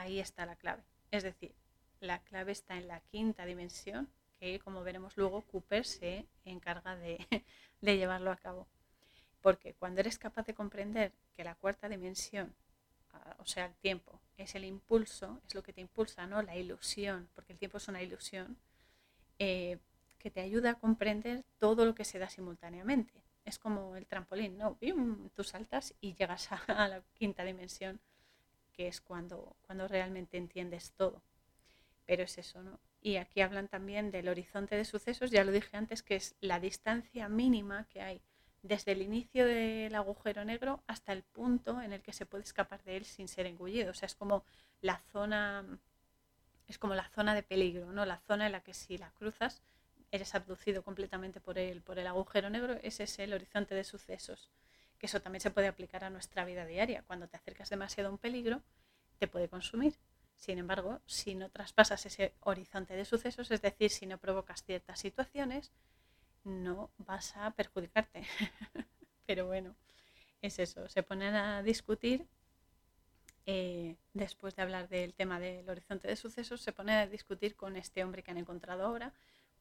Ahí 0.00 0.18
está 0.18 0.46
la 0.46 0.56
clave. 0.56 0.82
Es 1.10 1.22
decir, 1.22 1.54
la 2.00 2.20
clave 2.20 2.52
está 2.52 2.78
en 2.78 2.88
la 2.88 3.00
quinta 3.00 3.44
dimensión, 3.44 4.08
que 4.38 4.58
como 4.60 4.82
veremos 4.82 5.16
luego, 5.18 5.42
Cooper 5.42 5.84
se 5.84 6.26
encarga 6.44 6.96
de, 6.96 7.18
llevarlo 7.82 8.30
a 8.32 8.36
cabo. 8.36 8.66
Porque 9.42 9.74
cuando 9.74 10.00
eres 10.00 10.18
capaz 10.18 10.46
de 10.46 10.54
comprender 10.54 11.12
que 11.36 11.44
la 11.44 11.54
cuarta 11.54 11.88
dimensión 11.88 12.54
o 13.38 13.46
sea, 13.46 13.66
el 13.66 13.74
tiempo, 13.74 14.20
es 14.36 14.54
el 14.54 14.64
impulso, 14.64 15.40
es 15.46 15.54
lo 15.54 15.62
que 15.62 15.72
te 15.72 15.80
impulsa, 15.80 16.26
¿no? 16.26 16.42
La 16.42 16.56
ilusión, 16.56 17.28
porque 17.34 17.52
el 17.52 17.58
tiempo 17.58 17.78
es 17.78 17.88
una 17.88 18.00
ilusión, 18.00 18.56
eh, 19.38 19.78
que 20.18 20.30
te 20.30 20.40
ayuda 20.40 20.70
a 20.70 20.74
comprender 20.74 21.44
todo 21.58 21.84
lo 21.84 21.94
que 21.94 22.04
se 22.04 22.18
da 22.18 22.30
simultáneamente. 22.30 23.12
Es 23.44 23.58
como 23.58 23.96
el 23.96 24.06
trampolín, 24.06 24.56
¿no? 24.58 24.78
Tú 25.34 25.42
saltas 25.42 25.94
y 26.00 26.14
llegas 26.14 26.48
a, 26.68 26.88
la 26.88 27.02
quinta 27.14 27.44
dimensión, 27.44 28.00
que 28.80 28.88
es 28.88 29.02
cuando, 29.02 29.58
cuando 29.66 29.86
realmente 29.88 30.38
entiendes 30.38 30.92
todo. 30.92 31.22
Pero 32.06 32.22
es 32.22 32.38
eso, 32.38 32.62
¿no? 32.62 32.80
Y 33.02 33.16
aquí 33.16 33.42
hablan 33.42 33.68
también 33.68 34.10
del 34.10 34.26
horizonte 34.26 34.74
de 34.74 34.86
sucesos, 34.86 35.30
ya 35.30 35.44
lo 35.44 35.52
dije 35.52 35.76
antes, 35.76 36.02
que 36.02 36.16
es 36.16 36.34
la 36.40 36.60
distancia 36.60 37.28
mínima 37.28 37.86
que 37.90 38.00
hay 38.00 38.22
desde 38.62 38.92
el 38.92 39.02
inicio 39.02 39.44
del 39.44 39.94
agujero 39.94 40.46
negro 40.46 40.82
hasta 40.86 41.12
el 41.12 41.24
punto 41.24 41.82
en 41.82 41.92
el 41.92 42.00
que 42.00 42.14
se 42.14 42.24
puede 42.24 42.44
escapar 42.44 42.82
de 42.84 42.96
él 42.96 43.04
sin 43.04 43.28
ser 43.28 43.44
engullido. 43.44 43.90
O 43.90 43.94
sea, 43.94 44.06
es 44.06 44.14
como 44.14 44.44
la 44.80 44.96
zona, 45.12 45.62
es 46.66 46.78
como 46.78 46.94
la 46.94 47.10
zona 47.10 47.34
de 47.34 47.42
peligro, 47.42 47.92
¿no? 47.92 48.06
La 48.06 48.16
zona 48.20 48.46
en 48.46 48.52
la 48.52 48.62
que 48.62 48.72
si 48.72 48.96
la 48.96 49.10
cruzas 49.10 49.60
eres 50.10 50.34
abducido 50.34 50.82
completamente 50.82 51.38
por 51.38 51.58
el, 51.58 51.82
por 51.82 51.98
el 51.98 52.06
agujero 52.06 52.48
negro, 52.48 52.78
ese 52.82 53.02
es 53.02 53.18
el 53.18 53.34
horizonte 53.34 53.74
de 53.74 53.84
sucesos. 53.84 54.48
Que 55.00 55.06
eso 55.06 55.20
también 55.20 55.40
se 55.40 55.50
puede 55.50 55.66
aplicar 55.66 56.04
a 56.04 56.10
nuestra 56.10 56.44
vida 56.44 56.64
diaria. 56.64 57.02
Cuando 57.02 57.26
te 57.26 57.36
acercas 57.36 57.70
demasiado 57.70 58.10
a 58.10 58.12
un 58.12 58.18
peligro, 58.18 58.62
te 59.18 59.26
puede 59.26 59.48
consumir. 59.48 59.96
Sin 60.36 60.58
embargo, 60.58 61.00
si 61.06 61.34
no 61.34 61.50
traspasas 61.50 62.06
ese 62.06 62.34
horizonte 62.40 62.94
de 62.94 63.04
sucesos, 63.04 63.50
es 63.50 63.60
decir, 63.60 63.90
si 63.90 64.06
no 64.06 64.18
provocas 64.18 64.62
ciertas 64.62 65.00
situaciones, 65.00 65.72
no 66.44 66.90
vas 66.98 67.36
a 67.36 67.50
perjudicarte. 67.50 68.22
Pero 69.26 69.46
bueno, 69.46 69.74
es 70.42 70.58
eso, 70.58 70.88
se 70.88 71.02
ponen 71.02 71.34
a 71.34 71.62
discutir, 71.62 72.26
eh, 73.46 73.96
después 74.14 74.56
de 74.56 74.62
hablar 74.62 74.88
del 74.88 75.14
tema 75.14 75.40
del 75.40 75.68
horizonte 75.68 76.08
de 76.08 76.16
sucesos, 76.16 76.60
se 76.60 76.72
ponen 76.72 76.96
a 76.96 77.06
discutir 77.06 77.56
con 77.56 77.76
este 77.76 78.02
hombre 78.02 78.22
que 78.22 78.30
han 78.30 78.38
encontrado 78.38 78.84
ahora, 78.84 79.12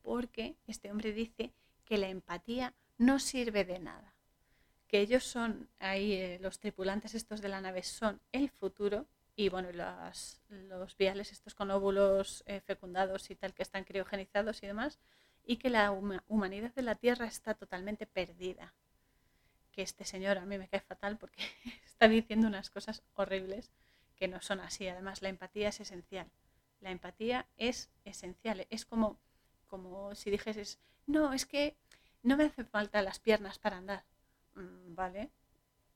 porque 0.01 0.55
este 0.67 0.91
hombre 0.91 1.11
dice 1.11 1.51
que 1.85 1.97
la 1.97 2.07
empatía 2.07 2.73
no 2.97 3.19
sirve 3.19 3.65
de 3.65 3.79
nada, 3.79 4.13
que 4.89 4.99
ellos 4.99 5.23
son, 5.23 5.69
ahí 5.79 6.13
eh, 6.13 6.39
los 6.41 6.59
tripulantes 6.59 7.13
estos 7.13 7.41
de 7.41 7.47
la 7.47 7.61
nave 7.61 7.83
son 7.83 8.19
el 8.31 8.49
futuro 8.49 9.05
y 9.35 9.47
bueno, 9.47 9.69
los 10.49 10.97
viales 10.97 11.31
estos 11.31 11.55
con 11.55 11.71
óvulos 11.71 12.43
eh, 12.45 12.59
fecundados 12.59 13.29
y 13.29 13.35
tal 13.35 13.53
que 13.53 13.61
están 13.63 13.85
criogenizados 13.85 14.61
y 14.63 14.67
demás, 14.67 14.99
y 15.45 15.57
que 15.57 15.69
la 15.69 15.91
humanidad 16.27 16.73
de 16.73 16.81
la 16.81 16.95
Tierra 16.95 17.25
está 17.25 17.53
totalmente 17.53 18.05
perdida. 18.05 18.73
Que 19.71 19.81
este 19.81 20.03
señor 20.03 20.39
a 20.39 20.45
mí 20.45 20.57
me 20.57 20.67
cae 20.67 20.81
fatal 20.81 21.17
porque 21.17 21.41
está 21.85 22.09
diciendo 22.09 22.47
unas 22.47 22.69
cosas 22.69 23.01
horribles 23.13 23.71
que 24.17 24.27
no 24.27 24.41
son 24.41 24.59
así. 24.59 24.89
Además, 24.89 25.21
la 25.21 25.29
empatía 25.29 25.69
es 25.69 25.79
esencial. 25.79 26.27
La 26.81 26.91
empatía 26.91 27.47
es 27.55 27.89
esencial. 28.03 28.67
Es 28.69 28.85
como, 28.85 29.17
como 29.67 30.15
si 30.15 30.31
dijeses, 30.31 30.79
no, 31.07 31.31
es 31.31 31.45
que 31.45 31.77
no 32.23 32.35
me 32.35 32.43
hacen 32.43 32.67
falta 32.67 33.01
las 33.01 33.19
piernas 33.19 33.57
para 33.57 33.77
andar. 33.77 34.03
Mm, 34.59 34.95
vale, 34.95 35.31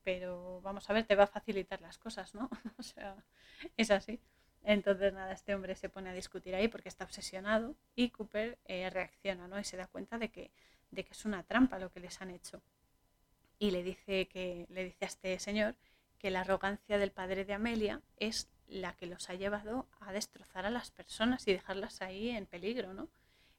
pero 0.02 0.60
vamos 0.62 0.88
a 0.90 0.92
ver, 0.94 1.04
te 1.06 1.16
va 1.16 1.24
a 1.24 1.26
facilitar 1.26 1.80
las 1.80 1.98
cosas, 1.98 2.34
¿no? 2.34 2.50
o 2.78 2.82
sea, 2.82 3.16
es 3.76 3.90
así. 3.90 4.20
Entonces, 4.62 5.12
nada, 5.12 5.32
este 5.32 5.54
hombre 5.54 5.74
se 5.76 5.90
pone 5.90 6.10
a 6.10 6.14
discutir 6.14 6.54
ahí 6.54 6.68
porque 6.68 6.88
está 6.88 7.04
obsesionado 7.04 7.76
y 7.94 8.10
Cooper 8.10 8.58
eh, 8.64 8.88
reacciona, 8.90 9.46
¿no? 9.48 9.58
Y 9.60 9.64
se 9.64 9.76
da 9.76 9.86
cuenta 9.86 10.18
de 10.18 10.30
que, 10.30 10.50
de 10.90 11.04
que 11.04 11.12
es 11.12 11.24
una 11.26 11.42
trampa 11.42 11.78
lo 11.78 11.90
que 11.92 12.00
les 12.00 12.20
han 12.22 12.30
hecho. 12.30 12.62
Y 13.58 13.70
le 13.70 13.82
dice, 13.82 14.26
que, 14.28 14.66
le 14.70 14.84
dice 14.84 15.04
a 15.04 15.08
este 15.08 15.38
señor 15.38 15.74
que 16.18 16.30
la 16.30 16.40
arrogancia 16.40 16.98
del 16.98 17.12
padre 17.12 17.44
de 17.44 17.54
Amelia 17.54 18.00
es 18.16 18.48
la 18.66 18.94
que 18.94 19.06
los 19.06 19.28
ha 19.28 19.34
llevado 19.34 19.86
a 20.00 20.12
destrozar 20.12 20.64
a 20.64 20.70
las 20.70 20.90
personas 20.90 21.46
y 21.46 21.52
dejarlas 21.52 22.00
ahí 22.00 22.30
en 22.30 22.46
peligro, 22.46 22.94
¿no? 22.94 23.08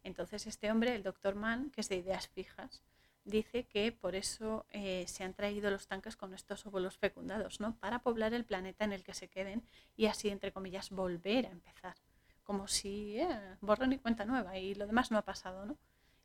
Entonces 0.03 0.47
este 0.47 0.71
hombre, 0.71 0.95
el 0.95 1.03
doctor 1.03 1.35
Mann, 1.35 1.69
que 1.69 1.81
es 1.81 1.89
de 1.89 1.97
ideas 1.97 2.27
fijas, 2.29 2.81
dice 3.25 3.63
que 3.63 3.91
por 3.91 4.15
eso 4.15 4.65
eh, 4.71 5.05
se 5.07 5.23
han 5.23 5.33
traído 5.33 5.69
los 5.71 5.87
tanques 5.87 6.15
con 6.15 6.33
estos 6.33 6.65
óvulos 6.65 6.97
fecundados, 6.97 7.59
¿no? 7.59 7.75
Para 7.77 7.99
poblar 7.99 8.33
el 8.33 8.45
planeta 8.45 8.85
en 8.85 8.93
el 8.93 9.03
que 9.03 9.13
se 9.13 9.27
queden 9.27 9.63
y 9.97 10.05
así, 10.05 10.29
entre 10.29 10.51
comillas, 10.51 10.91
volver 10.91 11.47
a 11.47 11.51
empezar. 11.51 11.95
Como 12.43 12.67
si 12.67 13.19
eh, 13.19 13.27
borrón 13.61 13.93
y 13.93 13.97
cuenta 13.97 14.25
nueva 14.25 14.57
y 14.59 14.75
lo 14.75 14.85
demás 14.85 15.11
no 15.11 15.17
ha 15.17 15.23
pasado, 15.23 15.65
¿no? 15.65 15.77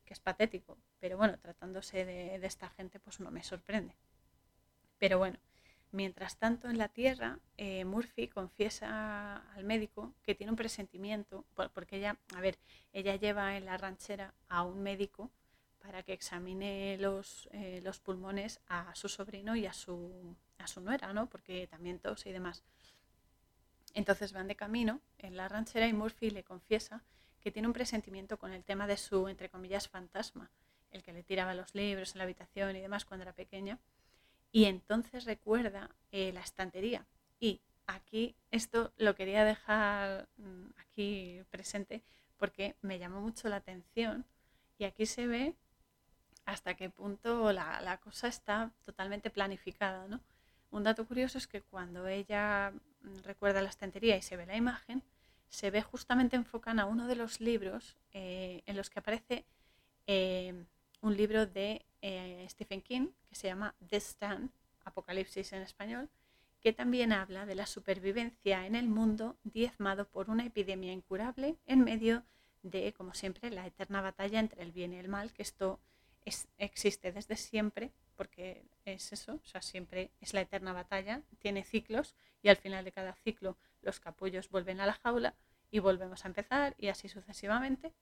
Que 0.05 0.13
es 0.13 0.19
patético. 0.19 0.77
Pero 0.99 1.17
bueno, 1.17 1.37
tratándose 1.39 2.05
de, 2.05 2.35
esta 2.45 2.69
gente, 2.69 2.99
pues 2.99 3.19
no 3.19 3.31
me 3.31 3.43
sorprende. 3.43 3.95
Pero 4.99 5.17
bueno, 5.17 5.39
mientras 5.91 6.37
tanto 6.37 6.69
en 6.69 6.77
la 6.77 6.89
Tierra, 6.89 7.39
eh, 7.57 7.83
Murphy 7.83 8.27
confiesa 8.27 9.37
al 9.55 9.63
médico 9.63 10.13
que 10.21 10.35
tiene 10.35 10.51
un 10.51 10.57
presentimiento, 10.57 11.45
porque 11.73 11.97
ella, 11.97 12.19
a 12.35 12.41
ver, 12.41 12.59
ella 12.93 13.15
lleva 13.15 13.57
en 13.57 13.65
la 13.65 13.77
ranchera 13.77 14.35
a 14.47 14.61
un 14.61 14.83
médico 14.83 15.31
para 15.81 16.03
que 16.03 16.13
examine 16.13 16.97
los, 16.99 17.49
eh, 17.51 17.81
los 17.83 17.99
pulmones 17.99 18.59
a 18.67 18.93
su 18.95 19.09
sobrino 19.09 19.55
y 19.55 19.65
a 19.65 19.73
su, 19.73 20.35
a 20.57 20.67
su 20.67 20.81
nuera, 20.81 21.13
¿no? 21.13 21.27
Porque 21.27 21.67
también 21.67 21.99
tos 21.99 22.25
y 22.25 22.31
demás. 22.31 22.63
Entonces 23.93 24.31
van 24.31 24.47
de 24.47 24.55
camino 24.55 25.01
en 25.17 25.35
la 25.35 25.47
ranchera 25.49 25.87
y 25.87 25.93
Murphy 25.93 26.29
le 26.29 26.43
confiesa 26.43 27.03
que 27.41 27.51
tiene 27.51 27.67
un 27.67 27.73
presentimiento 27.73 28.37
con 28.37 28.53
el 28.53 28.63
tema 28.63 28.87
de 28.87 28.97
su, 28.97 29.27
entre 29.27 29.49
comillas, 29.49 29.89
fantasma, 29.89 30.51
el 30.91 31.03
que 31.03 31.13
le 31.13 31.23
tiraba 31.23 31.53
los 31.53 31.73
libros 31.73 32.13
en 32.13 32.19
la 32.19 32.23
habitación 32.25 32.75
y 32.75 32.81
demás 32.81 33.05
cuando 33.05 33.23
era 33.23 33.33
pequeña. 33.33 33.79
Y 34.51 34.65
entonces 34.65 35.25
recuerda 35.25 35.89
eh, 36.11 36.31
la 36.33 36.41
estantería. 36.41 37.05
Y 37.39 37.61
aquí 37.87 38.35
esto 38.51 38.93
lo 38.97 39.15
quería 39.15 39.43
dejar 39.43 40.27
mm, 40.37 40.67
aquí 40.77 41.41
presente 41.49 42.03
porque 42.37 42.75
me 42.81 42.99
llamó 42.99 43.21
mucho 43.21 43.49
la 43.49 43.57
atención 43.57 44.25
y 44.77 44.85
aquí 44.85 45.05
se 45.05 45.27
ve 45.27 45.55
hasta 46.45 46.75
qué 46.75 46.89
punto 46.89 47.51
la, 47.51 47.99
cosa 48.03 48.27
está 48.27 48.71
totalmente 48.85 49.29
planificada. 49.29 50.07
¿no? 50.07 50.19
Un 50.71 50.83
dato 50.83 51.05
curioso 51.05 51.37
es 51.37 51.47
que 51.47 51.61
cuando 51.61 52.07
ella 52.07 52.73
recuerda 53.23 53.61
la 53.61 53.69
estantería 53.69 54.17
y 54.17 54.21
se 54.21 54.37
ve 54.37 54.45
la 54.45 54.55
imagen, 54.55 55.03
se 55.49 55.69
ve 55.69 55.81
justamente 55.81 56.35
enfocada 56.35 56.83
a 56.83 56.85
uno 56.85 57.07
de 57.07 57.15
los 57.15 57.41
libros 57.41 57.97
eh, 58.13 58.63
en 58.65 58.77
los 58.77 58.89
que 58.89 58.99
aparece 58.99 59.45
eh, 60.07 60.65
un 61.01 61.17
libro 61.17 61.45
de 61.45 61.85
eh, 62.01 62.45
Stephen 62.49 62.81
King 62.81 63.09
que 63.27 63.35
se 63.35 63.47
llama 63.47 63.75
The 63.89 63.97
Stand, 63.97 64.49
Apocalipsis 64.85 65.53
en 65.53 65.61
español, 65.61 66.09
que 66.61 66.73
también 66.73 67.11
habla 67.11 67.45
de 67.45 67.55
la 67.55 67.65
supervivencia 67.65 68.65
en 68.65 68.75
el 68.75 68.87
mundo 68.87 69.35
diezmado 69.43 70.07
por 70.07 70.29
una 70.29 70.45
epidemia 70.45 70.93
incurable 70.93 71.57
en 71.65 71.83
medio 71.83 72.23
de, 72.63 72.93
como 72.93 73.13
siempre, 73.13 73.49
la 73.49 73.65
eterna 73.65 74.01
batalla 74.01 74.39
entre 74.39 74.61
el 74.61 74.71
bien 74.71 74.93
y 74.93 74.97
el 74.97 75.07
mal, 75.07 75.33
que 75.33 75.41
esto 75.41 75.79
existe 76.57 77.11
desde 77.11 77.35
siempre, 77.35 77.91
porque 78.15 78.63
es 78.85 79.11
eso, 79.11 79.35
o 79.43 79.47
sea, 79.47 79.61
siempre 79.61 80.11
es 80.21 80.33
la 80.33 80.41
eterna 80.41 80.73
batalla, 80.73 81.21
tiene 81.39 81.63
ciclos 81.63 82.15
y 82.43 82.49
al 82.49 82.57
final 82.57 82.85
de 82.85 82.91
cada 82.91 83.13
ciclo 83.15 83.57
los 83.81 83.99
capullos 83.99 84.49
vuelven 84.49 84.79
a 84.79 84.85
la 84.85 84.93
jaula 84.93 85.35
y 85.71 85.79
volvemos 85.79 86.23
a 86.23 86.27
empezar 86.27 86.75
y 86.77 86.89
así 86.89 87.09
sucesivamente, 87.09 87.93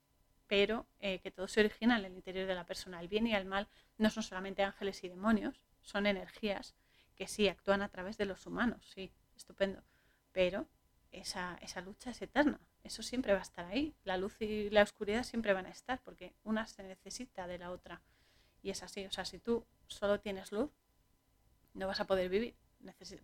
pero 0.47 0.87
eh, 0.99 1.19
que 1.19 1.31
todo 1.31 1.47
se 1.47 1.61
origina 1.61 1.97
en 1.97 2.05
el 2.05 2.13
interior 2.13 2.47
de 2.47 2.55
la 2.55 2.65
persona. 2.65 2.99
El 2.99 3.07
bien 3.07 3.27
y 3.27 3.35
el 3.35 3.45
mal 3.45 3.67
no 3.97 4.09
son 4.09 4.23
solamente 4.23 4.63
ángeles 4.63 5.03
y 5.03 5.09
demonios, 5.09 5.61
son 5.81 6.05
energías 6.05 6.75
que 7.15 7.27
sí 7.27 7.47
actúan 7.47 7.81
a 7.81 7.89
través 7.89 8.17
de 8.17 8.25
los 8.25 8.45
humanos, 8.45 8.89
sí, 8.93 9.11
estupendo, 9.35 9.83
pero 10.31 10.67
esa, 11.11 11.57
esa 11.61 11.81
lucha 11.81 12.11
es 12.11 12.21
eterna, 12.21 12.59
eso 12.83 13.03
siempre 13.03 13.33
va 13.33 13.39
a 13.39 13.43
estar 13.43 13.65
ahí. 13.65 13.93
La 14.03 14.17
luz 14.17 14.41
y 14.41 14.69
la 14.69 14.83
oscuridad 14.83 15.23
siempre 15.23 15.53
van 15.53 15.65
a 15.65 15.69
estar 15.69 16.01
porque 16.01 16.33
una 16.43 16.65
se 16.67 16.83
necesita 16.83 17.47
de 17.47 17.57
la 17.57 17.71
otra. 17.71 18.01
Y 18.61 18.69
es 18.72 18.84
así. 18.84 19.06
O 19.06 19.11
sea, 19.11 19.26
si 19.26 19.40
tú 19.40 19.65
solo 19.88 20.19
tienes 20.19 20.52
luz, 20.52 20.72
no 21.73 21.88
vas 21.88 21.99
a 21.99 22.06
poder 22.06 22.30
vivir. 22.30 22.56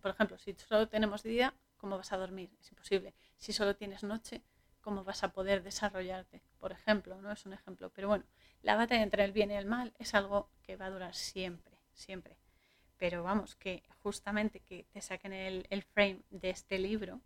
Por 0.00 0.10
ejemplo, 0.10 0.38
si 0.38 0.54
solo 0.54 0.88
tenemos 0.88 1.22
día, 1.22 1.54
¿cómo 1.76 1.96
vas 1.96 2.12
a 2.12 2.16
dormir? 2.16 2.50
Es 2.60 2.70
imposible. 2.70 3.14
Si 3.38 3.52
solo 3.52 3.74
tienes 3.76 4.02
noche, 4.02 4.42
¿cómo 4.80 5.04
vas 5.04 5.22
a 5.22 5.32
poder 5.32 5.62
desarrollarte? 5.62 6.42
Por 6.58 6.72
ejemplo, 6.72 7.20
no 7.20 7.32
es 7.32 7.46
un 7.46 7.54
ejemplo. 7.54 7.90
Pero 7.90 8.08
bueno, 8.08 8.24
la 8.62 8.76
batalla 8.76 9.02
entre 9.02 9.24
el 9.24 9.32
bien 9.32 9.50
y 9.50 9.54
el 9.54 9.66
mal 9.66 9.94
es 9.98 10.14
algo 10.14 10.50
que 10.62 10.76
va 10.76 10.86
a 10.86 10.90
durar 10.90 11.14
siempre, 11.14 11.78
siempre. 11.92 12.36
Pero 12.98 13.22
vamos, 13.22 13.56
que 13.56 13.82
justamente 14.02 14.60
que 14.60 14.84
te 14.92 15.00
saquen 15.00 15.32
el, 15.32 15.66
el 15.70 15.82
frame 15.82 16.22
de 16.30 16.50
este 16.50 16.78
libro, 16.78 17.20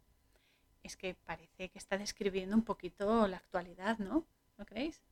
es 0.83 0.97
que 0.97 1.15
parece 1.15 1.69
que 1.69 1.79
está 1.79 1.99
describiendo 1.99 2.57
un 2.57 2.65
poquito 2.65 3.27
la 3.29 3.37
actualidad, 3.37 3.99
¿no? 3.99 4.27
¿No 4.57 4.67
creéis? 4.67 5.03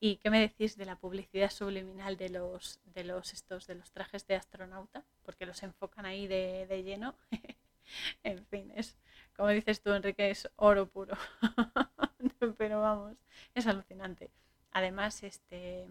¿Y 0.00 0.16
qué 0.16 0.30
me 0.30 0.40
decís 0.40 0.76
de 0.76 0.84
la 0.84 0.96
publicidad 0.96 1.50
subliminal 1.50 2.16
de 2.16 2.28
los, 2.28 2.80
de 2.84 3.04
los, 3.04 3.32
estos, 3.32 3.66
de 3.66 3.74
los 3.74 3.92
trajes 3.92 4.26
de 4.26 4.34
astronauta? 4.34 5.04
Porque 5.22 5.46
los 5.46 5.62
enfocan 5.62 6.04
ahí 6.04 6.26
de, 6.26 6.66
de 6.66 6.82
lleno. 6.82 7.14
en 8.22 8.44
fin, 8.46 8.72
es, 8.74 8.96
como 9.36 9.48
dices 9.48 9.80
tú, 9.80 9.92
Enrique, 9.92 10.30
es 10.30 10.48
oro 10.56 10.86
puro. 10.86 11.16
Pero 12.58 12.80
vamos, 12.80 13.16
es 13.54 13.66
alucinante. 13.66 14.30
Además, 14.72 15.22
este 15.22 15.86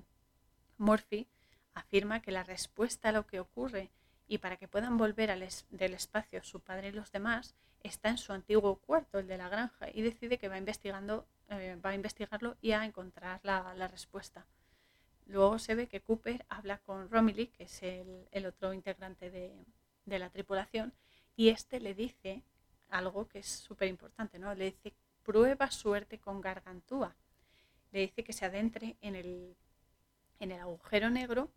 Murphy 0.78 1.28
afirma 1.74 2.22
que 2.22 2.32
la 2.32 2.44
respuesta 2.44 3.10
a 3.10 3.12
lo 3.12 3.26
que 3.26 3.40
ocurre 3.40 3.90
y 4.28 4.38
para 4.38 4.58
que 4.58 4.68
puedan 4.68 4.98
volver 4.98 5.32
al 5.32 5.48
del 5.70 5.94
espacio 5.94 6.44
su 6.44 6.60
padre 6.60 6.90
y 6.90 6.92
los 6.92 7.12
demás 7.12 7.56
está 7.82 8.10
en 8.10 8.18
su 8.18 8.34
antiguo 8.34 8.78
cuarto, 8.78 9.20
el 9.20 9.28
de 9.28 9.38
la 9.38 9.50
granja, 9.50 9.88
y 9.94 10.02
decide 10.02 10.38
que 10.38 10.48
va, 10.48 10.58
investigando, 10.58 11.28
eh, 11.49 11.78
va 11.84 11.91
a 11.91 11.95
investigarlo 11.95 12.57
y 12.61 12.72
a 12.72 12.86
encontrar 12.86 13.40
la, 13.44 13.88
respuesta. 13.88 14.45
Luego 15.26 15.60
se 15.60 15.76
ve 15.76 15.88
que 15.88 16.02
Cooper 16.02 16.45
habla 16.49 16.78
con 16.80 17.10
Romilly, 17.10 17.48
que 17.48 17.64
es 17.64 17.82
el, 17.84 18.45
otro 18.45 18.74
integrante 18.74 19.30
de, 19.30 20.20
la 20.20 20.30
tripulación, 20.30 20.94
y 21.36 21.49
este 21.49 21.80
le 21.80 21.94
dice 21.94 22.44
algo 22.90 23.28
que 23.28 23.40
es 23.40 23.48
súper 23.48 23.88
importante, 23.88 24.38
¿no? 24.38 24.53
Le 24.53 24.65
dice, 24.65 24.94
prueba 25.24 25.72
suerte 25.72 26.20
con 26.20 26.41
Gargantúa. 26.41 27.15
Le 27.91 28.02
dice 28.02 28.24
que 28.24 28.34
se 28.34 28.45
adentre 28.45 28.98
en 29.02 29.15
el, 29.15 29.56
en 30.40 30.52
el 30.52 30.60
agujero 30.60 31.10
negro, 31.10 31.49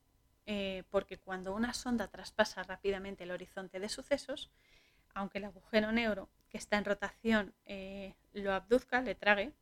eh, 0.47 0.85
porque 0.91 1.19
cuando 1.19 1.55
una 1.55 1.75
sonda 1.75 2.09
traspasa 2.09 2.63
rápidamente 2.63 3.25
el 3.25 3.33
horizonte 3.33 3.81
de 3.81 3.89
sucesos, 3.89 4.51
aunque 5.15 5.39
el 5.39 5.45
agujero 5.45 5.91
negro 5.93 6.29
que 6.49 6.59
está 6.59 6.79
en 6.79 6.85
rotación 6.85 7.55
eh, 7.65 8.15
lo 8.33 8.53
abduzca, 8.53 9.01
le 9.01 9.15
trague, 9.15 9.53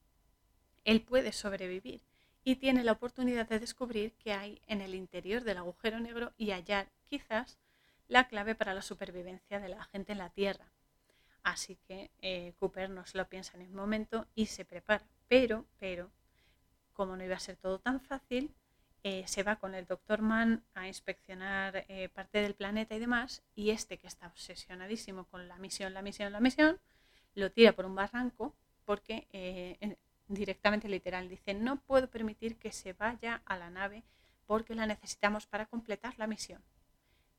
él 0.85 1.03
puede 1.03 1.33
sobrevivir 1.33 2.03
y 2.45 2.57
tiene 2.57 2.85
la 2.85 2.93
oportunidad 2.93 3.49
de 3.49 3.59
descubrir 3.59 4.13
qué 4.19 4.33
hay 4.33 4.61
en 4.67 4.83
el 4.83 4.95
interior 4.95 5.43
del 5.43 5.59
agujero 5.59 5.99
negro 5.99 6.33
y 6.37 6.51
hallar 6.51 6.89
quizás 7.09 7.59
la 8.07 8.29
clave 8.29 8.55
para 8.55 8.75
la 8.75 8.83
supervivencia 8.83 9.61
de 9.61 9.71
la 9.71 9.85
gente 9.85 10.13
en 10.13 10.19
la 10.19 10.29
Tierra. 10.29 10.71
Así 11.43 11.77
que 11.89 12.11
eh, 12.21 12.53
Cooper 12.59 12.91
no 12.91 13.07
se 13.07 13.17
lo 13.19 13.29
piensa 13.29 13.57
en 13.57 13.63
el 13.63 13.73
momento 13.73 14.27
y 14.35 14.47
se 14.47 14.65
prepara. 14.65 15.05
Pero, 15.27 15.65
pero, 15.79 16.11
como 16.93 17.17
no 17.17 17.25
iba 17.25 17.37
a 17.37 17.41
ser 17.41 17.57
todo 17.57 17.79
tan 17.79 18.01
fácil, 18.01 18.55
eh, 19.03 19.25
se 19.27 19.43
va 19.43 19.57
con 19.57 19.75
el 19.75 19.87
doctor 19.87 20.21
Mann 20.21 20.65
a 20.75 20.87
inspeccionar 20.87 21.85
eh, 21.89 22.09
parte 22.11 22.41
del 22.41 22.55
planeta 22.55 22.95
y 22.95 22.99
demás, 22.99 23.43
y 23.55 23.71
este 23.71 23.99
que 23.99 24.07
está 24.07 24.27
obsesionadísimo 24.29 25.25
con 25.27 25.49
la 25.49 25.59
misión, 25.59 25.93
la 25.93 26.03
misión, 26.03 26.33
la 26.33 26.41
misión, 26.41 26.79
lo 27.35 27.51
tira 27.53 27.73
por 27.73 27.85
un 27.85 27.95
barranco 27.95 28.55
porque 28.85 29.27
directamente 30.29 30.89
literal 30.89 31.29
dice, 31.29 31.55
no 31.55 31.77
puedo 31.77 32.09
permitir 32.09 32.57
que 32.57 32.73
se 32.73 32.93
vaya 32.93 33.43
a 33.45 33.57
la 33.57 33.71
nave 33.71 34.03
porque 34.47 34.75
la 34.75 34.87
necesitamos 34.87 35.47
para 35.47 35.67
completar 35.67 36.15
la 36.19 36.27
misión. 36.27 36.63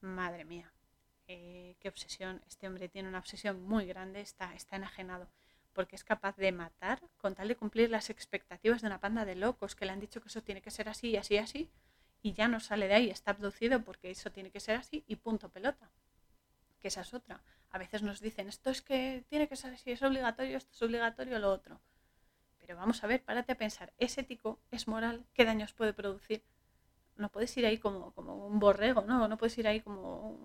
Madre 0.02 0.46
mía, 0.46 0.72
qué 1.26 1.78
obsesión, 1.86 2.42
este 2.48 2.68
hombre 2.68 2.90
tiene 2.90 3.10
una 3.10 3.20
obsesión 3.20 3.64
muy 3.64 3.86
grande, 3.86 4.22
está, 4.22 4.54
está 4.54 4.76
enajenado 4.76 5.28
porque 5.76 5.98
es 5.98 6.04
capaz 6.04 6.38
de 6.38 6.52
matar 6.54 7.02
con 7.18 7.36
tal 7.36 7.50
de 7.50 7.58
cumplir 7.58 7.90
las 7.90 8.10
expectativas 8.10 8.82
de 8.82 8.88
una 8.88 9.02
panda 9.02 9.26
de 9.26 9.36
locos 9.36 9.76
que 9.76 9.86
le 9.86 9.92
han 9.92 10.00
dicho 10.00 10.22
que 10.22 10.30
eso 10.30 10.42
tiene 10.42 10.62
que 10.62 10.72
ser 10.72 10.88
así, 10.88 11.10
y 11.10 11.18
así, 11.18 11.38
así, 11.38 11.70
y 12.24 12.34
ya 12.34 12.48
no 12.48 12.60
sale 12.60 12.88
de 12.88 12.96
ahí, 12.96 13.10
está 13.10 13.32
abducido 13.32 13.84
porque 13.84 14.10
eso 14.10 14.32
tiene 14.32 14.50
que 14.50 14.62
ser 14.62 14.78
así 14.78 15.04
y 15.06 15.18
punto 15.18 15.50
pelota. 15.50 15.92
Que 16.80 16.88
esa 16.88 17.02
es 17.02 17.14
otra. 17.14 17.44
A 17.70 17.78
veces 17.78 18.02
nos 18.02 18.22
dicen, 18.22 18.48
esto 18.48 18.70
es 18.70 18.82
que 18.82 19.26
tiene 19.28 19.50
que 19.50 19.58
ser 19.58 19.74
así, 19.74 19.92
es 19.92 20.02
obligatorio, 20.02 20.58
esto 20.58 20.72
es 20.72 20.82
obligatorio, 20.82 21.38
lo 21.40 21.52
otro. 21.52 21.82
Pero 22.66 22.80
vamos 22.80 23.04
a 23.04 23.08
ver, 23.08 23.22
párate 23.24 23.52
a 23.52 23.58
pensar, 23.58 23.94
¿es 24.00 24.18
ético? 24.18 24.60
¿Es 24.72 24.88
moral? 24.88 25.24
¿Qué 25.34 25.46
daños 25.46 25.74
puede 25.74 25.94
producir? 25.94 26.42
No 27.16 27.30
puedes 27.30 27.56
ir 27.58 27.66
ahí 27.66 27.78
como, 27.78 28.12
como 28.14 28.48
un 28.48 28.60
borrego, 28.60 29.02
¿no? 29.02 29.28
No 29.28 29.38
puedes 29.38 29.56
ir 29.60 29.68
ahí 29.68 29.82
como, 29.82 30.40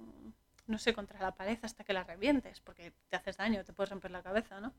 no 0.66 0.78
sé, 0.78 0.92
contra 0.92 1.18
la 1.20 1.34
pared 1.34 1.58
hasta 1.62 1.82
que 1.82 1.94
la 1.94 2.04
revientes, 2.04 2.60
porque 2.60 2.92
te 3.08 3.16
haces 3.16 3.38
daño, 3.38 3.64
te 3.64 3.72
puedes 3.72 3.90
romper 3.90 4.10
la 4.10 4.22
cabeza, 4.22 4.60
¿no? 4.60 4.74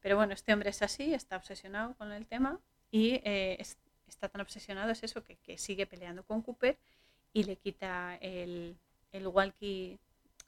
Pero 0.00 0.16
bueno, 0.16 0.32
este 0.32 0.52
hombre 0.52 0.70
es 0.70 0.80
así, 0.80 1.12
está 1.12 1.36
obsesionado 1.36 1.94
con 1.96 2.10
el 2.12 2.26
tema 2.26 2.58
y 2.90 3.20
eh, 3.24 3.62
está 4.06 4.28
tan 4.28 4.40
obsesionado, 4.40 4.90
es 4.90 5.02
eso, 5.02 5.22
que, 5.22 5.58
sigue 5.58 5.86
peleando 5.86 6.22
con 6.22 6.40
Cooper 6.40 6.78
y 7.34 7.44
le 7.44 7.56
quita 7.56 8.16
el, 8.22 8.78
el 9.12 9.26
walkie 9.26 9.98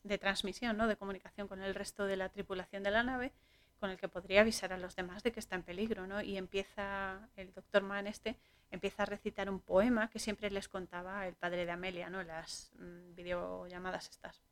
de 0.04 0.16
transmisión, 0.16 0.76
¿no? 0.76 0.88
de 0.88 0.96
comunicación 0.96 1.48
con 1.48 1.60
el 1.60 1.74
resto 1.74 2.06
de 2.06 2.16
la 2.16 2.30
tripulación 2.30 2.82
de 2.82 2.90
la 2.90 3.02
nave, 3.02 3.32
con 3.80 3.90
el 3.90 3.96
que 3.96 4.08
podría 4.08 4.42
avisar 4.42 4.72
a 4.72 4.78
los 4.78 4.94
demás 4.94 5.22
de 5.22 5.32
que 5.32 5.40
está 5.40 5.56
en 5.56 5.62
peligro. 5.62 6.06
¿no? 6.06 6.20
Y 6.22 6.36
empieza, 6.36 7.28
el 7.36 7.52
doctor 7.52 7.82
Mann 7.82 8.06
este, 8.06 8.36
empieza 8.70 9.02
a 9.02 9.06
recitar 9.06 9.50
un 9.50 9.58
poema 9.58 10.10
que 10.10 10.18
siempre 10.18 10.50
les 10.50 10.68
contaba 10.68 11.26
el 11.26 11.34
padre 11.34 11.64
de 11.64 11.72
Amelia, 11.72 12.10
¿no? 12.10 12.22
las 12.22 12.70
mm, 12.78 13.14
videollamadas 13.14 14.10
estas. 14.10 14.42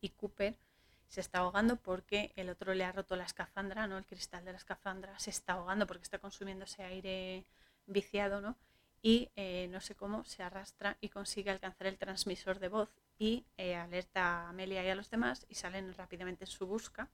Y 0.00 0.10
Cooper 0.10 0.56
se 1.08 1.20
está 1.20 1.40
ahogando 1.40 1.76
porque 1.76 2.32
el 2.36 2.48
otro 2.50 2.74
le 2.74 2.84
ha 2.84 2.92
roto 2.92 3.16
la 3.16 3.24
escafandra, 3.24 3.88
¿no? 3.88 3.98
El 3.98 4.06
cristal 4.06 4.44
de 4.44 4.52
la 4.52 4.58
escafandra 4.58 5.18
se 5.18 5.30
está 5.30 5.54
ahogando 5.54 5.86
porque 5.86 6.04
está 6.04 6.18
consumiendo 6.18 6.64
ese 6.64 6.84
aire 6.84 7.44
viciado, 7.86 8.40
¿no? 8.40 8.56
Y 9.02 9.28
eh, 9.34 9.66
no 9.72 9.80
sé 9.80 9.96
cómo 9.96 10.24
se 10.24 10.44
arrastra 10.44 10.96
y 11.00 11.08
consigue 11.08 11.50
alcanzar 11.50 11.88
el 11.88 11.98
transmisor 11.98 12.60
de 12.60 12.68
voz 12.68 12.90
y 13.18 13.44
eh, 13.56 13.74
alerta 13.74 14.44
a 14.44 14.48
Amelia 14.50 14.84
y 14.84 14.88
a 14.88 14.94
los 14.94 15.10
demás 15.10 15.46
y 15.48 15.56
salen 15.56 15.92
rápidamente 15.94 16.44
en 16.44 16.50
su 16.50 16.66
busca 16.66 17.10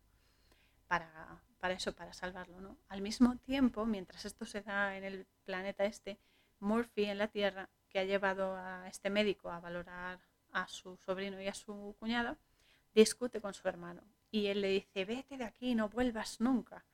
para, 0.88 1.40
para 1.60 1.74
eso, 1.74 1.92
para 1.92 2.12
salvarlo, 2.12 2.60
¿no? 2.60 2.76
Al 2.88 3.00
mismo 3.00 3.36
tiempo, 3.38 3.86
mientras 3.86 4.24
esto 4.24 4.44
se 4.44 4.62
da 4.62 4.96
en 4.96 5.04
el 5.04 5.26
planeta 5.44 5.84
este, 5.84 6.18
Murphy 6.60 7.04
en 7.04 7.18
la 7.18 7.28
Tierra 7.28 7.68
que 7.88 7.98
ha 7.98 8.04
llevado 8.04 8.56
a 8.56 8.88
este 8.88 9.10
médico 9.10 9.50
a 9.50 9.60
valorar 9.60 10.18
a 10.52 10.68
su 10.68 10.96
sobrino 10.96 11.40
y 11.40 11.48
a 11.48 11.54
su 11.54 11.94
cuñada, 11.98 12.36
discute 12.94 13.40
con 13.40 13.54
su 13.54 13.68
hermano 13.68 14.02
y 14.30 14.46
él 14.46 14.60
le 14.60 14.68
dice, 14.68 15.04
vete 15.04 15.36
de 15.36 15.44
aquí, 15.44 15.74
no 15.74 15.88
vuelvas 15.88 16.40
nunca. 16.40 16.84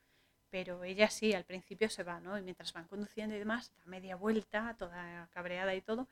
Pero 0.49 0.83
ella 0.83 1.09
sí, 1.09 1.33
al 1.33 1.45
principio 1.45 1.89
se 1.89 2.03
va, 2.03 2.19
¿no? 2.19 2.37
Y 2.37 2.41
mientras 2.43 2.73
van 2.73 2.87
conduciendo 2.87 3.35
y 3.35 3.39
demás, 3.39 3.71
da 3.75 3.85
media 3.85 4.15
vuelta, 4.15 4.75
toda 4.77 5.27
cabreada 5.33 5.73
y 5.73 5.81
todo, 5.81 6.07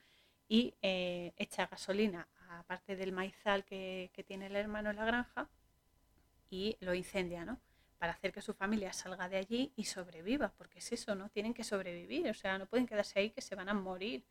y 0.47 0.73
eh, 0.81 1.33
echa 1.37 1.67
gasolina, 1.67 2.27
aparte 2.49 2.95
del 2.95 3.11
maizal 3.11 3.63
que, 3.63 4.09
que 4.13 4.23
tiene 4.23 4.47
el 4.47 4.55
hermano 4.55 4.89
en 4.89 4.95
la 4.95 5.05
granja, 5.05 5.47
y 6.49 6.75
lo 6.81 6.93
incendia, 6.93 7.45
¿no? 7.45 7.59
Para 8.01 8.13
hacer 8.13 8.31
que 8.33 8.41
su 8.41 8.55
familia 8.55 8.93
salga 8.93 9.29
de 9.29 9.37
allí 9.37 9.73
y 9.75 9.85
sobreviva, 9.85 10.51
porque 10.57 10.79
es 10.79 10.91
eso, 10.91 11.13
¿no? 11.13 11.29
Tienen 11.29 11.53
que 11.53 11.63
sobrevivir, 11.63 12.27
o 12.27 12.33
sea, 12.33 12.57
no 12.57 12.65
pueden 12.65 12.87
quedarse 12.87 13.19
ahí 13.19 13.29
que 13.29 13.41
se 13.41 13.53
van 13.53 13.69
a 13.69 13.75
morir 13.75 14.25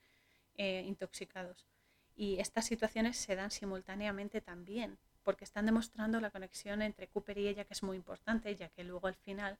eh, 0.56 0.82
intoxicados. 0.84 1.68
Y 2.16 2.40
estas 2.40 2.66
situaciones 2.66 3.16
se 3.16 3.36
dan 3.36 3.52
simultáneamente 3.52 4.40
también, 4.40 4.98
porque 5.22 5.44
están 5.44 5.66
demostrando 5.66 6.20
la 6.20 6.32
conexión 6.32 6.82
entre 6.82 7.06
Cooper 7.06 7.38
y 7.38 7.47
ella, 7.47 7.64
que 7.64 7.74
es 7.74 7.84
muy 7.84 7.97
importante, 7.97 8.56
ya 8.56 8.70
que 8.70 8.82
luego 8.82 9.06
al 9.06 9.14
final 9.14 9.56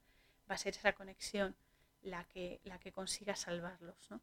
va 0.49 0.55
a 0.55 0.57
ser 0.57 0.75
esa 0.75 0.91
conexión 0.91 1.55
la 2.01 2.25
que, 2.25 2.59
la 2.65 2.79
que 2.79 2.91
consiga 2.91 3.37
salvarlos. 3.37 4.11
¿no? 4.11 4.19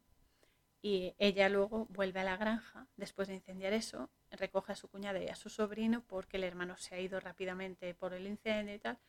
Y 0.83 1.15
ella 1.17 1.49
luego 1.49 1.87
vuelve 1.89 2.19
a 2.19 2.25
la 2.25 2.37
granja, 2.37 2.85
después 2.95 3.27
de 3.27 3.33
incendiar 3.33 3.73
eso, 3.73 4.11
recoge 4.29 4.73
a 4.73 4.75
su 4.75 4.87
cuñada 4.87 5.19
y 5.19 5.29
a 5.29 5.35
su 5.35 5.49
sobrino, 5.49 6.03
porque 6.05 6.37
el 6.37 6.43
hermano 6.43 6.77
se 6.77 6.93
ha 6.93 6.99
ido 6.99 7.19
rápidamente 7.19 7.95
por 7.95 8.13
el 8.13 8.27
incendio 8.27 8.75
y 8.75 8.79
tal, 8.79 8.99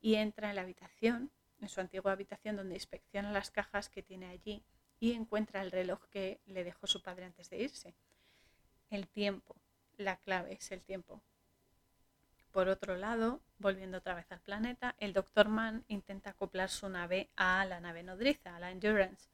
y 0.00 0.16
entra 0.16 0.50
en 0.50 0.56
la 0.56 0.62
habitación, 0.62 1.30
en 1.60 1.68
su 1.68 1.80
antigua 1.80 2.12
habitación, 2.12 2.56
donde 2.56 2.74
inspecciona 2.74 3.32
las 3.32 3.50
cajas 3.50 3.88
que 3.88 4.02
tiene 4.02 4.26
allí 4.26 4.62
y 5.00 5.12
encuentra 5.12 5.62
el 5.62 5.70
reloj 5.70 6.04
que 6.10 6.40
le 6.46 6.64
dejó 6.64 6.86
su 6.86 7.02
padre 7.02 7.24
antes 7.24 7.50
de 7.50 7.58
irse. 7.58 7.94
El 8.90 9.08
tiempo, 9.08 9.56
la 9.96 10.16
clave 10.16 10.54
es 10.54 10.70
el 10.70 10.82
tiempo. 10.82 11.22
Por 12.52 12.68
otro 12.68 12.96
lado, 12.96 13.42
volviendo 13.58 13.98
otra 13.98 14.14
vez 14.14 14.30
al 14.32 14.40
planeta, 14.40 14.94
el 14.98 15.12
Dr. 15.12 15.48
Mann 15.48 15.84
intenta 15.88 16.30
acoplar 16.30 16.70
su 16.70 16.88
nave 16.88 17.28
a 17.36 17.64
la 17.66 17.80
nave 17.80 18.02
nodriza, 18.02 18.56
a 18.56 18.60
la 18.60 18.70
Endurance, 18.70 19.28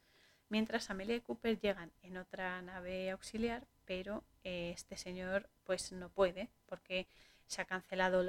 mientras 0.49 0.89
Amelia 0.89 1.15
y 1.15 1.21
Cooper 1.21 1.59
llegan 1.59 1.91
en 2.01 2.17
otra 2.17 2.61
nave 2.61 3.11
auxiliar, 3.11 3.65
pero 3.85 4.23
este 4.43 4.97
señor 4.97 5.49
pues 5.63 5.91
no 5.93 6.09
puede 6.09 6.49
porque 6.65 7.07
se 7.53 7.61
ha 7.61 7.65
cancelado 7.65 8.21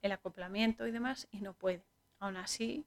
el 0.00 0.12
acoplamiento 0.12 0.86
y 0.86 0.90
demás 0.90 1.28
y 1.30 1.40
no 1.42 1.52
puede. 1.52 1.84
Aún 2.18 2.36
así, 2.36 2.86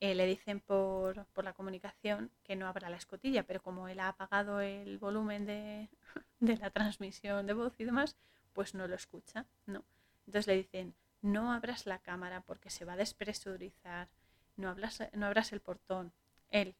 eh, 0.00 0.14
le 0.14 0.26
dicen 0.26 0.60
por, 0.60 1.26
la 1.42 1.52
comunicación 1.52 2.30
que 2.42 2.56
no 2.56 2.66
abra 2.66 2.90
la 2.90 2.96
escotilla, 2.96 3.44
pero 3.44 3.62
como 3.62 3.88
él 3.88 4.00
ha 4.00 4.08
apagado 4.08 4.60
el 4.60 4.98
volumen 4.98 5.46
de, 6.40 6.56
la 6.56 6.70
transmisión 6.70 7.46
de 7.46 7.52
voz 7.52 7.74
y 7.78 7.84
demás, 7.84 8.16
pues 8.52 8.74
no 8.74 8.88
lo 8.88 8.96
escucha, 8.96 9.46
¿no? 9.66 9.84
Entonces 10.26 10.46
le 10.48 10.56
dicen, 10.56 10.94
no 11.22 11.52
abras 11.52 11.86
la 11.86 11.98
cámara 11.98 12.40
porque 12.42 12.70
se 12.70 12.84
va 12.84 12.94
a 12.94 12.96
despresurizar, 12.96 14.08
no, 14.56 14.74
no 15.14 15.26
abras 15.26 15.52
el 15.52 15.60
portón. 15.60 16.12
Él 16.50 16.74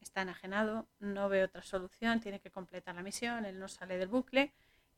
está 0.00 0.22
enajenado, 0.22 0.86
no 1.00 1.28
ve 1.28 1.42
otra 1.42 1.62
solución, 1.62 2.20
tiene 2.20 2.40
que 2.40 2.50
completar 2.50 2.94
la 2.94 3.02
misión, 3.02 3.44
él 3.44 3.58
no 3.58 3.68
sale 3.68 3.98
del 3.98 4.08
bucle 4.08 4.52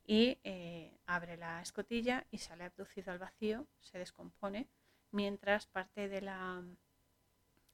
y 0.06 0.38
eh, 0.44 0.96
abre 1.06 1.36
la 1.36 1.60
escotilla 1.60 2.26
y 2.30 2.38
sale 2.38 2.64
abducido 2.64 3.12
al 3.12 3.18
vacío, 3.18 3.66
se 3.80 3.98
descompone, 3.98 4.68
mientras 5.10 5.66
parte 5.66 6.08
de 6.08 6.20
la 6.20 6.62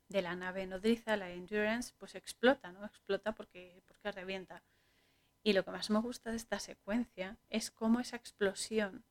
de 0.09 0.23
la 0.23 0.37
nave 0.37 0.67
nodriza, 0.67 1.17
la 1.17 1.31
Endurance, 1.31 1.95
pues 1.99 2.15
explota, 2.15 2.71
¿no? 2.71 2.85
Explota 2.85 3.33
porque, 3.33 3.83
porque 3.87 4.13
revienta. 4.13 4.63
Y 5.43 5.55
lo 5.55 5.65
que 5.65 5.71
más 5.71 5.91
me 5.91 6.01
gusta 6.01 6.31
de 6.31 6.37
esta 6.37 6.61
secuencia 6.61 7.39
es 7.51 7.71
cómo 7.71 7.99
esa 7.99 8.17
explosión 8.17 9.05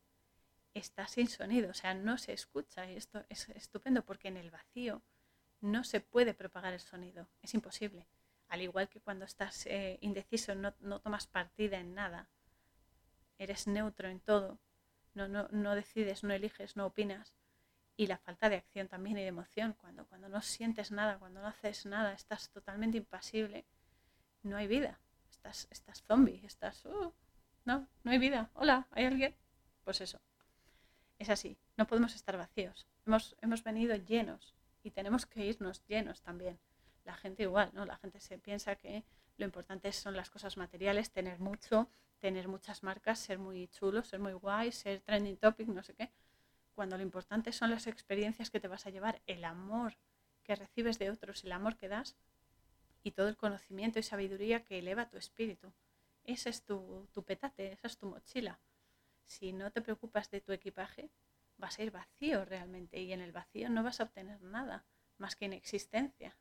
está 0.73 1.07
sin 1.07 1.27
sonido, 1.27 1.71
o 1.71 1.73
sea, 1.73 1.93
no 1.93 2.17
se 2.17 2.33
escucha. 2.33 2.89
Y 2.89 2.95
esto 2.95 3.25
es 3.29 3.49
estupendo 3.49 4.03
porque 4.03 4.29
en 4.29 4.37
el 4.37 4.51
vacío 4.51 5.01
no 5.59 5.83
se 5.83 5.99
puede 5.99 6.33
propagar 6.33 6.73
el 6.73 6.79
sonido, 6.79 7.27
es 7.41 7.53
imposible. 7.53 8.07
Al 8.47 8.61
igual 8.61 8.89
que 8.89 9.01
cuando 9.01 9.25
estás 9.25 9.65
eh, 9.65 9.97
indeciso, 10.01 10.55
no, 10.55 10.73
no, 10.79 10.99
tomas 10.99 11.27
partida 11.27 11.79
en 11.79 11.95
nada, 11.95 12.29
eres 13.41 13.67
neutro 13.67 14.07
en 14.07 14.19
todo, 14.19 14.59
no, 15.13 15.27
no, 15.27 15.47
no 15.51 15.75
decides, 15.75 16.23
no 16.23 16.33
eliges, 16.33 16.75
no 16.75 16.85
opinas 16.85 17.35
y 17.97 18.07
la 18.07 18.17
falta 18.17 18.49
de 18.49 18.55
acción 18.55 18.87
también 18.87 19.17
y 19.17 19.21
de 19.21 19.27
emoción. 19.27 19.75
Cuando, 19.79 20.05
cuando 20.05 20.29
no 20.29 20.41
sientes 20.41 20.91
nada, 20.91 21.19
cuando 21.19 21.41
no 21.41 21.47
haces 21.47 21.85
nada, 21.85 22.13
estás 22.13 22.49
totalmente 22.49 22.97
impasible, 22.97 23.65
no 24.43 24.57
hay 24.57 24.67
vida. 24.67 24.99
Estás, 25.29 25.67
estás 25.69 26.03
zombie, 26.03 26.41
estás... 26.45 26.85
Uh, 26.85 27.13
no, 27.65 27.87
no 28.03 28.11
hay 28.11 28.17
vida. 28.17 28.49
Hola, 28.53 28.87
¿hay 28.91 29.05
alguien? 29.05 29.35
Pues 29.83 30.01
eso. 30.01 30.19
Es 31.19 31.29
así, 31.29 31.57
no 31.77 31.85
podemos 31.85 32.15
estar 32.15 32.37
vacíos. 32.37 32.87
Hemos, 33.05 33.35
hemos 33.41 33.63
venido 33.63 33.95
llenos 33.95 34.55
y 34.83 34.91
tenemos 34.91 35.25
que 35.25 35.45
irnos 35.45 35.85
llenos 35.85 36.21
también. 36.21 36.59
La 37.03 37.15
gente 37.15 37.43
igual, 37.43 37.69
¿no? 37.73 37.85
La 37.85 37.97
gente 37.97 38.19
se 38.19 38.39
piensa 38.39 38.75
que 38.75 39.03
lo 39.37 39.45
importante 39.45 39.91
son 39.91 40.15
las 40.15 40.29
cosas 40.29 40.57
materiales, 40.57 41.11
tener 41.11 41.39
mucho, 41.39 41.89
tener 42.21 42.47
muchas 42.47 42.83
marcas, 42.83 43.19
ser 43.19 43.39
muy 43.39 43.67
chulo, 43.67 44.03
ser 44.03 44.21
muy 44.21 44.33
guay, 44.33 44.71
ser 44.71 45.01
trending 45.01 45.35
topic, 45.35 45.67
no 45.67 45.83
sé 45.83 45.93
qué 45.93 46.09
cuando 46.73 46.97
lo 46.97 47.03
importante 47.03 47.51
son 47.51 47.69
las 47.69 47.87
experiencias 47.87 48.49
que 48.49 48.59
te 48.59 48.67
vas 48.67 48.85
a 48.85 48.89
llevar, 48.89 49.21
el 49.27 49.43
amor 49.45 49.97
que 50.43 50.55
recibes 50.55 50.97
de 50.99 51.09
otros, 51.09 51.43
el 51.43 51.51
amor 51.51 51.77
que 51.77 51.87
das 51.87 52.15
y 53.03 53.11
todo 53.11 53.27
el 53.27 53.37
conocimiento 53.37 53.99
y 53.99 54.03
sabiduría 54.03 54.63
que 54.63 54.79
eleva 54.79 55.09
tu 55.09 55.17
espíritu. 55.17 55.71
Ese 56.23 56.49
es 56.49 56.63
tu, 56.63 57.07
tu 57.11 57.23
petate, 57.23 57.71
esa 57.71 57.87
es 57.87 57.97
tu 57.97 58.07
mochila. 58.07 58.59
Si 59.25 59.53
no 59.53 59.71
te 59.71 59.81
preocupas 59.81 60.29
de 60.29 60.41
tu 60.41 60.51
equipaje, 60.51 61.09
vas 61.57 61.77
a 61.77 61.83
ir 61.83 61.91
vacío 61.91 62.45
realmente 62.45 62.99
y 62.99 63.13
en 63.13 63.21
el 63.21 63.31
vacío 63.31 63.69
no 63.69 63.83
vas 63.83 63.99
a 63.99 64.03
obtener 64.05 64.41
nada 64.41 64.85
más 65.17 65.35
que 65.35 65.45
inexistencia. 65.45 66.35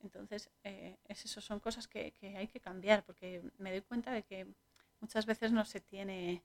Entonces, 0.00 0.50
eh, 0.62 0.98
es 1.04 1.24
eso, 1.24 1.40
son 1.40 1.58
cosas 1.58 1.88
que, 1.88 2.12
que, 2.12 2.36
hay 2.36 2.46
que 2.46 2.60
cambiar 2.60 3.04
porque 3.04 3.42
me 3.58 3.72
doy 3.72 3.80
cuenta 3.80 4.12
de 4.12 4.22
que 4.22 4.46
muchas 5.00 5.26
veces 5.26 5.52
no 5.52 5.64
se 5.64 5.80
tiene, 5.80 6.42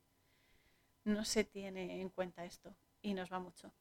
no 1.03 1.25
se 1.25 1.43
tiene 1.43 2.01
en 2.01 2.09
cuenta 2.09 2.45
esto 2.45 2.75
y 3.01 3.13
nos 3.13 3.31
va 3.31 3.39
mucho. 3.39 3.73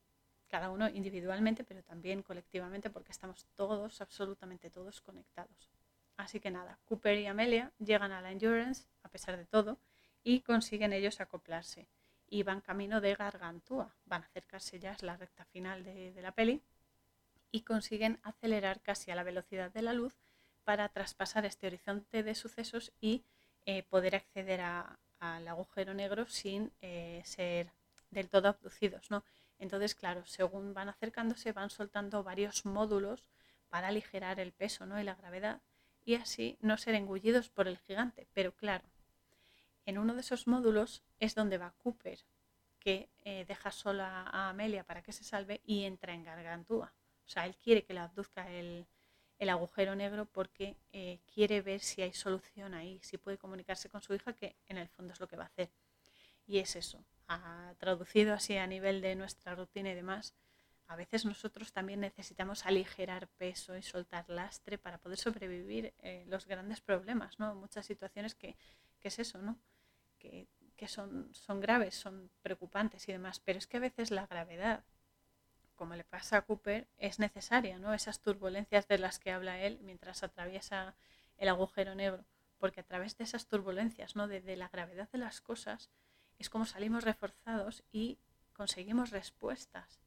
Cada 0.48 0.70
uno 0.70 0.88
individualmente, 0.88 1.64
pero 1.64 1.82
también 1.82 2.22
colectivamente, 2.22 2.90
porque 2.90 3.12
estamos 3.12 3.46
todos, 3.54 4.00
absolutamente 4.00 4.68
todos 4.70 5.00
conectados. 5.00 5.70
Así 6.16 6.40
que 6.40 6.50
nada, 6.50 6.78
Cooper 6.84 7.18
y 7.18 7.26
Amelia 7.26 7.72
llegan 7.78 8.12
a 8.12 8.20
la 8.20 8.30
Endurance, 8.30 8.86
a 9.02 9.08
pesar 9.08 9.36
de 9.36 9.46
todo, 9.46 9.78
y 10.22 10.40
consiguen 10.40 10.92
ellos 10.92 11.20
acoplarse. 11.20 11.88
Y 12.28 12.42
van 12.42 12.60
camino 12.60 13.00
de 13.00 13.14
Gargantúa, 13.14 13.96
van 14.04 14.22
a 14.22 14.26
acercarse 14.26 14.78
ya, 14.78 14.92
a 14.92 15.04
la 15.04 15.16
recta 15.16 15.44
final 15.46 15.84
de, 15.84 16.14
la 16.20 16.32
peli, 16.32 16.62
y 17.50 17.62
consiguen 17.62 18.20
acelerar 18.22 18.80
casi 18.80 19.10
a 19.10 19.14
la 19.14 19.22
velocidad 19.22 19.70
de 19.70 19.82
la 19.82 19.92
luz 19.92 20.18
para 20.64 20.88
traspasar 20.88 21.44
este 21.44 21.66
horizonte 21.66 22.22
de 22.22 22.34
sucesos 22.34 22.92
y 23.00 23.24
eh, 23.66 23.82
poder 23.84 24.16
acceder 24.16 24.60
al 24.60 25.48
agujero 25.48 25.94
negro 25.94 26.26
sin 26.26 26.72
eh, 26.80 27.22
ser 27.24 27.72
del 28.10 28.28
todo 28.28 28.48
abducidos, 28.48 29.10
¿no? 29.10 29.24
Entonces, 29.58 29.94
claro, 29.94 30.26
según 30.26 30.74
van 30.74 30.88
acercándose, 30.88 31.52
van 31.52 31.70
soltando 31.70 32.24
varios 32.24 32.66
módulos 32.66 33.24
para 33.68 33.88
aligerar 33.88 34.40
el 34.40 34.52
peso 34.52 34.86
¿no? 34.86 35.00
y 35.00 35.04
la 35.04 35.14
gravedad 35.14 35.62
y 36.04 36.16
así 36.16 36.58
no 36.60 36.76
ser 36.76 36.94
engullidos 36.94 37.48
por 37.48 37.68
el 37.68 37.78
gigante. 37.78 38.26
Pero 38.34 38.52
claro, 38.52 38.84
en 39.86 39.98
uno 39.98 40.14
de 40.14 40.20
esos 40.20 40.46
módulos 40.46 41.02
es 41.20 41.34
donde 41.34 41.58
va 41.58 41.74
Cooper, 41.82 42.18
que 42.80 43.08
eh, 43.24 43.44
deja 43.46 43.70
sola 43.70 44.24
a 44.24 44.48
Amelia 44.48 44.84
para 44.84 45.02
que 45.02 45.12
se 45.12 45.24
salve 45.24 45.60
y 45.64 45.84
entra 45.84 46.12
en 46.12 46.24
Gargantúa. 46.24 46.92
O 47.24 47.28
sea, 47.28 47.46
él 47.46 47.56
quiere 47.56 47.84
que 47.84 47.94
la 47.94 48.04
abduzca 48.04 48.50
el, 48.50 48.86
agujero 49.50 49.94
negro 49.94 50.26
porque 50.26 50.76
eh, 50.92 51.20
quiere 51.32 51.60
ver 51.62 51.80
si 51.80 52.02
hay 52.02 52.12
solución 52.12 52.74
ahí, 52.74 53.00
si 53.02 53.18
puede 53.18 53.38
comunicarse 53.38 53.88
con 53.88 54.02
su 54.02 54.14
hija, 54.14 54.32
que 54.32 54.56
en 54.68 54.78
el 54.78 54.88
fondo 54.88 55.12
es 55.12 55.20
lo 55.20 55.28
que 55.28 55.36
va 55.36 55.44
a 55.44 55.46
hacer. 55.46 55.70
Y 56.46 56.58
es 56.58 56.76
eso, 56.76 57.04
traducido 57.78 58.34
así 58.34 58.56
a 58.56 58.66
nivel 58.66 59.00
de 59.00 59.14
nuestra 59.14 59.54
rutina 59.54 59.90
y 59.90 59.94
demás, 59.94 60.34
a 60.88 60.96
veces 60.96 61.24
nosotros 61.24 61.72
también 61.72 62.00
necesitamos 62.00 62.66
aligerar 62.66 63.28
peso 63.28 63.76
y 63.76 63.82
soltar 63.82 64.28
lastre 64.28 64.76
para 64.76 64.98
poder 64.98 65.18
sobrevivir 65.18 65.94
eh, 66.00 66.24
los 66.28 66.46
grandes 66.46 66.80
problemas, 66.80 67.38
¿no? 67.38 67.54
Muchas 67.54 67.86
situaciones 67.86 68.34
que, 68.34 68.56
es 69.02 69.18
eso, 69.18 69.38
¿no? 69.38 69.58
Que, 70.18 70.46
son, 70.86 71.32
son 71.32 71.60
graves, 71.60 71.94
son 71.94 72.28
preocupantes 72.42 73.08
y 73.08 73.12
demás, 73.12 73.38
pero 73.38 73.56
es 73.56 73.68
que 73.68 73.76
a 73.76 73.80
veces 73.80 74.10
la 74.10 74.26
gravedad, 74.26 74.84
como 75.74 75.94
le 75.94 76.04
pasa 76.04 76.38
a 76.38 76.42
Cooper, 76.42 76.86
es 76.98 77.18
necesaria, 77.18 77.78
¿no? 77.78 77.94
Esas 77.94 78.20
turbulencias 78.20 78.88
de 78.88 78.98
las 78.98 79.18
que 79.18 79.32
habla 79.32 79.60
él 79.60 79.78
mientras 79.82 80.22
atraviesa 80.22 80.94
el 81.38 81.48
agujero 81.48 81.94
negro, 81.94 82.24
porque 82.58 82.80
a 82.80 82.84
través 82.84 83.16
de 83.16 83.24
esas 83.24 83.46
turbulencias, 83.46 84.14
¿no? 84.16 84.28
de 84.28 84.56
la 84.56 84.68
gravedad 84.68 85.08
de 85.10 85.18
las 85.18 85.40
cosas, 85.40 85.90
es 86.38 86.50
como 86.50 86.66
salimos 86.66 87.04
reforzados 87.04 87.84
y 87.92 88.18
conseguimos 88.52 89.10
respuestas, 89.10 90.00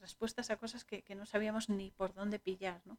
respuestas 0.00 0.50
a 0.50 0.56
cosas 0.56 0.84
que, 0.84 1.04
no 1.14 1.26
sabíamos 1.26 1.68
ni 1.68 1.90
por 1.90 2.14
dónde 2.14 2.38
pillar. 2.38 2.80
¿no? 2.84 2.98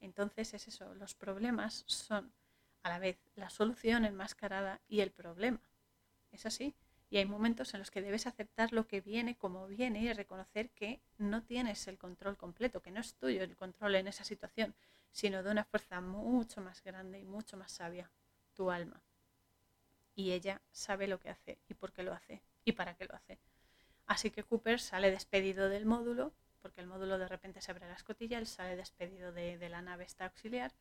Entonces 0.00 0.54
es 0.54 0.68
eso, 0.68 0.94
los 0.94 1.14
problemas 1.14 1.84
son 1.86 2.32
a 2.82 2.88
la 2.88 2.98
vez 2.98 3.18
la 3.34 3.50
solución 3.50 4.04
enmascarada 4.04 4.80
y 4.88 5.00
el 5.00 5.10
problema. 5.10 5.60
Es 6.32 6.46
así. 6.46 6.74
Y 7.10 7.18
hay 7.18 7.26
momentos 7.26 7.74
en 7.74 7.80
los 7.80 7.90
que 7.90 8.02
debes 8.02 8.26
aceptar 8.26 8.72
lo 8.72 8.86
que 8.86 9.00
viene 9.00 9.36
como 9.36 9.66
viene 9.66 10.00
y 10.00 10.12
reconocer 10.12 10.70
que 10.70 11.00
no 11.18 11.42
tienes 11.42 11.86
el 11.86 11.98
control 11.98 12.36
completo, 12.36 12.82
que 12.82 12.90
no 12.90 13.00
es 13.00 13.14
tuyo 13.14 13.42
el 13.42 13.56
control 13.56 13.94
en 13.94 14.08
esa 14.08 14.24
situación, 14.24 14.74
sino 15.12 15.42
de 15.42 15.50
una 15.50 15.64
fuerza 15.64 16.00
mucho 16.00 16.60
más 16.60 16.82
grande 16.82 17.20
y 17.20 17.24
mucho 17.24 17.56
más 17.56 17.70
sabia, 17.70 18.10
tu 18.54 18.70
alma. 18.70 19.02
Y 20.16 20.32
ella 20.32 20.60
sabe 20.72 21.06
lo 21.06 21.20
que 21.20 21.30
hace 21.30 21.58
y 21.68 21.74
por 21.74 21.92
qué 21.92 22.02
lo 22.02 22.12
hace 22.12 22.42
y 22.64 22.72
para 22.72 22.94
qué 22.94 23.04
lo 23.04 23.14
hace. 23.14 23.38
Así 24.06 24.30
que 24.30 24.42
Cooper 24.42 24.80
sale 24.80 25.10
despedido 25.10 25.68
del 25.68 25.86
módulo, 25.86 26.32
porque 26.62 26.80
el 26.80 26.86
módulo 26.86 27.18
de 27.18 27.28
repente 27.28 27.60
se 27.60 27.70
abre 27.70 27.86
la 27.86 27.94
escotilla, 27.94 28.38
él 28.38 28.46
sale 28.46 28.76
despedido 28.76 29.32
de, 29.32 29.58
de 29.58 29.68
la 29.68 29.82
nave 29.82 30.04
esta 30.04 30.24
auxiliar 30.24 30.72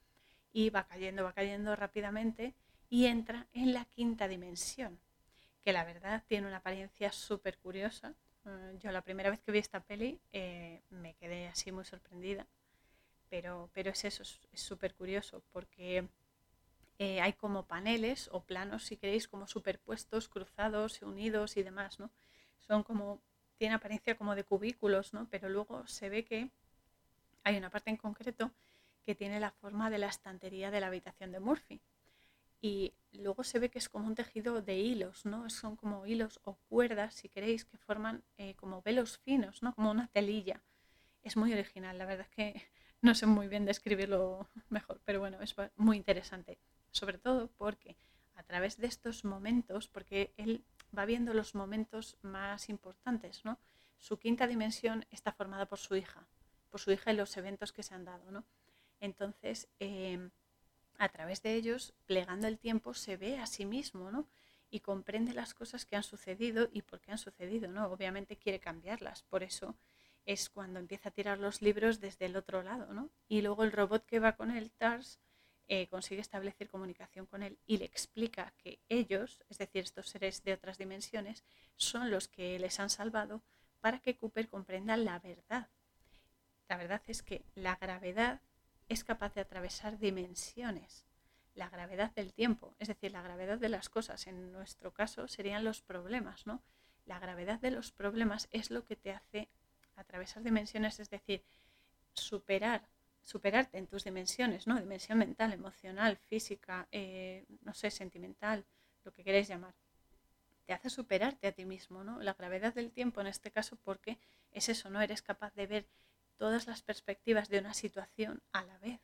y 0.52 0.70
va 0.70 0.88
cayendo, 0.88 1.24
va 1.24 1.34
cayendo 1.34 1.76
rápidamente 1.76 2.54
y 2.90 3.06
entra 3.06 3.48
en 3.54 3.74
la 3.74 3.86
quinta 3.86 4.28
dimensión, 4.28 5.00
que 5.64 5.74
la 5.74 5.86
verdad 5.86 6.24
tiene 6.28 6.48
una 6.48 6.58
apariencia 6.58 7.12
súper 7.12 7.58
curiosa. 7.58 8.14
Eh, 8.46 8.78
yo 8.80 8.92
la 8.92 9.02
primera 9.02 9.30
vez 9.30 9.42
que 9.42 9.52
vi 9.52 9.60
esta 9.60 9.80
peli 9.80 10.20
eh, 10.32 10.82
me 10.90 11.16
quedé 11.16 11.48
así 11.48 11.72
muy 11.72 11.86
sorprendida, 11.86 12.48
pero, 13.30 13.70
pero 13.74 13.92
es 13.92 14.04
eso, 14.04 14.24
es 14.24 14.62
súper 14.62 14.94
curioso 14.94 15.44
porque 15.52 16.08
eh, 17.00 17.22
hay 17.22 17.34
como 17.34 17.66
paneles 17.66 18.30
o 18.32 18.44
planos, 18.44 18.84
si 18.86 18.98
queréis, 18.98 19.28
como 19.28 19.48
superpuestos, 19.48 20.30
cruzados, 20.30 21.02
unidos 21.02 21.58
y 21.58 21.64
demás, 21.64 22.00
¿no? 22.00 22.12
Son 22.60 22.84
como, 22.84 23.20
tiene 23.58 23.76
apariencia 23.76 24.16
como 24.16 24.36
de 24.36 24.44
cubículos, 24.44 25.14
¿no? 25.14 25.28
Pero 25.30 25.50
luego 25.50 25.88
se 25.88 26.10
ve 26.10 26.24
que 26.24 26.50
hay 27.44 27.58
una 27.58 27.70
parte 27.70 27.90
en 27.90 27.98
concreto 27.98 28.52
que 29.06 29.16
tiene 29.16 29.40
la 29.40 29.52
forma 29.52 29.90
de 29.90 29.98
la 29.98 30.08
estantería 30.08 30.72
de 30.72 30.80
la 30.80 30.88
habitación 30.88 31.32
de 31.32 31.40
Murphy. 31.40 31.82
Y 32.64 32.94
luego 33.12 33.44
se 33.44 33.60
ve 33.60 33.70
que 33.70 33.78
es 33.78 33.90
como 33.90 34.08
un 34.08 34.16
tejido 34.16 34.62
de 34.62 34.78
hilos, 34.78 35.26
¿no? 35.26 35.50
Son 35.50 35.76
como 35.76 36.06
hilos 36.06 36.40
o 36.46 36.56
cuerdas, 36.70 37.14
si 37.14 37.28
queréis, 37.28 37.66
que 37.66 37.78
forman 37.78 38.24
eh, 38.38 38.56
como 38.56 38.82
velos 38.82 39.18
finos, 39.18 39.62
¿no? 39.62 39.76
Como 39.76 39.92
una 39.92 40.08
telilla. 40.08 40.64
Es 41.24 41.36
muy 41.36 41.52
original, 41.52 41.98
la 41.98 42.06
verdad 42.06 42.26
es 42.30 42.34
que 42.34 42.54
no 43.02 43.16
sé 43.16 43.26
muy 43.26 43.50
bien 43.50 43.66
describirlo 43.66 44.48
mejor, 44.70 45.02
pero 45.04 45.20
bueno, 45.20 45.42
es 45.42 45.54
muy 45.76 45.98
interesante. 45.98 46.58
Sobre 46.90 47.18
todo 47.18 47.52
porque 47.58 47.98
a 48.36 48.44
través 48.44 48.78
de 48.78 48.88
estos 48.88 49.26
momentos, 49.26 49.90
porque 49.90 50.34
él 50.38 50.64
va 50.98 51.04
viendo 51.04 51.34
los 51.34 51.56
momentos 51.56 52.16
más 52.22 52.70
importantes, 52.70 53.44
¿no? 53.44 53.60
Su 53.98 54.20
quinta 54.20 54.48
dimensión 54.48 55.06
está 55.12 55.34
formada 55.34 55.66
por 55.66 55.80
su 55.80 55.98
hija, 55.98 56.26
por 56.70 56.80
su 56.80 56.94
hija 56.94 57.12
y 57.12 57.18
los 57.18 57.36
eventos 57.36 57.74
que 57.74 57.84
se 57.84 57.94
han 57.94 58.06
dado, 58.06 58.32
¿no? 58.32 58.46
Entonces, 59.02 59.68
em, 59.80 60.32
a 60.98 61.10
través 61.10 61.42
de 61.42 61.56
ellos, 61.56 61.94
plegando 62.06 62.48
el 62.48 62.60
tiempo, 62.60 62.94
se 62.94 63.18
ve 63.18 63.40
a 63.40 63.46
sí 63.46 63.66
mismo, 63.66 64.12
¿no? 64.12 64.28
Y 64.70 64.80
comprende 64.80 65.34
las 65.34 65.54
cosas 65.54 65.86
que 65.86 65.96
han 65.96 66.04
sucedido 66.04 66.70
y 66.72 66.82
por 66.82 67.00
qué 67.02 67.12
han 67.12 67.18
sucedido, 67.18 67.72
¿no? 67.72 67.86
Obviamente 67.88 68.38
quiere 68.38 68.60
cambiarlas, 68.60 69.24
por 69.24 69.44
eso 69.44 69.76
es 70.26 70.50
cuando 70.50 70.80
empieza 70.80 71.10
a 71.10 71.12
tirar 71.12 71.38
los 71.40 71.62
libros 71.62 72.00
desde 72.00 72.26
el 72.26 72.36
otro 72.36 72.64
lado, 72.64 72.94
¿no? 72.94 73.10
Y 73.28 73.42
luego 73.42 73.64
el 73.64 73.72
robot 73.72 74.06
que 74.06 74.20
va 74.20 74.36
con 74.36 74.52
él, 74.52 74.72
TARS, 74.72 75.20
eh, 75.68 75.88
consigue 75.88 76.22
establecer 76.22 76.70
comunicación 76.70 77.26
con 77.26 77.42
él 77.42 77.58
y 77.66 77.78
le 77.78 77.86
explica 77.86 78.54
que 78.58 78.80
ellos, 78.90 79.44
es 79.50 79.58
decir, 79.58 79.84
estos 79.84 80.10
seres 80.10 80.44
de 80.44 80.54
otras 80.54 80.78
dimensiones, 80.78 81.44
son 81.76 82.12
los 82.12 82.28
que 82.28 82.60
les 82.60 82.80
han 82.80 82.90
salvado 82.90 83.44
para 83.80 84.00
que 84.00 84.16
Cooper 84.16 84.50
comprenda 84.50 84.98
la 84.98 85.20
verdad. 85.20 85.70
La 86.68 86.78
verdad 86.78 87.02
es 87.08 87.22
que 87.22 87.46
la 87.56 87.76
gravedad 87.76 88.42
es 88.94 89.04
capaz 89.04 89.34
de 89.34 89.42
atravesar 89.42 89.98
dimensiones. 89.98 91.06
La 91.56 91.70
gravedad 91.70 92.12
del 92.14 92.34
tiempo, 92.34 92.76
es 92.80 92.88
decir, 92.88 93.12
la 93.12 93.22
gravedad 93.22 93.58
de 93.58 93.70
las 93.70 93.90
cosas, 93.90 94.26
en 94.28 94.52
nuestro 94.52 94.94
caso 94.94 95.28
serían 95.28 95.64
los 95.64 95.82
problemas, 95.82 96.48
¿no? 96.48 96.64
La 97.06 97.20
gravedad 97.20 97.60
de 97.60 97.72
los 97.72 97.92
problemas 97.92 98.48
es 98.52 98.72
lo 98.72 98.86
que 98.86 98.96
te 98.96 99.12
hace 99.12 99.50
atravesar 99.96 100.44
dimensiones, 100.44 101.00
es 101.00 101.10
decir, 101.10 101.44
superar, 102.14 102.88
superarte 103.24 103.78
en 103.78 103.88
tus 103.88 104.04
dimensiones, 104.04 104.68
¿no? 104.68 104.80
Dimensión 104.80 105.18
mental, 105.18 105.54
emocional, 105.54 106.18
física, 106.18 106.88
eh, 106.92 107.46
no 107.62 107.74
sé, 107.74 107.92
sentimental, 107.92 108.66
lo 109.04 109.12
que 109.12 109.24
queréis 109.24 109.48
llamar. 109.48 109.76
Te 110.66 110.74
hace 110.74 110.90
superarte 110.90 111.48
a 111.48 111.52
ti 111.52 111.66
mismo, 111.66 112.04
¿no? 112.04 112.22
La 112.22 112.34
gravedad 112.34 112.74
del 112.74 112.92
tiempo 112.92 113.22
en 113.22 113.28
este 113.28 113.52
caso 113.52 113.76
porque 113.76 114.18
es 114.52 114.70
eso, 114.70 114.90
no 114.90 115.02
eres 115.02 115.22
capaz 115.22 115.54
de 115.56 115.68
ver 115.68 115.88
todas 116.38 116.68
las 116.68 116.82
perspectivas 116.82 117.50
de 117.50 117.60
una 117.60 117.74
situación 117.74 118.42
a 118.52 118.64
la 118.64 118.78
vez. 118.80 119.00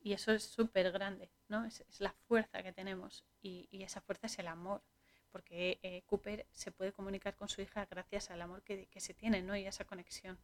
Y 0.00 0.12
eso 0.12 0.32
es 0.32 0.42
súper 0.42 0.90
grande, 0.90 1.30
¿no? 1.48 1.64
Es, 1.64 1.84
la 2.00 2.12
fuerza 2.26 2.62
que 2.62 2.72
tenemos 2.72 3.24
y, 3.40 3.68
esa 3.82 4.00
fuerza 4.00 4.26
es 4.26 4.38
el 4.38 4.48
amor, 4.48 4.82
porque 5.30 5.78
eh, 5.82 6.02
Cooper 6.06 6.46
se 6.52 6.72
puede 6.72 6.92
comunicar 6.92 7.36
con 7.36 7.48
su 7.48 7.60
hija 7.60 7.86
gracias 7.86 8.30
al 8.30 8.42
amor 8.42 8.62
que, 8.62 8.88
se 8.96 9.14
tiene, 9.14 9.42
¿no? 9.42 9.56
Y 9.56 9.66
esa 9.66 9.84
conexión. 9.84 10.38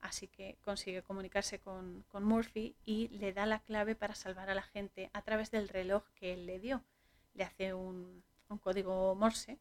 Así 0.00 0.28
que 0.28 0.58
consigue 0.62 1.02
comunicarse 1.02 1.58
con, 1.60 2.04
Murphy 2.12 2.76
y 2.84 3.08
le 3.08 3.32
da 3.32 3.46
la 3.46 3.60
clave 3.60 3.94
para 3.94 4.14
salvar 4.14 4.50
a 4.50 4.54
la 4.54 4.62
gente 4.62 5.10
a 5.12 5.22
través 5.22 5.50
del 5.50 5.68
reloj 5.68 6.04
que 6.14 6.34
él 6.34 6.46
le 6.46 6.60
dio. 6.60 6.84
Le 7.34 7.44
hace 7.44 7.74
un, 7.74 8.22
un 8.48 8.58
código 8.58 9.14
Morse 9.14 9.58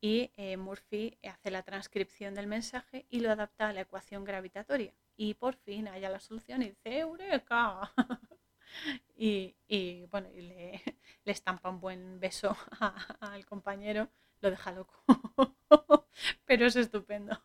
y 0.00 0.30
eh, 0.36 0.56
Murphy 0.56 1.18
hace 1.24 1.50
la 1.50 1.62
transcripción 1.62 2.34
del 2.34 2.46
mensaje 2.46 3.06
y 3.10 3.20
lo 3.20 3.30
adapta 3.30 3.68
a 3.68 3.72
la 3.72 3.80
ecuación 3.80 4.24
gravitatoria. 4.24 4.94
Y 5.16 5.34
por 5.34 5.56
fin 5.56 5.88
haya 5.88 6.08
la 6.08 6.20
solución 6.20 6.62
y 6.62 6.70
dice, 6.70 6.98
¡Eureka! 6.98 7.92
y, 9.16 10.06
bueno, 10.10 10.28
le, 10.34 10.82
estampa 11.24 11.68
un 11.68 11.80
buen 11.80 12.20
beso 12.20 12.56
al 13.20 13.44
compañero, 13.46 14.08
lo 14.40 14.50
deja 14.50 14.72
loco. 14.72 15.02
Pero 16.44 16.66
es 16.66 16.76
estupendo. 16.76 17.40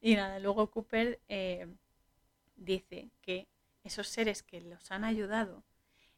Y 0.00 0.14
nada, 0.14 0.38
luego 0.38 0.70
Cooper 0.70 1.20
eh, 1.28 1.66
dice 2.56 3.10
que 3.22 3.48
esos 3.82 4.08
seres 4.08 4.42
que 4.42 4.60
los 4.60 4.90
han 4.90 5.04
ayudado 5.04 5.64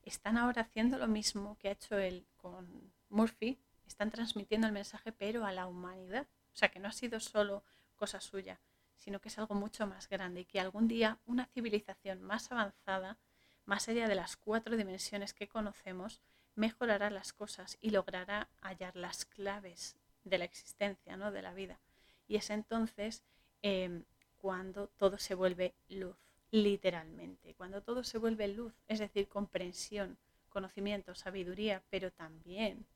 están 0.03 0.37
ahora 0.37 0.63
haciendo 0.63 0.99
lo 0.99 1.07
mismo 1.07 1.57
que 1.59 1.69
ha 1.69 1.73
hecho 1.73 1.99
él 1.99 2.27
con 2.37 2.93
Murphy 3.09 3.59
están 3.91 4.11
transmitiendo 4.11 4.67
el 4.67 4.73
mensaje, 4.73 5.13
pero 5.13 5.45
a 5.45 5.53
la 5.53 5.67
humanidad. 5.67 6.27
O 6.53 6.57
sea, 6.57 6.71
que 6.71 6.79
no 6.79 6.89
ha 6.89 6.93
sido 6.93 7.21
solo 7.21 7.65
cosa 7.97 8.21
suya, 8.21 8.61
sino 8.97 9.21
que 9.21 9.29
es 9.29 9.39
algo 9.39 9.55
mucho 9.55 9.87
más 9.87 10.09
grande 10.09 10.41
y 10.41 10.45
que 10.45 10.61
algún 10.61 10.89
día 10.89 11.19
una 11.27 11.47
civilización 11.47 12.23
más 12.23 12.51
avanzada, 12.53 13.19
más 13.67 13.89
allá 13.89 14.09
de 14.09 14.15
las 14.15 14.37
cuatro 14.37 14.77
dimensiones 14.77 15.35
que 15.35 15.49
conocemos, 15.49 16.21
mejorará 16.55 17.11
las 17.11 17.33
cosas 17.33 17.79
y 17.81 17.91
logrará 17.91 18.49
hallar 18.61 18.97
las 18.97 19.25
claves 19.25 19.97
de 20.25 20.39
la 20.39 20.45
existencia, 20.45 21.17
¿no? 21.17 21.33
de 21.33 21.43
la 21.43 21.53
vida. 21.53 21.81
Y 22.29 22.37
es 22.37 22.51
entonces 22.51 23.25
em, 23.63 24.05
cuando 24.37 24.89
todo 24.89 25.19
se 25.19 25.35
vuelve 25.35 25.75
luz, 25.89 26.17
literalmente, 26.51 27.55
cuando 27.55 27.83
todo 27.83 28.05
se 28.05 28.19
vuelve 28.19 28.49
luz, 28.49 28.73
es 28.89 28.99
decir, 28.99 29.29
comprensión, 29.29 30.17
conocimiento, 30.49 31.15
sabiduría, 31.15 31.83
pero 31.91 32.11
también 32.13 32.87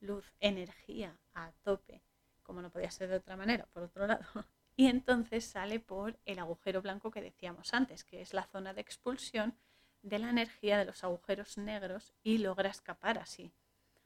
luz, 0.00 0.32
energía 0.40 1.18
a 1.34 1.52
tope, 1.62 2.02
como 2.42 2.62
no 2.62 2.70
podía 2.70 2.90
ser 2.90 3.08
de 3.08 3.16
otra 3.16 3.36
manera, 3.36 3.66
por 3.72 3.82
otro 3.84 4.06
lado. 4.06 4.24
Y 4.76 4.86
entonces 4.86 5.44
sale 5.44 5.80
por 5.80 6.20
el 6.24 6.38
agujero 6.38 6.80
blanco 6.82 7.10
que 7.10 7.20
decíamos 7.20 7.74
antes, 7.74 8.04
que 8.04 8.20
es 8.20 8.32
la 8.32 8.46
zona 8.46 8.74
de 8.74 8.80
expulsión 8.80 9.56
de 10.02 10.20
la 10.20 10.30
energía 10.30 10.78
de 10.78 10.84
los 10.84 11.02
agujeros 11.02 11.58
negros 11.58 12.14
y 12.22 12.38
logra 12.38 12.70
escapar 12.70 13.18
así. 13.18 13.52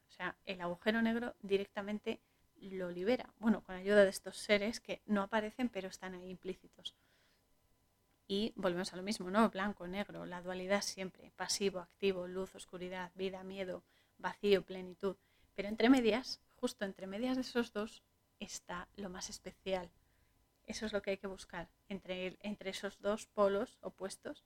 O 0.09 0.11
sea, 0.11 0.35
el 0.47 0.63
agujero 0.63 1.03
negro 1.03 1.35
directamente 1.43 2.23
lo 2.57 2.91
libera, 2.91 3.35
bueno, 3.39 3.63
con 3.63 3.75
ayuda 3.75 4.05
de 4.05 4.11
estos 4.11 4.39
seres 4.39 4.81
que 4.81 5.03
no 5.07 5.23
aparecen 5.23 5.69
pero 5.69 5.89
están 5.89 6.15
ahí 6.15 6.31
implícitos. 6.31 6.95
Y 8.29 8.53
volvemos 8.57 8.93
a 8.93 8.97
lo 8.97 9.03
mismo, 9.03 9.31
¿no? 9.31 9.51
Blanco, 9.51 9.87
negro, 9.87 10.25
la 10.25 10.41
dualidad 10.41 10.83
siempre, 10.83 11.33
pasivo, 11.37 11.81
activo, 11.81 12.27
luz, 12.29 12.55
oscuridad, 12.55 13.11
vida, 13.15 13.43
miedo, 13.43 13.85
vacío, 14.17 14.63
plenitud. 14.65 15.17
Pero 15.55 15.69
entre 15.69 15.89
medias, 15.89 16.41
justo 16.57 16.85
entre 16.85 17.07
medias 17.07 17.37
de 17.37 17.43
esos 17.43 17.73
dos, 17.73 18.03
está 18.39 18.89
lo 18.97 19.11
más 19.11 19.31
especial. 19.31 19.91
Eso 20.67 20.87
es 20.87 20.93
lo 20.93 21.03
que 21.03 21.11
hay 21.11 21.19
que 21.19 21.27
buscar. 21.27 21.69
Entre, 21.89 22.37
entre 22.41 22.71
esos 22.71 23.01
dos 23.01 23.27
polos 23.27 23.79
opuestos 23.83 24.45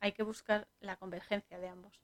hay 0.00 0.12
que 0.12 0.22
buscar 0.22 0.66
la 0.80 0.96
convergencia 0.96 1.58
de 1.58 1.68
ambos. 1.68 2.00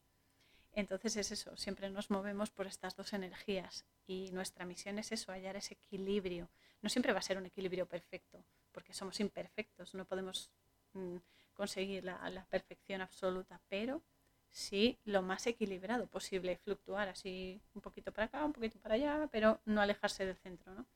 Entonces 0.73 1.17
es 1.17 1.33
eso, 1.33 1.57
siempre 1.57 1.89
nos 1.89 2.11
movemos 2.11 2.51
por 2.51 2.67
estas 2.67 2.95
dos 2.97 3.15
energías 3.15 3.87
y 4.07 4.31
nuestra 4.33 4.67
misión 4.67 4.99
es 4.99 5.11
eso, 5.11 5.33
hallar 5.33 5.57
ese 5.57 5.73
equilibrio. 5.73 6.51
No 6.83 6.91
siempre 6.91 7.15
va 7.15 7.21
a 7.21 7.23
ser 7.23 7.39
un 7.39 7.47
equilibrio 7.47 7.87
perfecto, 7.87 8.45
porque 8.73 8.93
somos 8.93 9.19
imperfectos, 9.21 9.95
no 9.95 10.05
podemos 10.05 10.51
mm, 10.93 11.17
conseguir 11.55 12.05
la, 12.05 12.29
la 12.29 12.45
perfección 12.45 13.01
absoluta, 13.01 13.59
pero 13.71 14.03
sí 14.51 14.99
lo 15.05 15.23
más 15.23 15.47
equilibrado 15.47 16.07
posible, 16.07 16.57
fluctuar 16.57 17.09
así 17.09 17.61
un 17.75 17.83
poquito 17.83 18.13
para 18.13 18.27
acá, 18.27 18.45
un 18.45 18.53
poquito 18.53 18.79
para 18.79 18.95
allá, 18.95 19.29
pero 19.31 19.61
no 19.65 19.81
alejarse 19.81 20.25
del 20.25 20.37
centro. 20.37 20.75
¿no? 20.75 20.87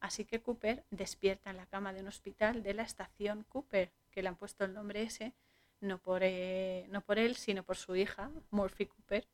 Así 0.00 0.24
que 0.24 0.42
Cooper 0.42 0.84
despierta 0.90 1.50
en 1.50 1.56
la 1.56 1.66
cama 1.66 1.92
de 1.92 2.00
un 2.00 2.08
hospital 2.08 2.62
de 2.62 2.74
la 2.74 2.82
estación 2.82 3.44
Cooper, 3.44 3.92
que 4.10 4.22
le 4.22 4.28
han 4.28 4.36
puesto 4.36 4.64
el 4.64 4.74
nombre 4.74 5.02
ese, 5.02 5.32
no 5.80 5.98
por, 5.98 6.22
eh, 6.24 6.86
no 6.90 7.02
por 7.02 7.18
él, 7.18 7.36
sino 7.36 7.62
por 7.62 7.76
su 7.76 7.94
hija, 7.96 8.30
Murphy 8.50 8.86
Cooper, 8.86 9.26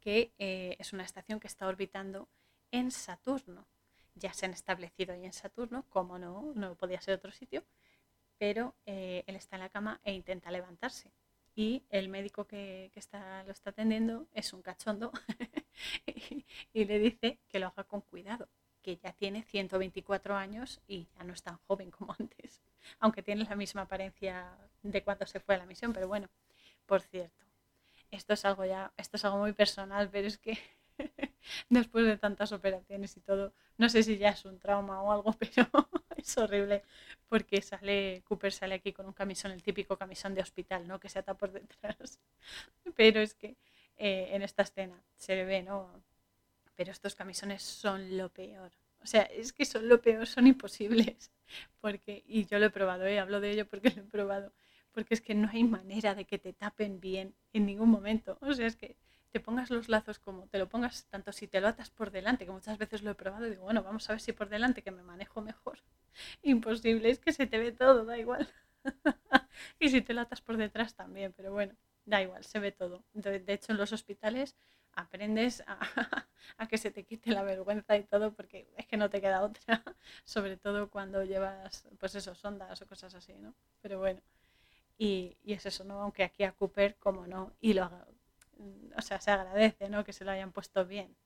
que 0.00 0.32
eh, 0.38 0.76
es 0.78 0.92
una 0.92 1.04
estación 1.04 1.40
que 1.40 1.46
está 1.46 1.66
orbitando 1.66 2.28
en 2.70 2.90
Saturno. 2.90 3.66
Ya 4.14 4.32
se 4.32 4.46
han 4.46 4.52
establecido 4.52 5.14
ahí 5.14 5.24
en 5.24 5.32
Saturno, 5.32 5.84
como 5.90 6.18
no, 6.18 6.52
no 6.54 6.74
podía 6.74 7.00
ser 7.00 7.14
otro 7.14 7.30
sitio, 7.30 7.64
pero 8.36 8.74
eh, 8.86 9.24
él 9.26 9.36
está 9.36 9.56
en 9.56 9.62
la 9.62 9.68
cama 9.68 10.00
e 10.04 10.12
intenta 10.12 10.50
levantarse. 10.50 11.12
Y 11.58 11.82
el 11.90 12.08
médico 12.08 12.46
que, 12.46 12.92
está, 12.94 13.42
lo 13.42 13.50
está 13.50 13.70
atendiendo 13.70 14.28
es 14.32 14.52
un 14.52 14.62
cachondo 14.62 15.10
y, 16.72 16.84
le 16.84 17.00
dice 17.00 17.40
que 17.48 17.58
lo 17.58 17.66
haga 17.66 17.82
con 17.82 18.00
cuidado, 18.00 18.48
que 18.80 18.96
ya 18.96 19.12
tiene 19.12 19.42
124 19.42 20.36
años 20.36 20.80
y 20.86 21.08
ya 21.16 21.24
no 21.24 21.32
es 21.32 21.42
tan 21.42 21.56
joven 21.66 21.90
como 21.90 22.14
antes, 22.16 22.62
aunque 23.00 23.24
tiene 23.24 23.42
la 23.42 23.56
misma 23.56 23.82
apariencia 23.82 24.56
de 24.84 25.02
cuando 25.02 25.26
se 25.26 25.40
fue 25.40 25.56
a 25.56 25.58
la 25.58 25.66
misión, 25.66 25.92
pero 25.92 26.06
bueno, 26.06 26.28
por 26.86 27.02
cierto, 27.02 27.44
esto 28.12 28.34
es 28.34 28.44
algo 28.44 28.64
ya, 28.64 28.92
esto 28.96 29.16
es 29.16 29.24
algo 29.24 29.38
muy 29.38 29.52
personal, 29.52 30.08
pero 30.10 30.28
es 30.28 30.38
que 30.38 30.56
después 31.70 32.06
de 32.06 32.18
tantas 32.18 32.52
operaciones 32.52 33.16
y 33.16 33.20
todo, 33.20 33.52
no 33.78 33.88
sé 33.88 34.04
si 34.04 34.16
ya 34.16 34.28
es 34.28 34.44
un 34.44 34.60
trauma 34.60 35.02
o 35.02 35.10
algo, 35.10 35.32
pero 35.40 35.68
es 36.22 36.38
horrible 36.38 36.82
porque 37.28 37.60
sale, 37.62 38.22
Cooper 38.24 38.52
sale 38.52 38.74
aquí 38.74 38.92
con 38.92 39.06
un 39.06 39.12
camisón, 39.12 39.52
el 39.52 39.62
típico 39.62 39.96
camisón 39.96 40.34
de 40.34 40.40
hospital, 40.40 40.86
¿no? 40.88 40.98
Que 40.98 41.08
se 41.08 41.18
ata 41.18 41.34
por 41.34 41.52
detrás. 41.52 42.18
Pero 42.96 43.20
es 43.20 43.34
que 43.34 43.56
eh, 43.96 44.30
en 44.32 44.42
esta 44.42 44.62
escena 44.62 45.02
se 45.16 45.44
ve, 45.44 45.62
¿no? 45.62 45.90
Pero 46.74 46.92
estos 46.92 47.14
camisones 47.14 47.62
son 47.62 48.16
lo 48.16 48.30
peor. 48.30 48.72
O 49.02 49.06
sea, 49.06 49.22
es 49.22 49.52
que 49.52 49.64
son 49.64 49.88
lo 49.88 50.00
peor, 50.00 50.26
son 50.26 50.46
imposibles. 50.46 51.30
Porque, 51.80 52.24
y 52.26 52.46
yo 52.46 52.58
lo 52.58 52.66
he 52.66 52.70
probado, 52.70 53.06
¿eh? 53.06 53.18
hablo 53.18 53.40
de 53.40 53.50
ello 53.50 53.66
porque 53.66 53.90
lo 53.90 54.02
he 54.02 54.04
probado. 54.04 54.52
Porque 54.92 55.14
es 55.14 55.20
que 55.20 55.34
no 55.34 55.48
hay 55.48 55.64
manera 55.64 56.14
de 56.14 56.24
que 56.24 56.38
te 56.38 56.52
tapen 56.52 57.00
bien 57.00 57.34
en 57.52 57.66
ningún 57.66 57.88
momento. 57.88 58.36
O 58.40 58.52
sea, 58.52 58.66
es 58.66 58.76
que 58.76 58.96
te 59.30 59.40
pongas 59.40 59.70
los 59.70 59.88
lazos 59.88 60.18
como 60.18 60.46
te 60.48 60.58
lo 60.58 60.68
pongas, 60.68 61.06
tanto 61.06 61.32
si 61.32 61.46
te 61.46 61.60
lo 61.60 61.68
atas 61.68 61.90
por 61.90 62.10
delante, 62.10 62.44
que 62.44 62.50
muchas 62.50 62.78
veces 62.78 63.02
lo 63.02 63.10
he 63.10 63.14
probado 63.14 63.44
digo, 63.46 63.64
bueno, 63.64 63.82
vamos 63.82 64.08
a 64.08 64.14
ver 64.14 64.20
si 64.20 64.32
por 64.32 64.48
delante 64.48 64.82
que 64.82 64.90
me 64.90 65.02
manejo 65.02 65.40
mejor. 65.40 65.78
Imposible, 66.42 67.10
es 67.10 67.18
que 67.18 67.32
se 67.32 67.46
te 67.46 67.58
ve 67.58 67.72
todo, 67.72 68.04
da 68.04 68.18
igual. 68.18 68.48
y 69.80 69.88
si 69.88 70.02
te 70.02 70.14
lo 70.14 70.20
atas 70.22 70.40
por 70.40 70.56
detrás 70.56 70.94
también, 70.94 71.32
pero 71.36 71.52
bueno, 71.52 71.74
da 72.04 72.22
igual, 72.22 72.44
se 72.44 72.58
ve 72.58 72.72
todo. 72.72 73.04
De, 73.12 73.42
hecho, 73.52 73.72
en 73.72 73.78
los 73.78 73.92
hospitales 73.92 74.56
aprendes 74.92 75.62
a, 75.66 75.78
a, 76.58 76.68
que 76.68 76.78
se 76.78 76.90
te 76.90 77.04
quite 77.04 77.30
la 77.30 77.42
vergüenza 77.42 77.96
y 77.96 78.04
todo 78.04 78.32
porque 78.34 78.68
es 78.76 78.86
que 78.86 78.96
no 78.96 79.10
te 79.10 79.20
queda 79.20 79.42
otra, 79.42 79.60
sobre 80.24 80.56
todo 80.56 80.90
cuando 80.90 81.22
llevas, 81.24 81.88
pues 81.98 82.14
eso, 82.14 82.34
sondas 82.34 82.80
o 82.82 82.86
cosas 82.86 83.14
así, 83.14 83.34
¿no? 83.38 83.54
Pero 83.80 83.98
bueno, 83.98 84.20
y, 84.98 85.36
y 85.44 85.52
es 85.54 85.66
eso, 85.66 85.84
¿no? 85.84 86.02
Aunque 86.02 86.24
aquí 86.24 86.44
a 86.44 86.52
Cooper, 86.52 86.96
como 86.96 87.26
no, 87.26 87.52
y 87.60 87.74
lo, 87.74 87.90
o 88.96 89.02
sea, 89.02 89.20
se 89.20 89.30
agradece, 89.30 89.88
¿no? 89.88 90.04
Que 90.04 90.12
se 90.12 90.24
lo 90.24 90.30
hayan 90.32 90.52
puesto 90.52 90.84
bien. 90.84 91.16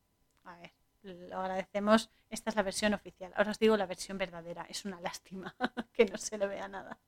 A 0.45 0.57
ver, 0.57 0.73
lo 1.03 1.41
agradecemos. 1.41 2.11
Esta 2.31 2.51
es 2.51 2.57
la 2.57 2.63
versión 2.63 2.95
oficial. 2.95 3.33
Ahora 3.37 3.51
os 3.51 3.59
digo 3.59 3.77
la 3.77 3.87
versión 3.87 4.19
verdadera. 4.19 4.67
Es 4.69 4.85
una 4.85 5.01
lástima 5.01 5.55
que 5.93 6.07
no 6.07 6.19
se 6.19 6.39
le 6.39 6.47
vea 6.47 6.69
nada. 6.69 6.99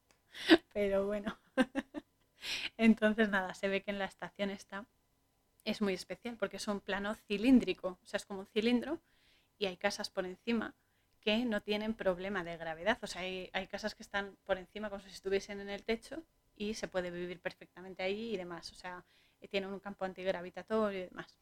Pero 0.73 1.07
bueno. 1.07 1.39
Entonces, 2.77 3.29
nada, 3.29 3.55
se 3.55 3.69
ve 3.69 3.83
que 3.83 3.91
en 3.91 3.99
la 3.99 4.05
estación 4.07 4.51
está. 4.51 4.87
Es 5.65 5.81
muy 5.81 5.95
especial 5.95 6.37
porque 6.37 6.59
es 6.59 6.69
un 6.69 6.81
plano 6.81 7.15
cilíndrico. 7.15 7.99
O 8.03 8.07
sea, 8.07 8.19
es 8.19 8.27
como 8.27 8.41
un 8.41 8.47
cilindro 8.47 9.01
y 9.59 9.67
hay 9.67 9.77
casas 9.77 10.11
por 10.11 10.27
encima 10.27 10.75
que 11.21 11.45
no 11.47 11.63
tienen 11.63 11.95
problema 11.95 12.45
de 12.45 12.57
gravedad. 12.57 12.99
O 13.03 13.07
sea, 13.07 13.23
hay, 13.23 13.49
hay 13.55 13.67
casas 13.67 13.95
que 13.95 14.03
están 14.03 14.37
por 14.45 14.59
encima 14.59 14.91
como 14.91 15.01
si 15.01 15.09
estuviesen 15.09 15.61
en 15.61 15.71
el 15.71 15.85
techo 15.85 16.23
y 16.57 16.75
se 16.75 16.89
puede 16.89 17.11
vivir 17.11 17.41
perfectamente 17.41 18.03
ahí 18.03 18.35
y 18.35 18.37
demás. 18.37 18.71
O 18.73 18.75
sea, 18.75 19.05
tiene 19.49 19.67
un 19.67 19.81
campo 19.81 20.05
antigravitatorio 20.05 20.99
y 20.99 21.03
demás. 21.05 21.39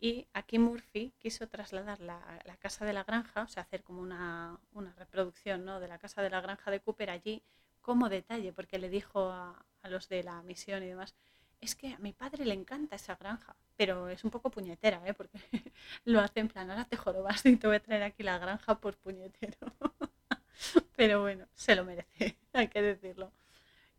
Y 0.00 0.28
aquí 0.32 0.58
Murphy 0.58 1.12
quiso 1.18 1.48
trasladar 1.48 2.00
la, 2.00 2.20
casa 2.60 2.84
de 2.84 2.92
la 2.92 3.02
granja, 3.02 3.42
o 3.42 3.48
sea, 3.48 3.64
hacer 3.64 3.82
como 3.82 4.00
una, 4.00 4.58
reproducción 4.96 5.64
¿no? 5.64 5.80
de 5.80 5.88
la 5.88 5.98
casa 5.98 6.22
de 6.22 6.30
la 6.30 6.40
granja 6.40 6.70
de 6.70 6.80
Cooper 6.80 7.10
allí 7.10 7.42
como 7.80 8.08
detalle, 8.08 8.52
porque 8.52 8.78
le 8.78 8.90
dijo 8.90 9.30
a, 9.30 9.64
los 9.84 10.08
de 10.08 10.22
la 10.22 10.42
misión 10.42 10.82
y 10.82 10.86
demás, 10.86 11.14
es 11.60 11.74
que 11.74 11.94
a 11.94 11.98
mi 11.98 12.12
padre 12.12 12.44
le 12.44 12.54
encanta 12.54 12.94
esa 12.94 13.16
granja, 13.16 13.56
pero 13.76 14.08
es 14.08 14.22
un 14.22 14.30
poco 14.30 14.50
puñetera, 14.50 15.02
¿eh? 15.04 15.14
porque 15.14 15.38
lo 16.04 16.20
hace 16.20 16.40
en 16.40 16.48
plan, 16.48 16.70
ahora 16.70 16.84
te 16.84 16.96
jorobas 16.96 17.44
y 17.46 17.56
te 17.56 17.66
voy 17.66 17.76
a 17.76 17.80
traer 17.80 18.02
aquí 18.04 18.22
la 18.22 18.38
granja 18.38 18.78
por 18.78 18.96
puñetero. 18.98 19.56
pero 20.96 21.22
bueno, 21.22 21.46
se 21.54 21.74
lo 21.74 21.84
merece, 21.84 22.36
hay 22.52 22.68
que 22.68 22.82
decirlo. 22.82 23.32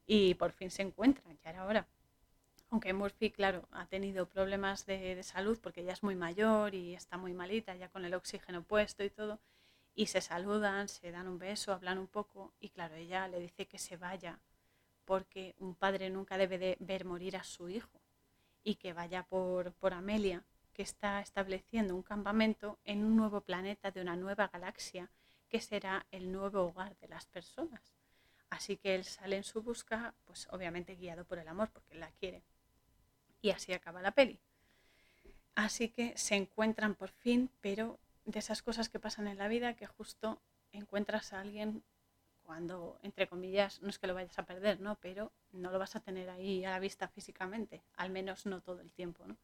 Y 0.05 0.35
por 0.35 0.53
fin 0.53 0.71
se 0.71 0.81
encuentran, 0.81 1.37
ya 1.43 1.49
era 1.49 1.65
hora 1.65 1.87
aunque 2.71 2.93
Murphy, 2.93 3.31
claro, 3.31 3.67
ha 3.71 3.87
tenido 3.87 4.27
problemas 4.27 4.85
de, 4.85 5.21
salud 5.23 5.59
porque 5.61 5.83
ya 5.83 5.93
es 5.93 6.03
muy 6.03 6.15
mayor 6.15 6.75
y 6.75 6.93
está 6.93 7.17
muy 7.17 7.33
malita, 7.33 7.75
ya 7.75 7.89
con 7.89 8.05
el 8.05 8.13
oxígeno 8.13 8.63
puesto 8.63 9.03
y 9.03 9.09
todo, 9.09 9.39
y 9.95 10.07
se 10.07 10.21
saludan, 10.21 10.87
se 10.87 11.11
dan 11.11 11.27
un 11.27 11.39
beso, 11.39 11.73
hablan 11.73 11.97
un 11.97 12.07
poco, 12.07 12.53
y 12.59 12.69
claro, 12.69 12.95
ella 12.95 13.27
le 13.27 13.39
dice 13.39 13.67
que 13.67 13.79
se 13.79 13.97
vaya 13.97 14.39
porque 15.05 15.55
un 15.59 15.73
padre 15.73 16.09
nunca 16.11 16.37
debe 16.37 16.59
de 16.59 16.77
ver 16.79 17.05
morir 17.05 17.35
a 17.35 17.43
su 17.43 17.69
hijo 17.69 17.99
y 18.63 18.75
que 18.75 18.93
vaya 18.93 19.23
por, 19.23 19.73
por 19.73 19.93
Amelia, 19.93 20.43
que 20.73 20.83
está 20.83 21.19
estableciendo 21.21 21.95
un 21.95 22.03
campamento 22.03 22.77
en 22.85 23.03
un 23.03 23.15
nuevo 23.17 23.41
planeta 23.41 23.89
de 23.89 24.01
una 24.01 24.15
nueva 24.15 24.47
galaxia 24.47 25.09
que 25.49 25.59
será 25.59 26.05
el 26.11 26.31
nuevo 26.31 26.61
hogar 26.61 26.95
de 26.97 27.07
las 27.07 27.25
personas. 27.25 27.81
Así 28.51 28.77
que 28.77 28.95
él 28.95 29.03
sale 29.03 29.37
en 29.37 29.43
su 29.43 29.63
busca, 29.63 30.13
pues 30.25 30.47
obviamente 30.51 30.95
guiado 30.95 31.25
por 31.25 31.39
el 31.39 31.47
amor, 31.47 31.69
porque 31.71 31.95
la 31.95 32.11
quiere. 32.11 32.43
Y 33.41 33.51
así 33.51 33.73
acaba 33.73 34.01
la 34.01 34.11
peli. 34.11 34.39
Así 35.55 35.89
que 35.89 36.17
se 36.17 36.35
encuentran 36.35 36.95
por 36.95 37.09
fin, 37.09 37.49
pero 37.61 37.99
de 38.25 38.39
esas 38.39 38.61
cosas 38.61 38.89
que 38.89 38.99
pasan 38.99 39.27
en 39.27 39.37
la 39.37 39.47
vida 39.47 39.75
que 39.75 39.87
justo 39.87 40.41
encuentras 40.71 41.33
a 41.33 41.41
alguien 41.41 41.83
cuando, 42.43 42.99
entre 43.03 43.27
comillas, 43.27 43.81
no 43.81 43.89
es 43.89 43.99
que 43.99 44.07
lo 44.07 44.13
vayas 44.13 44.39
a 44.39 44.45
perder, 44.45 44.81
¿no? 44.81 44.95
Pero 44.95 45.31
no 45.51 45.69
lo 45.71 45.77
vas 45.77 45.95
a 45.95 45.99
tener 45.99 46.29
ahí 46.29 46.65
a 46.65 46.71
la 46.71 46.79
vista 46.79 47.07
físicamente, 47.07 47.83
al 47.95 48.09
menos 48.09 48.45
no 48.45 48.61
todo 48.61 48.81
el 48.81 48.91
tiempo, 48.91 49.25
¿no? 49.27 49.37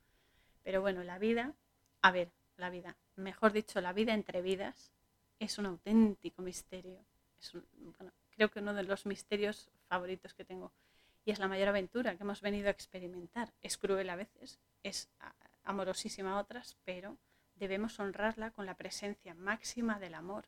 Pero 0.64 0.82
bueno, 0.82 1.04
la 1.04 1.20
vida, 1.20 1.54
a 2.02 2.12
ver, 2.12 2.32
la 2.58 2.70
vida, 2.70 2.96
mejor 3.16 3.52
dicho, 3.52 3.80
la 3.82 3.94
vida 3.94 4.14
entre 4.14 4.42
vidas 4.42 4.92
es 5.40 5.58
un 5.60 5.68
auténtico 5.68 6.42
misterio. 6.42 7.06
Es 7.40 7.54
bueno, 7.74 8.12
creo 8.32 8.50
que 8.50 8.60
uno 8.60 8.74
de 8.74 8.84
los 8.84 9.06
misterios 9.06 9.70
favoritos 9.88 10.34
que 10.34 10.46
tengo 10.46 10.72
y 11.26 11.31
es 11.31 11.39
la 11.39 11.47
mayor 11.47 11.69
aventura 11.69 12.15
que 12.15 12.23
hemos 12.23 12.41
venido 12.41 12.68
a 12.68 12.72
experimentar. 12.72 13.52
Es 13.61 13.77
cruel 13.77 14.10
a 14.10 14.15
veces, 14.15 14.60
es 14.84 15.10
amorosísima 15.64 16.34
a 16.34 16.39
otras, 16.39 16.77
pero 16.85 17.18
debemos 17.56 17.99
honrarla 17.99 18.52
con 18.52 18.68
la 18.68 18.76
presencia 18.76 19.34
máxima 19.34 19.99
del 19.99 20.14
amor, 20.14 20.45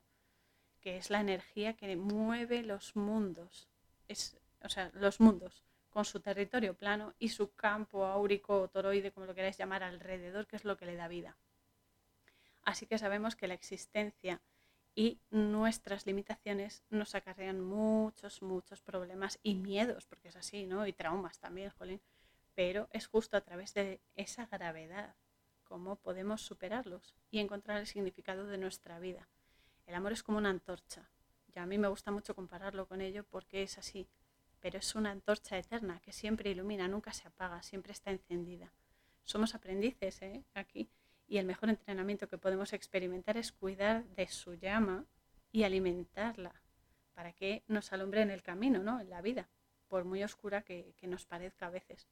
que 0.79 0.97
es 0.97 1.09
la 1.09 1.19
energía 1.19 1.73
que 1.73 1.95
mueve 1.95 2.61
los 2.61 2.95
mundos, 2.95 3.67
es, 4.07 4.37
o 4.61 4.69
sea, 4.69 4.91
los 4.93 5.19
mundos, 5.19 5.63
con 5.89 6.05
su 6.05 6.19
territorio 6.19 6.75
plano 6.75 7.15
y 7.17 7.29
su 7.29 7.53
campo 7.55 8.05
áurico 8.05 8.61
o 8.61 8.67
toroide, 8.67 9.11
como 9.11 9.25
lo 9.25 9.33
queráis 9.33 9.57
llamar, 9.57 9.81
alrededor, 9.81 10.45
que 10.45 10.57
es 10.57 10.63
lo 10.63 10.77
que 10.77 10.85
le 10.85 10.95
da 10.95 11.07
vida. 11.07 11.35
Así 12.63 12.85
que 12.85 12.99
sabemos 12.99 13.35
que 13.35 13.47
la 13.47 13.55
existencia 13.55 14.41
y 14.97 15.19
nuestras 15.29 16.07
limitaciones 16.07 16.83
nos 16.89 17.13
acarrean 17.13 17.61
muchos, 17.61 18.41
muchos 18.41 18.81
problemas 18.81 19.37
y 19.43 19.53
miedos, 19.53 20.07
porque 20.07 20.29
es 20.29 20.35
así, 20.35 20.65
¿no? 20.65 20.87
Y 20.87 20.91
traumas 20.91 21.37
también, 21.37 21.69
jolín. 21.69 22.01
Pero 22.55 22.89
es 22.91 23.05
justo 23.05 23.37
a 23.37 23.41
través 23.41 23.75
de 23.75 24.01
esa 24.15 24.47
gravedad 24.47 25.13
cómo 25.65 25.97
podemos 25.97 26.41
superarlos 26.41 27.13
y 27.29 27.37
encontrar 27.37 27.77
el 27.77 27.85
significado 27.85 28.47
de 28.47 28.57
nuestra 28.57 28.97
vida. 28.97 29.29
El 29.85 29.93
amor 29.93 30.13
es 30.13 30.23
como 30.23 30.39
una 30.39 30.49
antorcha. 30.49 31.07
Ya 31.53 31.61
a 31.61 31.67
mí 31.67 31.77
me 31.77 31.89
gusta 31.89 32.09
mucho 32.09 32.33
compararlo 32.33 32.87
con 32.87 32.99
ello 32.99 33.23
porque 33.23 33.61
es 33.61 33.77
así, 33.77 34.07
pero 34.59 34.79
es 34.79 34.95
una 34.95 35.11
antorcha 35.11 35.59
eterna 35.59 35.99
que 35.99 36.11
siempre 36.11 36.49
ilumina, 36.49 36.87
nunca 36.87 37.13
se 37.13 37.27
apaga, 37.27 37.61
siempre 37.61 37.91
está 37.91 38.09
encendida. 38.09 38.73
Somos 39.25 39.53
aprendices 39.53 40.23
¿eh? 40.23 40.43
aquí 40.55 40.89
y 41.27 41.37
el 41.37 41.45
mejor 41.45 41.69
entrenamiento 41.69 42.27
que 42.27 42.37
podemos 42.37 42.73
experimentar 42.73 43.37
es 43.37 43.51
cuidar 43.51 44.05
de 44.05 44.27
su 44.27 44.53
llama 44.55 45.05
y 45.51 45.63
alimentarla 45.63 46.53
para 47.13 47.33
que 47.33 47.63
nos 47.67 47.91
alumbre 47.91 48.21
en 48.21 48.31
el 48.31 48.43
camino, 48.43 48.79
¿no? 48.79 48.99
en 49.01 49.09
la 49.09 49.21
vida, 49.21 49.49
por 49.87 50.05
muy 50.05 50.23
oscura 50.23 50.61
que, 50.61 50.93
nos 51.03 51.25
parezca 51.25 51.67
a 51.67 51.71
veces. 51.71 52.07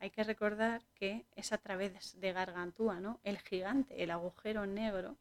Hay 0.00 0.10
que 0.10 0.24
recordar 0.24 0.82
que 0.94 1.26
es 1.34 1.52
a 1.52 1.58
través 1.58 2.20
de 2.20 2.32
Gargantúa, 2.32 3.00
¿no? 3.00 3.20
el 3.24 3.38
gigante, 3.38 4.02
el 4.02 4.10
agujero 4.10 4.66
negro, 4.66 5.16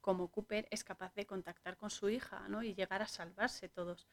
como 0.00 0.28
Cooper 0.28 0.66
es 0.70 0.82
capaz 0.82 1.14
de 1.14 1.26
contactar 1.26 1.76
con 1.76 1.90
su 1.90 2.08
hija 2.08 2.48
¿no? 2.48 2.62
y 2.62 2.74
llegar 2.74 3.02
a 3.02 3.08
salvarse 3.08 3.68
todos. 3.68 4.08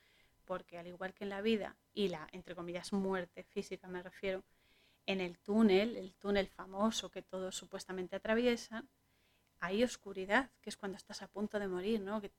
Porque 0.46 0.78
al 0.78 0.88
igual 0.88 1.14
que 1.14 1.24
en 1.24 1.30
la 1.30 1.42
vida 1.42 1.76
y 1.94 2.10
la, 2.10 2.28
entre 2.32 2.56
comillas, 2.56 2.94
muerte 2.94 3.44
física 3.44 3.88
me 3.88 4.04
refiero, 4.04 4.44
en 5.08 5.22
el 5.22 5.40
túnel, 5.40 5.96
el 5.96 6.14
túnel 6.16 6.48
famoso 6.48 7.10
que 7.10 7.24
todos 7.24 7.56
supuestamente 7.56 8.16
atraviesan, 8.16 8.88
hay 9.60 9.84
oscuridad, 9.84 10.52
que 10.62 10.70
es 10.70 10.78
cuando 10.78 10.98
estás 10.98 11.22
a 11.24 11.28
punto 11.28 11.58
de 11.60 11.68
morir, 11.68 12.02
¿no? 12.02 12.22
Que 12.22 12.32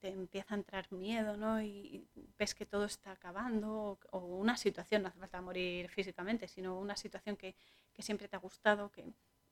te 0.00 0.08
empieza 0.08 0.54
a 0.54 0.58
entrar 0.58 0.92
miedo, 0.92 1.36
¿no? 1.36 1.62
Y 1.62 2.06
ves 2.38 2.54
que 2.54 2.66
todo 2.66 2.84
está 2.84 3.12
acabando, 3.12 3.98
o, 4.10 4.18
una 4.18 4.56
situación, 4.56 5.02
no 5.02 5.08
hace 5.08 5.18
falta 5.18 5.40
morir 5.40 5.88
físicamente, 5.88 6.48
sino 6.48 6.78
una 6.78 6.96
situación 6.96 7.36
que, 7.36 7.54
siempre 8.00 8.28
te 8.28 8.36
ha 8.36 8.38
gustado, 8.38 8.90
que, 8.90 9.04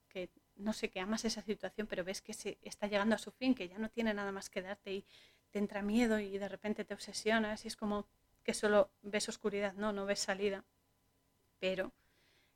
que 0.08 0.30
no 0.56 0.72
sé, 0.72 0.88
que 0.88 1.00
amas 1.00 1.24
esa 1.24 1.42
situación, 1.42 1.86
pero 1.88 2.04
ves 2.04 2.22
que 2.22 2.32
se 2.32 2.58
está 2.62 2.86
llegando 2.86 3.14
a 3.14 3.18
su 3.18 3.32
fin, 3.32 3.54
que 3.54 3.68
ya 3.68 3.78
no 3.78 3.88
tiene 3.88 4.14
nada 4.14 4.30
más 4.30 4.50
que 4.50 4.62
darte 4.62 4.92
y 4.92 5.04
te 5.50 5.58
entra 5.58 5.82
miedo 5.82 6.20
y 6.20 6.38
de 6.38 6.48
repente 6.48 6.84
te 6.84 6.94
obsesionas 6.94 7.64
y 7.64 7.68
es 7.68 7.76
como 7.76 8.06
que 8.44 8.54
solo 8.54 8.90
ves 9.02 9.28
oscuridad, 9.28 9.74
no, 9.74 9.92
no 9.92 10.06
ves 10.06 10.20
salida. 10.20 10.64
Pero 11.58 11.92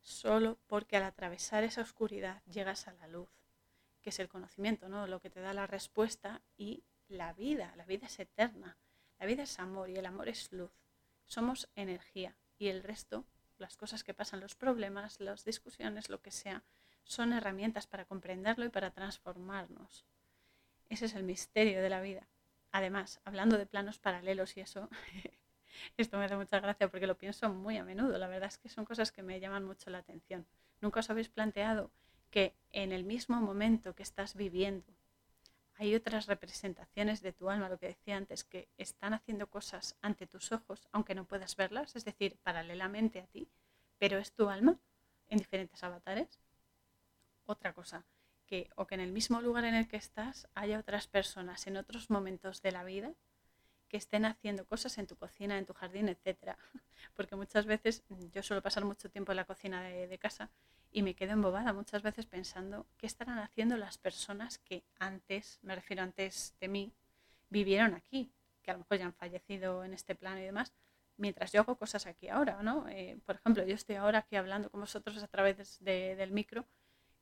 solo 0.03 0.59
porque 0.67 0.97
al 0.97 1.05
atravesar 1.05 1.65
esa 1.65 1.83
oscuridad 1.83 2.43
llegas 2.45 2.89
a 2.89 2.93
la 2.93 3.09
luz, 3.09 3.31
que 4.03 4.11
es 4.11 4.19
el 4.19 4.29
conocimiento, 4.29 4.89
¿no? 4.89 5.07
Lo 5.07 5.21
que 5.21 5.31
te 5.31 5.41
da 5.41 5.53
la 5.53 5.67
respuesta 5.67 6.43
y 6.57 6.85
la 7.09 7.33
vida, 7.33 7.75
la 7.77 7.85
vida 7.85 8.07
es 8.07 8.19
eterna. 8.19 8.79
La 9.19 9.27
vida 9.27 9.43
es 9.43 9.59
amor 9.59 9.91
y 9.91 9.97
el 9.97 10.07
amor 10.07 10.29
es 10.29 10.51
luz. 10.53 10.73
Somos 11.27 11.69
energía 11.75 12.37
y 12.57 12.69
el 12.69 12.83
resto, 12.83 13.27
las 13.59 13.77
cosas 13.77 14.03
que 14.03 14.15
pasan, 14.15 14.41
los 14.41 14.55
problemas, 14.55 15.21
las 15.21 15.45
discusiones, 15.45 16.09
lo 16.09 16.23
que 16.23 16.31
sea, 16.31 16.65
son 17.05 17.33
herramientas 17.33 17.87
para 17.87 18.07
comprenderlo 18.07 18.65
y 18.65 18.71
para 18.71 18.93
transformarnos. 18.93 20.07
Ese 20.89 21.07
es 21.07 21.15
el 21.15 21.23
misterio 21.23 21.83
de 21.83 21.91
la 21.91 22.01
vida. 22.01 22.29
Además, 22.73 23.21
hablando 23.25 23.59
de 23.59 23.67
planos 23.67 23.99
paralelos 23.99 24.57
y 24.57 24.61
eso, 24.61 24.89
esto 25.97 26.19
me 26.19 26.25
hace 26.25 26.37
mucha 26.37 26.61
gracia 26.61 26.89
porque 26.89 27.07
lo 27.07 27.17
pienso 27.17 27.49
muy 27.51 27.77
a 27.77 27.85
menudo. 27.85 28.19
La 28.19 28.29
verdad 28.29 28.49
es 28.49 28.59
que 28.59 28.69
son 28.69 28.85
cosas 28.85 29.13
que 29.13 29.23
me 29.23 29.41
llaman 29.41 29.65
mucho 29.65 29.91
la 29.91 29.99
atención. 29.99 30.47
¿Nunca 30.81 31.01
os 31.01 31.11
habéis 31.11 31.29
planteado 31.29 31.91
que 32.31 32.55
en 32.71 32.93
el 32.93 33.05
mismo 33.05 33.41
momento 33.41 33.95
que 33.95 34.03
estás 34.03 34.35
viviendo 34.35 34.93
hay 35.75 35.95
otras 35.95 36.27
representaciones 36.27 37.23
de 37.23 37.33
tu 37.33 37.49
alma, 37.49 37.71
lo 37.71 37.79
que 37.79 37.89
decía 37.89 38.17
antes, 38.17 38.45
que 38.45 38.69
están 38.77 39.15
haciendo 39.15 39.47
cosas 39.47 39.97
ante 40.03 40.27
tus 40.27 40.53
ojos, 40.53 40.87
aunque 40.93 41.15
no 41.15 41.25
puedas 41.25 41.57
verlas, 41.57 41.97
es 41.97 42.05
decir, 42.05 42.37
paralelamente 42.43 43.21
a 43.21 43.27
ti, 43.27 43.49
pero 43.99 44.19
es 44.19 44.33
tu 44.33 44.51
alma 44.51 44.79
en 45.29 45.39
diferentes 45.39 45.83
avatares? 45.83 46.39
otra 47.51 47.73
cosa, 47.73 48.05
que 48.47 48.71
o 48.77 48.87
que 48.87 48.95
en 48.95 49.01
el 49.01 49.13
mismo 49.13 49.41
lugar 49.41 49.65
en 49.65 49.75
el 49.75 49.89
que 49.89 49.97
estás 49.97 50.49
haya 50.55 50.79
otras 50.79 51.07
personas 51.07 51.67
en 51.67 51.77
otros 51.77 52.11
momentos 52.11 52.63
de 52.63 52.73
la 52.73 52.85
vida 52.85 53.13
que 53.91 53.97
estén 53.97 54.25
haciendo 54.25 54.65
cosas 54.65 54.97
en 54.99 55.07
tu 55.07 55.17
cocina, 55.17 55.59
en 55.59 55.67
tu 55.67 55.75
jardín, 55.75 56.09
etcétera. 56.09 56.57
Porque 57.15 57.35
muchas 57.35 57.67
veces 57.67 58.05
yo 58.33 58.43
suelo 58.43 58.63
pasar 58.63 58.85
mucho 58.85 59.11
tiempo 59.11 59.33
en 59.33 59.37
la 59.37 59.45
cocina 59.45 59.83
de, 59.83 60.19
casa 60.19 60.49
y 60.93 61.03
me 61.03 61.15
quedo 61.15 61.33
embobada 61.33 61.73
muchas 61.73 62.03
veces 62.03 62.27
pensando 62.27 62.87
qué 62.97 63.07
estarán 63.07 63.39
haciendo 63.41 63.77
las 63.77 63.99
personas 63.99 64.59
que 64.59 64.85
antes, 64.99 65.59
me 65.63 65.75
refiero 65.75 66.03
antes 66.03 66.55
de 66.61 66.69
mí, 66.69 66.93
vivieron 67.49 67.95
aquí, 67.95 68.31
que 68.63 68.71
a 68.71 68.75
lo 68.75 68.81
mejor 68.81 68.99
ya 68.99 69.07
han 69.07 69.15
fallecido 69.15 69.83
en 69.85 69.93
este 69.93 70.15
plano 70.15 70.41
y 70.41 70.45
demás, 70.45 70.73
mientras 71.17 71.53
yo 71.53 71.63
hago 71.63 71.77
cosas 71.77 72.07
aquí 72.07 72.29
ahora, 72.29 72.63
¿no? 72.63 72.89
Eh, 72.89 73.19
por 73.27 73.37
ejemplo, 73.37 73.65
yo 73.65 73.75
estoy 73.75 73.97
ahora 73.97 74.21
aquí 74.21 74.37
hablando 74.37 74.71
con 74.71 74.81
vosotros 74.81 75.23
a 75.23 75.29
través 75.29 75.79
de, 75.81 76.15
del 76.17 76.31
micro 76.31 76.65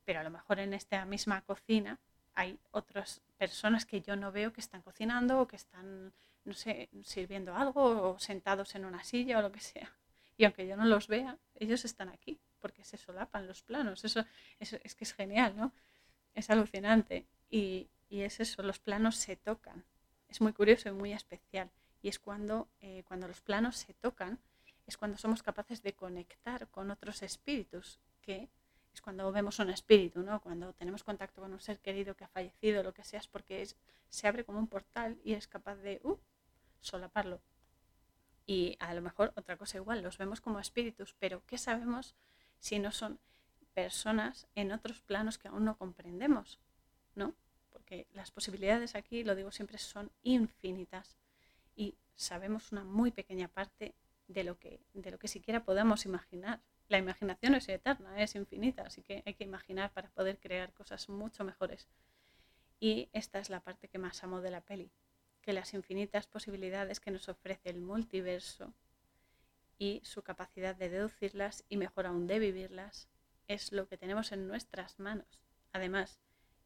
pero 0.09 0.21
a 0.21 0.23
lo 0.23 0.31
mejor 0.31 0.57
en 0.57 0.73
esta 0.73 1.05
misma 1.05 1.41
cocina 1.43 1.99
hay 2.39 2.57
otras 2.71 3.21
personas 3.37 3.85
que 3.85 3.99
yo 3.99 4.15
no 4.15 4.31
veo 4.31 4.53
que 4.53 4.61
están 4.61 4.81
cocinando 4.81 5.41
o 5.41 5.47
que 5.47 5.57
están, 5.57 6.13
no 6.45 6.53
sé, 6.53 6.87
sirviendo 7.03 7.53
algo 7.53 8.11
o 8.11 8.17
sentados 8.17 8.75
en 8.75 8.85
una 8.85 9.03
silla 9.03 9.39
o 9.39 9.41
lo 9.41 9.51
que 9.51 9.59
sea. 9.59 9.91
Y 10.37 10.45
aunque 10.45 10.65
yo 10.65 10.77
no 10.77 10.85
los 10.85 11.09
vea, 11.09 11.37
ellos 11.55 11.83
están 11.83 12.07
aquí 12.07 12.39
porque 12.61 12.85
se 12.85 12.95
solapan 12.95 13.45
los 13.45 13.61
planos. 13.61 14.05
Eso, 14.05 14.23
es 14.59 14.95
que 14.95 15.03
es 15.03 15.13
genial, 15.13 15.53
¿no? 15.57 15.73
Es 16.33 16.49
alucinante. 16.49 17.25
Y, 17.49 17.89
es 18.09 18.39
eso, 18.39 18.63
los 18.63 18.79
planos 18.79 19.17
se 19.17 19.35
tocan. 19.35 19.83
Es 20.29 20.39
muy 20.39 20.53
curioso 20.53 20.87
y 20.87 20.93
muy 20.93 21.11
especial. 21.11 21.69
Y 22.01 22.07
es 22.07 22.19
cuando, 22.19 22.69
eh, 22.79 23.03
cuando 23.05 23.27
los 23.27 23.41
planos 23.41 23.75
se 23.75 23.93
tocan, 23.93 24.39
es 24.87 24.95
cuando 24.95 25.17
somos 25.17 25.43
capaces 25.43 25.83
de 25.83 25.91
conectar 25.91 26.69
con 26.69 26.89
otros 26.89 27.21
espíritus 27.21 27.99
que 28.21 28.47
cuando 29.01 29.31
vemos 29.31 29.59
un 29.59 29.69
espíritu, 29.69 30.21
¿no? 30.21 30.41
Cuando 30.41 30.73
tenemos 30.73 31.03
contacto 31.03 31.41
con 31.41 31.53
un 31.53 31.59
ser 31.59 31.79
querido 31.79 32.15
que 32.15 32.23
ha 32.23 32.27
fallecido, 32.27 32.83
lo 32.83 32.93
que 32.93 33.03
sea, 33.03 33.19
es 33.19 33.27
porque 33.27 33.67
se 34.09 34.27
abre 34.27 34.43
como 34.43 34.59
un 34.59 34.67
portal 34.67 35.19
y 35.23 35.33
es 35.33 35.47
capaz 35.47 35.75
de 35.77 35.99
uh, 36.03 36.17
solaparlo. 36.81 37.41
Y 38.45 38.77
a 38.79 38.93
lo 38.93 39.01
mejor 39.01 39.31
otra 39.35 39.57
cosa 39.57 39.77
igual, 39.77 40.01
los 40.01 40.17
vemos 40.17 40.41
como 40.41 40.59
espíritus, 40.59 41.15
pero 41.19 41.43
¿qué 41.45 41.57
sabemos 41.57 42.15
si 42.59 42.79
no 42.79 42.91
son 42.91 43.19
personas 43.73 44.47
en 44.55 44.71
otros 44.71 45.01
planos 45.01 45.37
que 45.37 45.47
aún 45.47 45.65
no 45.65 45.77
comprendemos? 45.77 46.59
¿No? 47.15 47.35
Porque 47.71 48.07
las 48.13 48.31
posibilidades 48.31 48.95
aquí, 48.95 49.23
lo 49.23 49.35
digo 49.35 49.51
siempre, 49.51 49.77
son 49.77 50.11
infinitas 50.23 51.15
y 51.75 51.95
sabemos 52.15 52.71
una 52.71 52.83
muy 52.83 53.11
pequeña 53.11 53.47
parte 53.47 53.93
de 54.27 54.43
lo 54.43 54.57
que, 54.57 54.79
de 54.93 55.11
lo 55.11 55.19
que 55.19 55.27
siquiera 55.27 55.63
podemos 55.63 56.05
imaginar 56.05 56.59
la 56.89 56.97
imaginación 56.97 57.53
es 57.55 57.69
eterna, 57.69 58.21
es 58.21 58.35
infinita, 58.35 58.81
así 58.81 59.03
que 59.03 59.23
hay 59.25 59.35
que 59.35 59.43
imaginar 59.43 59.93
para 59.93 60.09
poder 60.09 60.39
crear 60.39 60.73
cosas 60.73 61.07
mucho 61.07 61.43
mejores. 61.43 61.87
Y 62.79 63.09
esta 63.13 63.39
es 63.39 63.49
la 63.49 63.59
parte 63.61 63.87
que 63.87 63.99
más 63.99 64.23
amo 64.23 64.41
de 64.41 64.49
la 64.49 64.61
peli, 64.61 64.91
que 65.41 65.53
las 65.53 65.73
infinitas 65.75 66.25
posibilidades 66.25 66.99
que 66.99 67.11
nos 67.11 67.29
ofrece 67.29 67.69
el 67.69 67.79
multiverso 67.79 68.73
y 69.77 70.01
su 70.03 70.23
capacidad 70.23 70.75
de 70.75 70.89
deducirlas 70.89 71.63
y 71.69 71.77
mejor 71.77 72.07
aún 72.07 72.25
de 72.25 72.39
vivirlas 72.39 73.07
es 73.47 73.71
lo 73.71 73.87
que 73.87 73.97
tenemos 73.97 74.31
en 74.31 74.47
nuestras 74.47 74.99
manos. 74.99 75.43
Además, 75.71 76.19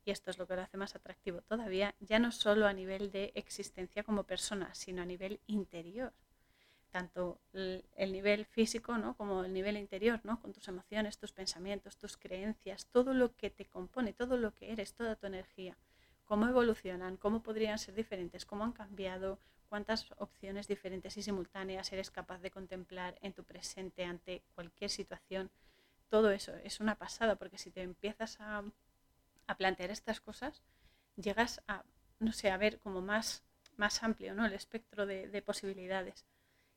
y 0.06 0.12
esto 0.12 0.32
es 0.32 0.38
lo 0.38 0.48
que 0.48 0.56
lo 0.56 0.62
hace 0.62 0.78
más 0.78 0.96
atractivo 0.96 1.42
todavía, 1.42 1.96
ya 2.00 2.20
no 2.20 2.32
solo 2.32 2.66
a 2.66 2.74
nivel 2.74 3.12
de 3.12 3.34
existencia 3.36 4.04
como 4.04 4.24
persona, 4.24 4.74
sino 4.74 5.02
a 5.02 5.06
nivel 5.06 5.42
interior 5.48 6.14
tanto 6.94 7.42
el, 7.54 8.12
nivel 8.12 8.46
físico 8.46 9.00
¿no? 9.00 9.18
como 9.18 9.44
el 9.44 9.52
nivel 9.52 9.78
interior, 9.78 10.22
¿no? 10.24 10.40
con 10.40 10.54
tus 10.54 10.68
emociones, 10.68 11.18
tus 11.18 11.32
pensamientos, 11.32 11.98
tus 11.98 12.18
creencias, 12.18 12.86
todo 12.86 13.16
lo 13.16 13.36
que 13.36 13.50
te 13.50 13.66
compone, 13.66 14.14
todo 14.14 14.38
lo 14.38 14.54
que 14.54 14.72
eres, 14.72 14.94
toda 14.94 15.16
tu 15.16 15.26
energía, 15.26 15.76
cómo 16.24 16.48
evolucionan, 16.48 17.18
cómo 17.18 17.42
podrían 17.42 17.80
ser 17.80 17.96
diferentes, 17.96 18.46
cómo 18.46 18.64
han 18.64 18.74
cambiado, 18.74 19.40
cuántas 19.70 20.12
opciones 20.20 20.68
diferentes 20.68 21.18
y 21.18 21.24
simultáneas 21.24 21.92
eres 21.92 22.12
capaz 22.12 22.38
de 22.42 22.52
contemplar 22.52 23.18
en 23.22 23.34
tu 23.34 23.44
presente 23.44 24.06
ante 24.06 24.44
cualquier 24.54 24.92
situación. 24.92 25.50
Todo 26.10 26.30
eso 26.30 26.54
es 26.58 26.80
una 26.80 26.94
pasada 26.94 27.38
porque 27.38 27.58
si 27.58 27.72
te 27.72 27.82
empiezas 27.82 28.40
a, 28.40 28.64
a 29.48 29.58
plantear 29.58 29.90
estas 29.90 30.22
cosas, 30.22 30.62
llegas 31.16 31.60
a, 31.68 31.86
no 32.20 32.34
sé, 32.34 32.52
a 32.52 32.58
ver 32.58 32.78
como 32.78 33.02
más, 33.02 33.42
más 33.78 34.04
amplio 34.04 34.36
¿no? 34.36 34.46
el 34.46 34.54
espectro 34.54 35.08
de, 35.08 35.28
de 35.28 35.42
posibilidades 35.42 36.24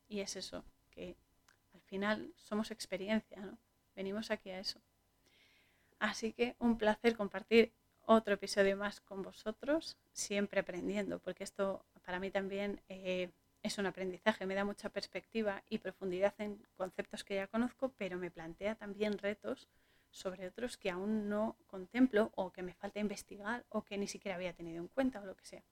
y 0.09 0.21
es 0.21 0.37
eso, 0.37 0.65
que 0.91 1.17
al 1.75 1.81
final 1.83 2.33
somos 2.37 2.71
experiencia, 2.71 3.41
¿no? 3.41 3.59
Venimos 3.95 4.31
aquí 4.31 4.51
a 4.51 4.61
eso. 4.61 4.81
Así 5.99 6.33
que 6.33 6.55
un 6.59 6.77
placer 6.77 7.17
compartir 7.17 7.73
otro 8.07 8.35
episodio 8.35 8.77
más 8.77 9.01
con 9.01 9.23
vosotros, 9.23 9.97
siempre 10.13 10.61
aprendiendo, 10.61 11.19
porque 11.19 11.45
esto 11.45 11.85
para 12.05 12.21
mí 12.21 12.31
también 12.31 12.81
eh, 12.89 13.31
es 13.63 13.79
un 13.79 13.87
aprendizaje, 13.87 14.47
me 14.47 14.55
da 14.55 14.65
mucha 14.65 14.91
perspectiva 14.91 15.63
y 15.69 15.79
profundidad 15.79 16.35
en 16.39 16.65
conceptos 16.77 17.25
que 17.25 17.35
ya 17.35 17.49
conozco, 17.49 17.93
pero 17.97 18.17
me 18.17 18.31
plantea 18.31 18.77
también 18.77 19.19
retos 19.19 19.69
sobre 20.11 20.47
otros 20.47 20.77
que 20.77 20.91
aún 20.91 21.29
no 21.29 21.57
contemplo 21.67 22.31
o 22.37 22.53
que 22.53 22.63
me 22.63 22.75
falta 22.75 23.01
investigar 23.01 23.65
o 23.69 23.83
que 23.83 23.99
ni 23.99 24.07
siquiera 24.07 24.37
había 24.37 24.53
tenido 24.53 24.81
en 24.81 24.89
cuenta 24.89 25.21
o 25.21 25.27
lo 25.27 25.37
que 25.37 25.47
sea. 25.47 25.63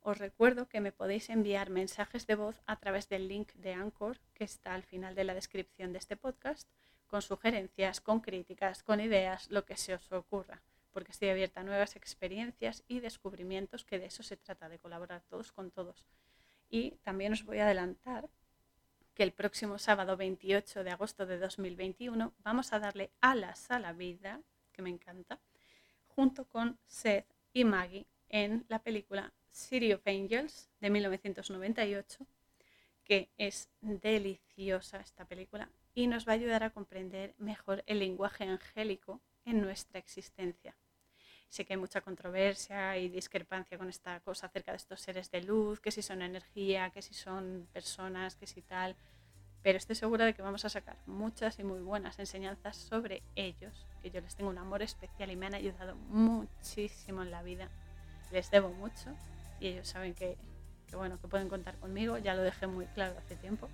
Os 0.00 0.18
recuerdo 0.18 0.68
que 0.68 0.80
me 0.80 0.92
podéis 0.92 1.28
enviar 1.28 1.70
mensajes 1.70 2.26
de 2.26 2.34
voz 2.34 2.62
a 2.66 2.76
través 2.76 3.08
del 3.08 3.28
link 3.28 3.52
de 3.54 3.74
Anchor 3.74 4.18
que 4.34 4.44
está 4.44 4.74
al 4.74 4.82
final 4.82 5.14
de 5.14 5.24
la 5.24 5.34
descripción 5.34 5.92
de 5.92 5.98
este 5.98 6.16
podcast, 6.16 6.68
con 7.06 7.22
sugerencias, 7.22 8.00
con 8.00 8.20
críticas, 8.20 8.82
con 8.82 9.00
ideas, 9.00 9.50
lo 9.50 9.64
que 9.64 9.76
se 9.76 9.94
os 9.94 10.12
ocurra, 10.12 10.62
porque 10.92 11.12
estoy 11.12 11.30
abierta 11.30 11.60
a 11.60 11.64
nuevas 11.64 11.96
experiencias 11.96 12.84
y 12.86 13.00
descubrimientos, 13.00 13.84
que 13.84 13.98
de 13.98 14.06
eso 14.06 14.22
se 14.22 14.36
trata, 14.36 14.68
de 14.68 14.78
colaborar 14.78 15.22
todos 15.22 15.52
con 15.52 15.70
todos. 15.70 16.06
Y 16.70 16.92
también 17.02 17.32
os 17.32 17.44
voy 17.44 17.58
a 17.58 17.64
adelantar 17.64 18.28
que 19.14 19.22
el 19.22 19.32
próximo 19.32 19.78
sábado 19.78 20.16
28 20.16 20.84
de 20.84 20.90
agosto 20.90 21.26
de 21.26 21.38
2021 21.38 22.34
vamos 22.38 22.72
a 22.72 22.78
darle 22.78 23.10
alas 23.20 23.70
a 23.70 23.78
la 23.78 23.92
vida, 23.92 24.40
que 24.72 24.82
me 24.82 24.90
encanta, 24.90 25.40
junto 26.06 26.44
con 26.44 26.78
Seth 26.86 27.26
y 27.52 27.64
Maggie 27.64 28.06
en 28.28 28.64
la 28.68 28.80
película 28.80 29.32
City 29.50 29.92
of 29.92 30.06
Angels 30.06 30.70
de 30.80 30.90
1998, 30.90 32.26
que 33.04 33.30
es 33.38 33.70
deliciosa 33.80 35.00
esta 35.00 35.24
película 35.24 35.70
y 35.94 36.06
nos 36.06 36.28
va 36.28 36.32
a 36.32 36.34
ayudar 36.36 36.62
a 36.62 36.70
comprender 36.70 37.34
mejor 37.38 37.82
el 37.86 37.98
lenguaje 37.98 38.44
angélico 38.44 39.20
en 39.44 39.60
nuestra 39.60 39.98
existencia. 39.98 40.76
Sé 41.48 41.64
que 41.64 41.72
hay 41.72 41.78
mucha 41.78 42.02
controversia 42.02 42.98
y 42.98 43.08
discrepancia 43.08 43.78
con 43.78 43.88
esta 43.88 44.20
cosa 44.20 44.46
acerca 44.46 44.72
de 44.72 44.76
estos 44.76 45.00
seres 45.00 45.30
de 45.30 45.42
luz, 45.42 45.80
que 45.80 45.90
si 45.90 46.02
son 46.02 46.20
energía, 46.20 46.90
que 46.90 47.00
si 47.00 47.14
son 47.14 47.66
personas, 47.72 48.36
que 48.36 48.46
si 48.46 48.60
tal, 48.60 48.94
pero 49.62 49.78
estoy 49.78 49.96
segura 49.96 50.24
de 50.24 50.34
que 50.34 50.42
vamos 50.42 50.64
a 50.64 50.68
sacar 50.68 50.96
muchas 51.06 51.58
y 51.58 51.64
muy 51.64 51.80
buenas 51.80 52.18
enseñanzas 52.18 52.76
sobre 52.76 53.22
ellos, 53.34 53.86
que 54.02 54.10
yo 54.10 54.20
les 54.20 54.36
tengo 54.36 54.50
un 54.50 54.58
amor 54.58 54.82
especial 54.82 55.30
y 55.30 55.36
me 55.36 55.46
han 55.46 55.54
ayudado 55.54 55.96
muchísimo 55.96 57.22
en 57.22 57.30
la 57.30 57.42
vida. 57.42 57.68
Les 58.30 58.50
debo 58.50 58.68
mucho 58.68 59.16
y 59.60 59.68
ellos 59.68 59.88
saben 59.88 60.14
que, 60.14 60.36
bueno, 60.92 61.20
que 61.20 61.28
pueden 61.28 61.48
contar 61.48 61.76
conmigo, 61.76 62.18
ya 62.18 62.34
lo 62.34 62.42
dejé 62.42 62.66
muy 62.66 62.86
claro 62.86 63.16
hace 63.18 63.36
tiempo. 63.36 63.68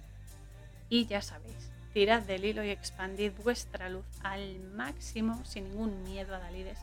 Y 0.88 1.06
ya 1.06 1.22
sabéis 1.22 1.70
tirad 1.94 2.22
del 2.22 2.44
hilo 2.44 2.64
y 2.64 2.70
expandid 2.70 3.32
vuestra 3.44 3.88
luz 3.88 4.04
al 4.24 4.58
máximo 4.58 5.42
sin 5.44 5.68
ningún 5.68 6.02
miedo 6.02 6.34
a 6.34 6.40
Dalides, 6.40 6.80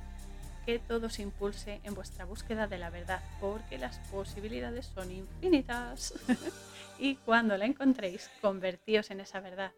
que 0.65 0.79
todo 0.79 1.09
se 1.09 1.21
impulse 1.21 1.81
en 1.83 1.93
vuestra 1.93 2.23
búsqueda 2.23 2.65
de 2.67 2.77
la 2.77 2.89
verdad, 2.89 3.21
porque 3.41 3.77
las 3.77 3.99
posibilidades 4.09 4.85
son 4.85 5.11
infinitas. 5.11 6.13
y 6.97 7.17
cuando 7.17 7.57
la 7.57 7.65
encontréis, 7.65 8.31
convertíos 8.41 9.11
en 9.11 9.19
esa 9.19 9.41
verdad. 9.41 9.73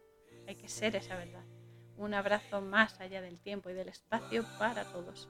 Hay 0.46 0.54
que 0.54 0.68
ser 0.68 0.94
esa 0.94 1.16
verdad. 1.16 1.42
Un 1.96 2.14
abrazo 2.14 2.60
más 2.60 3.00
allá 3.00 3.20
del 3.20 3.40
tiempo 3.40 3.70
y 3.70 3.74
del 3.74 3.88
espacio 3.88 4.44
para 4.58 4.84
todos. 4.84 5.28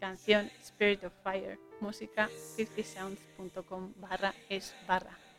Canción 0.00 0.50
Spirit 0.62 1.04
of 1.04 1.12
Fire, 1.22 1.58
música 1.80 2.28
50sounds.com 2.56 3.94
barra 3.96 4.34
es 4.48 4.74
barra. 4.86 5.23